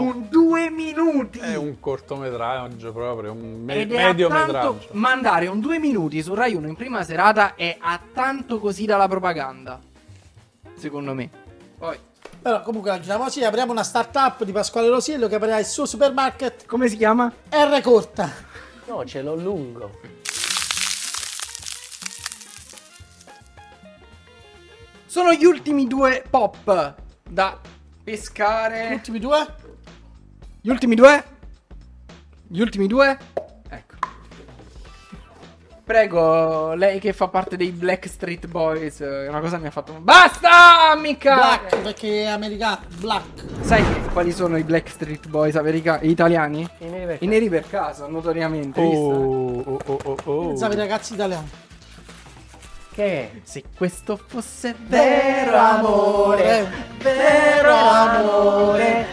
Un 0.00 0.28
due 0.28 0.70
minuti. 0.70 1.38
È 1.38 1.54
un 1.56 1.78
cortometraggio 1.80 2.92
proprio, 2.92 3.32
un 3.32 3.62
me- 3.64 3.74
Ed 3.74 3.90
mediometraggio. 3.90 4.52
tanto 4.78 4.86
mandare 4.92 5.46
un 5.46 5.60
due 5.60 5.78
minuti 5.78 6.22
su 6.22 6.34
Rai 6.34 6.54
1 6.54 6.68
in 6.68 6.74
prima 6.76 7.02
serata 7.04 7.54
è 7.54 7.76
a 7.80 8.00
tanto 8.12 8.58
così 8.58 8.84
dalla 8.84 9.08
propaganda. 9.08 9.80
Secondo 10.76 11.14
me. 11.14 11.30
Poi, 11.78 11.96
Però 12.42 12.62
comunque 12.62 12.90
la 12.90 13.00
giriamo 13.00 13.24
così, 13.24 13.42
apriamo 13.42 13.72
una 13.72 13.82
startup 13.82 14.44
di 14.44 14.52
Pasquale 14.52 14.88
Rosiello 14.88 15.26
che 15.26 15.34
aprirà 15.34 15.58
il 15.58 15.64
suo 15.66 15.84
supermarket 15.86 16.66
come 16.66 16.88
si 16.88 16.96
chiama? 16.96 17.32
R 17.50 17.80
corta. 17.82 18.30
No, 18.86 19.04
ce 19.04 19.20
l'ho 19.22 19.34
lungo. 19.34 19.90
Sono 25.06 25.32
gli 25.32 25.44
ultimi 25.44 25.86
due 25.86 26.22
pop 26.28 26.94
da 27.28 27.58
Gli 27.62 28.02
pescare. 28.04 28.88
ultimi 28.92 29.18
due? 29.18 29.46
Gli 30.66 30.70
ultimi 30.70 30.96
due? 30.96 31.24
Gli 32.48 32.60
ultimi 32.60 32.88
due? 32.88 33.16
Ecco. 33.68 33.94
Prego, 35.84 36.74
lei 36.74 36.98
che 36.98 37.12
fa 37.12 37.28
parte 37.28 37.56
dei 37.56 37.70
Black 37.70 38.08
Street 38.08 38.48
Boys, 38.48 39.00
eh, 39.00 39.28
una 39.28 39.38
cosa 39.38 39.58
mi 39.58 39.68
ha 39.68 39.70
fatto... 39.70 39.92
Basta, 40.00 40.96
mica! 41.00 41.36
Black, 41.36 41.76
perché 41.82 42.24
è 42.24 42.26
americano, 42.26 42.80
black. 42.98 43.44
Sai 43.60 43.84
quali 44.12 44.32
sono 44.32 44.56
i 44.56 44.64
Black 44.64 44.88
Street 44.88 45.28
Boys 45.28 45.54
americani, 45.54 46.10
italiani? 46.10 46.68
I 46.78 46.86
neri 46.86 47.06
per 47.06 47.18
I 47.20 47.26
neri 47.28 47.48
per 47.48 47.68
caso, 47.68 48.08
notoriamente. 48.08 48.80
Oh, 48.80 49.60
oh, 49.60 49.80
oh, 49.86 50.00
oh, 50.02 50.16
oh. 50.24 50.46
Pensavo 50.48 50.72
ai 50.72 50.78
ragazzi 50.78 51.14
italiani. 51.14 51.48
Che 52.92 53.04
è? 53.04 53.30
Se 53.44 53.62
questo 53.76 54.16
fosse 54.16 54.74
Vero 54.88 55.56
amore, 55.58 56.68
vero 57.00 57.72
amore. 57.72 59.06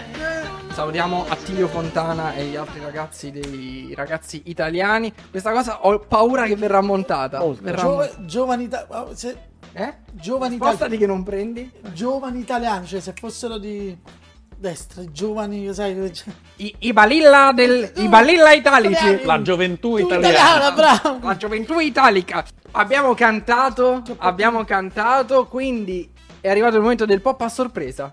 Salutiamo 0.74 1.26
Attilio 1.30 1.68
Fontana 1.68 2.34
e 2.34 2.46
gli 2.46 2.56
altri 2.56 2.80
ragazzi 2.80 3.30
dei 3.32 3.94
ragazzi 3.96 4.42
italiani. 4.46 5.14
Questa 5.30 5.52
cosa 5.52 5.86
ho 5.86 6.00
paura 6.00 6.46
che 6.46 6.56
verrà 6.56 6.82
montata. 6.82 7.40
Molto. 7.40 7.62
Verrà 7.62 7.82
Giove- 7.82 8.12
giovani, 8.22 8.64
ita- 8.64 8.88
oh, 8.90 9.14
se- 9.14 9.38
Eh? 9.74 9.94
giovani, 10.12 10.56
Spostati 10.56 10.76
italiani, 10.96 10.98
che 11.00 11.06
non 11.08 11.24
prendi. 11.24 11.72
giovani 11.94 12.40
italiani, 12.40 12.88
cioè 12.88 13.00
se 13.00 13.14
fossero 13.20 13.60
di 13.60 13.96
destra, 14.58 15.04
giovani, 15.12 15.72
sai, 15.74 16.12
cioè- 16.14 16.34
I, 16.58 16.76
i 16.80 16.94
balilla 16.94 17.52
del. 17.54 17.92
I 17.98 18.08
balilla 18.08 18.52
italici. 18.52 19.24
La 19.26 19.42
gioventù 19.44 19.98
italiana. 19.98 20.28
italiana, 20.34 20.72
bravo. 20.72 21.20
La 21.28 21.38
gioventù 21.38 21.78
italica. 21.80 22.44
Abbiamo 22.72 23.14
cantato. 23.14 24.02
Abbiamo 24.18 24.64
cantato. 24.66 25.46
Quindi 25.46 26.12
è 26.42 26.50
arrivato 26.50 26.76
il 26.78 26.82
momento 26.82 27.06
del 27.06 27.22
pop 27.22 27.40
a 27.42 27.50
sorpresa. 27.50 28.12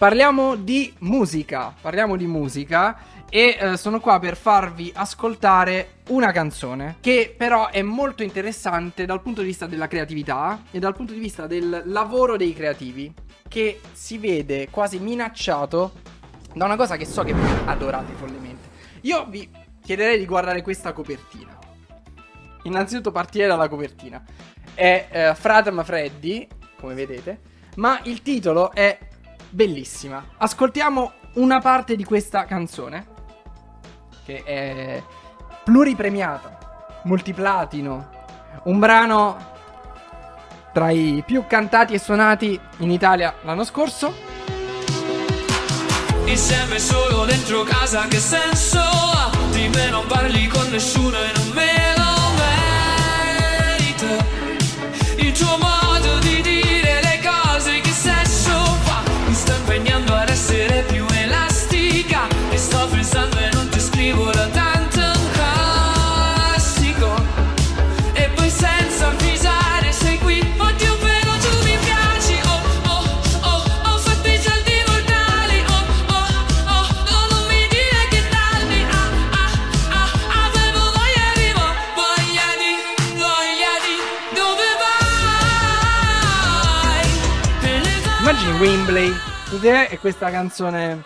Parliamo 0.00 0.56
di 0.56 0.94
musica. 1.00 1.74
Parliamo 1.78 2.16
di 2.16 2.26
musica. 2.26 2.96
E 3.28 3.58
eh, 3.60 3.76
sono 3.76 4.00
qua 4.00 4.18
per 4.18 4.34
farvi 4.34 4.90
ascoltare 4.94 5.96
una 6.08 6.32
canzone 6.32 6.96
che 7.00 7.34
però 7.36 7.68
è 7.68 7.82
molto 7.82 8.22
interessante 8.22 9.04
dal 9.04 9.20
punto 9.20 9.42
di 9.42 9.48
vista 9.48 9.66
della 9.66 9.88
creatività 9.88 10.62
e 10.70 10.78
dal 10.78 10.96
punto 10.96 11.12
di 11.12 11.18
vista 11.18 11.46
del 11.46 11.82
lavoro 11.84 12.38
dei 12.38 12.54
creativi 12.54 13.12
che 13.46 13.82
si 13.92 14.16
vede 14.16 14.70
quasi 14.70 14.98
minacciato 14.98 15.92
da 16.54 16.64
una 16.64 16.76
cosa 16.76 16.96
che 16.96 17.04
so 17.04 17.22
che 17.22 17.34
voi 17.34 17.50
adorate 17.66 18.14
follemente. 18.14 18.68
Io 19.02 19.26
vi 19.28 19.46
chiederei 19.84 20.18
di 20.18 20.24
guardare 20.24 20.62
questa 20.62 20.94
copertina. 20.94 21.58
Innanzitutto 22.62 23.10
partire 23.10 23.46
dalla 23.46 23.68
copertina. 23.68 24.24
È 24.72 25.08
eh, 25.10 25.34
Fratem 25.34 25.84
Freddy, 25.84 26.48
come 26.78 26.94
vedete, 26.94 27.40
ma 27.76 28.00
il 28.04 28.22
titolo 28.22 28.72
è 28.72 28.98
bellissima. 29.50 30.24
Ascoltiamo 30.38 31.12
una 31.34 31.60
parte 31.60 31.96
di 31.96 32.04
questa 32.04 32.44
canzone 32.44 33.06
che 34.24 34.42
è 34.44 35.02
pluripremiata, 35.64 37.00
multiplatino, 37.04 38.08
un 38.64 38.78
brano 38.78 39.48
tra 40.72 40.90
i 40.90 41.22
più 41.26 41.46
cantati 41.46 41.94
e 41.94 41.98
suonati 41.98 42.58
in 42.78 42.90
Italia 42.90 43.34
l'anno 43.42 43.64
scorso. 43.64 44.12
Insieme 46.24 46.78
solo 46.78 47.24
dentro 47.24 47.64
casa 47.64 48.06
che 48.06 48.18
senso 48.18 48.78
ha? 48.78 49.30
Di 49.50 49.68
me 49.68 49.90
non 49.90 50.06
parli 50.06 50.46
con 50.46 50.68
nessuno 50.70 51.16
e 51.16 51.32
non 51.34 51.48
me 51.48 51.94
lo 51.96 52.14
merito 53.66 54.24
Il 55.16 55.32
tuo 55.32 55.58
modo 55.58 55.89
questa 90.00 90.30
canzone. 90.30 91.02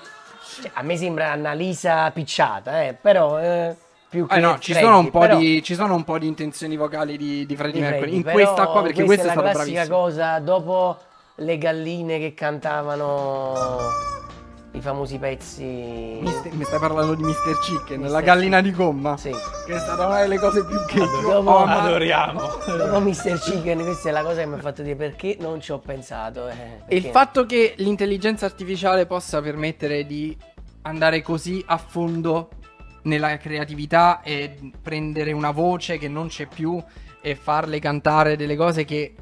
Cioè, 0.62 0.70
a 0.74 0.82
me 0.82 0.96
sembra 0.96 1.32
Annalisa 1.32 2.10
picciata, 2.12 2.82
eh, 2.84 2.94
però 2.94 3.38
eh, 3.40 3.74
più 4.08 4.26
che 4.26 4.36
Eh 4.36 4.40
no, 4.40 4.58
ci 4.58 4.72
Freddy, 4.72 4.86
sono, 4.86 4.98
un 4.98 5.10
po 5.10 5.18
però- 5.20 5.36
di, 5.38 5.62
ci 5.62 5.74
sono 5.74 5.94
un 5.94 6.04
po' 6.04 6.18
di 6.18 6.26
intenzioni 6.28 6.76
vocali 6.76 7.16
di, 7.16 7.44
di 7.44 7.56
Freddie 7.56 7.80
di 7.80 7.80
Mercury. 7.80 8.00
Freddy, 8.10 8.16
In 8.16 8.22
questa 8.22 8.66
qua, 8.66 8.82
perché 8.82 9.04
questa 9.04 9.24
è 9.24 9.26
la 9.26 9.32
stata 9.32 9.50
classica 9.50 9.72
bravissima. 9.86 9.96
cosa 9.96 10.38
dopo 10.38 10.96
le 11.36 11.58
galline 11.58 12.18
che 12.20 12.34
cantavano 12.34 13.88
i 14.74 14.80
famosi 14.80 15.18
pezzi. 15.18 15.62
Mister- 16.20 16.52
mi 16.52 16.64
stai 16.64 16.78
parlando 16.80 17.14
di 17.14 17.22
Mr. 17.22 17.58
Chicken, 17.62 18.02
la 18.02 18.18
Mr. 18.18 18.24
gallina 18.24 18.60
di 18.60 18.72
gomma? 18.72 19.16
Sì. 19.16 19.30
Che 19.66 19.72
è 19.74 19.78
stata 19.78 20.06
una 20.06 20.20
delle 20.20 20.38
cose 20.38 20.64
più 20.64 20.76
che 20.86 20.98
Dopo- 20.98 21.58
amato. 21.58 21.86
Adoriamo. 21.86 22.40
Dopo 22.66 23.00
Mr. 23.00 23.38
Chicken, 23.38 23.82
questa 23.84 24.08
è 24.08 24.12
la 24.12 24.22
cosa 24.22 24.40
che 24.40 24.46
mi 24.46 24.54
ha 24.54 24.58
fatto 24.60 24.82
dire 24.82 24.96
perché 24.96 25.36
non 25.40 25.60
ci 25.60 25.70
ho 25.70 25.78
pensato. 25.78 26.48
eh, 26.48 26.54
E 26.88 26.96
il 26.96 27.04
fatto 27.04 27.46
che 27.46 27.74
l'intelligenza 27.78 28.46
artificiale 28.46 29.06
possa 29.06 29.40
permettere 29.40 30.04
di 30.06 30.36
andare 30.82 31.22
così 31.22 31.62
a 31.66 31.76
fondo 31.78 32.48
nella 33.02 33.36
creatività 33.36 34.22
e 34.22 34.56
prendere 34.82 35.30
una 35.32 35.50
voce 35.52 35.98
che 35.98 36.08
non 36.08 36.26
c'è 36.28 36.46
più 36.46 36.82
e 37.20 37.34
farle 37.36 37.78
cantare 37.78 38.36
delle 38.36 38.56
cose 38.56 38.84
che 38.84 39.14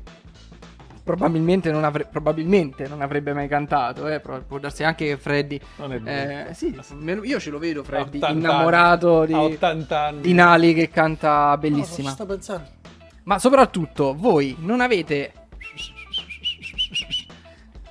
probabilmente 1.03 1.70
non, 1.70 1.84
avre- 1.84 2.07
probabilmente 2.07 2.86
non 2.88 3.00
avrebbe 3.03 3.32
mai 3.32 3.48
cantato. 3.48 4.07
Eh? 4.09 4.20
Può 4.20 4.59
darsi 4.59 4.84
anche 4.84 5.07
che 5.07 5.16
Freddy. 5.16 5.61
Non 5.76 5.92
è 5.92 6.00
vero. 6.00 6.50
Eh, 6.50 6.55
sì, 6.55 6.78
me 6.94 7.14
lo- 7.14 7.24
io 7.24 7.38
ce 7.40 7.50
lo 7.50 7.59
vedo 7.59 7.82
Freddy 7.82 8.18
80 8.18 8.26
anni. 8.28 8.38
innamorato 8.38 9.24
di, 9.24 9.32
A 9.34 9.40
80 9.42 10.00
anni. 10.00 10.20
di 10.20 10.32
Nali 10.32 10.74
che 10.74 10.88
canta 10.90 11.50
No, 11.50 11.59
bellissima. 11.59 12.11
sto 12.11 12.26
pensando. 12.26 12.68
Ma 13.24 13.38
soprattutto 13.38 14.14
voi 14.16 14.57
non 14.61 14.80
avete 14.80 15.32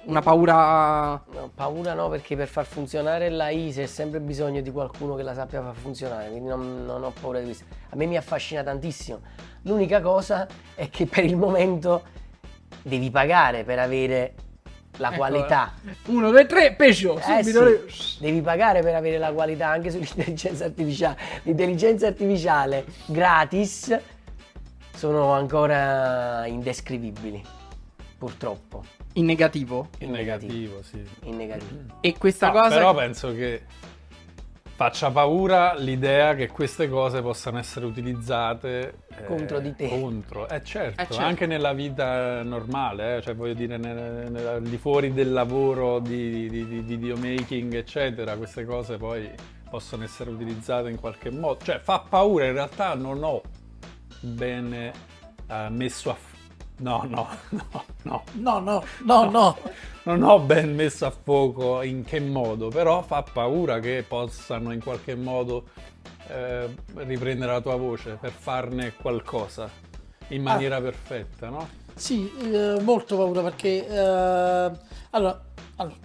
una 0.04 0.22
paura 0.22 1.22
No, 1.32 1.52
paura 1.54 1.94
no, 1.94 2.10
perché 2.10 2.36
per 2.36 2.48
far 2.48 2.66
funzionare 2.66 3.30
la 3.30 3.50
I 3.50 3.72
c'è 3.72 3.86
sempre 3.86 4.20
bisogno 4.20 4.60
di 4.62 4.72
qualcuno 4.72 5.16
che 5.16 5.22
la 5.24 5.34
sappia 5.34 5.62
far 5.62 5.76
funzionare, 5.76 6.30
quindi 6.30 6.50
non, 6.50 6.84
non 6.86 7.04
ho 7.04 7.14
paura 7.20 7.40
di 7.40 7.46
questo. 7.46 7.66
A 7.90 7.96
me 7.96 8.08
mi 8.08 8.18
affascina 8.18 8.64
tantissimo. 8.64 9.20
L'unica 9.64 10.02
cosa 10.02 10.48
è 10.76 10.90
che 10.90 11.06
per 11.06 11.24
il 11.24 11.38
momento 11.38 12.04
devi 12.82 13.10
pagare 13.10 13.64
per 13.64 13.80
avere 13.80 14.34
la 14.98 15.08
Ecco, 15.10 15.18
qualità. 15.18 15.74
Uno, 16.08 16.30
due, 16.32 16.46
tre, 16.46 16.74
pescio. 16.74 17.18
Eh 17.20 17.44
subito 17.44 17.90
sì, 17.90 18.18
devi 18.20 18.42
pagare 18.42 18.82
per 18.82 18.94
avere 18.96 19.18
la 19.18 19.32
qualità 19.32 19.70
anche 19.70 19.90
sull'intelligenza 19.90 20.66
artificiale. 20.66 21.18
L'intelligenza 21.44 22.08
artificiale 22.08 22.86
gratis 23.06 23.98
sono 24.96 25.32
ancora 25.32 26.46
indescrivibili, 26.46 27.42
purtroppo. 28.18 28.84
in 29.14 29.26
negativo. 29.26 29.88
In 30.00 30.12
negativo, 30.12 30.82
sì. 30.84 31.04
In 31.24 31.38
negativo. 31.38 31.80
E 32.02 32.18
questa 32.18 32.48
No, 32.48 32.54
cosa. 32.54 32.76
Però 32.76 32.94
penso 32.94 33.34
che 33.34 33.64
faccia 34.82 35.12
paura 35.12 35.76
l'idea 35.76 36.34
che 36.34 36.48
queste 36.48 36.90
cose 36.90 37.22
possano 37.22 37.60
essere 37.60 37.86
utilizzate 37.86 39.04
eh, 39.16 39.26
Contro 39.26 39.60
di 39.60 39.76
te. 39.76 39.88
Contro, 39.88 40.50
eh 40.50 40.64
certo, 40.64 41.00
Eh, 41.04 41.06
certo. 41.06 41.22
anche 41.22 41.46
nella 41.46 41.72
vita 41.74 42.42
normale, 42.42 43.18
eh, 43.18 43.22
cioè 43.22 43.36
voglio 43.36 43.54
dire, 43.54 43.78
nel- 43.78 44.32
nel- 44.32 44.48
al 44.48 44.62
di 44.64 44.78
fuori 44.80 45.14
del 45.14 45.32
lavoro 45.34 46.00
di, 46.00 46.50
di- 46.50 46.66
di- 46.66 46.84
di 46.84 46.96
videomaking, 46.96 47.76
eccetera, 47.76 48.36
queste 48.38 48.66
cose 48.66 48.98
poi 48.98 49.30
possono 49.70 50.04
essere 50.04 50.32
utilizzate 50.32 50.90
in 50.90 51.00
qualche 51.00 51.30
modo. 51.30 51.60
Cioè 51.64 51.78
fa 51.78 52.00
paura, 52.10 52.46
in 52.48 52.54
realtà 52.54 52.96
non 52.96 53.22
ho 53.24 53.40
bene 54.20 54.92
eh, 55.48 55.68
messo 55.70 56.10
a... 56.10 56.16
f- 56.16 56.30
No, 56.82 57.06
no, 57.08 57.28
no, 57.50 57.84
no. 58.04 58.24
No, 58.34 58.60
no, 58.60 58.84
no, 59.04 59.30
no. 59.30 59.58
Non 60.04 60.24
ho 60.24 60.40
ben 60.40 60.74
messo 60.74 61.06
a 61.06 61.12
fuoco 61.12 61.84
in 61.84 62.04
che 62.04 62.20
modo, 62.20 62.70
però 62.70 63.04
fa 63.04 63.22
paura 63.22 63.80
che 63.80 64.04
possano 64.08 64.72
in 64.72 64.82
qualche 64.82 65.14
modo 65.16 65.66
eh, 66.28 66.68
riprendere 66.96 67.52
la 67.52 67.62
tua 67.62 67.76
voce 67.76 68.18
per 68.20 68.32
farne 68.32 68.96
qualcosa 68.96 69.70
in 70.30 70.42
maniera 70.42 70.82
perfetta, 70.82 71.50
no? 71.50 71.70
Sì, 71.94 72.32
eh, 72.52 72.80
molto 72.82 73.16
paura 73.16 73.42
perché 73.44 73.88
eh, 73.88 74.72
allora, 75.12 75.40
allora, 75.76 75.96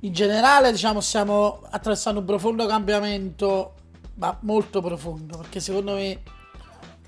in 0.00 0.12
generale 0.12 0.70
diciamo 0.72 1.00
stiamo 1.00 1.62
attraversando 1.70 2.20
un 2.20 2.26
profondo 2.26 2.66
cambiamento, 2.66 3.74
ma 4.16 4.36
molto 4.40 4.82
profondo, 4.82 5.38
perché 5.38 5.60
secondo 5.60 5.94
me 5.94 6.20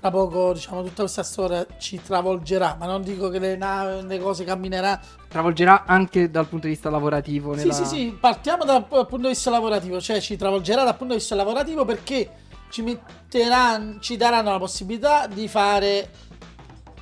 tra 0.01 0.09
poco 0.09 0.51
diciamo 0.53 0.81
tutta 0.81 1.03
questa 1.03 1.21
storia 1.21 1.63
ci 1.77 2.01
travolgerà, 2.01 2.75
ma 2.79 2.87
non 2.87 3.03
dico 3.03 3.29
che 3.29 3.37
le, 3.37 3.55
navi, 3.55 4.07
le 4.07 4.19
cose 4.19 4.43
cammineranno. 4.43 4.99
Travolgerà 5.27 5.85
anche 5.85 6.31
dal 6.31 6.47
punto 6.47 6.65
di 6.65 6.73
vista 6.73 6.89
lavorativo. 6.89 7.53
Sì, 7.53 7.59
nella- 7.59 7.73
sì, 7.73 7.85
sì, 7.85 8.17
partiamo 8.19 8.65
dal, 8.65 8.83
dal 8.89 9.05
punto 9.05 9.27
di 9.27 9.33
vista 9.33 9.51
lavorativo, 9.51 10.01
cioè 10.01 10.19
ci 10.19 10.35
travolgerà 10.37 10.83
dal 10.83 10.97
punto 10.97 11.13
di 11.13 11.19
vista 11.19 11.35
lavorativo 11.35 11.85
perché 11.85 12.29
ci 12.71 12.81
metteranno, 12.81 13.99
ci 13.99 14.17
daranno 14.17 14.49
la 14.49 14.57
possibilità 14.57 15.27
di 15.27 15.47
fare 15.47 16.09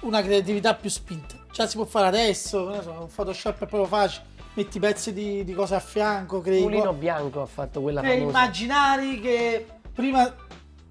una 0.01 0.21
creatività 0.21 0.75
più 0.75 0.89
spinta. 0.89 1.35
Cioè 1.51 1.67
si 1.67 1.77
può 1.77 1.85
fare 1.85 2.07
adesso, 2.07 2.81
so, 2.81 3.09
Photoshop 3.15 3.53
è 3.53 3.65
proprio 3.65 3.85
facile, 3.85 4.25
metti 4.55 4.77
pezzi 4.77 5.13
di, 5.13 5.45
di 5.45 5.53
cose 5.53 5.75
a 5.75 5.79
fianco, 5.79 6.41
crei 6.41 6.61
Mulino 6.63 6.83
co- 6.87 6.93
Bianco 6.93 7.41
ha 7.41 7.45
fatto 7.45 7.81
quella 7.81 8.01
famosa. 8.01 8.21
immaginari 8.23 9.21
che 9.21 9.65
prima 9.93 10.31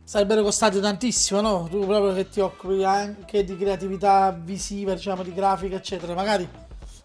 sarebbero 0.09 0.43
costati 0.43 0.81
tantissimo, 0.81 1.43
no? 1.43 1.69
Tu 1.71 1.85
proprio 1.85 2.15
che 2.15 2.31
ti 2.31 2.41
occupi 2.41 2.83
anche 2.83 3.45
di 3.45 3.59
creatività 3.59 4.35
visiva, 4.35 4.95
diciamo, 4.95 5.23
di 5.23 5.35
grafica, 5.35 5.77
eccetera, 5.77 6.15
magari 6.15 6.49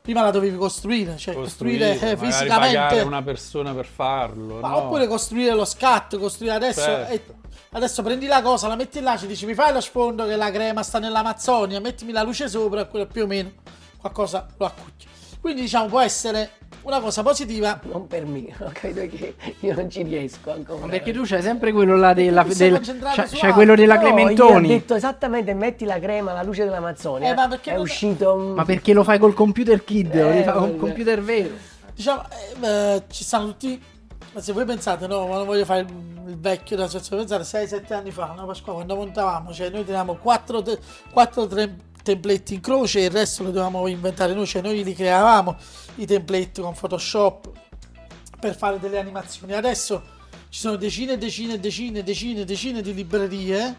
prima 0.02 0.22
la 0.22 0.32
dovevi 0.32 0.56
costruire, 0.56 1.18
cioè 1.18 1.34
costruire, 1.34 1.90
Costruire, 1.90 2.14
eh, 2.14 2.18
fisicamente 2.18 2.78
pagare 2.78 3.02
una 3.02 3.22
persona 3.22 3.74
per 3.74 3.88
farlo, 3.88 4.62
ma 4.62 4.70
no? 4.70 4.78
oppure 4.78 5.08
costruire 5.08 5.54
lo 5.54 5.66
scatto, 5.66 6.18
costruire 6.18 6.56
adesso. 6.56 6.80
Certo. 6.80 7.36
adesso 7.72 8.04
prendi 8.04 8.26
la 8.26 8.42
cosa, 8.42 8.70
la 8.70 8.78
metti 8.78 9.02
là, 9.02 9.18
ci 9.18 9.28
dici 9.28 9.46
mi 9.46 9.54
fai 9.54 9.74
lo 9.74 9.82
sfondo 9.82 10.26
che 10.26 10.38
la 10.38 10.50
crema 10.50 10.82
sta 10.82 11.00
nell'Amazzonia, 11.00 11.82
mettimi 11.82 12.14
la 12.14 12.24
luce 12.24 12.48
sopra 12.48 12.86
quello 12.86 13.06
più 13.06 13.24
o 13.24 13.28
meno 13.28 13.52
qualcosa 13.98 14.48
lo 14.56 14.66
accucchi. 14.66 15.08
Quindi 15.42 15.64
diciamo 15.64 15.88
può 15.88 16.00
essere 16.00 16.52
una 16.84 17.00
cosa 17.00 17.24
positiva. 17.24 17.80
Non 17.84 18.08
per 18.08 18.26
me, 18.26 18.46
ho 18.60 18.70
capito 18.74 19.02
che 19.16 19.36
io 19.60 19.74
non 19.76 19.90
ci 19.90 20.04
riesco 20.04 20.52
ancora. 20.52 20.88
Perché 20.88 21.12
tu 21.12 21.24
c'hai 21.26 21.42
sempre 21.42 21.72
quello 21.72 21.96
là 21.98 22.14
della. 22.14 22.44
del- 22.44 22.74
concentrato 22.74 23.22
c'hai, 23.22 23.30
c'hai 23.32 23.52
quello 23.54 23.76
della 23.76 23.96
No, 23.96 24.02
Clementoni. 24.02 24.66
ha 24.68 24.70
detto 24.78 24.96
esattamente 24.96 25.54
metti 25.54 25.86
la 25.86 26.00
crema 26.00 26.32
alla 26.32 26.44
luce 26.44 26.64
dell'Amazzonia. 26.64 27.32
Eh, 27.32 27.34
ma 27.36 27.48
perché 27.48 27.72
è 27.72 27.74
non- 27.74 27.82
uscito 27.84 28.34
un... 28.34 28.52
Ma 28.54 28.66
perché 28.66 28.94
lo 28.94 29.04
fai 29.04 29.20
col 29.20 29.34
computer 29.34 29.84
kid? 29.84 30.14
lo 30.14 30.30
Eh, 30.30 30.44
con 30.44 30.54
vabbè. 30.54 30.72
un 30.72 30.78
computer 30.78 31.22
vero. 31.22 31.50
Diciamo, 31.96 32.24
eh, 32.62 32.68
eh, 32.68 33.04
ci 33.10 33.24
stanno 33.24 33.48
tutti. 33.48 33.82
Ma 34.34 34.42
se 34.42 34.52
voi 34.52 34.66
pensate, 34.66 35.06
no, 35.06 35.28
ma 35.28 35.36
non 35.38 35.46
voglio 35.46 35.64
fare 35.64 35.82
il, 35.82 36.38
vecchio 36.40 36.76
da 36.76 36.88
cioè, 36.88 37.02
pensate 37.08 37.44
6-7 37.44 37.94
anni 37.94 38.10
fa, 38.10 38.34
no, 38.36 38.48
Pasqua, 38.48 38.74
quando 38.74 38.96
montavamo, 38.96 39.54
cioè 39.54 39.70
noi 39.70 39.86
teniamo 39.86 40.16
4, 40.16 40.64
template 42.04 42.54
in 42.54 42.60
croce 42.60 43.00
e 43.00 43.06
il 43.06 43.10
resto 43.10 43.44
lo 43.44 43.50
dovevamo 43.50 43.88
inventare 43.88 44.34
noi, 44.34 44.46
cioè 44.46 44.62
noi 44.62 44.84
li 44.84 44.94
creavamo 44.94 45.56
i 45.96 46.06
template 46.06 46.62
con 46.62 46.76
Photoshop 46.76 47.52
per 48.40 48.56
fare 48.56 48.80
delle 48.80 49.00
animazioni. 49.00 49.54
Adesso 49.54 50.04
ci 50.50 50.60
sono 50.60 50.76
decine 50.76 51.14
e 51.14 51.18
decine 51.18 51.54
e 51.54 51.60
decine 51.60 52.00
e 52.00 52.04
decine 52.04 52.42
e 52.42 52.46
decine 52.46 52.82
di 52.82 52.94
librerie, 52.94 53.78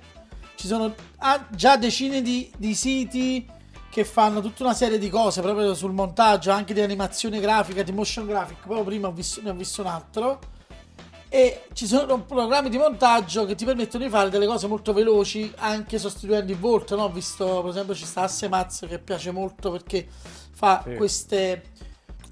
ci 0.56 0.66
sono 0.66 0.92
ah, 1.18 1.46
già 1.50 1.76
decine 1.76 2.22
di, 2.22 2.50
di 2.56 2.74
siti 2.74 3.46
che 3.90 4.04
fanno 4.04 4.40
tutta 4.40 4.64
una 4.64 4.74
serie 4.74 4.98
di 4.98 5.08
cose 5.08 5.40
proprio 5.40 5.72
sul 5.74 5.92
montaggio, 5.92 6.50
anche 6.50 6.74
di 6.74 6.80
animazione 6.80 7.38
grafica, 7.38 7.84
di 7.84 7.92
motion 7.92 8.26
graphic. 8.26 8.58
Proprio 8.62 8.82
prima 8.82 9.06
ho 9.06 9.12
visto, 9.12 9.40
ne 9.40 9.50
ho 9.50 9.54
visto 9.54 9.82
un 9.82 9.86
altro. 9.86 10.40
E 11.34 11.64
ci 11.72 11.88
sono 11.88 12.22
programmi 12.22 12.68
di 12.68 12.78
montaggio 12.78 13.44
che 13.44 13.56
ti 13.56 13.64
permettono 13.64 14.04
di 14.04 14.08
fare 14.08 14.30
delle 14.30 14.46
cose 14.46 14.68
molto 14.68 14.92
veloci, 14.92 15.52
anche 15.56 15.98
sostituendo 15.98 16.52
il 16.52 16.58
volto. 16.58 16.94
No? 16.94 17.02
Ho 17.02 17.10
visto, 17.10 17.60
per 17.60 17.70
esempio, 17.70 17.92
ci 17.92 18.04
sta 18.04 18.20
Assemaz 18.20 18.84
che 18.88 19.00
piace 19.00 19.32
molto 19.32 19.72
perché 19.72 20.06
fa 20.52 20.80
Sì. 20.84 20.94
queste. 20.94 21.64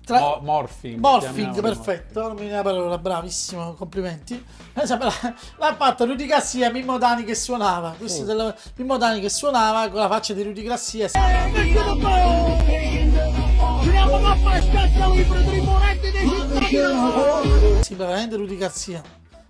Mo- 0.08 0.38
morphing, 0.42 1.00
Morphing, 1.00 1.60
perfetto, 1.60 2.20
non 2.20 2.34
mi 2.34 2.42
viene 2.42 2.54
la 2.54 2.62
parola, 2.62 2.96
bravissimo, 2.96 3.74
complimenti. 3.74 4.40
Esempio, 4.72 5.08
l'ha, 5.58 5.74
fatto 5.74 6.04
Rudy 6.04 6.26
Garcia, 6.26 6.70
Mimmo 6.70 6.96
Dani 6.96 7.24
che 7.24 7.34
suonava. 7.34 7.96
Questo 7.98 8.22
del, 8.22 8.54
Mimmo 8.76 8.98
Dani 8.98 9.18
che 9.18 9.30
suonava 9.30 9.88
con 9.88 9.98
la 9.98 10.08
faccia 10.08 10.32
di 10.32 10.44
Rudy 10.44 10.62
Garcia. 10.62 11.08
Sì, 17.82 17.94
veramente 17.94 18.36
Rudy 18.36 18.56
Garcia. 18.56 19.02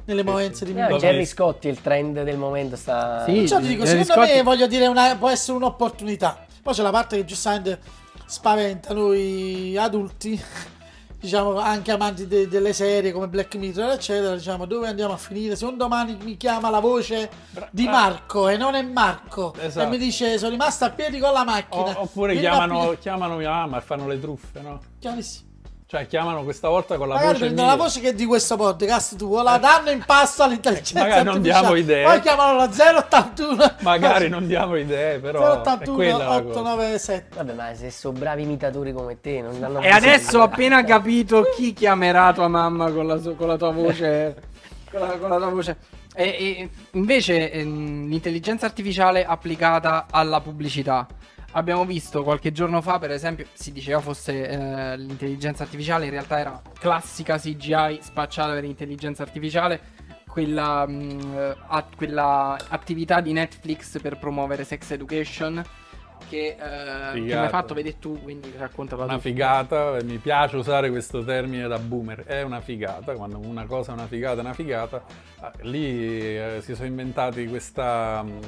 Nelle 0.05 0.25
movenze 0.25 0.65
di 0.65 0.73
Eh, 0.73 0.75
Mimmo 0.75 0.97
Jerry 0.99 1.25
Scotti, 1.25 1.69
il 1.69 1.81
trend 1.81 2.23
del 2.25 2.37
momento 2.37 2.75
sta... 2.75 3.25
Sì. 3.25 3.47
Cioè, 3.47 3.61
ti 3.61 3.69
dico, 3.69 3.85
Jerry 3.85 4.03
secondo 4.05 4.21
me 4.23 4.27
Scotti- 4.29 4.43
voglio 4.43 4.67
dire 4.67 4.87
una- 4.89 5.17
può 5.17 5.29
essere 5.31 5.57
un'opportunità. 5.57 6.45
Poi 6.61 6.75
c'è 6.75 6.83
la 6.83 6.91
parte 6.91 7.17
che 7.17 7.25
giustamente 7.25 7.79
spaventa 8.27 8.93
noi 8.95 9.77
adulti, 9.77 10.41
diciamo 11.23 11.57
anche 11.59 11.93
amanti 11.93 12.27
de- 12.27 12.49
delle 12.49 12.73
serie 12.73 13.13
come 13.13 13.29
Black 13.29 13.55
Mirror, 13.55 13.93
eccetera. 13.93 14.35
Diciamo 14.35 14.67
dove 14.67 14.89
andiamo 14.89 15.15
a 15.15 15.17
finire. 15.17 15.55
Se 15.57 15.65
un 15.65 15.77
domani 15.77 16.19
mi 16.23 16.37
chiama 16.37 16.69
la 16.69 16.81
voce 16.81 17.31
di 17.71 17.85
Marco 17.87 18.49
e 18.49 18.57
non 18.57 18.75
è 18.75 18.83
Marco 18.83 19.55
Esatto. 19.59 19.87
e 19.87 19.89
mi 19.89 19.99
dice 19.99 20.37
sono 20.37 20.51
rimasto 20.51 20.85
a 20.85 20.91
piedi 20.91 21.19
con 21.21 21.33
la 21.33 21.45
macchina. 21.45 21.97
O- 21.99 22.03
oppure 22.03 22.37
chiamano, 22.39 22.97
chiamano 23.01 23.37
mia 23.37 23.51
mamma 23.51 23.79
e 23.79 23.81
fanno 23.81 24.07
le 24.09 24.21
truffe, 24.21 24.61
no? 24.61 24.81
Chiarissimo. 24.99 25.51
Cioè, 25.93 26.07
chiamano 26.07 26.43
questa 26.43 26.71
volta 26.71 26.97
con 26.97 27.07
la 27.07 27.17
Magari 27.17 27.39
voce 27.41 27.51
mia. 27.51 27.67
la 27.67 27.77
voce 27.77 28.01
che 28.01 28.09
è 28.09 28.15
di 28.15 28.25
questo 28.25 28.57
podcast 28.57 29.15
tu, 29.15 29.43
la 29.43 29.59
danno 29.59 29.91
in 29.91 30.03
pasto 30.07 30.43
all'intelligenza 30.43 31.03
Magari 31.03 31.25
non 31.25 31.43
diamo 31.43 31.75
idee. 31.75 32.05
Poi 32.05 32.21
chiamano 32.21 32.57
la 32.57 32.71
081. 32.73 33.75
Magari 33.81 34.31
non 34.31 34.47
diamo 34.47 34.77
idee, 34.77 35.19
però 35.19 35.53
è 35.53 35.59
081 35.59 35.95
quella 35.95 36.17
la 36.17 36.25
cosa. 36.25 36.61
897. 36.61 37.37
Vabbè, 37.37 37.53
ma 37.53 37.75
se 37.75 37.91
sono 37.91 38.19
bravi 38.19 38.41
imitatori 38.41 38.91
come 38.95 39.21
te, 39.21 39.43
non 39.43 39.61
danno 39.61 39.81
E 39.81 39.91
adesso 39.91 40.39
ho 40.39 40.45
appena 40.45 40.83
capito 40.83 41.43
chi 41.55 41.75
chiamerà 41.75 42.33
tua 42.33 42.49
mamma 42.49 42.91
con 42.91 43.07
la, 43.07 43.19
con 43.19 43.47
la 43.49 43.59
tua 43.59 43.73
voce. 43.73 44.35
con, 44.91 44.99
la, 44.99 45.19
con 45.19 45.29
la 45.29 45.37
tua 45.37 45.51
voce. 45.51 45.77
E, 46.15 46.25
e 46.25 46.71
invece 46.93 47.53
ehm, 47.53 48.09
l'intelligenza 48.09 48.65
artificiale 48.65 49.27
applicata 49.27 50.07
alla 50.11 50.41
pubblicità. 50.41 51.07
Abbiamo 51.55 51.85
visto 51.85 52.23
qualche 52.23 52.51
giorno 52.51 52.81
fa, 52.81 52.99
per 52.99 53.11
esempio, 53.11 53.47
si 53.53 53.73
diceva 53.73 54.01
fosse 54.01 54.49
eh, 54.49 54.97
l'intelligenza 54.97 55.65
artificiale, 55.65 56.07
in 56.07 56.11
realtà 56.11 56.39
era 56.39 56.63
classica 56.79 57.37
CGI 57.39 57.99
spacciata 58.01 58.53
per 58.55 58.65
intelligenza 58.65 59.23
artificiale. 59.23 59.81
Quella, 60.27 60.87
mh, 60.87 61.35
eh, 61.37 61.57
a- 61.67 61.87
quella 61.95 62.57
attività 62.69 63.21
di 63.21 63.33
Netflix 63.35 64.01
per 64.01 64.19
promuovere 64.19 64.65
sex 64.65 64.93
education 64.93 65.63
che, 66.27 66.57
eh, 66.59 67.13
che 67.13 67.21
mi 67.21 67.43
hai 67.45 67.49
fatto 67.51 67.75
vedere 67.75 67.99
tu, 67.99 68.19
quindi 68.23 68.51
raccontala 68.57 69.05
Una 69.05 69.15
tu. 69.17 69.21
figata, 69.21 69.99
mi 70.05 70.17
piace 70.17 70.57
usare 70.57 70.89
questo 70.89 71.23
termine 71.23 71.69
da 71.69 71.79
boomer, 71.79 72.25
è 72.25 72.41
una 72.41 72.63
figata, 72.63 73.15
quando 73.15 73.39
una 73.39 73.67
cosa 73.67 73.91
è 73.91 73.95
una 73.95 74.07
figata 74.07 74.39
è 74.39 74.41
una 74.45 74.55
figata, 74.55 75.05
Ah, 75.41 75.53
lì 75.63 75.85
eh, 76.39 76.61
si 76.63 76.75
sono 76.75 76.87
inventati 76.87 77.47
questa 77.49 78.23
mh, 78.23 78.39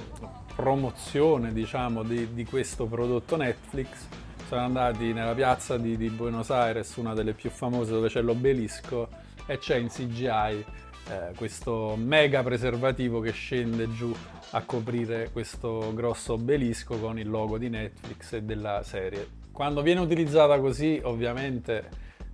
promozione 0.55 1.53
diciamo 1.53 2.03
di, 2.03 2.33
di 2.33 2.45
questo 2.45 2.87
prodotto 2.87 3.37
Netflix, 3.37 4.07
sono 4.47 4.61
andati 4.61 5.13
nella 5.13 5.35
piazza 5.35 5.77
di, 5.77 5.97
di 5.97 6.09
Buenos 6.11 6.51
Aires, 6.51 6.95
una 6.97 7.15
delle 7.15 7.33
più 7.33 7.51
famose 7.51 7.91
dove 7.91 8.09
c'è 8.09 8.23
l'obelisco 8.23 9.09
e 9.47 9.59
c'è 9.59 9.77
in 9.77 9.89
CGI 9.89 10.65
eh, 11.09 11.33
questo 11.37 11.97
mega 11.97 12.43
preservativo 12.43 13.21
che 13.21 13.33
scende 13.33 13.93
giù 13.93 14.15
a 14.51 14.63
coprire 14.63 15.31
questo 15.33 15.93
grosso 15.93 16.35
obelisco 16.35 16.99
con 16.99 17.19
il 17.19 17.29
logo 17.29 17.59
di 17.59 17.69
Netflix 17.69 18.33
e 18.35 18.43
della 18.43 18.83
serie. 18.85 19.43
Quando 19.51 19.83
viene 19.83 20.01
utilizzata 20.01 20.59
così, 20.61 21.01
ovviamente, 21.03 21.89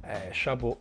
eh, 0.05 0.29
chapeau, 0.31 0.79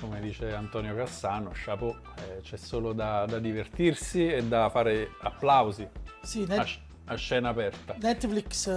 come 0.00 0.20
dice 0.20 0.52
Antonio 0.52 0.94
Cassano, 0.94 1.50
chapeau, 1.52 1.94
eh, 2.16 2.40
c'è 2.42 2.56
solo 2.56 2.92
da, 2.92 3.24
da 3.26 3.38
divertirsi 3.38 4.28
e 4.28 4.44
da 4.44 4.68
fare 4.68 5.10
applausi 5.20 5.88
Sì, 6.22 6.42
a, 6.48 6.54
Net- 6.54 6.66
sc- 6.66 6.78
a 7.06 7.14
scena 7.16 7.48
aperta. 7.48 7.96
Netflix 8.00 8.68
è 8.68 8.72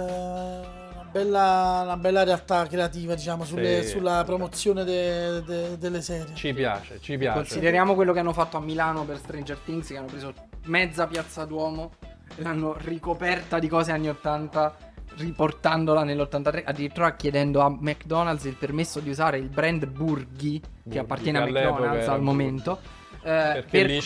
una 0.92 1.08
bella, 1.10 1.80
una 1.84 1.96
bella 1.96 2.24
realtà 2.24 2.66
creativa, 2.66 3.14
diciamo, 3.14 3.44
sulle- 3.44 3.82
Sì. 3.82 3.90
sulla 3.90 4.22
promozione 4.24 4.84
de- 4.84 5.42
de- 5.44 5.78
delle 5.78 6.00
serie. 6.02 6.34
Ci 6.34 6.52
piace, 6.52 6.98
ci 7.00 7.16
piace. 7.16 7.36
Consideriamo 7.38 7.94
quello 7.94 8.12
che 8.12 8.18
hanno 8.20 8.32
fatto 8.32 8.56
a 8.56 8.60
Milano 8.60 9.04
per 9.04 9.18
Stranger 9.18 9.58
Things, 9.64 9.86
che 9.88 9.96
hanno 9.96 10.06
preso 10.06 10.32
mezza 10.64 11.06
piazza 11.06 11.44
Duomo 11.44 11.92
e 12.36 12.42
l'hanno 12.42 12.74
ricoperta 12.78 13.58
di 13.58 13.68
cose 13.68 13.92
anni 13.92 14.08
80, 14.08 14.74
riportandola 15.16 16.02
nell'83, 16.02 16.62
addirittura 16.64 17.14
chiedendo 17.14 17.60
a 17.60 17.68
McDonald's 17.70 18.44
il 18.44 18.56
permesso 18.56 18.98
di 18.98 19.10
usare 19.10 19.38
il 19.38 19.48
brand 19.48 19.86
Burghi, 19.86 20.60
che 20.88 20.98
appartiene 20.98 21.38
a 21.38 21.44
McDonald's 21.44 22.08
al 22.08 22.20
momento, 22.22 22.78
eh, 23.18 23.20
Perché 23.22 23.68
per 23.70 23.86
lì 23.86 24.00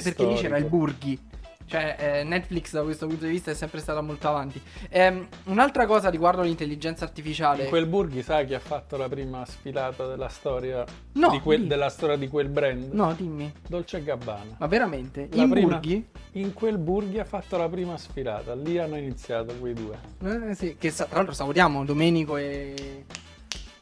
perché 0.00 0.26
lì 0.26 0.34
c'era 0.36 0.56
il. 0.58 0.66
Burghi. 0.66 1.26
Cioè, 1.68 1.96
eh, 1.98 2.24
Netflix 2.24 2.72
da 2.72 2.82
questo 2.82 3.06
punto 3.06 3.26
di 3.26 3.30
vista 3.32 3.50
è 3.50 3.54
sempre 3.54 3.80
stata 3.80 4.00
molto 4.00 4.26
avanti. 4.26 4.58
Ehm, 4.88 5.28
un'altra 5.44 5.84
cosa 5.84 6.08
riguardo 6.08 6.40
l'intelligenza 6.40 7.04
artificiale. 7.04 7.64
In 7.64 7.68
quel 7.68 7.84
Burghi 7.86 8.22
sai 8.22 8.46
chi 8.46 8.54
ha 8.54 8.58
fatto 8.58 8.96
la 8.96 9.06
prima 9.06 9.44
sfilata 9.44 10.06
della 10.06 10.28
storia, 10.28 10.82
No, 11.12 11.28
di 11.28 11.40
quel- 11.40 11.66
della 11.66 11.90
storia 11.90 12.16
di 12.16 12.26
quel 12.28 12.48
brand? 12.48 12.90
No, 12.94 13.12
dimmi. 13.12 13.52
Dolce 13.68 14.02
Gabbana. 14.02 14.56
Ma 14.58 14.66
veramente? 14.66 15.28
La 15.32 15.42
In 15.42 15.50
prima- 15.50 15.68
Burghi? 15.74 16.08
In 16.32 16.54
quel 16.54 16.78
Burghi 16.78 17.18
ha 17.18 17.24
fatto 17.24 17.58
la 17.58 17.68
prima 17.68 17.98
sfilata, 17.98 18.54
lì 18.54 18.78
hanno 18.78 18.96
iniziato 18.96 19.54
quei 19.56 19.74
due. 19.74 19.98
Eh, 20.24 20.54
sì, 20.54 20.76
che 20.78 20.90
tra 20.90 21.06
l'altro 21.10 21.34
salutiamo 21.34 21.84
Domenico 21.84 22.38
e 22.38 23.04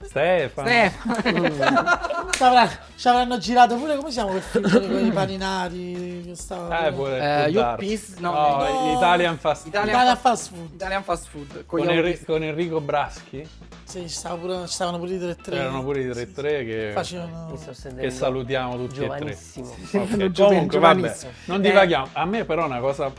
Stefano. 0.02 0.68
Stefano. 0.68 2.30
Ci 2.30 2.42
avranno, 2.42 2.70
ci 2.96 3.08
avranno 3.08 3.38
girato 3.38 3.76
pure 3.76 3.96
come 3.96 4.10
siamo 4.10 4.32
per 4.32 4.42
fingere 4.42 4.86
con 4.86 5.04
i 5.06 5.10
paninari. 5.10 6.22
Che 6.26 6.34
stava 6.34 6.86
Eh, 6.86 6.92
pure, 6.92 7.16
Eh, 7.46 7.50
darsi. 7.52 7.86
Peace, 7.86 8.14
no, 8.20 8.32
no. 8.32 8.92
Italian 8.96 9.38
Fast 9.38 9.66
Italian, 9.66 9.94
Italian 9.94 10.16
fast, 10.18 10.48
food. 10.50 10.74
Italian 10.74 11.02
fast 11.02 11.28
food. 11.28 11.64
Con, 11.66 11.80
con, 11.80 11.88
Enri- 11.88 12.24
con 12.24 12.42
Enrico 12.42 12.80
Braschi. 12.80 13.48
Sì, 13.84 14.00
ci, 14.02 14.08
stava 14.08 14.36
pure- 14.36 14.66
stavano 14.66 14.98
pure 14.98 15.14
i 15.14 15.18
3-3. 15.18 15.36
C'erano 15.42 15.82
pure 15.82 16.00
i 16.00 16.06
3-3 16.08 16.42
che, 16.42 16.90
Facevano. 16.92 17.58
Che 17.98 18.10
salutiamo 18.10 18.76
tutti 18.76 18.94
giovanissimo. 18.94 19.72
e 19.72 19.88
tre. 19.90 19.98
Ok, 20.00 20.30
giovani- 20.30 20.54
Comunque, 20.54 20.78
vabbè, 20.78 21.16
non 21.46 21.58
Eh. 21.58 21.68
divaghiamo. 21.68 22.08
A 22.12 22.24
me 22.26 22.44
però 22.44 22.66
una 22.66 22.80
cosa 22.80 23.10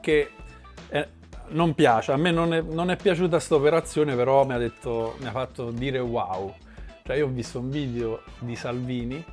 che 0.00 0.30
eh, 0.88 1.08
non 1.50 1.74
piace, 1.74 2.12
a 2.12 2.16
me 2.16 2.30
non 2.30 2.52
è, 2.54 2.60
non 2.60 2.90
è 2.90 2.96
piaciuta 2.96 3.36
questa 3.36 3.54
operazione, 3.54 4.14
però 4.14 4.44
mi 4.44 4.52
ha, 4.54 4.58
detto, 4.58 5.16
mi 5.20 5.26
ha 5.26 5.30
fatto 5.30 5.70
dire 5.70 5.98
wow. 5.98 6.54
Cioè 7.04 7.16
io 7.16 7.26
ho 7.26 7.30
visto 7.30 7.58
un 7.58 7.70
video 7.70 8.22
di 8.38 8.54
Salvini, 8.56 9.24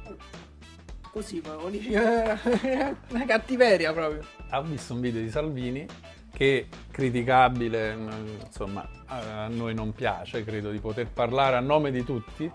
Così, 1.11 1.41
eh, 1.41 2.36
una 3.09 3.26
cattiveria 3.26 3.91
proprio. 3.91 4.22
ho 4.51 4.61
visto 4.63 4.93
un 4.93 4.99
video 5.01 5.22
di 5.22 5.30
Salvini 5.30 5.86
che 6.32 6.68
criticabile, 6.91 7.95
n- 7.95 8.38
insomma, 8.45 8.88
a 9.07 9.47
noi 9.47 9.74
non 9.74 9.93
piace, 9.93 10.43
credo 10.43 10.70
di 10.70 10.78
poter 10.80 11.07
parlare 11.07 11.55
a 11.55 11.59
nome 11.59 11.89
di 11.91 12.03
tutti. 12.03 12.51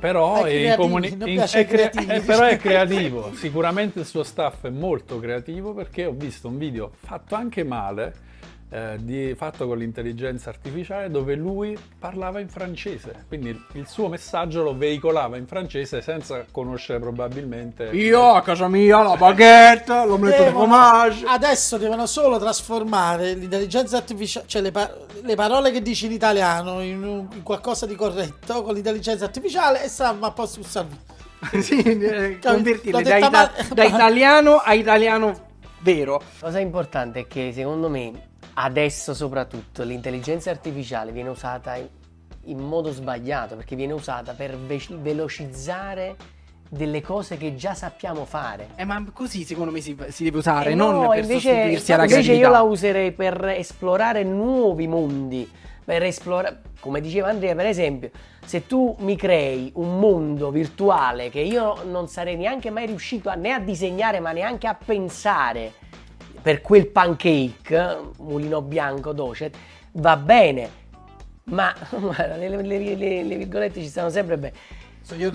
Però 0.00 0.44
Ai 0.44 0.64
è, 0.66 0.74
creativi, 0.76 0.76
comuni- 0.76 1.08
in- 1.32 1.40
è 1.50 1.66
crea- 1.66 1.90
eh, 1.90 2.20
però 2.20 2.44
è 2.44 2.56
creativo. 2.58 3.32
Sicuramente 3.34 3.98
il 4.00 4.06
suo 4.06 4.22
staff 4.22 4.66
è 4.66 4.70
molto 4.70 5.18
creativo 5.18 5.72
perché 5.74 6.04
ho 6.04 6.12
visto 6.12 6.46
un 6.48 6.56
video 6.58 6.92
fatto 7.00 7.34
anche 7.34 7.64
male, 7.64 8.14
eh, 8.70 8.96
di- 9.00 9.34
fatto 9.34 9.66
con 9.66 9.78
l'intelligenza 9.78 10.50
artificiale, 10.50 11.10
dove 11.10 11.34
lui 11.34 11.76
parlava 11.98 12.40
in 12.40 12.48
francese. 12.48 13.24
Quindi 13.28 13.48
il, 13.50 13.64
il 13.72 13.86
suo 13.86 14.08
messaggio 14.08 14.62
lo 14.62 14.76
veicolava 14.76 15.36
in 15.36 15.46
francese 15.46 16.00
senza 16.02 16.44
conoscere 16.50 16.98
probabilmente. 16.98 17.84
Io 17.92 18.22
a 18.34 18.42
casa 18.42 18.68
mia 18.68 19.02
la 19.02 19.16
baguette, 19.16 20.04
l'omelette 20.04 20.38
di 20.38 20.44
Devono- 20.48 20.66
fromage. 20.66 21.24
adesso 21.26 21.76
devono 21.78 22.06
solo 22.06 22.38
trasformare 22.38 23.34
l'intelligenza 23.34 23.96
artificiale, 23.96 24.46
cioè 24.48 24.60
le, 24.62 24.70
pa- 24.70 24.92
le 25.22 25.34
parole 25.34 25.70
che 25.70 25.80
dici 25.82 26.06
in 26.06 26.12
italiano 26.12 26.80
in, 26.82 27.02
un- 27.02 27.26
in 27.32 27.42
qualcosa 27.42 27.86
di 27.86 27.94
corretto 27.94 28.62
con 28.62 28.74
l'intelligenza 28.74 29.24
artificiale 29.24 29.82
e 29.84 29.88
stanno 29.88 30.26
a 30.26 30.30
posto 30.32 30.62
su 30.62 30.68
Salvini. 30.68 31.00
sì, 31.62 31.80
eh, 31.80 32.38
convertirle 32.42 33.00
da, 33.02 33.16
ita- 33.16 33.52
da 33.72 33.84
italiano 33.84 34.56
a 34.56 34.74
italiano 34.74 35.46
vero. 35.80 36.20
Cosa 36.40 36.58
importante 36.58 37.20
è 37.20 37.26
che 37.28 37.52
secondo 37.54 37.88
me 37.88 38.26
adesso 38.60 39.14
soprattutto 39.14 39.84
l'intelligenza 39.84 40.50
artificiale 40.50 41.12
viene 41.12 41.28
usata 41.28 41.76
in, 41.76 41.86
in 42.44 42.58
modo 42.58 42.90
sbagliato 42.90 43.54
perché 43.54 43.76
viene 43.76 43.92
usata 43.92 44.32
per 44.32 44.56
ve- 44.56 44.80
velocizzare 44.90 46.16
delle 46.68 47.00
cose 47.00 47.36
che 47.36 47.54
già 47.54 47.74
sappiamo 47.74 48.24
fare. 48.24 48.70
Eh, 48.74 48.84
ma 48.84 49.02
così 49.12 49.44
secondo 49.44 49.70
me 49.70 49.80
si, 49.80 49.96
si 50.08 50.24
deve 50.24 50.38
usare, 50.38 50.72
Eh 50.72 50.74
non 50.74 50.98
no, 50.98 51.08
per 51.08 51.22
invece, 51.22 51.40
sostituirsi 51.40 51.92
alla 51.92 52.02
invece 52.02 52.22
creatività. 52.22 52.46
io 52.46 52.52
la 52.52 52.62
userei 52.62 53.12
per 53.12 53.44
esplorare 53.44 54.24
nuovi 54.24 54.86
mondi, 54.88 55.48
per 55.84 56.02
esplorare, 56.02 56.60
come 56.80 57.00
diceva 57.00 57.28
Andrea 57.28 57.54
per 57.54 57.66
esempio, 57.66 58.10
se 58.44 58.66
tu 58.66 58.94
mi 59.00 59.16
crei 59.16 59.70
un 59.76 59.98
mondo 59.98 60.50
virtuale 60.50 61.30
che 61.30 61.40
io 61.40 61.84
non 61.84 62.08
sarei 62.08 62.36
neanche 62.36 62.70
mai 62.70 62.86
riuscito 62.86 63.30
a, 63.30 63.34
né 63.34 63.52
a 63.52 63.60
disegnare 63.60 64.20
ma 64.20 64.32
neanche 64.32 64.66
a 64.66 64.74
pensare 64.74 65.72
per 66.40 66.60
quel 66.60 66.86
pancake, 66.86 67.96
mulino 68.18 68.62
bianco, 68.62 69.12
docet, 69.12 69.56
va 69.92 70.16
bene, 70.16 70.70
ma 71.44 71.74
le, 72.36 72.48
le- 72.48 72.62
le- 72.62 72.94
le- 72.96 73.22
le 73.22 73.36
virgolette 73.36 73.80
ci 73.80 73.88
stanno 73.88 74.10
sempre 74.10 74.36
bene. 74.38 74.54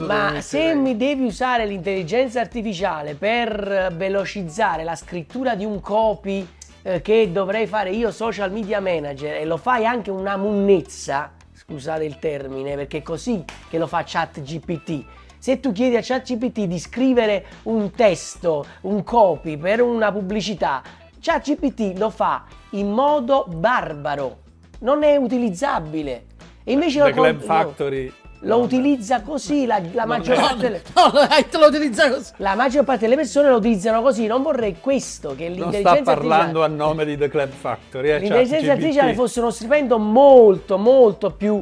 Ma 0.06 0.42
se 0.42 0.76
mi 0.76 0.96
devi 0.96 1.24
usare 1.24 1.66
l'intelligenza 1.66 2.40
artificiale 2.40 3.16
per 3.16 3.92
velocizzare 3.96 4.84
la 4.84 4.96
scrittura 4.96 5.56
di 5.56 5.66
un 5.66 5.80
copy 5.82 6.48
eh, 6.84 7.02
che 7.02 7.32
dovrei 7.32 7.66
fare 7.66 7.90
io 7.90 8.12
social 8.12 8.52
media 8.52 8.80
manager 8.80 9.36
e 9.36 9.46
lo 9.46 9.58
fai 9.58 9.86
anche 9.86 10.12
una 10.12 10.38
munnezza, 10.38 11.32
scusate 11.56 12.04
il 12.04 12.20
termine, 12.20 12.76
perché 12.76 12.98
è 13.00 13.02
così 13.02 13.44
che 13.70 13.78
lo 13.80 13.88
fa 13.88 14.04
ChatGPT. 14.06 15.04
Se 15.44 15.60
tu 15.60 15.74
chiedi 15.74 15.98
a 15.98 16.02
ChatGPT 16.02 16.62
di 16.68 16.80
scrivere 16.80 17.44
un 17.64 17.92
testo, 17.92 18.66
un 18.84 19.04
copy 19.04 19.58
per 19.58 19.82
una 19.82 20.10
pubblicità, 20.10 20.82
ChatGPT 21.20 21.98
lo 21.98 22.10
fa 22.10 22.46
in 22.70 22.90
modo 22.90 23.46
barbaro, 23.50 24.38
non 24.80 25.04
è 25.04 25.18
utilizzabile. 25.18 26.28
E 26.64 26.72
invece 26.72 27.00
The 27.02 27.08
lo, 27.10 27.14
Club 27.14 27.40
lo- 27.42 27.46
Factory. 27.46 28.14
lo 28.40 28.60
utilizza 28.60 29.20
così 29.22 29.66
la, 29.66 29.82
la 29.92 30.06
maggior 30.06 30.38
No, 30.38 30.42
parte 30.44 30.56
no, 30.56 30.62
delle... 30.62 30.82
no, 30.96 31.12
no, 31.12 31.60
lo 31.60 31.68
utilizza 31.68 32.10
così. 32.10 32.32
La 32.38 32.56
maggior 32.56 32.86
parte 32.86 33.02
delle 33.02 33.16
persone 33.18 33.50
lo 33.50 33.58
utilizzano 33.58 34.02
così, 34.02 34.26
non 34.28 34.44
vorrei 34.44 34.78
questo, 34.80 35.36
che 35.36 35.50
Non 35.50 35.58
l'intelligenza 35.58 35.96
sta 35.96 36.04
parlando 36.04 36.64
artificiale, 36.64 36.74
a 36.74 36.86
nome 36.88 37.04
di 37.04 37.18
The 37.18 37.28
Club 37.28 37.50
Factory. 37.50 38.10
Eh, 38.12 38.20
l'intelligenza 38.20 38.72
artificiale 38.72 39.14
fosse 39.14 39.42
uno 39.42 39.50
stipendio 39.50 39.98
molto, 39.98 40.78
molto 40.78 41.32
più 41.32 41.62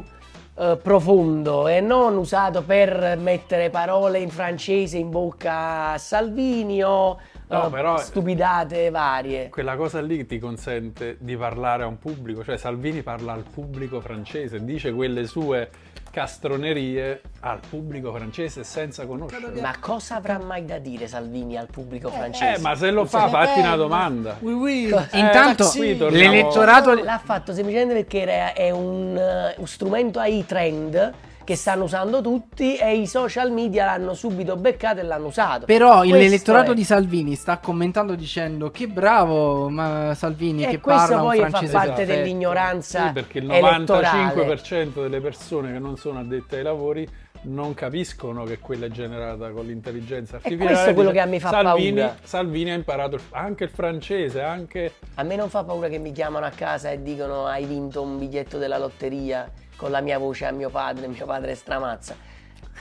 eh, 0.56 0.78
profondo 0.82 1.68
e 1.68 1.80
non 1.82 2.18
usato 2.18 2.62
per 2.64 3.18
mettere 3.18 3.70
parole 3.70 4.20
in 4.20 4.30
francese 4.30 4.98
in 4.98 5.10
bocca 5.10 5.92
a 5.94 5.98
Salvini 5.98 6.84
o 6.84 7.20
No, 7.48 7.68
eh, 7.68 7.70
però- 7.70 7.98
stupidate 7.98 8.90
varie. 8.90 9.50
Quella 9.50 9.76
cosa 9.76 10.00
lì 10.02 10.26
ti 10.26 10.40
consente 10.40 11.18
di 11.20 11.36
parlare 11.36 11.84
a 11.84 11.88
un 11.88 12.00
pubblico, 12.00 12.44
cioè 12.46 12.56
Salvini 12.58 13.02
parla 13.02 13.34
al 13.34 13.44
pubblico 13.44 14.00
francese, 14.00 14.64
dice 14.64 14.94
quelle 14.94 15.26
sue 15.26 15.70
castronerie 16.12 17.22
al 17.40 17.60
pubblico 17.68 18.14
francese 18.14 18.64
senza 18.64 19.06
conoscerlo. 19.06 19.60
Ma 19.62 19.74
cosa 19.80 20.16
avrà 20.16 20.38
mai 20.38 20.66
da 20.66 20.78
dire 20.78 21.08
Salvini 21.08 21.58
al 21.58 21.68
pubblico 21.72 22.10
francese? 22.10 22.60
Eh, 22.60 22.60
ma 22.60 22.76
se 22.76 22.92
lo 22.92 23.06
fa, 23.06 23.30
fatti 23.30 23.60
una 23.60 23.76
domanda. 23.76 24.38
Oui, 24.42 24.54
oui. 24.54 24.84
Intanto 25.14 25.64
taxi. 25.64 25.78
qui 25.80 25.98
torniamo- 25.98 26.34
l'elettorato 26.34 26.94
L'ha 26.94 27.22
fatto 27.24 27.54
semplicemente 27.54 27.94
perché 27.94 28.22
era- 28.22 28.54
è 28.54 28.70
un, 28.70 29.18
eh, 29.18 29.56
un 29.58 29.68
strumento 29.68 30.20
AI 30.20 30.46
trend 30.46 31.14
che 31.52 31.58
stanno 31.58 31.84
usando 31.84 32.22
tutti 32.22 32.78
e 32.78 32.96
i 32.96 33.08
social 33.08 33.52
media 33.52 33.86
l'hanno 33.86 34.14
subito 34.14 34.56
beccato 34.56 35.02
e 35.02 35.04
l'hanno 35.04 35.28
usato. 35.28 35.66
Però 35.66 36.00
Questo 36.00 36.16
l'elettorato 36.16 36.72
è. 36.72 36.76
di 36.76 36.84
Salvini 36.86 37.36
sta 37.36 37.58
commentando 37.58 38.16
dicendo 38.16 38.72
che 38.72 38.88
bravo 38.88 39.70
ma 39.70 40.14
Salvini 40.16 40.64
E 40.64 40.68
che 40.68 40.80
questo 40.80 41.02
parla 41.02 41.22
un 41.22 41.28
poi 41.28 41.40
fa 41.40 41.50
francese 41.50 41.74
parte 41.74 41.94
perfetto. 41.94 42.18
dell'ignoranza 42.20 43.08
Sì, 43.08 43.12
perché 43.14 43.38
il 43.40 43.52
elettorale. 43.52 44.34
95% 44.34 45.02
delle 45.02 45.20
persone 45.22 45.74
che 45.74 45.80
non 45.80 45.98
sono 45.98 46.20
addette 46.20 46.58
ai 46.58 46.64
lavori 46.64 47.08
non 47.44 47.74
capiscono 47.74 48.44
che 48.44 48.60
quella 48.60 48.86
è 48.86 48.90
generata 48.90 49.50
con 49.50 49.66
l'intelligenza 49.66 50.36
artificiale. 50.36 50.70
questo 50.70 50.90
è 50.90 50.94
quello 50.94 51.12
che 51.12 51.20
a 51.20 51.26
me 51.26 51.40
fa 51.40 51.50
Salvini, 51.50 52.00
paura. 52.00 52.18
Salvini 52.24 52.72
ha 52.72 52.76
imparato 52.76 53.20
anche 53.32 53.64
il 53.64 53.70
francese, 53.72 54.42
anche... 54.42 54.94
A 55.16 55.24
me 55.24 55.36
non 55.36 55.50
fa 55.50 55.64
paura 55.64 55.88
che 55.88 55.98
mi 55.98 56.12
chiamano 56.12 56.46
a 56.46 56.52
casa 56.52 56.92
e 56.92 57.02
dicono 57.02 57.46
hai 57.48 57.66
vinto 57.66 58.02
un 58.02 58.20
biglietto 58.20 58.58
della 58.58 58.78
lotteria 58.78 59.50
con 59.76 59.90
la 59.92 60.02
mia 60.02 60.20
voce 60.20 60.46
a 60.46 60.52
mio 60.52 60.70
padre, 60.70 61.08
mio 61.08 61.26
padre 61.26 61.52
è 61.52 61.56
stramazza. 61.56 62.16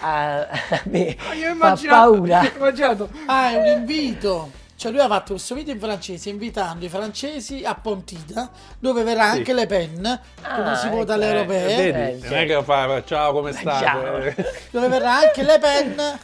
A, 0.02 0.40
a 0.48 0.82
me 0.84 1.16
Ah, 1.28 1.34
Io 1.34 1.52
ho 1.52 1.54
fa 1.56 1.76
paura. 1.88 2.40
ho 2.40 2.56
immaginato 2.56 3.08
Ah, 3.26 3.50
è 3.50 3.56
un 3.56 3.78
invito. 3.78 4.50
Cioè 4.80 4.92
lui 4.92 5.02
ha 5.02 5.08
fatto 5.08 5.32
questo 5.34 5.54
video 5.54 5.74
in 5.74 5.78
francese 5.78 6.30
invitando 6.30 6.86
i 6.86 6.88
francesi 6.88 7.64
a 7.66 7.74
Pontida 7.74 8.48
dove 8.78 9.02
verrà 9.02 9.32
Sì. 9.32 9.36
anche 9.36 9.52
Le 9.52 9.66
Pen, 9.66 10.20
come 10.40 10.70
Ah, 10.70 10.74
si 10.74 10.88
vota 10.88 11.02
ecco, 11.02 11.12
alle 11.12 11.24
Eh, 11.26 11.28
europee, 11.28 11.76
vedi, 11.92 12.24
Eh, 12.24 12.28
non 12.30 12.38
è 12.38 12.46
che 12.46 12.62
fa 12.62 13.04
ciao 13.04 13.32
come 13.34 13.52
state? 13.52 13.84
Ciao. 13.84 14.44
dove 14.70 14.88
verrà 14.88 15.16
anche 15.18 15.42
Le 15.42 15.58
Pen 15.58 16.18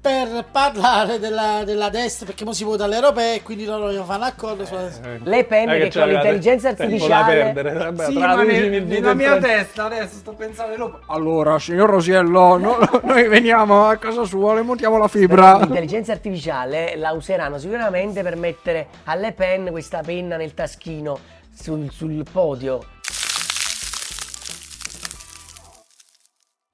per 0.00 0.46
parlare 0.50 1.18
della, 1.18 1.62
della 1.64 1.90
destra 1.90 2.24
perché 2.24 2.44
mo 2.46 2.54
si 2.54 2.64
vota 2.64 2.84
alle 2.84 2.94
europee 2.94 3.34
e 3.36 3.42
quindi 3.42 3.66
loro 3.66 3.90
non 3.90 4.06
fanno 4.06 4.24
accordo 4.24 4.64
sulla 4.64 4.82
destra. 4.84 5.18
Le 5.22 5.44
penne 5.44 5.74
Eh, 5.76 5.78
che 5.78 5.82
con 5.82 6.00
c'aveva 6.00 6.20
l'intelligenza 6.22 6.72
da 6.72 6.82
artificiale 6.84 7.34
perdere, 7.52 7.72
vabbè, 7.74 8.04
Sì, 8.06 8.18
ma 8.18 8.42
nel- 8.42 8.82
nella 8.84 9.12
mia 9.14 9.36
testa 9.36 9.84
adesso 9.84 10.14
sto 10.16 10.32
pensando 10.32 10.76
dopo. 10.76 11.00
Allora, 11.08 11.58
signor 11.58 11.90
Rosiello, 11.90 12.56
no- 12.56 12.78
noi 13.04 13.28
veniamo 13.28 13.86
a 13.88 13.96
casa 13.96 14.24
sua, 14.24 14.54
le 14.54 14.62
montiamo 14.62 14.96
la 14.96 15.08
fibra. 15.08 15.58
L'intelligenza 15.58 16.12
artificiale 16.12 16.96
la 16.96 17.10
useranno 17.12 17.58
sicuramente 17.58 18.22
per 18.22 18.36
mettere 18.36 18.86
alle 19.04 19.32
pen 19.32 19.68
questa 19.70 20.00
penna 20.00 20.36
nel 20.36 20.54
taschino 20.54 21.18
sul, 21.54 21.90
sul 21.90 22.24
podio. 22.30 22.80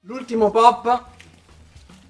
L'ultimo 0.02 0.50
pop. 0.52 1.14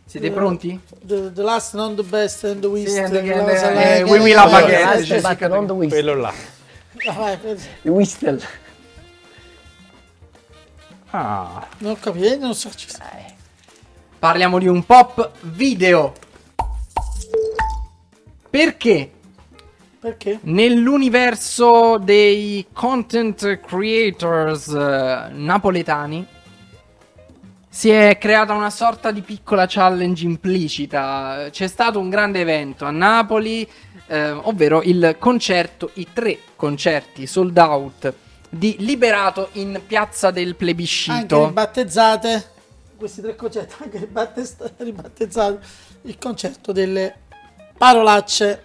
Siete 0.07 0.31
pronti? 0.31 0.79
The, 1.05 1.33
the 1.33 1.43
last 1.43 1.75
non 1.75 1.97
the 1.97 2.03
best 2.05 2.45
and 2.45 2.61
the 2.61 2.69
worst. 2.69 2.89
Sì, 2.89 2.99
and 2.99 3.11
the- 3.13 3.21
quella 3.23 3.39
and 3.41 3.47
the- 3.49 3.53
cosa 3.55 3.71
là, 3.73 3.81
eh, 3.97 4.03
we 4.05 4.19
will 4.21 4.37
have 4.39 4.53
again. 4.55 4.85
Last 4.85 5.03
Jessica 5.05 5.49
but 5.49 5.57
non 5.57 5.67
the 5.67 5.73
whistle. 5.73 6.01
Quello 6.03 6.15
là. 6.21 6.33
Ah. 7.09 7.39
Il 7.83 7.91
whistle. 7.91 8.41
Ah, 11.11 11.67
Non 11.79 11.93
ho 11.93 11.97
capito, 12.01 12.37
non 12.39 12.55
so. 12.55 12.71
ci- 12.75 12.87
Parliamo 14.19 14.59
di 14.59 14.67
un 14.67 14.85
pop 14.85 15.31
video. 15.43 16.13
Perché 18.51 19.11
Perché? 20.01 20.39
nell'universo 20.43 21.99
dei 21.99 22.67
content 22.73 23.61
creators 23.61 24.69
eh, 24.69 25.29
napoletani 25.33 26.27
si 27.77 27.91
è 27.91 28.17
creata 28.17 28.55
una 28.55 28.71
sorta 28.71 29.11
di 29.11 29.21
piccola 29.21 29.67
challenge 29.69 30.25
implicita. 30.25 31.49
C'è 31.51 31.67
stato 31.67 31.99
un 31.99 32.09
grande 32.09 32.41
evento 32.41 32.87
a 32.87 32.91
Napoli, 32.91 33.69
eh, 34.07 34.31
ovvero 34.31 34.81
il 34.83 35.17
concerto, 35.19 35.91
i 35.97 36.07
tre 36.11 36.39
concerti 36.57 37.27
sold 37.27 37.55
out 37.59 38.15
di 38.49 38.77
Liberato 38.79 39.51
in 39.53 39.79
Piazza 39.87 40.31
del 40.31 40.45
Anche 40.47 40.57
Plebiscito. 40.57 41.49
ribattezzate 41.49 42.45
questi 42.97 43.21
tre 43.21 43.37
concerti, 43.37 43.75
anche 43.85 43.99
ribattez- 43.99 44.73
ribattezzate 44.79 45.59
il 46.05 46.17
concerto 46.19 46.73
delle 46.73 47.15
parolacce. 47.77 48.63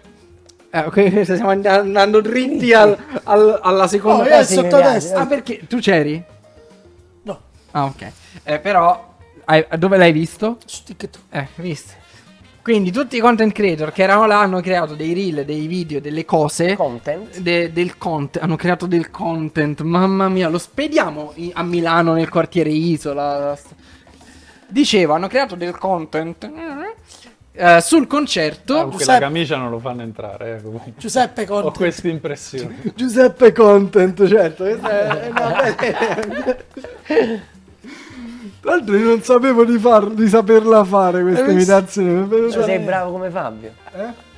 Eh, 0.70 0.78
ok, 0.86 1.20
stiamo 1.24 1.50
and- 1.50 1.66
andando 1.66 2.22
dritti 2.22 2.72
al- 2.72 2.96
al- 3.24 3.60
alla 3.62 3.86
seconda 3.88 4.38
Oh, 4.38 4.42
sì, 4.42 4.54
sottotesta. 4.54 5.20
Ah, 5.20 5.26
perché 5.26 5.66
tu 5.68 5.80
c'eri? 5.80 6.24
Ah, 7.72 7.84
ok. 7.84 8.10
Eh, 8.44 8.58
però, 8.60 9.14
hai- 9.46 9.66
dove 9.78 9.96
l'hai 9.96 10.12
visto? 10.12 10.58
su 10.64 10.82
TikTok. 10.84 11.22
Eh, 11.30 11.48
visto. 11.56 12.00
Quindi 12.62 12.92
tutti 12.92 13.16
i 13.16 13.18
content 13.18 13.52
creator 13.52 13.90
che 13.90 14.04
erano 14.04 14.24
là 14.26 14.38
hanno 14.40 14.60
creato 14.60 14.94
dei 14.94 15.12
reel, 15.14 15.44
dei 15.44 15.66
video, 15.66 16.00
delle 16.00 16.24
cose. 16.24 16.76
Content. 16.76 17.38
de- 17.38 17.72
del 17.72 17.98
content. 17.98 18.44
Hanno 18.44 18.54
creato 18.54 18.86
del 18.86 19.10
content. 19.10 19.80
Mamma 19.80 20.28
mia, 20.28 20.48
lo 20.48 20.58
spediamo 20.58 21.32
i- 21.36 21.50
a 21.52 21.62
Milano 21.64 22.12
nel 22.12 22.28
quartiere 22.28 22.70
Isola. 22.70 23.58
Dicevo, 24.68 25.12
hanno 25.14 25.26
creato 25.26 25.56
del 25.56 25.76
content. 25.76 26.48
eh, 27.54 27.80
sul 27.82 28.06
concerto. 28.06 28.74
comunque 28.74 28.98
la 29.00 29.04
Giuseppe- 29.04 29.20
camicia 29.24 29.56
non 29.56 29.68
lo 29.70 29.78
fanno 29.80 30.02
entrare. 30.02 30.56
Eh, 30.58 30.62
comunque. 30.62 30.92
Giuseppe 30.96 31.42
Ho 31.42 31.62
Conte. 31.62 31.78
questa 31.78 32.08
impressione. 32.08 32.80
Giuseppe 32.94 33.52
Content, 33.52 34.26
certo. 34.28 34.62
questa 34.64 35.20
è 35.20 35.28
una 35.28 35.74
bella- 35.76 36.56
Tra 38.62 38.76
l'altro 38.76 38.96
io 38.96 39.08
non 39.08 39.22
sapevo 39.22 39.64
di, 39.64 39.76
far, 39.76 40.08
di 40.10 40.28
saperla 40.28 40.84
fare 40.84 41.22
questa 41.22 41.50
imitazione. 41.50 42.28
Tu 42.28 42.62
sei 42.62 42.78
bravo 42.78 43.10
come 43.10 43.28
Fabio. 43.28 43.72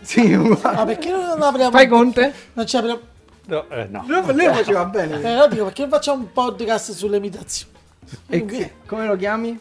Sì, 0.00 0.32
Ma 0.34 0.58
ma... 0.62 0.84
perché 0.86 1.10
non 1.10 1.42
apriamo... 1.42 1.70
Fai 1.70 1.86
Conte? 1.86 2.32
Non 2.54 2.66
ci 2.66 2.74
apriamo... 2.78 3.00
No, 3.48 3.68
eh, 3.68 3.86
no. 3.90 4.02
No, 4.06 4.32
lei 4.32 4.46
faceva 4.46 4.86
bene. 4.88 5.20
Eh, 5.20 5.34
no, 5.34 5.46
dico, 5.46 5.64
perché 5.64 5.82
non 5.82 5.90
facciamo 5.90 6.22
un 6.22 6.32
podcast 6.32 6.92
sulle 6.92 7.18
imitazioni? 7.18 7.72
E 8.28 8.44
che- 8.46 8.72
come 8.86 9.06
lo 9.06 9.16
chiami? 9.16 9.60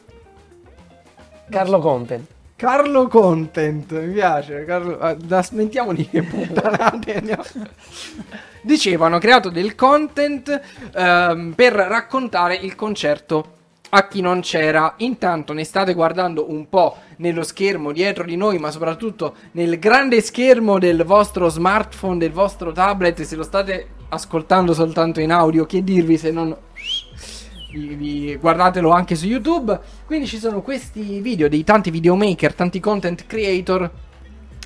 Carlo 1.50 1.80
Content. 1.80 2.26
Carlo 2.56 3.10
Content, 3.10 3.92
mi 4.00 4.14
piace. 4.14 4.64
Carlo, 4.64 4.98
ah, 4.98 5.14
da 5.14 5.44
smentiamo 5.44 5.92
di 5.92 6.08
che 6.08 6.24
puttanate 6.24 7.16
andiamo. 7.20 7.44
Dicevo, 8.62 9.04
hanno 9.04 9.20
creato 9.20 9.50
del 9.50 9.76
content 9.76 10.62
ehm, 10.96 11.52
per 11.54 11.74
raccontare 11.74 12.56
il 12.56 12.76
concerto 12.76 13.56
a 13.96 14.08
chi 14.08 14.22
non 14.22 14.42
c'era. 14.42 14.96
Intanto 14.98 15.54
ne 15.54 15.64
state 15.64 15.94
guardando 15.94 16.50
un 16.50 16.68
po' 16.68 16.98
nello 17.18 17.44
schermo 17.44 17.92
dietro 17.92 18.24
di 18.24 18.36
noi, 18.36 18.58
ma 18.58 18.72
soprattutto 18.72 19.36
nel 19.52 19.78
grande 19.78 20.22
schermo 20.22 20.80
del 20.80 21.04
vostro 21.04 21.48
smartphone, 21.48 22.18
del 22.18 22.32
vostro 22.32 22.72
tablet. 22.72 23.22
Se 23.22 23.36
lo 23.36 23.44
state 23.44 23.88
ascoltando 24.10 24.74
soltanto 24.74 25.20
in 25.20 25.32
audio, 25.32 25.66
che 25.66 25.84
dirvi 25.84 26.18
se 26.18 26.32
non 26.32 26.56
guardatelo 28.40 28.90
anche 28.90 29.16
su 29.16 29.28
YouTube. 29.28 29.80
Quindi 30.06 30.26
ci 30.26 30.40
sono 30.40 30.62
questi 30.62 31.20
video 31.22 31.48
dei 31.48 31.64
tanti 31.64 31.92
videomaker, 31.92 32.54
tanti 32.54 32.80
content 32.80 33.26
creator 33.28 33.92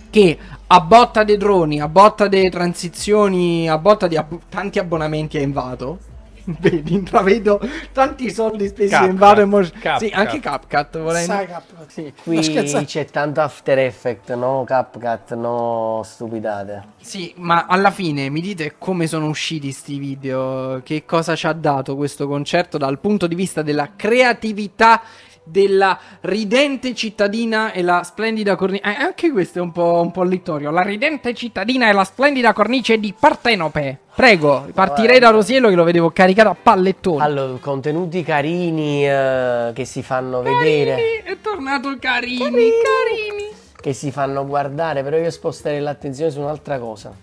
che 0.09 0.37
a 0.67 0.79
botta 0.79 1.25
dei 1.25 1.37
droni, 1.37 1.81
a 1.81 1.89
botta 1.89 2.29
delle 2.29 2.49
transizioni, 2.49 3.69
a 3.69 3.77
botta 3.77 4.07
di 4.07 4.15
ab- 4.15 4.39
tanti 4.47 4.79
abbonamenti 4.79 5.37
a 5.37 5.41
Envato. 5.41 6.15
Vedi, 6.59 6.93
intravedo 6.93 7.59
tanti 7.91 8.31
soldi 8.31 8.67
spesi 8.67 8.93
a 8.93 8.99
CapCut, 8.99 9.11
Envato 9.11 9.41
e 9.41 9.45
mo- 9.45 9.59
CapCut. 9.59 9.97
Sì, 9.97 10.13
anche 10.13 10.39
CapCut 10.39 10.97
volendo. 10.99 11.31
Sai, 11.33 11.45
cap- 11.47 11.87
Sì. 11.87 12.13
Qui 12.23 12.39
c'è 12.85 13.05
tanto 13.05 13.41
After 13.41 13.77
Effect, 13.79 14.33
no 14.33 14.63
CapCut, 14.65 15.33
no 15.35 16.01
stupidate. 16.05 16.83
Sì, 17.01 17.33
ma 17.37 17.65
alla 17.67 17.91
fine 17.91 18.29
mi 18.29 18.39
dite 18.39 18.75
come 18.77 19.07
sono 19.07 19.27
usciti 19.27 19.71
sti 19.71 19.97
video, 19.99 20.81
che 20.83 21.03
cosa 21.05 21.35
ci 21.35 21.47
ha 21.47 21.53
dato 21.53 21.95
questo 21.97 22.27
concerto 22.27 22.77
dal 22.77 22.99
punto 22.99 23.27
di 23.27 23.35
vista 23.35 23.61
della 23.61 23.89
creatività 23.95 25.01
della 25.49 25.97
ridente 26.21 26.93
cittadina 26.93 27.71
e 27.71 27.81
la 27.81 28.03
splendida 28.03 28.55
cornice. 28.55 28.83
Eh, 28.83 28.95
anche 28.95 29.31
questo 29.31 29.59
è 29.59 29.61
un 29.61 29.71
po', 29.71 30.01
un 30.01 30.11
po' 30.11 30.23
littorio. 30.23 30.71
La 30.71 30.81
ridente 30.81 31.33
cittadina 31.33 31.89
e 31.89 31.93
la 31.93 32.03
splendida 32.03 32.53
cornice 32.53 32.99
di 32.99 33.13
Partenope. 33.17 33.99
Prego, 34.15 34.67
partirei 34.73 35.19
da 35.19 35.29
Rosiello 35.29 35.69
che 35.69 35.75
lo 35.75 35.83
vedevo 35.83 36.09
caricato 36.11 36.49
a 36.49 36.55
pallettoni. 36.61 37.21
Allora, 37.21 37.57
contenuti 37.59 38.23
carini 38.23 39.07
eh, 39.07 39.71
che 39.73 39.85
si 39.85 40.01
fanno 40.01 40.41
vedere, 40.41 40.95
Carini, 40.95 41.21
è 41.23 41.37
tornato 41.41 41.95
Carini, 41.99 42.39
Carini. 42.41 43.49
che 43.79 43.93
si 43.93 44.11
fanno 44.11 44.45
guardare, 44.45 45.03
però 45.03 45.17
io 45.17 45.29
sposterei 45.29 45.79
l'attenzione 45.79 46.31
su 46.31 46.39
un'altra 46.39 46.79
cosa. 46.79 47.13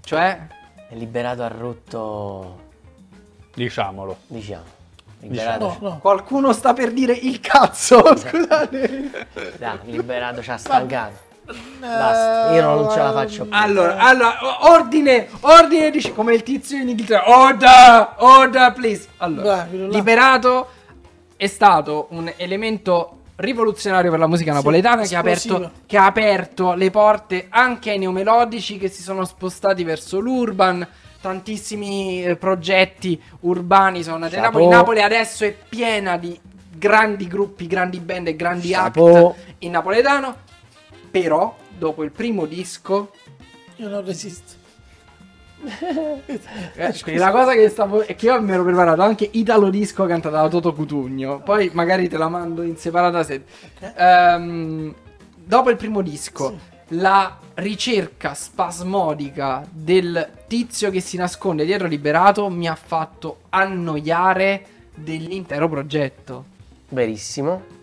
Cioè, 0.00 0.46
È 0.88 0.94
liberato 0.94 1.42
ha 1.42 1.48
rotto, 1.48 2.58
Diciamolo. 3.54 4.16
diciamo. 4.26 4.74
Liberato, 5.28 5.76
No, 5.80 5.88
no. 5.88 5.98
Qualcuno 6.00 6.52
sta 6.52 6.72
per 6.72 6.92
dire 6.92 7.12
il 7.12 7.40
cazzo. 7.40 8.16
Scusate. 8.16 9.10
dai, 9.58 9.78
liberato 9.84 10.42
ci 10.42 10.50
ha 10.50 10.56
stancato. 10.56 11.24
Basta, 11.78 12.54
io 12.54 12.62
non 12.62 12.90
ce 12.90 12.98
la 12.98 13.12
faccio 13.12 13.42
più. 13.44 13.52
Allora, 13.54 13.98
allora, 13.98 14.38
ordine, 14.72 15.28
ordine, 15.40 15.90
dici 15.90 16.12
come 16.12 16.34
il 16.34 16.42
tizio 16.42 16.78
in 16.78 16.88
Inghilterra. 16.88 17.28
Order, 17.28 18.14
order, 18.18 18.72
please. 18.72 19.06
Allora. 19.18 19.66
Liberato 19.70 20.70
è 21.36 21.46
stato 21.46 22.08
un 22.10 22.32
elemento 22.36 23.18
rivoluzionario 23.36 24.10
per 24.10 24.18
la 24.18 24.26
musica 24.26 24.52
napoletana 24.52 25.02
che 25.04 25.14
ha, 25.14 25.18
aperto, 25.20 25.70
che 25.86 25.96
ha 25.96 26.06
aperto 26.06 26.72
le 26.72 26.90
porte 26.90 27.46
anche 27.50 27.90
ai 27.90 27.98
neomelodici 27.98 28.78
che 28.78 28.88
si 28.88 29.02
sono 29.02 29.24
spostati 29.24 29.84
verso 29.84 30.18
l'urban. 30.18 30.86
Tantissimi 31.20 32.24
eh, 32.24 32.36
progetti 32.36 33.20
urbani 33.40 34.02
sono 34.02 34.18
nati 34.18 34.36
a. 34.36 34.42
Napoli. 34.42 34.66
Napoli 34.68 35.02
adesso 35.02 35.44
è 35.44 35.56
piena 35.68 36.16
di 36.18 36.38
grandi 36.70 37.26
gruppi, 37.26 37.66
grandi 37.66 37.98
band 38.00 38.28
e 38.28 38.36
grandi 38.36 38.70
Chapeau. 38.70 39.28
act 39.28 39.36
in 39.60 39.70
napoletano. 39.72 40.36
Però, 41.10 41.56
dopo 41.76 42.02
il 42.04 42.10
primo 42.12 42.44
disco, 42.44 43.10
Io 43.76 43.88
non 43.88 44.04
resisto. 44.04 44.64
eh, 46.76 47.16
la 47.16 47.30
cosa 47.30 47.54
che 47.54 47.68
stavo 47.70 48.02
è 48.02 48.14
che 48.14 48.26
io 48.26 48.40
mi 48.42 48.52
ero 48.52 48.62
preparato 48.62 49.00
anche 49.02 49.28
Italo 49.32 49.70
Disco 49.70 50.04
cantata 50.04 50.42
da 50.42 50.48
Toto 50.48 50.74
Cutugno. 50.74 51.40
Poi 51.40 51.70
magari 51.72 52.08
te 52.08 52.18
la 52.18 52.28
mando 52.28 52.62
in 52.62 52.76
separata 52.76 53.22
sede. 53.22 53.44
Ehm, 53.96 54.94
dopo 55.34 55.70
il 55.70 55.76
primo 55.76 56.02
disco, 56.02 56.58
la 56.90 57.38
ricerca 57.54 58.34
spasmodica 58.34 59.66
del 59.70 60.28
tizio 60.46 60.90
che 60.90 61.00
si 61.00 61.16
nasconde 61.16 61.64
dietro 61.64 61.88
Liberato 61.88 62.48
mi 62.48 62.68
ha 62.68 62.74
fatto 62.76 63.40
annoiare 63.50 64.66
dell'intero 64.94 65.68
progetto. 65.68 66.44
Verissimo. 66.88 67.74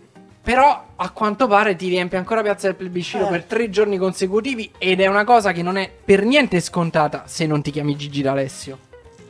Però 0.42 0.86
a 0.96 1.10
quanto 1.10 1.46
pare 1.46 1.74
ti 1.74 1.88
riempie 1.88 2.18
ancora 2.18 2.42
Piazza 2.42 2.66
del 2.66 2.76
Plebiscito 2.76 3.26
Eh. 3.26 3.30
per 3.30 3.44
tre 3.44 3.70
giorni 3.70 3.96
consecutivi 3.96 4.70
ed 4.78 5.00
è 5.00 5.06
una 5.06 5.24
cosa 5.24 5.52
che 5.52 5.62
non 5.62 5.76
è 5.76 5.90
per 6.04 6.24
niente 6.24 6.60
scontata 6.60 7.22
se 7.26 7.46
non 7.46 7.62
ti 7.62 7.70
chiami 7.70 7.96
Gigi 7.96 8.20
D'Alessio. 8.22 8.78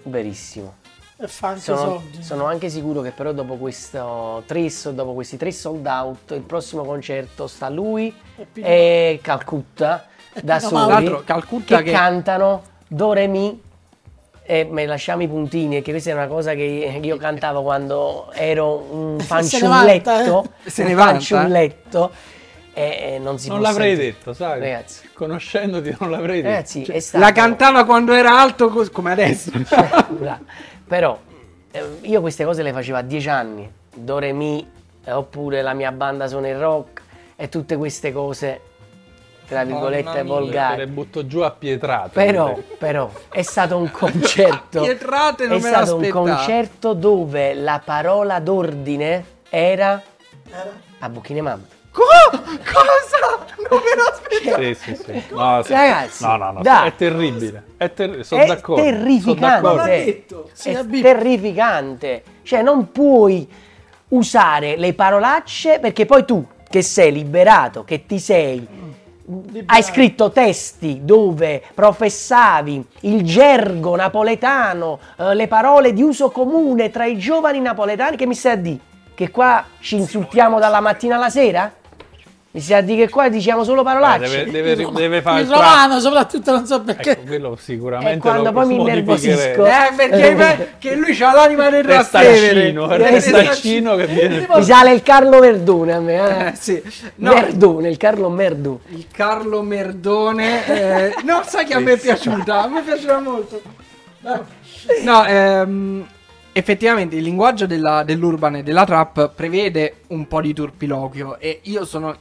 Verissimo. 0.05 0.75
E 1.17 1.29
fa 1.29 1.49
anche 1.49 1.61
Sono, 1.61 1.79
soldi. 1.79 2.23
sono 2.23 2.45
anche 2.47 2.69
sicuro 2.69 3.01
che 3.01 3.13
però 3.13 3.31
dopo 3.33 3.55
questo 3.55 4.43
tre, 4.47 4.69
dopo 4.93 5.15
questi 5.15 5.37
tre 5.37 5.53
sold 5.53 5.87
out, 5.87 6.33
il 6.33 6.41
prossimo 6.41 6.83
concerto 6.83 7.47
sta 7.47 7.69
lui 7.69 8.13
E 8.37 8.61
e 8.61 9.21
Calcutta 9.23 10.07
da 10.43 10.57
Pino 10.57 10.69
soli 10.69 11.25
Calcutta 11.25 11.77
che, 11.79 11.85
che, 11.85 11.91
cantano 11.93 12.63
Do 12.89 13.13
Re 13.13 13.29
Mi 13.29 13.63
e 14.47 14.69
me 14.69 14.85
lasciamo 14.87 15.23
i 15.23 15.29
puntini 15.29 15.81
che 15.83 15.91
questa 15.93 16.11
è 16.11 16.13
una 16.15 16.27
cosa 16.27 16.53
che 16.55 16.99
io 17.01 17.17
cantavo 17.17 17.63
quando 17.63 18.31
ero 18.33 18.85
un 18.91 19.21
Se 19.23 19.23
ne 19.23 19.25
fanciulletto 19.25 20.45
Se 20.65 20.83
ne 20.83 20.95
vanta, 20.95 21.11
eh. 21.11 21.15
fanciulletto 21.15 22.11
e, 22.75 23.15
e 23.15 23.19
non 23.21 23.39
si 23.39 23.49
Non 23.49 23.61
l'avrei 23.61 23.95
sentire. 23.95 24.13
detto, 24.13 24.33
sai? 24.35 24.59
Ragazzi. 24.59 25.09
Conoscendoti 25.15 25.97
non 26.01 26.11
l'avrei 26.11 26.43
detto. 26.43 26.49
Ragazzi, 26.49 26.83
è 26.83 26.99
stato 26.99 27.25
la 27.25 27.31
cantava 27.31 27.85
quando 27.85 28.13
era 28.13 28.39
alto 28.39 28.69
come 28.91 29.13
adesso. 29.13 29.53
Però 30.87 31.19
eh, 31.71 31.99
io 32.03 32.21
queste 32.21 32.45
cose 32.45 32.63
le 32.63 32.73
facevo 32.73 32.99
a 32.99 33.03
10 33.03 33.29
anni, 33.29 33.73
Do 33.95 34.19
Re 34.19 34.33
Mi, 34.33 34.71
eh, 35.05 35.13
oppure 35.13 35.63
la 35.63 35.73
mia 35.73 35.93
banda 35.93 36.27
suona 36.27 36.49
il 36.49 36.59
rock 36.59 37.03
e 37.37 37.49
tutte 37.49 37.77
queste 37.77 38.13
cose, 38.13 38.61
tra 39.47 39.65
virgolette, 39.65 40.03
mia. 40.03 40.13
Te 40.13 40.23
le 40.23 40.29
volgari. 40.29 40.87
butto 40.87 41.27
giù 41.27 41.41
a 41.41 41.51
pietrate. 41.51 42.11
Però, 42.13 42.57
però, 42.79 43.11
è 43.31 43.43
stato 43.43 43.77
un 43.77 43.91
concerto. 43.91 44.81
Pietrate 44.85 45.47
non 45.47 45.59
è 45.59 45.63
me 45.63 45.69
stato 45.69 45.97
un 45.97 46.09
concerto 46.09 46.93
dove 46.93 47.55
la 47.55 47.81
parola 47.85 48.39
d'ordine 48.41 49.33
era 49.49 50.03
Era? 50.51 50.73
a 50.99 51.09
Buchine 51.09 51.41
Mamma. 51.41 51.74
Co- 51.95 52.03
cosa? 52.33 53.47
Non 53.71 53.81
me 53.81 53.95
lo 53.95 54.03
aspettavo. 54.11 54.63
Sì, 54.63 54.75
sì, 54.75 54.97
sì. 54.97 55.23
No, 55.31 55.63
sì. 55.63 55.73
Ragazzi, 55.73 56.25
no, 56.25 56.37
no, 56.37 56.51
no, 56.51 56.61
dai. 56.61 56.89
è 56.89 56.95
terribile. 56.97 57.63
È 57.77 57.93
ter- 57.93 58.21
sono 58.23 58.43
è 58.43 58.47
d'accordo. 58.47 58.83
sono 58.83 58.95
terrificante. 58.97 59.41
d'accordo. 59.41 59.77
l'ha 59.77 59.85
detto. 59.85 60.51
Sì, 60.53 60.71
è 60.71 60.75
a 60.75 60.83
bip. 60.83 61.03
terrificante. 61.03 62.23
Cioè, 62.43 62.63
non 62.63 62.91
puoi 62.91 63.49
usare 64.09 64.77
le 64.77 64.93
parolacce 64.93 65.79
perché 65.79 66.05
poi 66.05 66.25
tu, 66.25 66.45
che 66.69 66.83
sei 66.83 67.13
liberato, 67.13 67.85
che 67.85 68.07
ti 68.07 68.19
sei, 68.19 68.67
hai 69.67 69.83
scritto 69.85 70.33
testi 70.33 71.01
dove 71.05 71.63
professavi 71.73 72.85
il 73.03 73.23
gergo 73.23 73.95
napoletano, 73.95 74.99
eh, 75.17 75.35
le 75.35 75.47
parole 75.47 75.93
di 75.93 76.03
uso 76.03 76.31
comune 76.31 76.91
tra 76.91 77.05
i 77.05 77.17
giovani 77.19 77.61
napoletani, 77.61 78.17
che 78.17 78.27
mi 78.27 78.35
stai 78.35 78.53
a 78.53 78.57
dire? 78.57 78.79
Che 79.15 79.31
qua 79.31 79.65
ci 79.79 79.95
insultiamo 79.95 80.59
dalla 80.59 80.81
mattina 80.81 81.15
alla 81.15 81.31
sera? 81.31 81.73
Mi 82.55 82.61
stai 82.61 82.79
a 82.79 82.83
dire 82.83 83.07
che 83.07 83.11
qua 83.11 83.29
diciamo 83.29 83.65
solo 83.65 83.81
Eh, 83.81 83.85
parolacce? 83.85 84.45
deve, 84.45 84.75
deve, 84.77 84.89
deve 84.95 85.23
fare 85.23 85.41
il 85.41 85.47
il 85.47 85.53
tra- 85.53 85.59
romano 85.59 85.99
soprattutto 85.99 86.53
non 86.53 86.65
so 86.67 86.83
perché. 86.83 87.11
Ecco, 87.11 87.23
quello 87.27 87.57
sicuramente 87.61 88.13
E 88.15 88.19
quando 88.19 88.45
lo 88.45 88.53
poi 88.53 88.67
mi 88.69 88.75
innervosisco. 88.77 89.67
Eh, 89.67 89.93
perché 89.97 90.75
che 90.79 90.95
lui 90.95 91.17
c'ha 91.17 91.35
l'anima 91.35 91.69
del 91.69 91.83
Restaccino, 91.83 92.87
Trastevere. 92.87 93.11
restaccino 93.11 93.97
che 93.97 94.07
viene 94.07 94.47
Mi 94.55 94.63
sale 94.63 94.93
il 94.93 95.03
Carlo 95.03 95.41
Verdone 95.41 95.93
a 95.95 95.99
me, 96.01 96.15
eh? 96.15 96.47
Eh, 96.47 96.53
sì. 96.55 96.81
No, 97.17 97.33
Verdone, 97.35 97.89
il 97.89 97.97
Carlo 97.97 98.31
Merdu. 98.31 98.81
il 98.91 99.07
Carlo 99.11 99.63
Merdone. 99.63 100.67
eh, 101.09 101.15
no, 101.25 101.43
sai 101.45 101.65
che 101.65 101.75
a 101.75 101.81
me 101.81 101.95
è 101.95 101.99
piaciuta. 101.99 102.63
A 102.63 102.69
me 102.69 102.83
piaceva 102.83 103.19
molto. 103.19 103.61
No, 105.03 105.25
ehm, 105.27 106.07
effettivamente 106.53 107.17
il 107.17 107.23
linguaggio 107.25 107.67
della- 107.67 108.05
dell'urban 108.05 108.57
e 108.57 108.63
della 108.63 108.85
trap 108.85 109.33
prevede 109.35 110.03
un 110.09 110.29
po' 110.29 110.41
di 110.41 110.53
turpiloquio. 110.55 111.39
E 111.41 111.59
io 111.65 111.85
sono. 111.85 112.17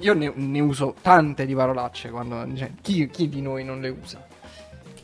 Io 0.00 0.14
ne, 0.14 0.32
ne 0.34 0.60
uso 0.60 0.94
tante 1.02 1.44
di 1.46 1.54
parolacce 1.54 2.10
quando. 2.10 2.46
cioè, 2.56 2.70
chi, 2.80 3.08
chi 3.08 3.28
di 3.28 3.40
noi 3.42 3.64
non 3.64 3.80
le 3.80 3.88
usa? 3.88 4.24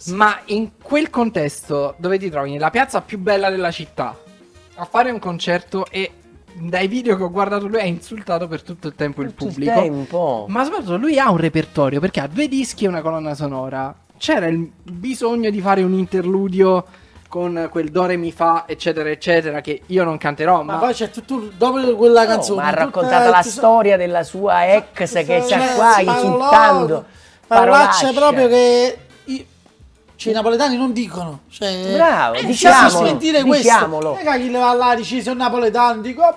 Ma 0.08 0.38
in 0.46 0.72
quel 0.82 1.08
contesto 1.10 1.94
dove 1.98 2.18
ti 2.18 2.28
trovi 2.30 2.52
nella 2.52 2.70
piazza 2.70 3.00
più 3.00 3.18
bella 3.18 3.48
della 3.50 3.70
città 3.70 4.16
a 4.74 4.84
fare 4.84 5.10
un 5.10 5.18
concerto 5.18 5.86
e 5.90 6.10
dai 6.56 6.88
video 6.88 7.16
che 7.16 7.22
ho 7.22 7.30
guardato 7.30 7.66
lui 7.66 7.80
ha 7.80 7.84
insultato 7.84 8.46
per 8.46 8.62
tutto 8.62 8.88
il 8.88 8.94
tempo 8.94 9.22
il 9.22 9.30
Tutto 9.30 9.44
il 9.44 9.50
pubblico. 9.50 9.72
tempo. 9.80 10.46
Ma 10.48 10.62
soprattutto 10.64 10.96
lui 10.96 11.18
ha 11.18 11.30
un 11.30 11.38
repertorio 11.38 12.00
perché 12.00 12.20
ha 12.20 12.26
due 12.26 12.48
dischi 12.48 12.84
e 12.84 12.88
una 12.88 13.00
colonna 13.02 13.34
sonora. 13.34 13.94
C'era 14.18 14.46
il 14.46 14.70
bisogno 14.82 15.50
di 15.50 15.60
fare 15.60 15.82
un 15.82 15.92
interludio 15.94 16.84
con 17.34 17.66
quel 17.68 17.90
do 17.90 18.06
re 18.06 18.16
mi 18.16 18.30
fa, 18.30 18.62
eccetera, 18.64 19.08
eccetera, 19.10 19.60
che 19.60 19.82
io 19.86 20.04
non 20.04 20.18
canterò, 20.18 20.62
Ma 20.62 20.74
ma, 20.74 20.78
poi 20.78 20.92
c'è 20.94 21.10
tutto 21.10 21.50
dopo 21.56 21.96
quella 21.96 22.22
No, 22.22 22.28
canzone. 22.28 22.62
ma 22.62 22.68
ha 22.68 22.70
tutta- 22.70 22.84
raccontato 22.84 23.30
la 23.30 23.42
storia 23.42 23.96
della 23.96 24.22
sua 24.22 24.72
ex 24.72 24.92
che 24.94 25.24
Cioè, 25.24 25.42
c'è 25.44 25.74
qua 25.74 25.94
parolacce, 25.96 26.02
insultando. 26.02 27.04
Parolacce 27.48 28.12
proprio 28.12 28.46
che 28.46 28.98
i, 29.24 29.46
cioè, 30.14 30.30
i 30.32 30.34
napoletani 30.36 30.76
non 30.76 30.92
dicono. 30.92 31.40
Cioè, 31.50 31.94
Bravo, 31.94 32.34
eh, 32.36 32.44
diciamolo, 32.44 32.88
si 32.88 33.04
sentire 33.04 33.42
questo. 33.42 34.16
E 34.20 34.38
chi 34.38 34.50
le 34.52 34.58
va 34.60 34.72
là 34.72 34.94
dici 34.94 35.20
sono 35.20 35.42
napoletano, 35.42 36.02
dico, 36.02 36.22
ah, 36.22 36.34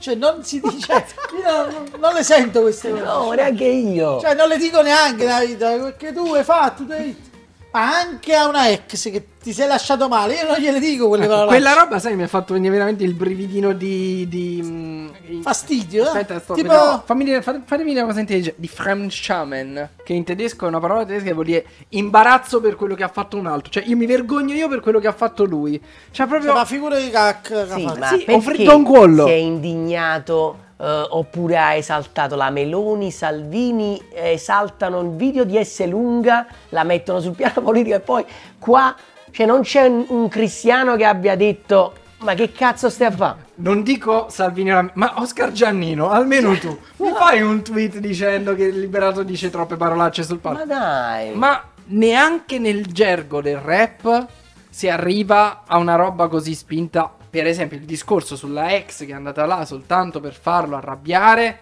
cioè 0.00 0.16
non 0.16 0.42
si 0.42 0.60
dice, 0.60 0.92
io 1.40 1.70
non, 1.70 1.88
non 2.00 2.12
le 2.12 2.24
sento 2.24 2.62
queste 2.62 2.90
cose. 2.90 3.04
No, 3.04 3.30
neanche 3.30 3.66
io. 3.66 4.18
Cioè 4.18 4.34
non 4.34 4.48
le 4.48 4.58
dico 4.58 4.82
neanche 4.82 5.24
nella 5.26 5.44
vita, 5.44 5.70
perché 5.76 6.12
tu 6.12 6.26
hai 6.34 6.42
fatto, 6.42 6.84
tu 6.84 6.90
hai- 6.90 7.30
ma 7.72 7.98
anche 7.98 8.34
a 8.34 8.48
una 8.48 8.68
ex 8.68 9.10
che 9.10 9.26
ti 9.42 9.52
sei 9.52 9.66
lasciato 9.66 10.06
male, 10.06 10.34
io 10.34 10.46
non 10.46 10.56
gliele 10.58 10.78
dico 10.78 11.08
quelle 11.08 11.26
parole. 11.26 11.46
quella 11.46 11.72
roba, 11.72 11.98
sai, 11.98 12.14
mi 12.14 12.22
ha 12.22 12.28
fatto 12.28 12.52
venire 12.52 12.72
veramente 12.72 13.02
il 13.02 13.14
brividino 13.14 13.72
di... 13.72 14.28
di 14.28 14.60
mm, 14.62 15.40
fastidio, 15.40 16.04
eh? 16.04 16.06
Aspetta, 16.06 16.38
sto 16.38 16.54
tipo 16.54 16.68
vedendo. 16.68 17.02
Fammi 17.04 17.24
dire, 17.24 17.42
fate- 17.42 17.62
fatemi 17.64 17.88
dire 17.88 18.00
una 18.00 18.10
cosa 18.10 18.20
intelligente. 18.20 18.60
Di 18.60 18.68
Fremdschamen, 18.68 19.88
che 20.04 20.12
in 20.12 20.22
tedesco 20.22 20.66
è 20.66 20.68
una 20.68 20.80
parola 20.80 21.04
tedesca 21.04 21.26
che 21.28 21.32
vuol 21.32 21.46
dire 21.46 21.64
imbarazzo 21.88 22.60
per 22.60 22.76
quello 22.76 22.94
che 22.94 23.02
ha 23.02 23.08
fatto 23.08 23.36
un 23.36 23.46
altro. 23.46 23.72
Cioè, 23.72 23.84
io 23.84 23.96
mi 23.96 24.06
vergogno 24.06 24.54
io 24.54 24.68
per 24.68 24.80
quello 24.80 25.00
che 25.00 25.08
ha 25.08 25.12
fatto 25.12 25.44
lui. 25.44 25.80
Cioè, 26.10 26.26
proprio. 26.26 26.52
ma 26.52 26.64
figura 26.64 26.98
di 26.98 27.10
cacca. 27.10 27.66
Sì, 27.74 27.84
ma 27.84 28.06
Sì, 28.06 28.24
ho 28.28 28.40
fritto 28.40 28.76
un 28.76 28.84
collo. 28.84 29.26
si 29.26 29.32
è 29.32 29.36
indignato 29.36 30.70
eh, 30.82 31.06
oppure 31.10 31.56
ha 31.56 31.74
esaltato 31.74 32.34
la 32.34 32.50
Meloni, 32.50 33.12
Salvini 33.12 34.02
esaltano 34.12 35.00
il 35.00 35.10
video 35.10 35.44
di 35.44 35.62
S 35.62 35.86
lunga, 35.86 36.46
la 36.70 36.82
mettono 36.82 37.20
sul 37.20 37.34
piano 37.34 37.62
politico 37.62 37.94
e 37.94 38.00
poi 38.00 38.24
qua 38.58 38.94
cioè 39.30 39.46
non 39.46 39.62
c'è 39.62 39.86
un, 39.86 40.04
un 40.08 40.28
cristiano 40.28 40.96
che 40.96 41.04
abbia 41.04 41.36
detto 41.36 41.94
ma 42.18 42.34
che 42.34 42.52
cazzo 42.52 42.88
stai 42.88 43.08
a 43.08 43.10
fare? 43.10 43.36
Non 43.56 43.82
dico 43.82 44.26
Salvini, 44.28 44.70
ma 44.94 45.14
Oscar 45.16 45.50
Giannino, 45.50 46.08
almeno 46.08 46.56
tu. 46.56 46.78
Mi 46.98 47.10
fai 47.12 47.42
un 47.42 47.62
tweet 47.62 47.98
dicendo 47.98 48.54
che 48.54 48.64
il 48.64 48.78
liberato 48.78 49.24
dice 49.24 49.50
troppe 49.50 49.76
parolacce 49.76 50.22
sul 50.22 50.38
palco. 50.38 50.58
Ma 50.58 50.64
dai! 50.64 51.34
Ma 51.34 51.62
neanche 51.86 52.60
nel 52.60 52.86
gergo 52.86 53.40
del 53.40 53.58
rap 53.58 54.26
si 54.70 54.88
arriva 54.88 55.62
a 55.66 55.78
una 55.78 55.96
roba 55.96 56.28
così 56.28 56.54
spinta. 56.54 57.12
Per 57.32 57.46
esempio, 57.46 57.78
il 57.78 57.84
discorso 57.84 58.36
sulla 58.36 58.74
ex 58.74 59.06
che 59.06 59.12
è 59.12 59.14
andata 59.14 59.46
là 59.46 59.64
soltanto 59.64 60.20
per 60.20 60.34
farlo 60.34 60.76
arrabbiare. 60.76 61.60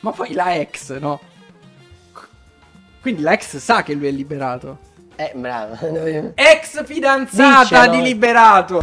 Ma 0.00 0.10
poi 0.10 0.32
la 0.32 0.56
ex, 0.56 0.98
no? 0.98 1.20
Quindi 3.00 3.22
la 3.22 3.34
ex 3.34 3.58
sa 3.58 3.84
che 3.84 3.94
lui 3.94 4.08
è 4.08 4.10
liberato. 4.10 4.78
Eh, 5.14 5.30
bravo. 5.36 5.76
Ex 6.34 6.84
fidanzata 6.84 7.62
Diccelo. 7.62 7.90
di 7.92 8.02
Liberato. 8.02 8.82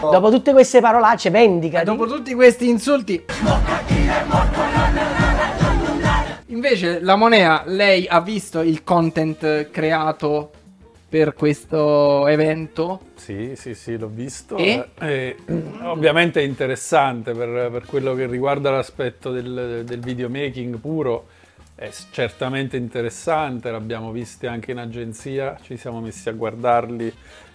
Dopo 0.00 0.30
tutte 0.30 0.52
queste 0.52 0.80
parolacce, 0.80 1.28
vendicati. 1.28 1.84
Dopo 1.84 2.06
tutti 2.06 2.32
questi 2.32 2.70
insulti. 2.70 3.22
Invece 6.46 7.02
la 7.02 7.16
Monea, 7.16 7.64
lei 7.66 8.06
ha 8.08 8.22
visto 8.22 8.62
il 8.62 8.82
content 8.82 9.70
creato 9.70 10.52
per 11.08 11.34
questo 11.34 12.26
evento? 12.26 13.00
Sì, 13.14 13.54
sì, 13.54 13.74
sì, 13.74 13.96
l'ho 13.96 14.08
visto. 14.08 14.56
E? 14.56 14.88
Eh, 14.98 15.36
ovviamente 15.82 16.40
è 16.40 16.44
interessante 16.44 17.32
per, 17.32 17.70
per 17.70 17.84
quello 17.86 18.14
che 18.14 18.26
riguarda 18.26 18.70
l'aspetto 18.70 19.30
del, 19.30 19.82
del 19.84 20.00
videomaking 20.00 20.78
puro. 20.78 21.28
È 21.74 21.90
certamente 22.10 22.76
interessante, 22.76 23.70
l'abbiamo 23.70 24.10
visti 24.10 24.46
anche 24.46 24.72
in 24.72 24.78
agenzia, 24.78 25.58
ci 25.62 25.76
siamo 25.76 26.00
messi 26.00 26.28
a 26.28 26.32
guardarli 26.32 27.12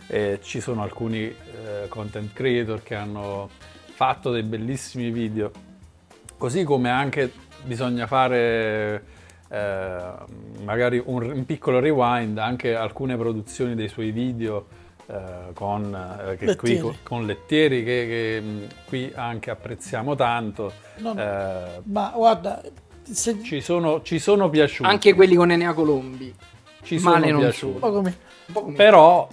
e 0.07 0.39
ci 0.43 0.61
sono 0.61 0.83
alcuni 0.83 1.23
eh, 1.23 1.87
content 1.87 2.31
creator 2.33 2.83
che 2.83 2.95
hanno 2.95 3.49
fatto 3.93 4.31
dei 4.31 4.43
bellissimi 4.43 5.09
video. 5.09 5.51
Così 6.37 6.63
come 6.63 6.89
anche 6.89 7.31
bisogna 7.63 8.07
fare 8.07 9.19
eh, 9.51 9.99
magari 10.63 11.01
un, 11.03 11.29
un 11.29 11.45
piccolo 11.45 11.79
rewind 11.79 12.37
anche 12.37 12.73
alcune 12.73 13.17
produzioni 13.17 13.75
dei 13.75 13.89
suoi 13.89 14.11
video 14.11 14.65
eh, 15.07 15.53
con, 15.53 15.93
eh, 15.93 16.37
che 16.37 16.55
qui, 16.55 16.69
Lettieri. 16.69 16.79
con, 16.79 16.95
con 17.03 17.25
lettieri 17.25 17.83
che, 17.83 18.05
che, 18.07 18.41
mh, 18.41 18.67
qui 18.87 19.11
anche 19.13 19.49
apprezziamo 19.51 20.15
tanto. 20.15 20.71
No, 20.97 21.13
no. 21.13 21.21
Eh, 21.21 21.81
Ma 21.83 22.13
guarda, 22.15 22.61
se... 23.03 23.41
ci, 23.43 23.59
sono, 23.61 24.01
ci 24.03 24.19
sono 24.19 24.49
piaciuti. 24.49 24.89
Anche 24.89 25.13
quelli 25.13 25.35
con 25.35 25.51
Enea 25.51 25.73
Colombi. 25.73 26.33
ci 26.83 26.97
sono 26.97 27.15
male 27.15 27.31
non 27.31 27.41
piaciuti. 27.41 27.73
un 27.73 27.79
po' 27.79 27.91
come... 27.91 28.17
Un 28.47 28.53
po' 28.53 28.61
come- 28.63 28.75
Però 28.75 29.27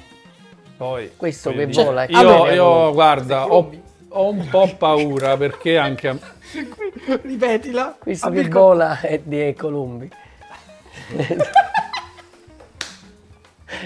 poi 0.76 1.10
Questo 1.16 1.50
che 1.50 1.66
vola 1.66 2.06
è 2.06 2.12
io, 2.12 2.46
io, 2.52 2.92
guarda 2.92 3.46
ho, 3.52 3.70
ho 4.10 4.28
un 4.30 4.48
po' 4.48 4.72
paura 4.78 5.36
perché 5.36 5.76
anche 5.76 6.08
a, 6.08 6.16
Ripetila. 7.22 7.96
Questo 7.98 8.30
che 8.30 8.48
vola 8.48 9.00
è 9.00 9.20
di 9.22 9.54
Colombi. 9.56 10.10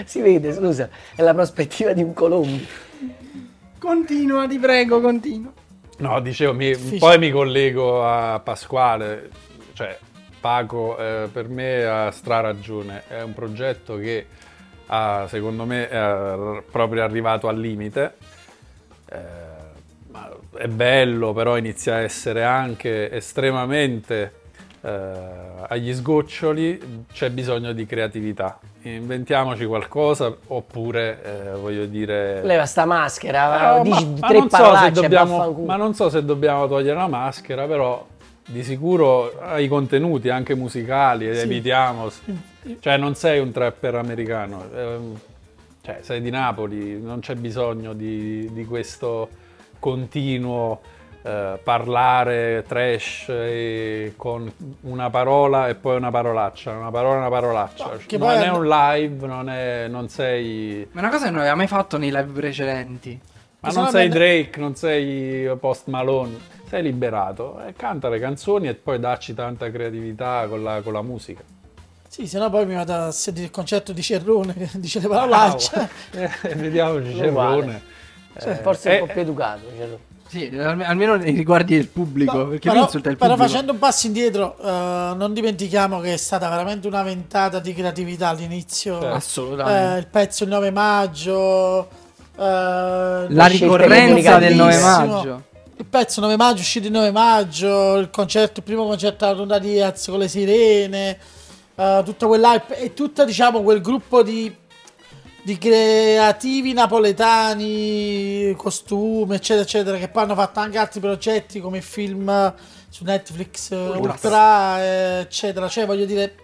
si 0.05 0.21
vede, 0.21 0.53
scusa, 0.53 0.89
è 1.15 1.21
la 1.21 1.33
prospettiva 1.33 1.93
di 1.93 2.03
un 2.03 2.13
Colombi. 2.13 2.65
Continua, 3.79 4.47
ti 4.47 4.57
prego, 4.59 5.01
continua. 5.01 5.51
No, 5.97 6.19
dicevo, 6.21 6.53
mi- 6.53 6.75
poi 6.75 7.17
mi 7.17 7.29
collego 7.31 8.05
a 8.05 8.39
Pasquale, 8.39 9.29
cioè 9.73 9.97
Paco 10.39 10.97
eh, 10.97 11.27
per 11.31 11.47
me 11.49 11.83
ha 11.85 12.11
stra 12.11 12.39
ragione, 12.39 13.03
è 13.07 13.21
un 13.21 13.33
progetto 13.33 13.97
che 13.97 14.25
ha, 14.87 15.25
secondo 15.29 15.65
me 15.65 15.87
è 15.87 16.61
proprio 16.71 17.03
arrivato 17.03 17.47
al 17.47 17.59
limite, 17.59 18.15
Eh, 19.11 19.42
è 20.55 20.67
bello 20.67 21.33
però 21.33 21.57
inizia 21.57 21.95
a 21.95 21.99
essere 21.99 22.43
anche 22.43 23.11
estremamente 23.11 24.41
eh, 24.81 24.89
agli 25.67 25.93
sgoccioli, 25.93 27.05
c'è 27.13 27.29
bisogno 27.29 27.71
di 27.71 27.85
creatività, 27.85 28.59
inventiamoci 28.81 29.65
qualcosa 29.65 30.35
oppure 30.47 31.21
eh, 31.23 31.57
voglio 31.57 31.85
dire... 31.85 32.43
Leva 32.43 32.65
sta 32.65 32.85
maschera, 32.85 33.79
Eh, 33.79 33.81
dici 33.83 34.05
ma, 34.05 34.17
ma 34.19 34.27
tre 34.27 34.37
non 34.39 34.49
so 34.49 34.57
se 34.57 34.61
parolacce 34.61 34.99
e 34.99 35.01
dobbiamo, 35.01 35.51
ma 35.65 35.75
non 35.77 35.93
so 35.93 36.09
se 36.09 36.25
dobbiamo 36.25 36.67
togliere 36.67 36.97
la 36.97 37.07
maschera, 37.07 37.65
però 37.65 38.05
di 38.45 38.61
sicuro 38.61 39.39
hai 39.39 39.69
contenuti 39.69 40.27
anche 40.27 40.53
musicali, 40.53 41.27
evitiamo. 41.27 42.11
Cioè 42.79 42.97
non 42.97 43.15
sei 43.15 43.39
un 43.39 43.51
trapper 43.51 43.95
americano, 43.95 44.65
ehm, 44.75 45.19
cioè 45.81 45.99
sei 46.01 46.21
di 46.21 46.29
Napoli, 46.29 47.01
non 47.01 47.19
c'è 47.19 47.35
bisogno 47.35 47.93
di, 47.93 48.49
di 48.51 48.65
questo 48.65 49.29
continuo 49.83 50.79
eh, 51.23 51.59
parlare 51.61 52.63
trash 52.65 53.25
e 53.27 54.13
con 54.15 54.49
una 54.83 55.09
parola 55.09 55.67
e 55.67 55.75
poi 55.75 55.97
una 55.97 56.09
parolaccia, 56.09 56.71
una 56.71 56.89
parola 56.89 57.15
e 57.15 57.17
una 57.17 57.29
parolaccia. 57.29 57.85
No, 57.85 57.99
che 58.05 58.17
non 58.17 58.27
poi 58.29 58.43
è 58.43 58.49
un 58.49 58.65
live, 58.65 59.27
non, 59.27 59.49
è, 59.49 59.87
non 59.89 60.07
sei... 60.07 60.87
Ma 60.93 61.01
è 61.01 61.03
una 61.03 61.11
cosa 61.11 61.25
che 61.25 61.31
non 61.31 61.41
aveva 61.41 61.55
mai 61.55 61.67
fatto 61.67 61.97
nei 61.97 62.11
live 62.11 62.31
precedenti. 62.31 63.19
Ma 63.59 63.69
non 63.71 63.89
sei 63.89 64.07
Drake, 64.07 64.57
non 64.57 64.75
sei 64.75 65.53
Post 65.57 65.87
Malone, 65.87 66.37
sei 66.69 66.81
liberato 66.81 67.61
e 67.65 67.73
canta 67.73 68.07
le 68.07 68.19
canzoni 68.19 68.69
e 68.69 68.75
poi 68.75 68.99
dacci 68.99 69.33
tanta 69.33 69.69
creatività 69.69 70.45
con 70.47 70.63
la, 70.63 70.81
con 70.81 70.93
la 70.93 71.01
musica. 71.01 71.43
Sì, 72.07 72.25
se 72.25 72.39
no 72.39 72.49
poi 72.49 72.65
mi 72.65 72.75
vado 72.75 72.93
a 72.93 73.11
sentire 73.11 73.47
il 73.47 73.51
concerto 73.51 73.91
di 73.91 74.01
Cerrone 74.01 74.53
che 74.53 74.69
dice 74.79 75.01
le 75.01 75.09
parolacce. 75.09 75.89
Eh, 76.13 76.55
vediamoci. 76.55 77.15
Cerrone. 77.15 77.91
Cioè, 78.39 78.61
Forse 78.61 78.89
è 78.89 78.95
eh, 78.97 78.99
un 79.01 79.07
po' 79.07 79.13
più 79.13 79.21
educato. 79.21 79.61
cioè, 79.77 79.97
Sì, 80.27 80.57
alme- 80.57 80.85
almeno 80.85 81.15
nei 81.15 81.33
riguardi 81.33 81.75
del 81.75 81.87
pubblico. 81.87 82.37
No, 82.37 82.43
perché 82.47 82.61
però, 82.67 82.73
lui 82.73 82.83
insulta 82.83 83.09
il 83.09 83.17
però 83.17 83.31
pubblico. 83.33 83.49
facendo 83.51 83.71
un 83.73 83.79
passo 83.79 84.07
indietro, 84.07 84.55
eh, 84.59 85.13
non 85.15 85.33
dimentichiamo 85.33 85.99
che 85.99 86.13
è 86.13 86.17
stata 86.17 86.49
veramente 86.49 86.87
una 86.87 87.03
ventata 87.03 87.59
di 87.59 87.73
creatività 87.73 88.29
all'inizio. 88.29 88.99
Certo. 88.99 89.15
Assolutamente. 89.15 89.95
Eh, 89.95 89.99
il 89.99 90.07
pezzo 90.07 90.43
il 90.43 90.49
9 90.49 90.71
maggio. 90.71 91.87
eh, 92.35 93.25
La 93.29 93.45
ricorrenza 93.45 94.37
del 94.39 94.55
9 94.55 94.71
bellissimo. 94.71 95.05
maggio. 95.13 95.43
Il 95.75 95.85
pezzo 95.85 96.21
9 96.21 96.35
maggio, 96.37 96.59
uscito 96.61 96.87
il 96.87 96.93
9 96.93 97.11
maggio, 97.11 97.97
il 97.97 98.09
concerto, 98.09 98.59
il 98.59 98.65
primo 98.65 98.85
concerto 98.85 99.25
alla 99.25 99.35
Ronda 99.37 99.59
Diaz 99.59 100.07
con 100.07 100.17
le 100.19 100.27
sirene, 100.27 101.17
tutto 102.05 102.27
quell'hype 102.27 102.77
e 102.79 102.93
tutto 102.93 103.25
diciamo 103.25 103.61
quel 103.63 103.81
gruppo 103.81 104.21
di, 104.23 104.55
di 105.43 105.57
creativi 105.57 106.71
napoletani, 106.73 108.53
costumi, 108.55 109.35
eccetera, 109.35 109.63
eccetera, 109.63 109.97
che 109.97 110.07
poi 110.07 110.23
hanno 110.23 110.35
fatto 110.35 110.59
anche 110.59 110.77
altri 110.77 111.01
progetti 111.01 111.59
come 111.59 111.81
film 111.81 112.53
su 112.89 113.03
Netflix, 113.03 113.71
eh, 113.71 113.75
Ultra, 113.75 115.19
eccetera. 115.19 115.67
Cioè, 115.67 115.85
voglio 115.85 116.05
dire, 116.05 116.35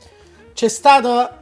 c'è 0.53 0.67
stato 0.67 1.38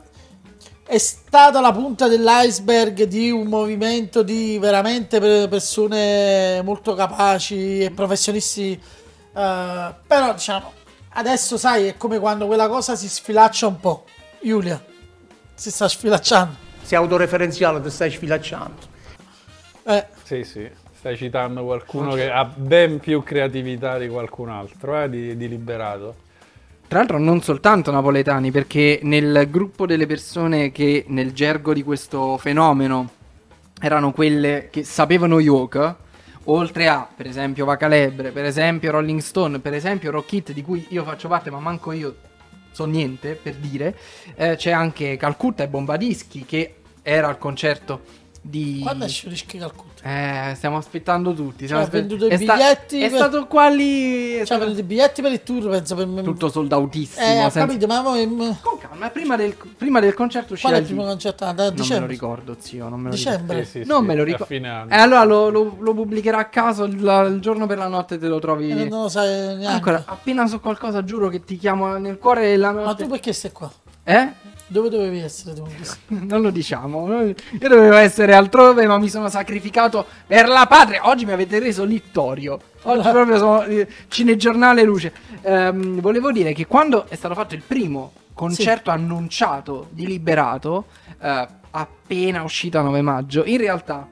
è 0.86 0.98
stata 1.00 1.60
la 1.60 1.74
punta 1.74 2.08
dell'iceberg 2.08 3.04
di 3.04 3.30
un 3.30 3.48
movimento 3.48 4.24
di 4.24 4.58
veramente 4.58 5.20
per- 5.20 5.50
persone 5.50 6.62
molto 6.62 6.94
capaci 6.94 7.82
e 7.82 7.92
professionisti. 7.92 8.72
eh, 9.36 9.96
però 10.08 10.34
diciamo, 10.34 10.72
adesso 11.14 11.58
sai, 11.58 11.88
è 11.88 11.98
come 11.98 12.20
quando 12.20 12.46
quella 12.48 12.70
cosa 12.70 12.96
si 12.96 13.10
sfilaccia 13.10 13.68
un 13.68 13.80
po'. 13.80 14.06
Giulia, 14.42 14.82
si 15.56 15.72
sta 15.72 15.90
sfilacciando. 15.90 16.67
Sei 16.88 16.98
autoreferenziale, 16.98 17.82
ti 17.82 17.90
stai 17.90 18.10
sfilacciando. 18.10 18.78
Eh, 19.84 20.06
Sì, 20.24 20.46
sì, 20.46 20.70
stai 20.94 21.18
citando 21.18 21.66
qualcuno 21.66 22.14
che 22.14 22.32
ha 22.32 22.46
ben 22.46 23.00
più 23.00 23.24
creatività 23.24 23.98
di 23.98 24.08
qualcun 24.08 24.48
altro, 24.48 25.02
eh, 25.02 25.10
di, 25.10 25.36
di 25.36 25.50
liberato. 25.50 26.16
Tra 26.88 27.00
l'altro 27.00 27.18
non 27.18 27.42
soltanto 27.42 27.92
napoletani, 27.92 28.52
perché 28.52 29.02
nel 29.04 29.50
gruppo 29.50 29.86
delle 29.86 30.06
persone 30.06 30.72
che 30.72 31.04
nel 31.10 31.34
gergo 31.34 31.74
di 31.74 31.84
questo 31.84 32.38
fenomeno 32.38 33.10
erano 33.82 34.14
quelle 34.14 34.70
che 34.72 34.86
sapevano 34.86 35.42
yoga, 35.42 35.94
oltre 36.46 36.88
a 36.88 37.06
per 37.14 37.28
esempio 37.28 37.66
Vacalebre, 37.66 38.32
per 38.32 38.46
esempio 38.46 38.92
Rolling 38.92 39.20
Stone, 39.20 39.60
per 39.60 39.74
esempio 39.74 40.10
Rock 40.10 40.32
It 40.32 40.54
di 40.54 40.62
cui 40.62 40.86
io 40.92 41.04
faccio 41.04 41.28
parte 41.28 41.50
ma 41.50 41.60
manco 41.60 41.92
io 41.92 42.16
so 42.78 42.86
niente 42.86 43.34
per 43.34 43.56
dire, 43.56 43.98
eh, 44.36 44.56
c'è 44.56 44.70
anche 44.70 45.18
Calcutta 45.18 45.64
e 45.64 45.68
Bombadischi 45.68 46.46
che 46.46 46.76
era 47.10 47.28
al 47.30 47.38
concerto 47.38 48.02
di... 48.42 48.80
quando 48.84 49.06
esce 49.06 49.30
Rischi 49.30 49.58
Calcutta? 49.58 49.86
Eh, 50.04 50.54
stiamo 50.56 50.78
aspettando 50.78 51.34
tutti. 51.34 51.64
stiamo 51.64 51.82
ha 51.82 51.86
aspe- 51.86 52.00
venduto 52.00 52.28
i 52.28 52.30
è 52.30 52.38
sta- 52.38 52.54
biglietti 52.54 53.02
È 53.02 53.10
per- 53.10 53.18
stato 53.18 53.48
qua 53.48 53.68
lì... 53.70 54.36
Cioè, 54.38 54.46
stato- 54.46 54.66
per 54.66 54.78
i 54.78 54.84
biglietti 54.84 55.22
per 55.22 55.32
il 55.32 55.44
tour, 55.44 55.70
penso 55.70 55.96
per 55.96 56.06
me. 56.06 56.22
tutto 56.22 56.50
soldautissimo. 56.50 57.26
Eh, 57.26 57.38
ho 57.40 57.50
senza- 57.50 57.60
capito, 57.66 57.88
ma 57.88 58.02
Con 58.02 58.78
calma, 58.78 59.10
prima 59.10 59.36
del, 59.38 59.56
prima 59.78 60.00
del 60.00 60.14
concerto 60.14 60.48
qual 60.48 60.58
uscirà 60.58 60.76
è 60.76 60.80
il 60.80 60.86
primo 60.86 61.04
concerto? 61.04 61.44
Ah, 61.46 61.52
Non 61.54 61.56
me 61.58 61.70
lo 61.70 61.72
dicembre. 61.76 62.08
ricordo, 62.08 62.56
zio, 62.60 62.88
non 62.90 63.00
me 63.00 63.10
lo 63.10 63.16
Dicembre. 63.16 63.64
Sì, 63.66 63.70
sì, 63.72 63.78
ricordo. 63.80 63.94
Non 63.94 64.02
sì, 64.04 64.08
me 64.08 64.16
lo 64.16 64.24
ricordo. 64.24 64.54
E 64.94 64.96
allora 64.98 65.24
lo, 65.24 65.50
lo- 65.50 65.78
lo 65.80 65.94
pubblicherà 65.94 66.38
a 66.38 66.46
caso 66.46 66.84
il, 66.84 66.94
il 66.96 67.40
giorno 67.42 67.66
per 67.68 67.78
la 67.78 67.88
notte 67.88 68.18
te 68.18 68.28
lo 68.28 68.40
trovi. 68.40 68.70
Eh, 68.70 68.88
non 68.88 69.04
lo 69.04 69.10
sai 69.10 69.28
neanche. 69.58 69.66
Ancora, 69.66 70.04
appena 70.06 70.46
so 70.48 70.60
qualcosa, 70.60 71.04
giuro 71.04 71.28
che 71.30 71.44
ti 71.44 71.58
chiamo 71.58 71.98
nel 71.98 72.18
cuore 72.18 72.48
della 72.50 72.72
Ma 72.72 72.84
notte. 72.84 73.04
tu 73.04 73.10
perché 73.10 73.34
stai 73.34 73.52
qua? 73.52 73.70
Eh? 74.04 74.30
Dove 74.70 74.90
dovevi 74.90 75.20
essere 75.20 75.56
tu? 75.56 75.66
Non 76.08 76.42
lo 76.42 76.50
diciamo. 76.50 77.10
Io 77.24 77.36
dovevo 77.60 77.96
essere 77.96 78.34
altrove, 78.34 78.86
ma 78.86 78.98
mi 78.98 79.10
sono 79.10 79.30
sacrificato 79.30 80.06
per 80.26 80.48
la 80.48 80.66
patria. 80.68 81.08
Oggi 81.08 81.26
mi 81.26 81.32
avete 81.32 81.60
reso 81.60 81.86
littorio. 81.86 82.60
Oggi 82.84 83.10
proprio 83.10 83.38
sono 83.38 83.64
eh, 83.64 83.88
cinegiornale 84.10 84.84
luce. 84.84 85.14
Ehm, 85.42 86.02
volevo 86.02 86.32
dire 86.32 86.54
che 86.54 86.68
quando 86.68 87.08
è 87.08 87.16
stato 87.16 87.34
fatto 87.34 87.56
il 87.56 87.64
primo 87.66 88.12
concerto 88.34 88.92
annunciato 88.92 89.88
di 89.92 90.06
Liberato, 90.06 90.86
eh, 91.22 91.48
appena 91.72 92.44
uscito 92.44 92.78
a 92.78 92.82
9 92.82 93.02
maggio, 93.02 93.46
in 93.46 93.58
realtà 93.58 94.08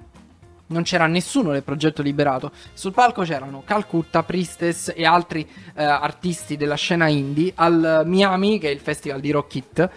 non 0.68 0.84
c'era 0.84 1.06
nessuno 1.06 1.52
del 1.52 1.64
progetto 1.64 2.02
Liberato. 2.02 2.52
Sul 2.74 2.94
palco 2.94 3.24
c'erano 3.24 3.62
Calcutta, 3.66 4.24
Priestess 4.24 4.94
e 4.96 5.06
altri 5.06 5.48
eh, 5.76 5.84
artisti 5.84 6.56
della 6.56 6.76
scena 6.76 7.08
indie 7.08 7.52
al 7.56 8.04
Miami, 8.06 8.58
che 8.58 8.70
è 8.70 8.72
il 8.72 8.80
festival 8.80 9.20
di 9.20 9.32
Rock 9.32 9.56
It. 9.56 9.90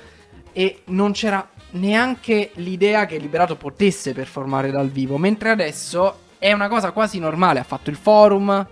E 0.59 0.81
non 0.87 1.13
c'era 1.13 1.49
neanche 1.71 2.51
l'idea 2.55 3.07
che 3.07 3.19
Liberato 3.19 3.55
potesse 3.55 4.13
performare 4.13 4.73
dal 4.73 4.89
vivo, 4.89 5.17
mentre 5.17 5.51
adesso 5.51 6.19
è 6.37 6.53
una 6.53 6.67
cosa 6.67 6.91
quasi 6.91 7.21
normale, 7.21 7.61
ha 7.61 7.63
fatto 7.63 7.91
il 7.91 7.97
forum, 7.97 8.67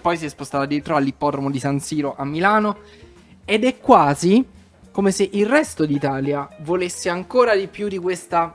poi 0.00 0.16
si 0.16 0.26
è 0.26 0.28
spostato 0.28 0.62
addirittura 0.62 0.98
all'ippodromo 0.98 1.50
di 1.50 1.58
San 1.58 1.80
Siro 1.80 2.14
a 2.16 2.24
Milano 2.24 2.78
ed 3.44 3.64
è 3.64 3.80
quasi 3.80 4.46
come 4.92 5.10
se 5.10 5.28
il 5.32 5.46
resto 5.46 5.84
d'Italia 5.84 6.48
volesse 6.60 7.08
ancora 7.08 7.56
di 7.56 7.66
più 7.66 7.88
di 7.88 7.98
questa 7.98 8.54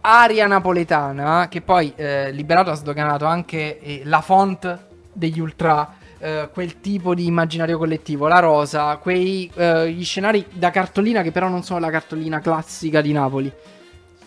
aria 0.00 0.46
napoletana 0.46 1.48
che 1.50 1.60
poi 1.60 1.92
eh, 1.96 2.30
Liberato 2.32 2.70
ha 2.70 2.74
sdoganato 2.74 3.26
anche 3.26 3.78
eh, 3.78 4.00
la 4.04 4.22
font 4.22 4.86
degli 5.12 5.38
ultra 5.38 5.96
eh, 6.24 6.48
quel 6.50 6.80
tipo 6.80 7.14
di 7.14 7.26
immaginario 7.26 7.76
collettivo 7.76 8.26
la 8.28 8.38
rosa 8.38 8.96
quei 8.96 9.50
eh, 9.54 9.90
gli 9.90 10.04
scenari 10.04 10.46
da 10.50 10.70
cartolina 10.70 11.20
che 11.20 11.30
però 11.30 11.48
non 11.48 11.62
sono 11.62 11.80
la 11.80 11.90
cartolina 11.90 12.40
classica 12.40 13.02
di 13.02 13.12
Napoli 13.12 13.52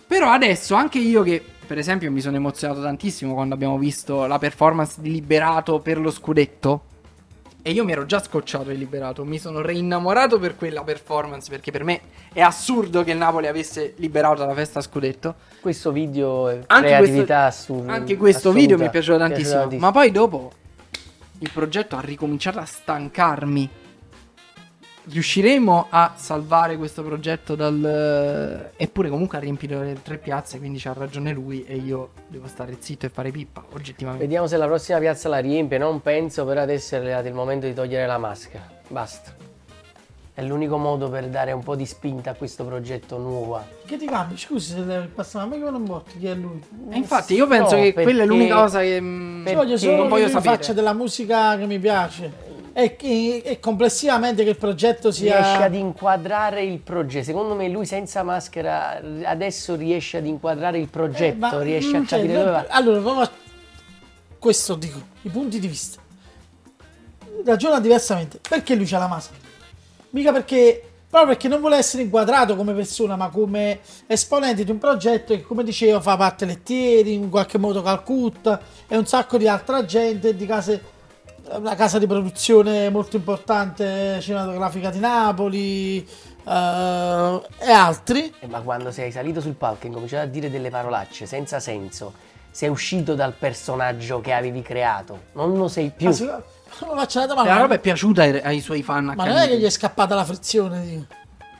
però 0.06 0.30
adesso 0.30 0.76
anche 0.76 0.98
io 0.98 1.24
che 1.24 1.44
per 1.66 1.76
esempio 1.76 2.08
mi 2.12 2.20
sono 2.20 2.36
emozionato 2.36 2.80
tantissimo 2.82 3.34
quando 3.34 3.54
abbiamo 3.54 3.76
visto 3.78 4.26
la 4.26 4.38
performance 4.38 5.00
di 5.00 5.10
Liberato 5.10 5.80
per 5.80 5.98
lo 5.98 6.12
scudetto 6.12 6.82
e 7.62 7.72
io 7.72 7.84
mi 7.84 7.90
ero 7.90 8.06
già 8.06 8.20
scocciato 8.20 8.70
di 8.70 8.78
Liberato, 8.78 9.24
mi 9.24 9.38
sono 9.38 9.60
reinnamorato 9.60 10.38
per 10.38 10.56
quella 10.56 10.84
performance 10.84 11.50
perché 11.50 11.72
per 11.72 11.82
me 11.82 12.00
è 12.32 12.40
assurdo 12.40 13.02
che 13.02 13.10
il 13.10 13.18
Napoli 13.18 13.48
avesse 13.48 13.94
liberato 13.96 14.36
dalla 14.36 14.54
festa 14.54 14.78
a 14.78 14.82
scudetto. 14.82 15.34
Questo 15.60 15.90
video 15.90 16.48
è 16.48 16.60
Anche 16.68 16.86
creatività 16.86 17.42
questo, 17.42 17.72
assurda. 17.72 17.92
anche 17.92 18.16
questo 18.16 18.38
assoluta. 18.50 18.60
video 18.60 18.78
mi 18.78 18.86
è 18.86 18.90
piaciuto 18.90 19.18
tantissimo, 19.18 19.58
tantissimo. 19.58 19.86
ma 19.86 19.92
poi 19.92 20.10
dopo 20.12 20.52
il 21.38 21.50
progetto 21.52 21.96
ha 21.96 22.00
ricominciato 22.00 22.58
a 22.58 22.64
stancarmi. 22.64 23.70
Riusciremo 25.10 25.86
a 25.88 26.12
salvare 26.16 26.76
questo 26.76 27.02
progetto 27.02 27.54
dal... 27.54 28.70
Eppure 28.76 29.08
comunque 29.08 29.38
a 29.38 29.40
riempire 29.40 29.78
le 29.82 30.02
tre 30.02 30.18
piazze, 30.18 30.58
quindi 30.58 30.78
c'ha 30.78 30.92
ragione 30.92 31.32
lui 31.32 31.64
e 31.64 31.76
io 31.76 32.10
devo 32.26 32.46
stare 32.46 32.76
zitto 32.78 33.06
e 33.06 33.08
fare 33.08 33.30
pippa, 33.30 33.64
oggettivamente. 33.72 34.24
Vediamo 34.24 34.46
se 34.46 34.58
la 34.58 34.66
prossima 34.66 34.98
piazza 34.98 35.30
la 35.30 35.38
riempie. 35.38 35.78
Non 35.78 36.02
penso, 36.02 36.44
però 36.44 36.60
adesso 36.60 36.94
è 36.94 36.98
arrivato 36.98 37.26
il 37.26 37.34
momento 37.34 37.66
di 37.66 37.72
togliere 37.72 38.06
la 38.06 38.18
maschera. 38.18 38.66
Basta. 38.88 39.37
È 40.38 40.42
l'unico 40.44 40.78
modo 40.78 41.08
per 41.08 41.26
dare 41.26 41.50
un 41.50 41.64
po' 41.64 41.74
di 41.74 41.84
spinta 41.84 42.30
a 42.30 42.34
questo 42.34 42.64
progetto 42.64 43.18
nuovo. 43.18 43.60
Che 43.84 43.96
ti 43.96 44.06
cambi? 44.06 44.36
Scusi 44.36 44.72
se 44.72 44.82
passava 45.12 45.42
a 45.44 45.48
me 45.48 45.60
che 45.60 45.68
non 45.68 45.84
botti, 45.84 46.16
chi 46.16 46.28
è 46.28 46.34
lui? 46.34 46.62
E 46.90 46.96
infatti 46.96 47.34
io 47.34 47.48
penso 47.48 47.74
No, 47.74 47.82
che 47.82 47.92
quella 47.92 48.10
è 48.10 48.14
perché- 48.14 48.24
l'unica 48.32 48.54
cosa 48.54 48.78
che... 48.78 49.00
mm, 49.00 49.46
Ci 49.48 49.54
voglio 49.54 49.72
che 49.72 49.78
solo 49.78 49.92
non 49.96 50.02
che 50.04 50.08
voglio 50.10 50.22
lui 50.22 50.32
sapere. 50.32 50.54
faccia 50.54 50.72
della 50.74 50.92
musica 50.92 51.56
che 51.58 51.66
mi 51.66 51.80
piace. 51.80 52.32
E, 52.72 52.94
che- 52.94 53.42
e 53.44 53.58
complessivamente 53.58 54.44
che 54.44 54.50
il 54.50 54.56
progetto 54.56 55.10
sia... 55.10 55.38
Riesce 55.40 55.62
ad 55.64 55.74
inquadrare 55.74 56.62
il 56.62 56.78
progetto. 56.78 57.24
Secondo 57.24 57.56
me 57.56 57.68
lui 57.68 57.84
senza 57.84 58.22
maschera 58.22 59.00
adesso 59.24 59.74
riesce 59.74 60.18
ad 60.18 60.26
inquadrare 60.26 60.78
il 60.78 60.86
progetto, 60.88 61.46
Eh, 61.46 61.50
ma, 61.50 61.62
riesce 61.62 61.96
a 61.96 61.98
mm, 61.98 62.04
cioè, 62.04 62.18
capire 62.20 62.34
non- 62.36 62.44
dove 62.44 62.56
va. 62.58 62.66
Allora, 62.68 63.22
a- 63.22 63.30
questo 64.38 64.76
dico, 64.76 65.00
i 65.22 65.30
punti 65.30 65.58
di 65.58 65.66
vista. 65.66 66.00
Ragiona 67.44 67.80
diversamente. 67.80 68.38
Perché 68.48 68.76
lui 68.76 68.84
c'ha 68.86 68.98
la 68.98 69.08
maschera? 69.08 69.46
Mica 70.10 70.32
perché... 70.32 70.82
Proprio 71.08 71.32
perché 71.32 71.48
non 71.48 71.60
vuole 71.60 71.78
essere 71.78 72.02
inquadrato 72.02 72.54
come 72.54 72.74
persona, 72.74 73.16
ma 73.16 73.30
come 73.30 73.80
esponente 74.06 74.62
di 74.62 74.70
un 74.70 74.76
progetto 74.76 75.32
che, 75.32 75.40
come 75.40 75.64
dicevo, 75.64 76.02
fa 76.02 76.18
parte 76.18 76.44
Lettieri, 76.44 77.14
in 77.14 77.30
qualche 77.30 77.56
modo 77.56 77.80
Calcutta 77.80 78.60
e 78.86 78.94
un 78.94 79.06
sacco 79.06 79.38
di 79.38 79.48
altra 79.48 79.86
gente, 79.86 80.36
di 80.36 80.44
case, 80.44 80.82
una 81.52 81.74
casa 81.76 81.98
di 81.98 82.06
produzione 82.06 82.90
molto 82.90 83.16
importante 83.16 84.20
cinematografica 84.20 84.90
di 84.90 84.98
Napoli 84.98 86.06
eh, 86.46 87.42
e 87.58 87.70
altri. 87.70 88.30
Eh, 88.40 88.46
Ma 88.46 88.60
quando 88.60 88.90
sei 88.90 89.10
salito 89.10 89.40
sul 89.40 89.54
palco 89.54 89.84
e 89.84 89.86
incominciato 89.86 90.24
a 90.24 90.28
dire 90.28 90.50
delle 90.50 90.68
parolacce 90.68 91.24
senza 91.24 91.58
senso, 91.58 92.12
sei 92.50 92.68
uscito 92.68 93.14
dal 93.14 93.32
personaggio 93.32 94.20
che 94.20 94.34
avevi 94.34 94.60
creato, 94.60 95.20
non 95.32 95.56
lo 95.56 95.68
sei 95.68 95.90
più. 95.90 96.08
Ma 96.08 96.12
si- 96.12 96.30
non 96.86 96.96
faccio 96.96 97.18
la 97.20 97.26
domanda. 97.26 97.54
la 97.54 97.60
roba 97.60 97.74
è 97.74 97.78
piaciuta 97.78 98.22
ai, 98.22 98.40
ai 98.42 98.60
suoi 98.60 98.82
fan 98.82 99.12
Ma 99.16 99.24
non 99.24 99.36
è 99.36 99.46
che 99.48 99.58
gli 99.58 99.64
è 99.64 99.70
scappata 99.70 100.14
la 100.14 100.24
frizione, 100.24 100.82
dico. 100.84 101.04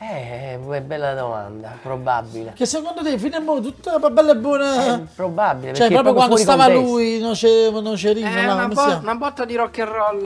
Eh, 0.01 0.57
è 0.57 0.81
bella 0.81 1.13
domanda, 1.13 1.77
probabile. 1.81 2.53
Che 2.55 2.65
secondo 2.65 3.01
te, 3.03 3.17
fino 3.17 3.35
a 3.35 3.41
mo' 3.41 3.59
tutta 3.59 3.97
la 3.99 4.09
bella 4.09 4.31
e 4.31 4.35
buona. 4.37 4.95
È 4.95 4.99
probabile. 5.13 5.73
cioè, 5.73 5.89
proprio 5.89 6.13
quando 6.13 6.37
stava 6.37 6.65
contesto. 6.67 6.89
lui, 6.89 7.19
Noce- 7.19 7.69
Nocerino, 7.69 8.27
È 8.29 8.45
là, 8.45 8.53
una, 8.53 8.67
bo- 8.69 8.97
una 9.01 9.15
botta 9.15 9.43
di 9.43 9.55
rock 9.57 9.79
and 9.79 9.89
roll 9.89 10.25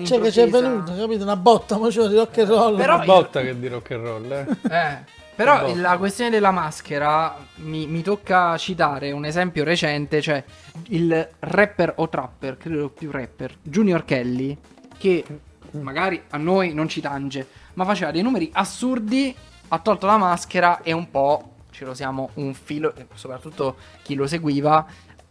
eh, 0.00 0.04
Cioè, 0.04 0.20
che 0.20 0.30
ci 0.30 0.40
è 0.40 0.44
improvvisa. 0.44 0.70
venuto, 0.72 0.94
capito? 1.00 1.22
Una 1.22 1.36
botta, 1.36 1.78
mo 1.78 1.86
c'è 1.88 2.06
di 2.08 2.16
rock 2.16 2.38
and 2.40 2.48
roll. 2.48 2.76
Però- 2.76 2.94
Una 2.96 3.04
botta 3.04 3.40
che 3.40 3.58
di 3.58 3.68
rock 3.68 3.90
and 3.92 4.04
roll, 4.04 4.30
eh. 4.32 4.46
Eh, 4.70 5.18
Però 5.40 5.74
la 5.74 5.96
questione 5.96 6.28
della 6.28 6.50
maschera 6.50 7.34
mi, 7.56 7.86
mi 7.86 8.02
tocca 8.02 8.58
citare 8.58 9.10
un 9.10 9.24
esempio 9.24 9.64
recente, 9.64 10.20
cioè 10.20 10.44
il 10.88 11.28
rapper 11.38 11.94
o 11.96 12.10
trapper, 12.10 12.58
credo 12.58 12.90
più 12.90 13.10
rapper, 13.10 13.56
Junior 13.62 14.04
Kelly, 14.04 14.54
che 14.98 15.24
magari 15.70 16.22
a 16.28 16.36
noi 16.36 16.74
non 16.74 16.88
ci 16.88 17.00
tange, 17.00 17.46
ma 17.72 17.86
faceva 17.86 18.10
dei 18.10 18.20
numeri 18.20 18.50
assurdi, 18.52 19.34
ha 19.68 19.78
tolto 19.78 20.04
la 20.04 20.18
maschera 20.18 20.82
e 20.82 20.92
un 20.92 21.10
po' 21.10 21.52
ce 21.70 21.86
lo 21.86 21.94
siamo 21.94 22.28
un 22.34 22.52
filo, 22.52 22.92
soprattutto 23.14 23.76
chi 24.02 24.16
lo 24.16 24.26
seguiva 24.26 24.86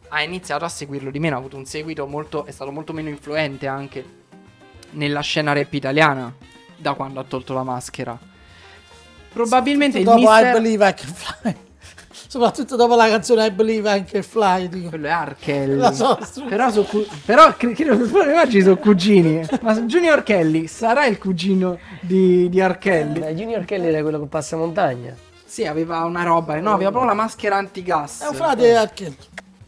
ha 0.08 0.24
iniziato 0.24 0.66
a 0.66 0.70
seguirlo 0.70 1.12
di 1.12 1.20
meno, 1.20 1.36
ha 1.36 1.38
avuto 1.38 1.56
un 1.56 1.66
seguito 1.66 2.08
molto, 2.08 2.46
è 2.46 2.52
stato 2.52 2.72
molto 2.72 2.94
meno 2.94 3.10
influente 3.10 3.68
anche 3.68 4.04
nella 4.94 5.22
scena 5.22 5.54
rap 5.54 5.72
italiana 5.72 6.34
da 6.76 6.94
quando 6.94 7.20
ha 7.20 7.24
tolto 7.26 7.54
la 7.54 7.62
maschera. 7.62 8.29
Probabilmente 9.32 10.00
il 10.00 10.04
dopo 10.04 10.20
I 10.20 10.22
mister... 10.24 10.54
Believe 10.54 10.90
I 10.90 10.94
Can 10.94 11.14
Fly. 11.14 11.56
Soprattutto 12.30 12.76
dopo 12.76 12.96
la 12.96 13.08
canzone 13.08 13.46
I 13.46 13.52
Believe 13.52 13.96
I 13.96 14.04
Can 14.04 14.22
Fly. 14.22 14.68
Dico. 14.70 14.90
Quello 14.90 15.08
è 15.08 15.10
Arkel. 15.10 15.94
So, 15.94 16.20
però 16.48 16.70
so 16.70 16.84
cu- 16.84 17.08
però 17.26 17.56
cre- 17.56 17.74
credo 17.74 17.98
che 17.98 18.30
immagini 18.30 18.62
sono 18.62 18.78
cugini. 18.78 19.48
Ma 19.62 19.74
Junior 19.82 20.22
Kelly 20.24 20.68
sarà 20.68 21.06
il 21.06 21.18
cugino 21.18 21.80
di, 22.02 22.50
di 22.50 22.62
Arkelli? 22.62 23.20
Beh, 23.20 23.34
Junior 23.34 23.66
Kelly 23.66 23.88
era 23.88 24.02
quello 24.02 24.20
con 24.20 24.30
passamontagna. 24.30 25.16
Sì, 25.44 25.66
aveva 25.66 26.04
una 26.04 26.24
roba. 26.24 26.60
No, 26.60 26.74
aveva 26.74 26.92
proprio 26.92 27.10
la 27.10 27.16
maschera 27.16 27.56
antigas. 27.56 28.22
È 28.22 28.28
un 28.28 28.36
frate 28.36 28.76
Arkel. 28.76 29.16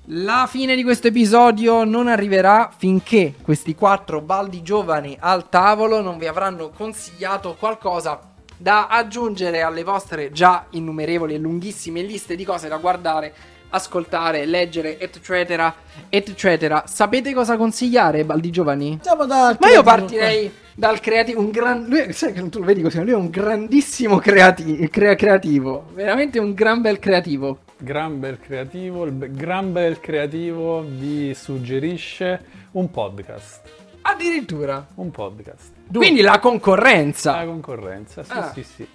La 0.05 0.47
fine 0.49 0.75
di 0.75 0.83
questo 0.83 1.07
episodio 1.07 1.83
non 1.83 2.07
arriverà 2.07 2.69
finché 2.75 3.33
questi 3.41 3.75
quattro 3.75 4.19
baldi 4.19 4.61
giovani 4.61 5.15
al 5.19 5.47
tavolo 5.47 6.01
non 6.01 6.17
vi 6.17 6.27
avranno 6.27 6.69
consigliato 6.69 7.55
qualcosa 7.57 8.19
da 8.61 8.87
aggiungere 8.87 9.61
alle 9.61 9.83
vostre 9.83 10.31
già 10.31 10.67
innumerevoli 10.69 11.33
e 11.33 11.39
lunghissime 11.39 12.03
liste 12.03 12.35
di 12.35 12.45
cose 12.45 12.67
da 12.67 12.77
guardare, 12.77 13.33
ascoltare, 13.69 14.45
leggere, 14.45 14.99
eccetera, 14.99 15.73
eccetera. 16.09 16.83
Sapete 16.85 17.33
cosa 17.33 17.57
consigliare, 17.57 18.23
baldi 18.23 18.51
giovani? 18.51 18.91
Andiamo 18.91 19.25
dal 19.25 19.57
Ma 19.59 19.69
io 19.69 19.81
partirei 19.81 20.51
dal 20.75 20.99
creativo, 20.99 21.39
un 21.39 21.49
gran... 21.49 21.85
Lui, 21.85 22.13
sai 22.13 22.33
che 22.33 22.49
tu 22.49 22.59
lo 22.59 22.65
vedi 22.65 22.83
così, 22.83 23.01
lui 23.01 23.11
è 23.11 23.15
un 23.15 23.31
grandissimo 23.31 24.19
creati- 24.19 24.87
crea- 24.89 25.15
creativo, 25.15 25.87
veramente 25.93 26.37
un 26.37 26.53
gran 26.53 26.81
bel 26.81 26.99
creativo. 26.99 27.59
Gran 27.77 28.19
bel 28.19 28.39
creativo, 28.39 29.05
il 29.05 29.11
be- 29.11 29.31
gran 29.31 29.71
bel 29.71 29.99
creativo 29.99 30.85
vi 30.87 31.33
suggerisce 31.33 32.43
un 32.73 32.91
podcast. 32.91 33.61
Addirittura. 34.03 34.85
Un 34.95 35.09
podcast. 35.09 35.79
Quindi 35.91 36.21
la 36.21 36.39
concorrenza. 36.39 37.37
La 37.37 37.45
concorrenza, 37.45 38.23
sì, 38.23 38.31
Ah. 38.33 38.51
sì, 38.53 38.63
sì. 38.63 38.87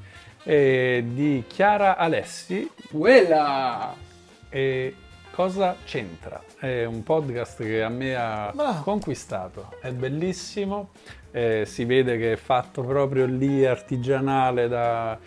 Eh, 0.45 1.05
di 1.07 1.45
Chiara 1.47 1.97
Alessi. 1.97 2.71
Quella. 2.91 3.95
E 4.49 4.95
cosa 5.33 5.77
c'entra? 5.85 6.43
È 6.59 6.85
un 6.85 7.03
podcast 7.03 7.63
che 7.63 7.83
a 7.83 7.89
me 7.89 8.15
ha 8.15 8.51
Bravo. 8.55 8.83
conquistato. 8.83 9.73
È 9.81 9.91
bellissimo. 9.91 10.91
eh, 11.33 11.65
si 11.67 11.85
vede 11.85 12.17
che 12.17 12.33
è 12.33 12.37
fatto 12.37 12.83
proprio 12.83 13.27
lì 13.27 13.67
artigianale 13.67 14.69
da, 14.69 15.19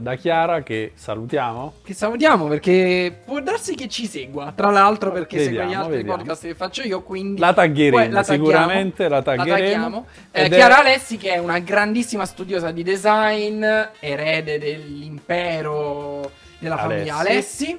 da 0.00 0.14
Chiara, 0.16 0.62
che 0.62 0.92
salutiamo. 0.94 1.74
Che 1.82 1.94
salutiamo 1.94 2.46
perché 2.46 3.20
può 3.24 3.40
darsi 3.40 3.74
che 3.74 3.88
ci 3.88 4.06
segua. 4.06 4.52
Tra 4.54 4.70
l'altro, 4.70 5.10
perché 5.10 5.38
segue 5.38 5.52
gli 5.52 5.58
Vediamo, 5.60 5.82
altri 5.84 5.96
vediamo. 5.96 6.16
podcast 6.18 6.42
che 6.46 6.54
faccio 6.54 6.82
io. 6.82 7.02
Quindi 7.02 7.40
La 7.40 7.52
taggheremo, 7.54 8.12
la 8.12 8.22
sicuramente 8.22 9.08
la 9.08 9.22
taggheremo. 9.22 9.54
tagghiamo. 9.56 10.06
Eh, 10.30 10.44
Ed 10.44 10.52
è- 10.52 10.56
Chiara 10.56 10.78
Alessi, 10.80 11.16
che 11.16 11.32
è 11.32 11.38
una 11.38 11.58
grandissima 11.58 12.24
studiosa 12.26 12.70
di 12.70 12.82
design, 12.82 13.64
erede 14.00 14.58
dell'impero 14.58 16.30
della 16.58 16.76
famiglia 16.76 17.16
Alessi. 17.16 17.78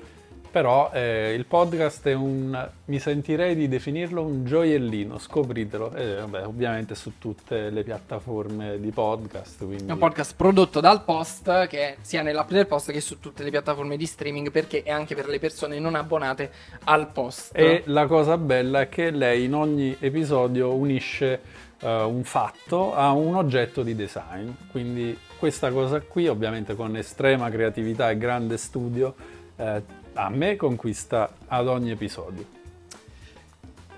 Però 0.52 0.90
eh, 0.92 1.34
il 1.34 1.46
podcast 1.46 2.08
è 2.08 2.14
un, 2.14 2.70
mi 2.86 3.00
sentirei 3.00 3.56
di 3.56 3.68
definirlo 3.68 4.24
un 4.24 4.46
gioiellino, 4.46 5.20
scopritelo. 5.20 5.94
E 5.94 6.16
vabbè, 6.16 6.46
ovviamente 6.46 6.96
su 6.96 7.20
tutte 7.20 7.70
le 7.70 7.84
piattaforme 7.84 8.80
di 8.80 8.90
podcast. 8.90 9.66
Quindi... 9.66 9.86
È 9.86 9.92
un 9.92 9.98
podcast 9.98 10.34
prodotto 10.36 10.80
dal 10.80 11.04
Post, 11.04 11.68
che 11.68 11.98
sia 12.02 12.22
nell'app 12.22 12.50
del 12.50 12.66
Post 12.66 12.92
che 12.92 13.02
su 13.02 13.20
tutte 13.20 13.44
le 13.44 13.52
piattaforme 13.52 13.96
di 13.96 14.06
streaming, 14.06 14.50
perché 14.50 14.82
è 14.84 14.90
anche 14.90 15.14
per 15.16 15.28
le 15.28 15.40
persone 15.40 15.80
non 15.80 15.96
abbonate 15.96 16.52
al 16.86 17.12
Post. 17.12 17.52
E 17.56 17.84
la 17.86 18.08
cosa 18.08 18.38
bella 18.38 18.82
è 18.82 18.90
che 18.90 19.12
lei 19.12 19.44
in 19.44 19.54
ogni 19.54 19.96
episodio 20.00 20.74
unisce 20.74 21.42
eh, 21.80 22.02
un 22.02 22.24
fatto 22.24 22.96
a 22.96 23.12
un 23.12 23.36
oggetto 23.36 23.84
di 23.84 23.96
design. 23.96 24.50
Quindi 24.72 25.18
questa 25.38 25.72
cosa 25.72 26.02
qui, 26.02 26.28
ovviamente 26.28 26.76
con 26.76 26.96
estrema 26.98 27.50
creatività 27.50 28.10
e 28.10 28.18
grande 28.18 28.58
studio, 28.58 29.16
eh, 29.56 29.82
a 30.14 30.30
me 30.30 30.56
conquista 30.56 31.30
ad 31.48 31.68
ogni 31.68 31.91
episodio. 31.91 32.45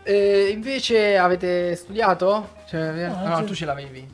Eh, 0.03 0.49
invece 0.49 1.17
avete 1.17 1.75
studiato? 1.75 2.49
Cioè, 2.67 3.07
No, 3.07 3.27
no, 3.27 3.43
tu 3.43 3.53
ce 3.53 3.65
l'avevi. 3.65 4.07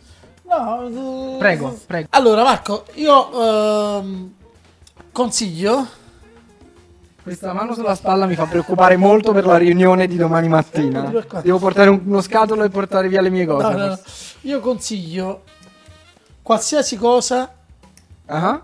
No, 0.44 1.36
eh, 1.36 1.38
Prego, 1.38 1.78
prego. 1.86 2.08
Allora, 2.12 2.44
Marco, 2.44 2.86
io 2.96 4.00
ehm, 4.00 4.34
consiglio. 5.12 5.88
Questa 7.22 7.52
mano 7.52 7.74
sulla 7.74 7.96
spalla 7.96 8.26
mi 8.26 8.36
fa 8.36 8.46
preoccupare 8.46 8.96
molto 8.96 9.34
per 9.34 9.46
la 9.46 9.58
riunione 9.58 10.08
di 10.08 10.16
domani 10.16 10.48
mattina. 10.48 11.12
Devo 11.42 11.58
portare 11.60 11.90
un- 11.90 12.02
uno 12.06 12.22
scatolo 12.22 12.64
e 12.64 12.70
portare 12.70 13.10
via 13.10 13.20
le 13.20 13.30
mie 13.30 13.46
cose. 13.46 13.70
No, 13.70 13.78
no, 13.78 13.86
no. 13.88 14.00
Io 14.42 14.60
consiglio 14.62 15.44
qualsiasi 16.42 16.96
cosa 16.96 17.52
Ah. 18.28 18.62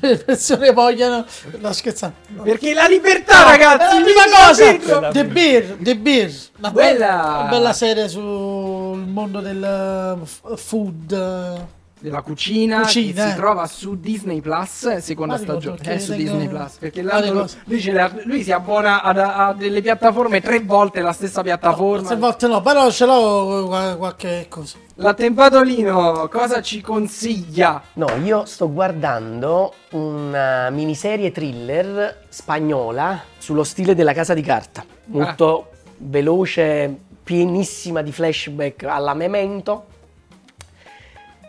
Le 0.00 0.16
persone 0.18 0.72
vogliano. 0.72 1.24
No, 1.58 1.72
scherzando. 1.72 2.16
No. 2.28 2.42
Perché 2.42 2.74
la 2.74 2.86
libertà, 2.86 3.44
No, 3.44 3.50
ragazzi! 3.50 3.96
è 3.96 3.98
la 3.98 4.04
prima 4.04 4.22
cosa. 4.80 5.10
The 5.10 5.24
Bear, 5.24 5.64
The 5.78 5.96
Bear, 5.96 6.30
una 6.58 6.70
Bella. 6.70 7.46
bella, 7.50 7.72
serie 7.72 8.08
sul 8.08 8.98
mondo 9.06 9.40
del 9.40 9.62
eh, 10.22 10.56
food. 10.56 11.66
Eh. 12.02 12.08
Della 12.08 12.20
cucina, 12.22 12.80
Cucina, 12.80 13.22
che 13.24 13.28
si 13.30 13.34
eh. 13.34 13.36
trova 13.36 13.66
su 13.66 13.98
Disney 13.98 14.40
Plus, 14.40 14.96
seconda 14.96 15.34
Ma 15.34 15.38
ricordo 15.40 15.60
stagione. 15.60 15.94
È 15.94 15.98
su 15.98 16.10
tengo- 16.12 16.22
Disney 16.22 16.48
Plus. 16.48 16.72
Perché 16.78 17.02
cose. 17.04 17.58
lui, 17.64 17.80
ce 17.80 17.92
l'ha- 17.92 18.12
lui 18.24 18.42
si 18.42 18.50
abbona 18.52 19.02
ad- 19.02 19.18
a, 19.18 19.54
delle 19.56 19.80
piattaforme 19.80 20.40
tre 20.40 20.60
volte 20.60 21.00
la 21.00 21.12
stessa 21.12 21.42
piattaforma. 21.42 22.08
Se 22.08 22.16
volte 22.16 22.46
no, 22.48 22.60
però 22.60 22.90
ce 22.90 23.06
l'ho 23.06 23.66
qua- 23.68 23.94
qualche 23.96 24.46
cosa. 24.48 24.76
L'attempatolino 24.96 26.28
cosa 26.28 26.60
ci 26.60 26.80
consiglia? 26.80 27.82
No, 27.94 28.06
io 28.22 28.44
sto 28.44 28.70
guardando 28.70 29.72
una 29.92 30.68
miniserie 30.70 31.30
thriller 31.32 32.24
spagnola 32.28 33.22
sullo 33.38 33.64
stile 33.64 33.94
della 33.94 34.12
casa 34.12 34.34
di 34.34 34.42
carta. 34.42 34.84
Molto 35.06 35.68
veloce, 35.98 36.94
pienissima 37.22 38.02
di 38.02 38.12
flashback 38.12 38.84
alla 38.84 39.14
Memento, 39.14 39.86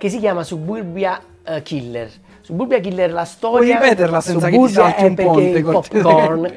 che 0.03 0.09
si 0.09 0.19
chiama 0.19 0.43
Suburbia 0.43 1.17
eh, 1.45 1.61
Killer. 1.61 2.09
Suburbia 2.41 2.81
Killer, 2.81 3.13
la 3.13 3.23
storia... 3.23 3.77
Puoi 3.77 3.88
ripeterla 3.88 4.19
senza 4.19 4.49
che 4.49 4.57
ti 4.57 4.67
salti 4.67 5.03
un 5.05 5.15
ponte, 5.15 5.61
popcorn. 5.61 6.53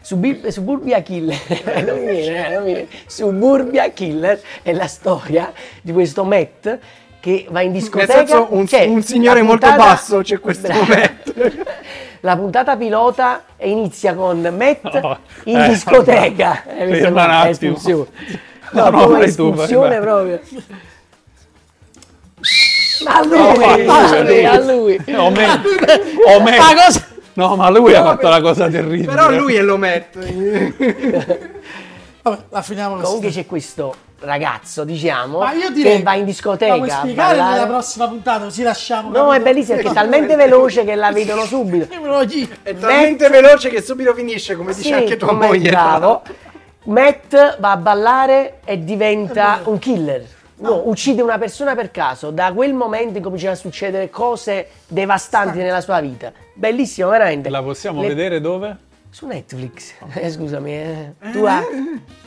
Subi- 0.00 0.42
Suburbia 0.50 1.00
Killer, 1.00 1.38
non 1.86 2.00
viene, 2.04 2.48
eh, 2.48 2.52
non 2.52 2.64
viene. 2.64 2.86
Suburbia 3.06 3.90
Killer 3.90 4.40
è 4.62 4.72
la 4.72 4.88
storia 4.88 5.52
di 5.80 5.92
questo 5.92 6.24
Matt 6.24 6.78
che 7.20 7.46
va 7.48 7.60
in 7.60 7.70
discoteca. 7.70 8.12
senso, 8.26 8.48
un- 8.50 8.66
un 8.96 9.02
signore 9.04 9.38
la 9.38 9.46
molto 9.46 9.66
puntata- 9.68 9.88
basso, 9.90 10.18
c'è 10.22 10.40
questo 10.42 10.66
Bravo. 10.66 10.84
Matt. 10.88 11.68
La 12.22 12.36
puntata 12.36 12.76
pilota 12.76 13.44
inizia 13.60 14.14
con 14.14 14.40
Matt 14.58 15.00
No, 15.00 15.18
in 15.44 15.58
eh, 15.60 15.68
discoteca. 15.68 16.64
vabbè. 16.66 16.90
Eh, 16.90 16.94
Ferma 16.96 17.24
un 17.24 17.30
attimo. 17.30 17.76
No, 17.84 18.06
No, 18.72 18.82
no, 18.82 18.90
proprio 18.90 19.18
vai 19.18 19.34
tu, 19.34 19.54
a 23.04 23.24
lui, 23.24 23.38
No, 23.38 23.48
a 23.92 24.22
lui, 24.22 24.44
a 24.44 24.58
lui. 24.60 25.00
lui. 25.04 25.14
O 25.16 25.30
me, 25.30 25.46
o 26.26 26.40
me. 26.42 26.56
Ah, 26.58 26.74
cosa? 26.84 27.06
No, 27.34 27.56
ma 27.56 27.68
lui 27.70 27.94
ha 27.94 28.02
fatto 28.02 28.28
la 28.28 28.40
cosa 28.40 28.68
terribile. 28.68 29.06
Però 29.12 29.30
lui 29.30 29.54
è 29.54 29.62
lo 29.62 29.76
metto. 29.76 30.18
Vabbè, 32.22 32.38
la 32.50 32.62
finiamo 32.62 32.94
così. 32.96 33.04
Comunque 33.06 33.30
c'è 33.30 33.46
questo 33.46 33.94
ragazzo, 34.20 34.84
diciamo, 34.84 35.38
Ma 35.38 35.52
io 35.52 35.70
direi 35.70 35.96
che 35.98 36.02
va 36.02 36.14
in 36.14 36.26
discoteca 36.26 36.72
La 36.72 36.76
vuoi 36.76 36.90
a 36.90 36.98
spiegare 36.98 37.36
ballare. 37.38 37.54
nella 37.60 37.66
prossima 37.72 38.08
puntata 38.08 38.44
così 38.44 38.62
lasciamo. 38.62 39.08
No, 39.10 39.24
è 39.32 39.36
capito? 39.38 39.42
bellissimo, 39.44 39.76
perché 39.76 39.90
è 39.90 39.94
talmente 39.94 40.36
veloce 40.36 40.84
che 40.84 40.94
la 40.94 41.10
vedono 41.12 41.44
subito. 41.44 41.88
È 42.62 42.74
talmente 42.76 43.28
veloce 43.30 43.70
che 43.70 43.80
subito 43.80 44.12
finisce, 44.14 44.56
come 44.56 44.74
dice 44.74 44.88
Sì, 44.88 44.92
anche 44.92 45.16
tua 45.16 45.32
moglie. 45.32 45.70
bravo. 45.70 46.22
Matt 46.84 47.58
va 47.58 47.70
a 47.72 47.76
ballare 47.76 48.58
e 48.64 48.84
diventa 48.84 49.60
un 49.64 49.78
killer. 49.78 50.24
No, 50.60 50.82
uccide 50.88 51.22
una 51.22 51.38
persona 51.38 51.74
per 51.74 51.90
caso. 51.90 52.30
Da 52.30 52.52
quel 52.52 52.74
momento 52.74 53.16
incominciano 53.16 53.52
a 53.52 53.56
succedere 53.56 54.10
cose 54.10 54.68
devastanti 54.86 55.58
nella 55.58 55.80
sua 55.80 56.00
vita. 56.00 56.32
Bellissimo, 56.54 57.08
veramente. 57.08 57.48
La 57.48 57.62
possiamo 57.62 58.02
Le- 58.02 58.08
vedere 58.08 58.40
dove? 58.40 58.76
Su 59.08 59.26
Netflix. 59.26 59.94
Eh, 60.14 60.30
scusami, 60.30 60.72
eh. 60.72 61.12
Tu, 61.32 61.44
hai, 61.44 61.64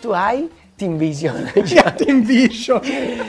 tu 0.01 0.09
hai 0.09 0.49
Team 0.75 0.97
Vision. 0.97 1.51
Cioè, 1.63 1.93
Team 1.93 2.23
Vision. 2.23 2.81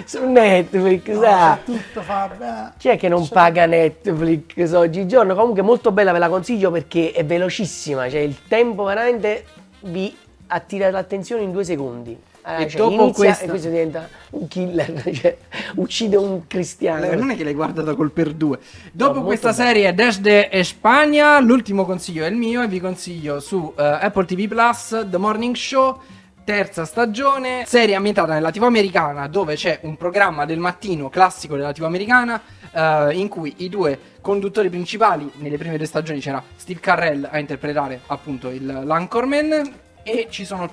Su 0.06 0.26
Netflix, 0.26 1.18
sai. 1.20 1.59
Tutto 1.64 2.01
fa 2.02 2.31
bene. 2.36 2.72
Chi 2.78 2.89
è 2.89 2.97
che 2.97 3.09
non 3.09 3.28
paga 3.28 3.66
Netflix 3.66 4.72
oggigiorno? 4.72 5.35
Comunque 5.35 5.62
molto 5.62 5.93
bella, 5.93 6.12
ve 6.12 6.18
la 6.18 6.28
consiglio 6.28 6.70
perché 6.70 7.12
è 7.12 7.24
velocissima, 7.24 8.09
cioè 8.09 8.20
il 8.20 8.47
tempo 8.48 8.85
veramente 8.85 9.44
vi 9.82 10.16
attira 10.47 10.90
l'attenzione 10.90 11.43
in 11.43 11.52
due 11.52 11.64
secondi. 11.64 12.18
Eh, 12.47 12.65
E 12.65 12.69
cioè, 12.69 12.77
dopo 12.79 13.05
inizia 13.05 13.12
questa- 13.25 13.45
e 13.45 13.49
questo 13.49 13.69
diventa 13.69 14.09
un 14.31 14.49
killer, 14.49 15.03
cioè 15.15 15.37
uccide 15.77 16.16
un 16.16 16.47
cristiano. 16.47 17.12
Non 17.15 17.31
è 17.31 17.37
che 17.37 17.45
l'hai 17.45 17.55
guardata 17.55 17.95
col 17.95 18.11
per 18.11 18.33
due. 18.33 18.59
Dopo 18.93 19.12
molto 19.15 19.27
questa 19.27 19.53
serie 19.53 19.95
Desde 19.95 20.51
Spagna, 20.62 21.41
l'ultimo 21.41 21.85
consiglio 21.87 22.25
è 22.25 22.29
il 22.29 22.37
mio 22.37 22.62
e 22.62 22.69
vi 22.69 22.81
consiglio 22.81 23.41
su 23.41 23.73
eh, 23.77 23.83
Apple 23.83 24.27
TV 24.27 24.47
Plus 24.47 25.07
The 25.09 25.16
Morning 25.16 25.55
Show, 25.55 25.99
terza 26.45 26.85
stagione, 26.85 27.65
serie 27.66 27.95
ambientata 27.95 28.35
nella 28.35 28.51
TV 28.51 28.65
americana 28.65 29.27
dove 29.29 29.55
c'è 29.55 29.79
un 29.83 29.97
programma 29.97 30.45
del 30.45 30.59
mattino 30.59 31.09
classico 31.09 31.57
della 31.57 31.73
TV 31.73 31.85
americana 31.85 32.39
eh, 32.71 33.09
in 33.15 33.29
cui 33.29 33.55
i 33.59 33.71
due 33.71 33.99
conduttori 34.21 34.69
principali, 34.69 35.31
nelle 35.37 35.57
prime 35.57 35.79
due 35.79 35.87
stagioni 35.87 36.21
c'era 36.21 36.43
Steve 36.57 36.81
Carrell 36.81 37.27
a 37.31 37.39
interpretare 37.39 38.01
appunto 38.09 38.51
il 38.51 38.66
l'Anchorman 38.66 39.73
e 40.03 40.27
ci 40.29 40.45
sono 40.45 40.69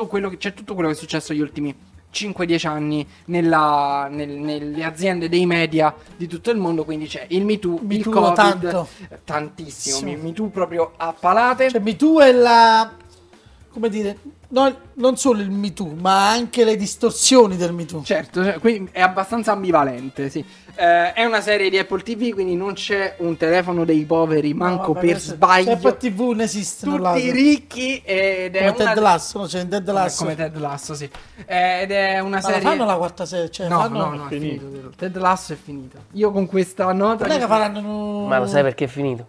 tutto 0.00 0.06
quello 0.06 0.28
che, 0.30 0.36
c'è 0.38 0.54
tutto 0.54 0.72
quello 0.74 0.88
che 0.88 0.94
è 0.94 0.98
successo 0.98 1.32
negli 1.32 1.42
ultimi 1.42 1.74
5-10 2.12 2.66
anni 2.66 3.06
nella- 3.26 4.08
nel- 4.10 4.28
nelle 4.30 4.82
aziende 4.84 5.28
dei 5.28 5.44
media 5.46 5.94
di 6.16 6.26
tutto 6.26 6.50
il 6.50 6.56
mondo, 6.58 6.84
quindi 6.84 7.06
c'è 7.06 7.26
il 7.28 7.44
Me 7.44 7.58
Too, 7.58 7.78
Me 7.82 7.94
il 7.96 8.02
Too 8.02 8.12
Covid, 8.12 8.34
tanto. 8.34 8.88
tantissimo, 9.24 9.96
Sì. 9.98 10.16
Me, 10.16 10.32
Too 10.32 10.48
proprio 10.48 10.92
a 10.96 11.12
palate. 11.18 11.70
Cioè, 11.70 11.80
Me 11.80 11.96
Too 11.96 12.20
è 12.20 12.32
la. 12.32 12.90
come 13.72 13.88
dire. 13.88 14.18
no- 14.52 14.76
non 14.94 15.16
solo 15.16 15.40
il 15.42 15.50
Me 15.50 15.72
Too, 15.72 15.94
ma 16.00 16.28
anche 16.30 16.64
le 16.64 16.74
distorsioni 16.76 17.56
del 17.56 17.72
Me 17.72 17.84
Too. 17.84 18.02
Certo, 18.02 18.42
cioè, 18.42 18.58
quindi 18.58 18.90
è 18.92 19.00
abbastanza 19.00 19.52
ambivalente, 19.52 20.28
sì. 20.28 20.44
Eh, 20.80 21.12
è 21.12 21.24
una 21.26 21.42
serie 21.42 21.68
di 21.68 21.76
Apple 21.76 22.00
TV, 22.00 22.30
quindi 22.32 22.56
non 22.56 22.72
c'è 22.72 23.16
un 23.18 23.36
telefono 23.36 23.84
dei 23.84 24.02
poveri, 24.06 24.54
manco 24.54 24.94
vabbè, 24.94 25.06
per 25.08 25.18
sbaglio. 25.18 25.64
Cioè, 25.64 25.74
Apple 25.74 25.96
TV 25.98 26.20
non 26.20 26.40
esistono 26.40 26.96
là. 26.96 27.12
Tutti 27.12 27.30
ricchi 27.30 28.00
ed 28.02 28.56
è 28.56 28.66
Come 28.68 28.80
una 28.82 28.92
Ted 28.94 29.02
Lasso, 29.02 29.38
no? 29.40 29.44
C'è 29.44 29.60
in 29.60 29.68
Ted 29.68 29.84
come, 29.84 29.98
Lasso. 29.98 30.22
come 30.22 30.34
Ted 30.36 30.56
Lasso, 30.56 30.94
sì. 30.94 31.10
Eh, 31.44 31.80
ed 31.82 31.90
è 31.90 32.18
una 32.20 32.36
Ma 32.36 32.40
serie 32.40 32.60
fanno 32.62 32.86
la 32.86 32.94
quarta 32.96 33.26
serie? 33.26 33.50
Cioè, 33.50 33.68
No, 33.68 33.78
fanno... 33.80 33.98
no, 34.06 34.14
no, 34.14 34.24
è 34.24 34.28
finito. 34.28 34.90
Ted 34.96 35.16
Lasso 35.18 35.52
è 35.52 35.56
finito. 35.62 35.98
Io 36.12 36.30
con 36.32 36.46
questa 36.46 36.90
nota 36.92 37.26
Non 37.26 37.36
è 37.36 37.38
che- 37.40 37.46
faranno. 37.46 38.24
Ma 38.26 38.38
lo 38.38 38.46
sai 38.46 38.62
perché 38.62 38.84
è 38.86 38.88
finito? 38.88 39.26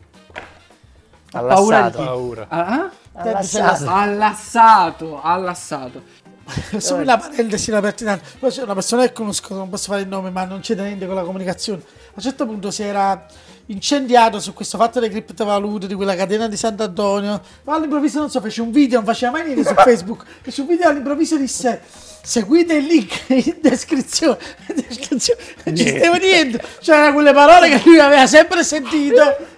paura 1.31 1.55
Allassato. 1.55 1.89
di 1.97 1.97
chi? 1.97 2.03
Paura. 2.09 2.45
Ah? 2.47 2.89
Allassato. 3.13 3.89
Allassato, 3.89 5.21
allassato. 5.21 6.01
Solo 6.77 7.01
una 7.01 7.17
parentesi, 7.17 7.69
una 7.69 7.81
pertinenza. 7.81 8.23
Poi 8.39 8.49
c'è 8.51 8.63
una 8.63 8.73
persona 8.73 9.03
che 9.03 9.13
conosco, 9.13 9.53
non 9.53 9.69
posso 9.69 9.91
fare 9.91 10.01
il 10.01 10.07
nome, 10.07 10.29
ma 10.29 10.43
non 10.45 10.59
c'entra 10.59 10.85
niente 10.85 11.05
con 11.05 11.15
la 11.15 11.23
comunicazione. 11.23 11.81
A 11.81 12.13
un 12.15 12.21
certo 12.21 12.45
punto 12.45 12.71
si 12.71 12.83
era 12.83 13.25
incendiato 13.67 14.39
su 14.39 14.53
questo 14.53 14.77
fatto 14.77 14.99
delle 14.99 15.11
criptovalute, 15.11 15.87
di 15.87 15.93
quella 15.93 16.15
catena 16.15 16.47
di 16.47 16.57
Sant'Antonio. 16.57 17.41
Ma 17.63 17.75
all'improvviso, 17.75 18.19
non 18.19 18.29
so, 18.29 18.41
fece 18.41 18.61
un 18.61 18.71
video, 18.71 18.97
non 18.97 19.05
faceva 19.05 19.31
mai 19.31 19.45
niente 19.45 19.63
su 19.63 19.73
Facebook. 19.81 20.25
e 20.43 20.51
sul 20.51 20.65
video 20.65 20.89
all'improvviso 20.89 21.37
disse: 21.37 21.81
Seguite 22.23 22.73
il 22.75 22.85
link 22.85 23.29
in 23.29 23.57
descrizione. 23.61 24.37
In 24.67 24.83
descrizione. 24.87 25.41
Non 25.63 25.75
ci 25.75 25.97
stava 25.97 26.17
niente. 26.17 26.61
C'erano 26.79 27.13
quelle 27.13 27.33
parole 27.33 27.69
che 27.69 27.81
lui 27.85 27.99
aveva 27.99 28.27
sempre 28.27 28.63
sentito. 28.63 29.50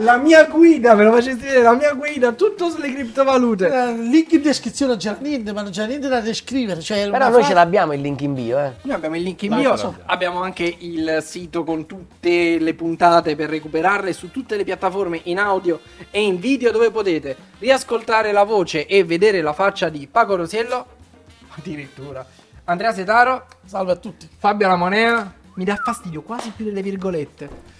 La 0.00 0.16
mia 0.18 0.44
guida, 0.44 0.94
me 0.94 1.02
lo 1.04 1.12
facessi 1.12 1.40
vedere, 1.40 1.62
la 1.62 1.74
mia 1.74 1.92
guida, 1.94 2.32
tutto 2.32 2.70
sulle 2.70 2.92
criptovalute. 2.92 3.66
Eh, 3.66 3.92
Link 3.96 4.30
in 4.32 4.42
descrizione 4.42 4.92
non 4.92 5.00
c'era 5.00 5.16
niente, 5.20 5.52
ma 5.52 5.62
non 5.62 5.72
c'era 5.72 5.86
niente 5.86 6.06
da 6.08 6.20
descrivere. 6.20 6.80
Cioè, 6.80 7.10
Però 7.10 7.24
noi 7.24 7.32
frase- 7.32 7.48
ce 7.48 7.54
l'abbiamo 7.54 7.92
il 7.92 8.00
link 8.00 8.20
in 8.20 8.34
bio, 8.34 8.58
eh. 8.58 8.72
Noi 8.82 8.94
abbiamo 8.94 9.16
il 9.16 9.22
link 9.22 9.42
in 9.42 9.50
Ma 9.50 9.56
bio, 9.56 9.70
cosa? 9.70 9.98
abbiamo 10.06 10.42
anche 10.42 10.76
il 10.78 11.18
sito 11.24 11.64
con 11.64 11.86
tutte 11.86 12.58
le 12.58 12.74
puntate 12.74 13.34
per 13.34 13.48
recuperarle 13.50 14.12
su 14.12 14.30
tutte 14.30 14.56
le 14.56 14.62
piattaforme 14.64 15.20
in 15.24 15.38
audio 15.38 15.80
e 16.10 16.22
in 16.22 16.38
video 16.38 16.70
dove 16.70 16.90
potete 16.90 17.36
riascoltare 17.58 18.30
la 18.32 18.44
voce 18.44 18.86
e 18.86 19.02
vedere 19.04 19.40
la 19.42 19.52
faccia 19.52 19.88
di 19.88 20.06
Paco 20.10 20.36
Rosiello, 20.36 20.86
addirittura, 21.56 22.24
Andrea 22.64 22.92
Setaro, 22.92 23.46
Salve 23.64 23.92
a 23.92 23.96
tutti. 23.96 24.28
Fabio 24.38 24.68
Lamonea, 24.68 25.32
mi 25.54 25.64
dà 25.64 25.74
fastidio 25.74 26.22
quasi 26.22 26.52
più 26.54 26.64
delle 26.64 26.82
virgolette. 26.82 27.74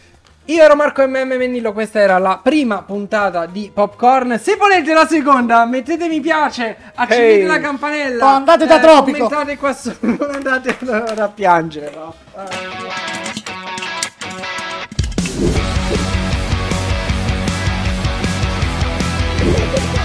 Io 0.48 0.62
ero 0.62 0.76
Marco 0.76 1.04
MM 1.04 1.34
Mennillo, 1.36 1.72
questa 1.72 1.98
era 1.98 2.18
la 2.18 2.38
prima 2.40 2.82
puntata 2.82 3.46
di 3.46 3.68
Popcorn. 3.74 4.38
Se 4.38 4.54
volete 4.54 4.94
la 4.94 5.04
seconda, 5.04 5.64
mettete 5.66 6.06
mi 6.06 6.20
piace, 6.20 6.76
accendete 6.94 7.40
hey. 7.40 7.46
la 7.46 7.58
campanella. 7.58 8.24
Oh, 8.24 8.28
andate 8.28 8.64
da 8.64 8.76
eh, 8.76 8.80
tropico. 8.80 9.26
Commentate 9.26 9.56
qua 9.56 9.72
su, 9.72 9.92
non 10.06 10.30
andate 10.32 10.76
a 11.20 11.28
piangere. 11.28 11.90
No? 11.92 12.14
Eh. 12.36 13.54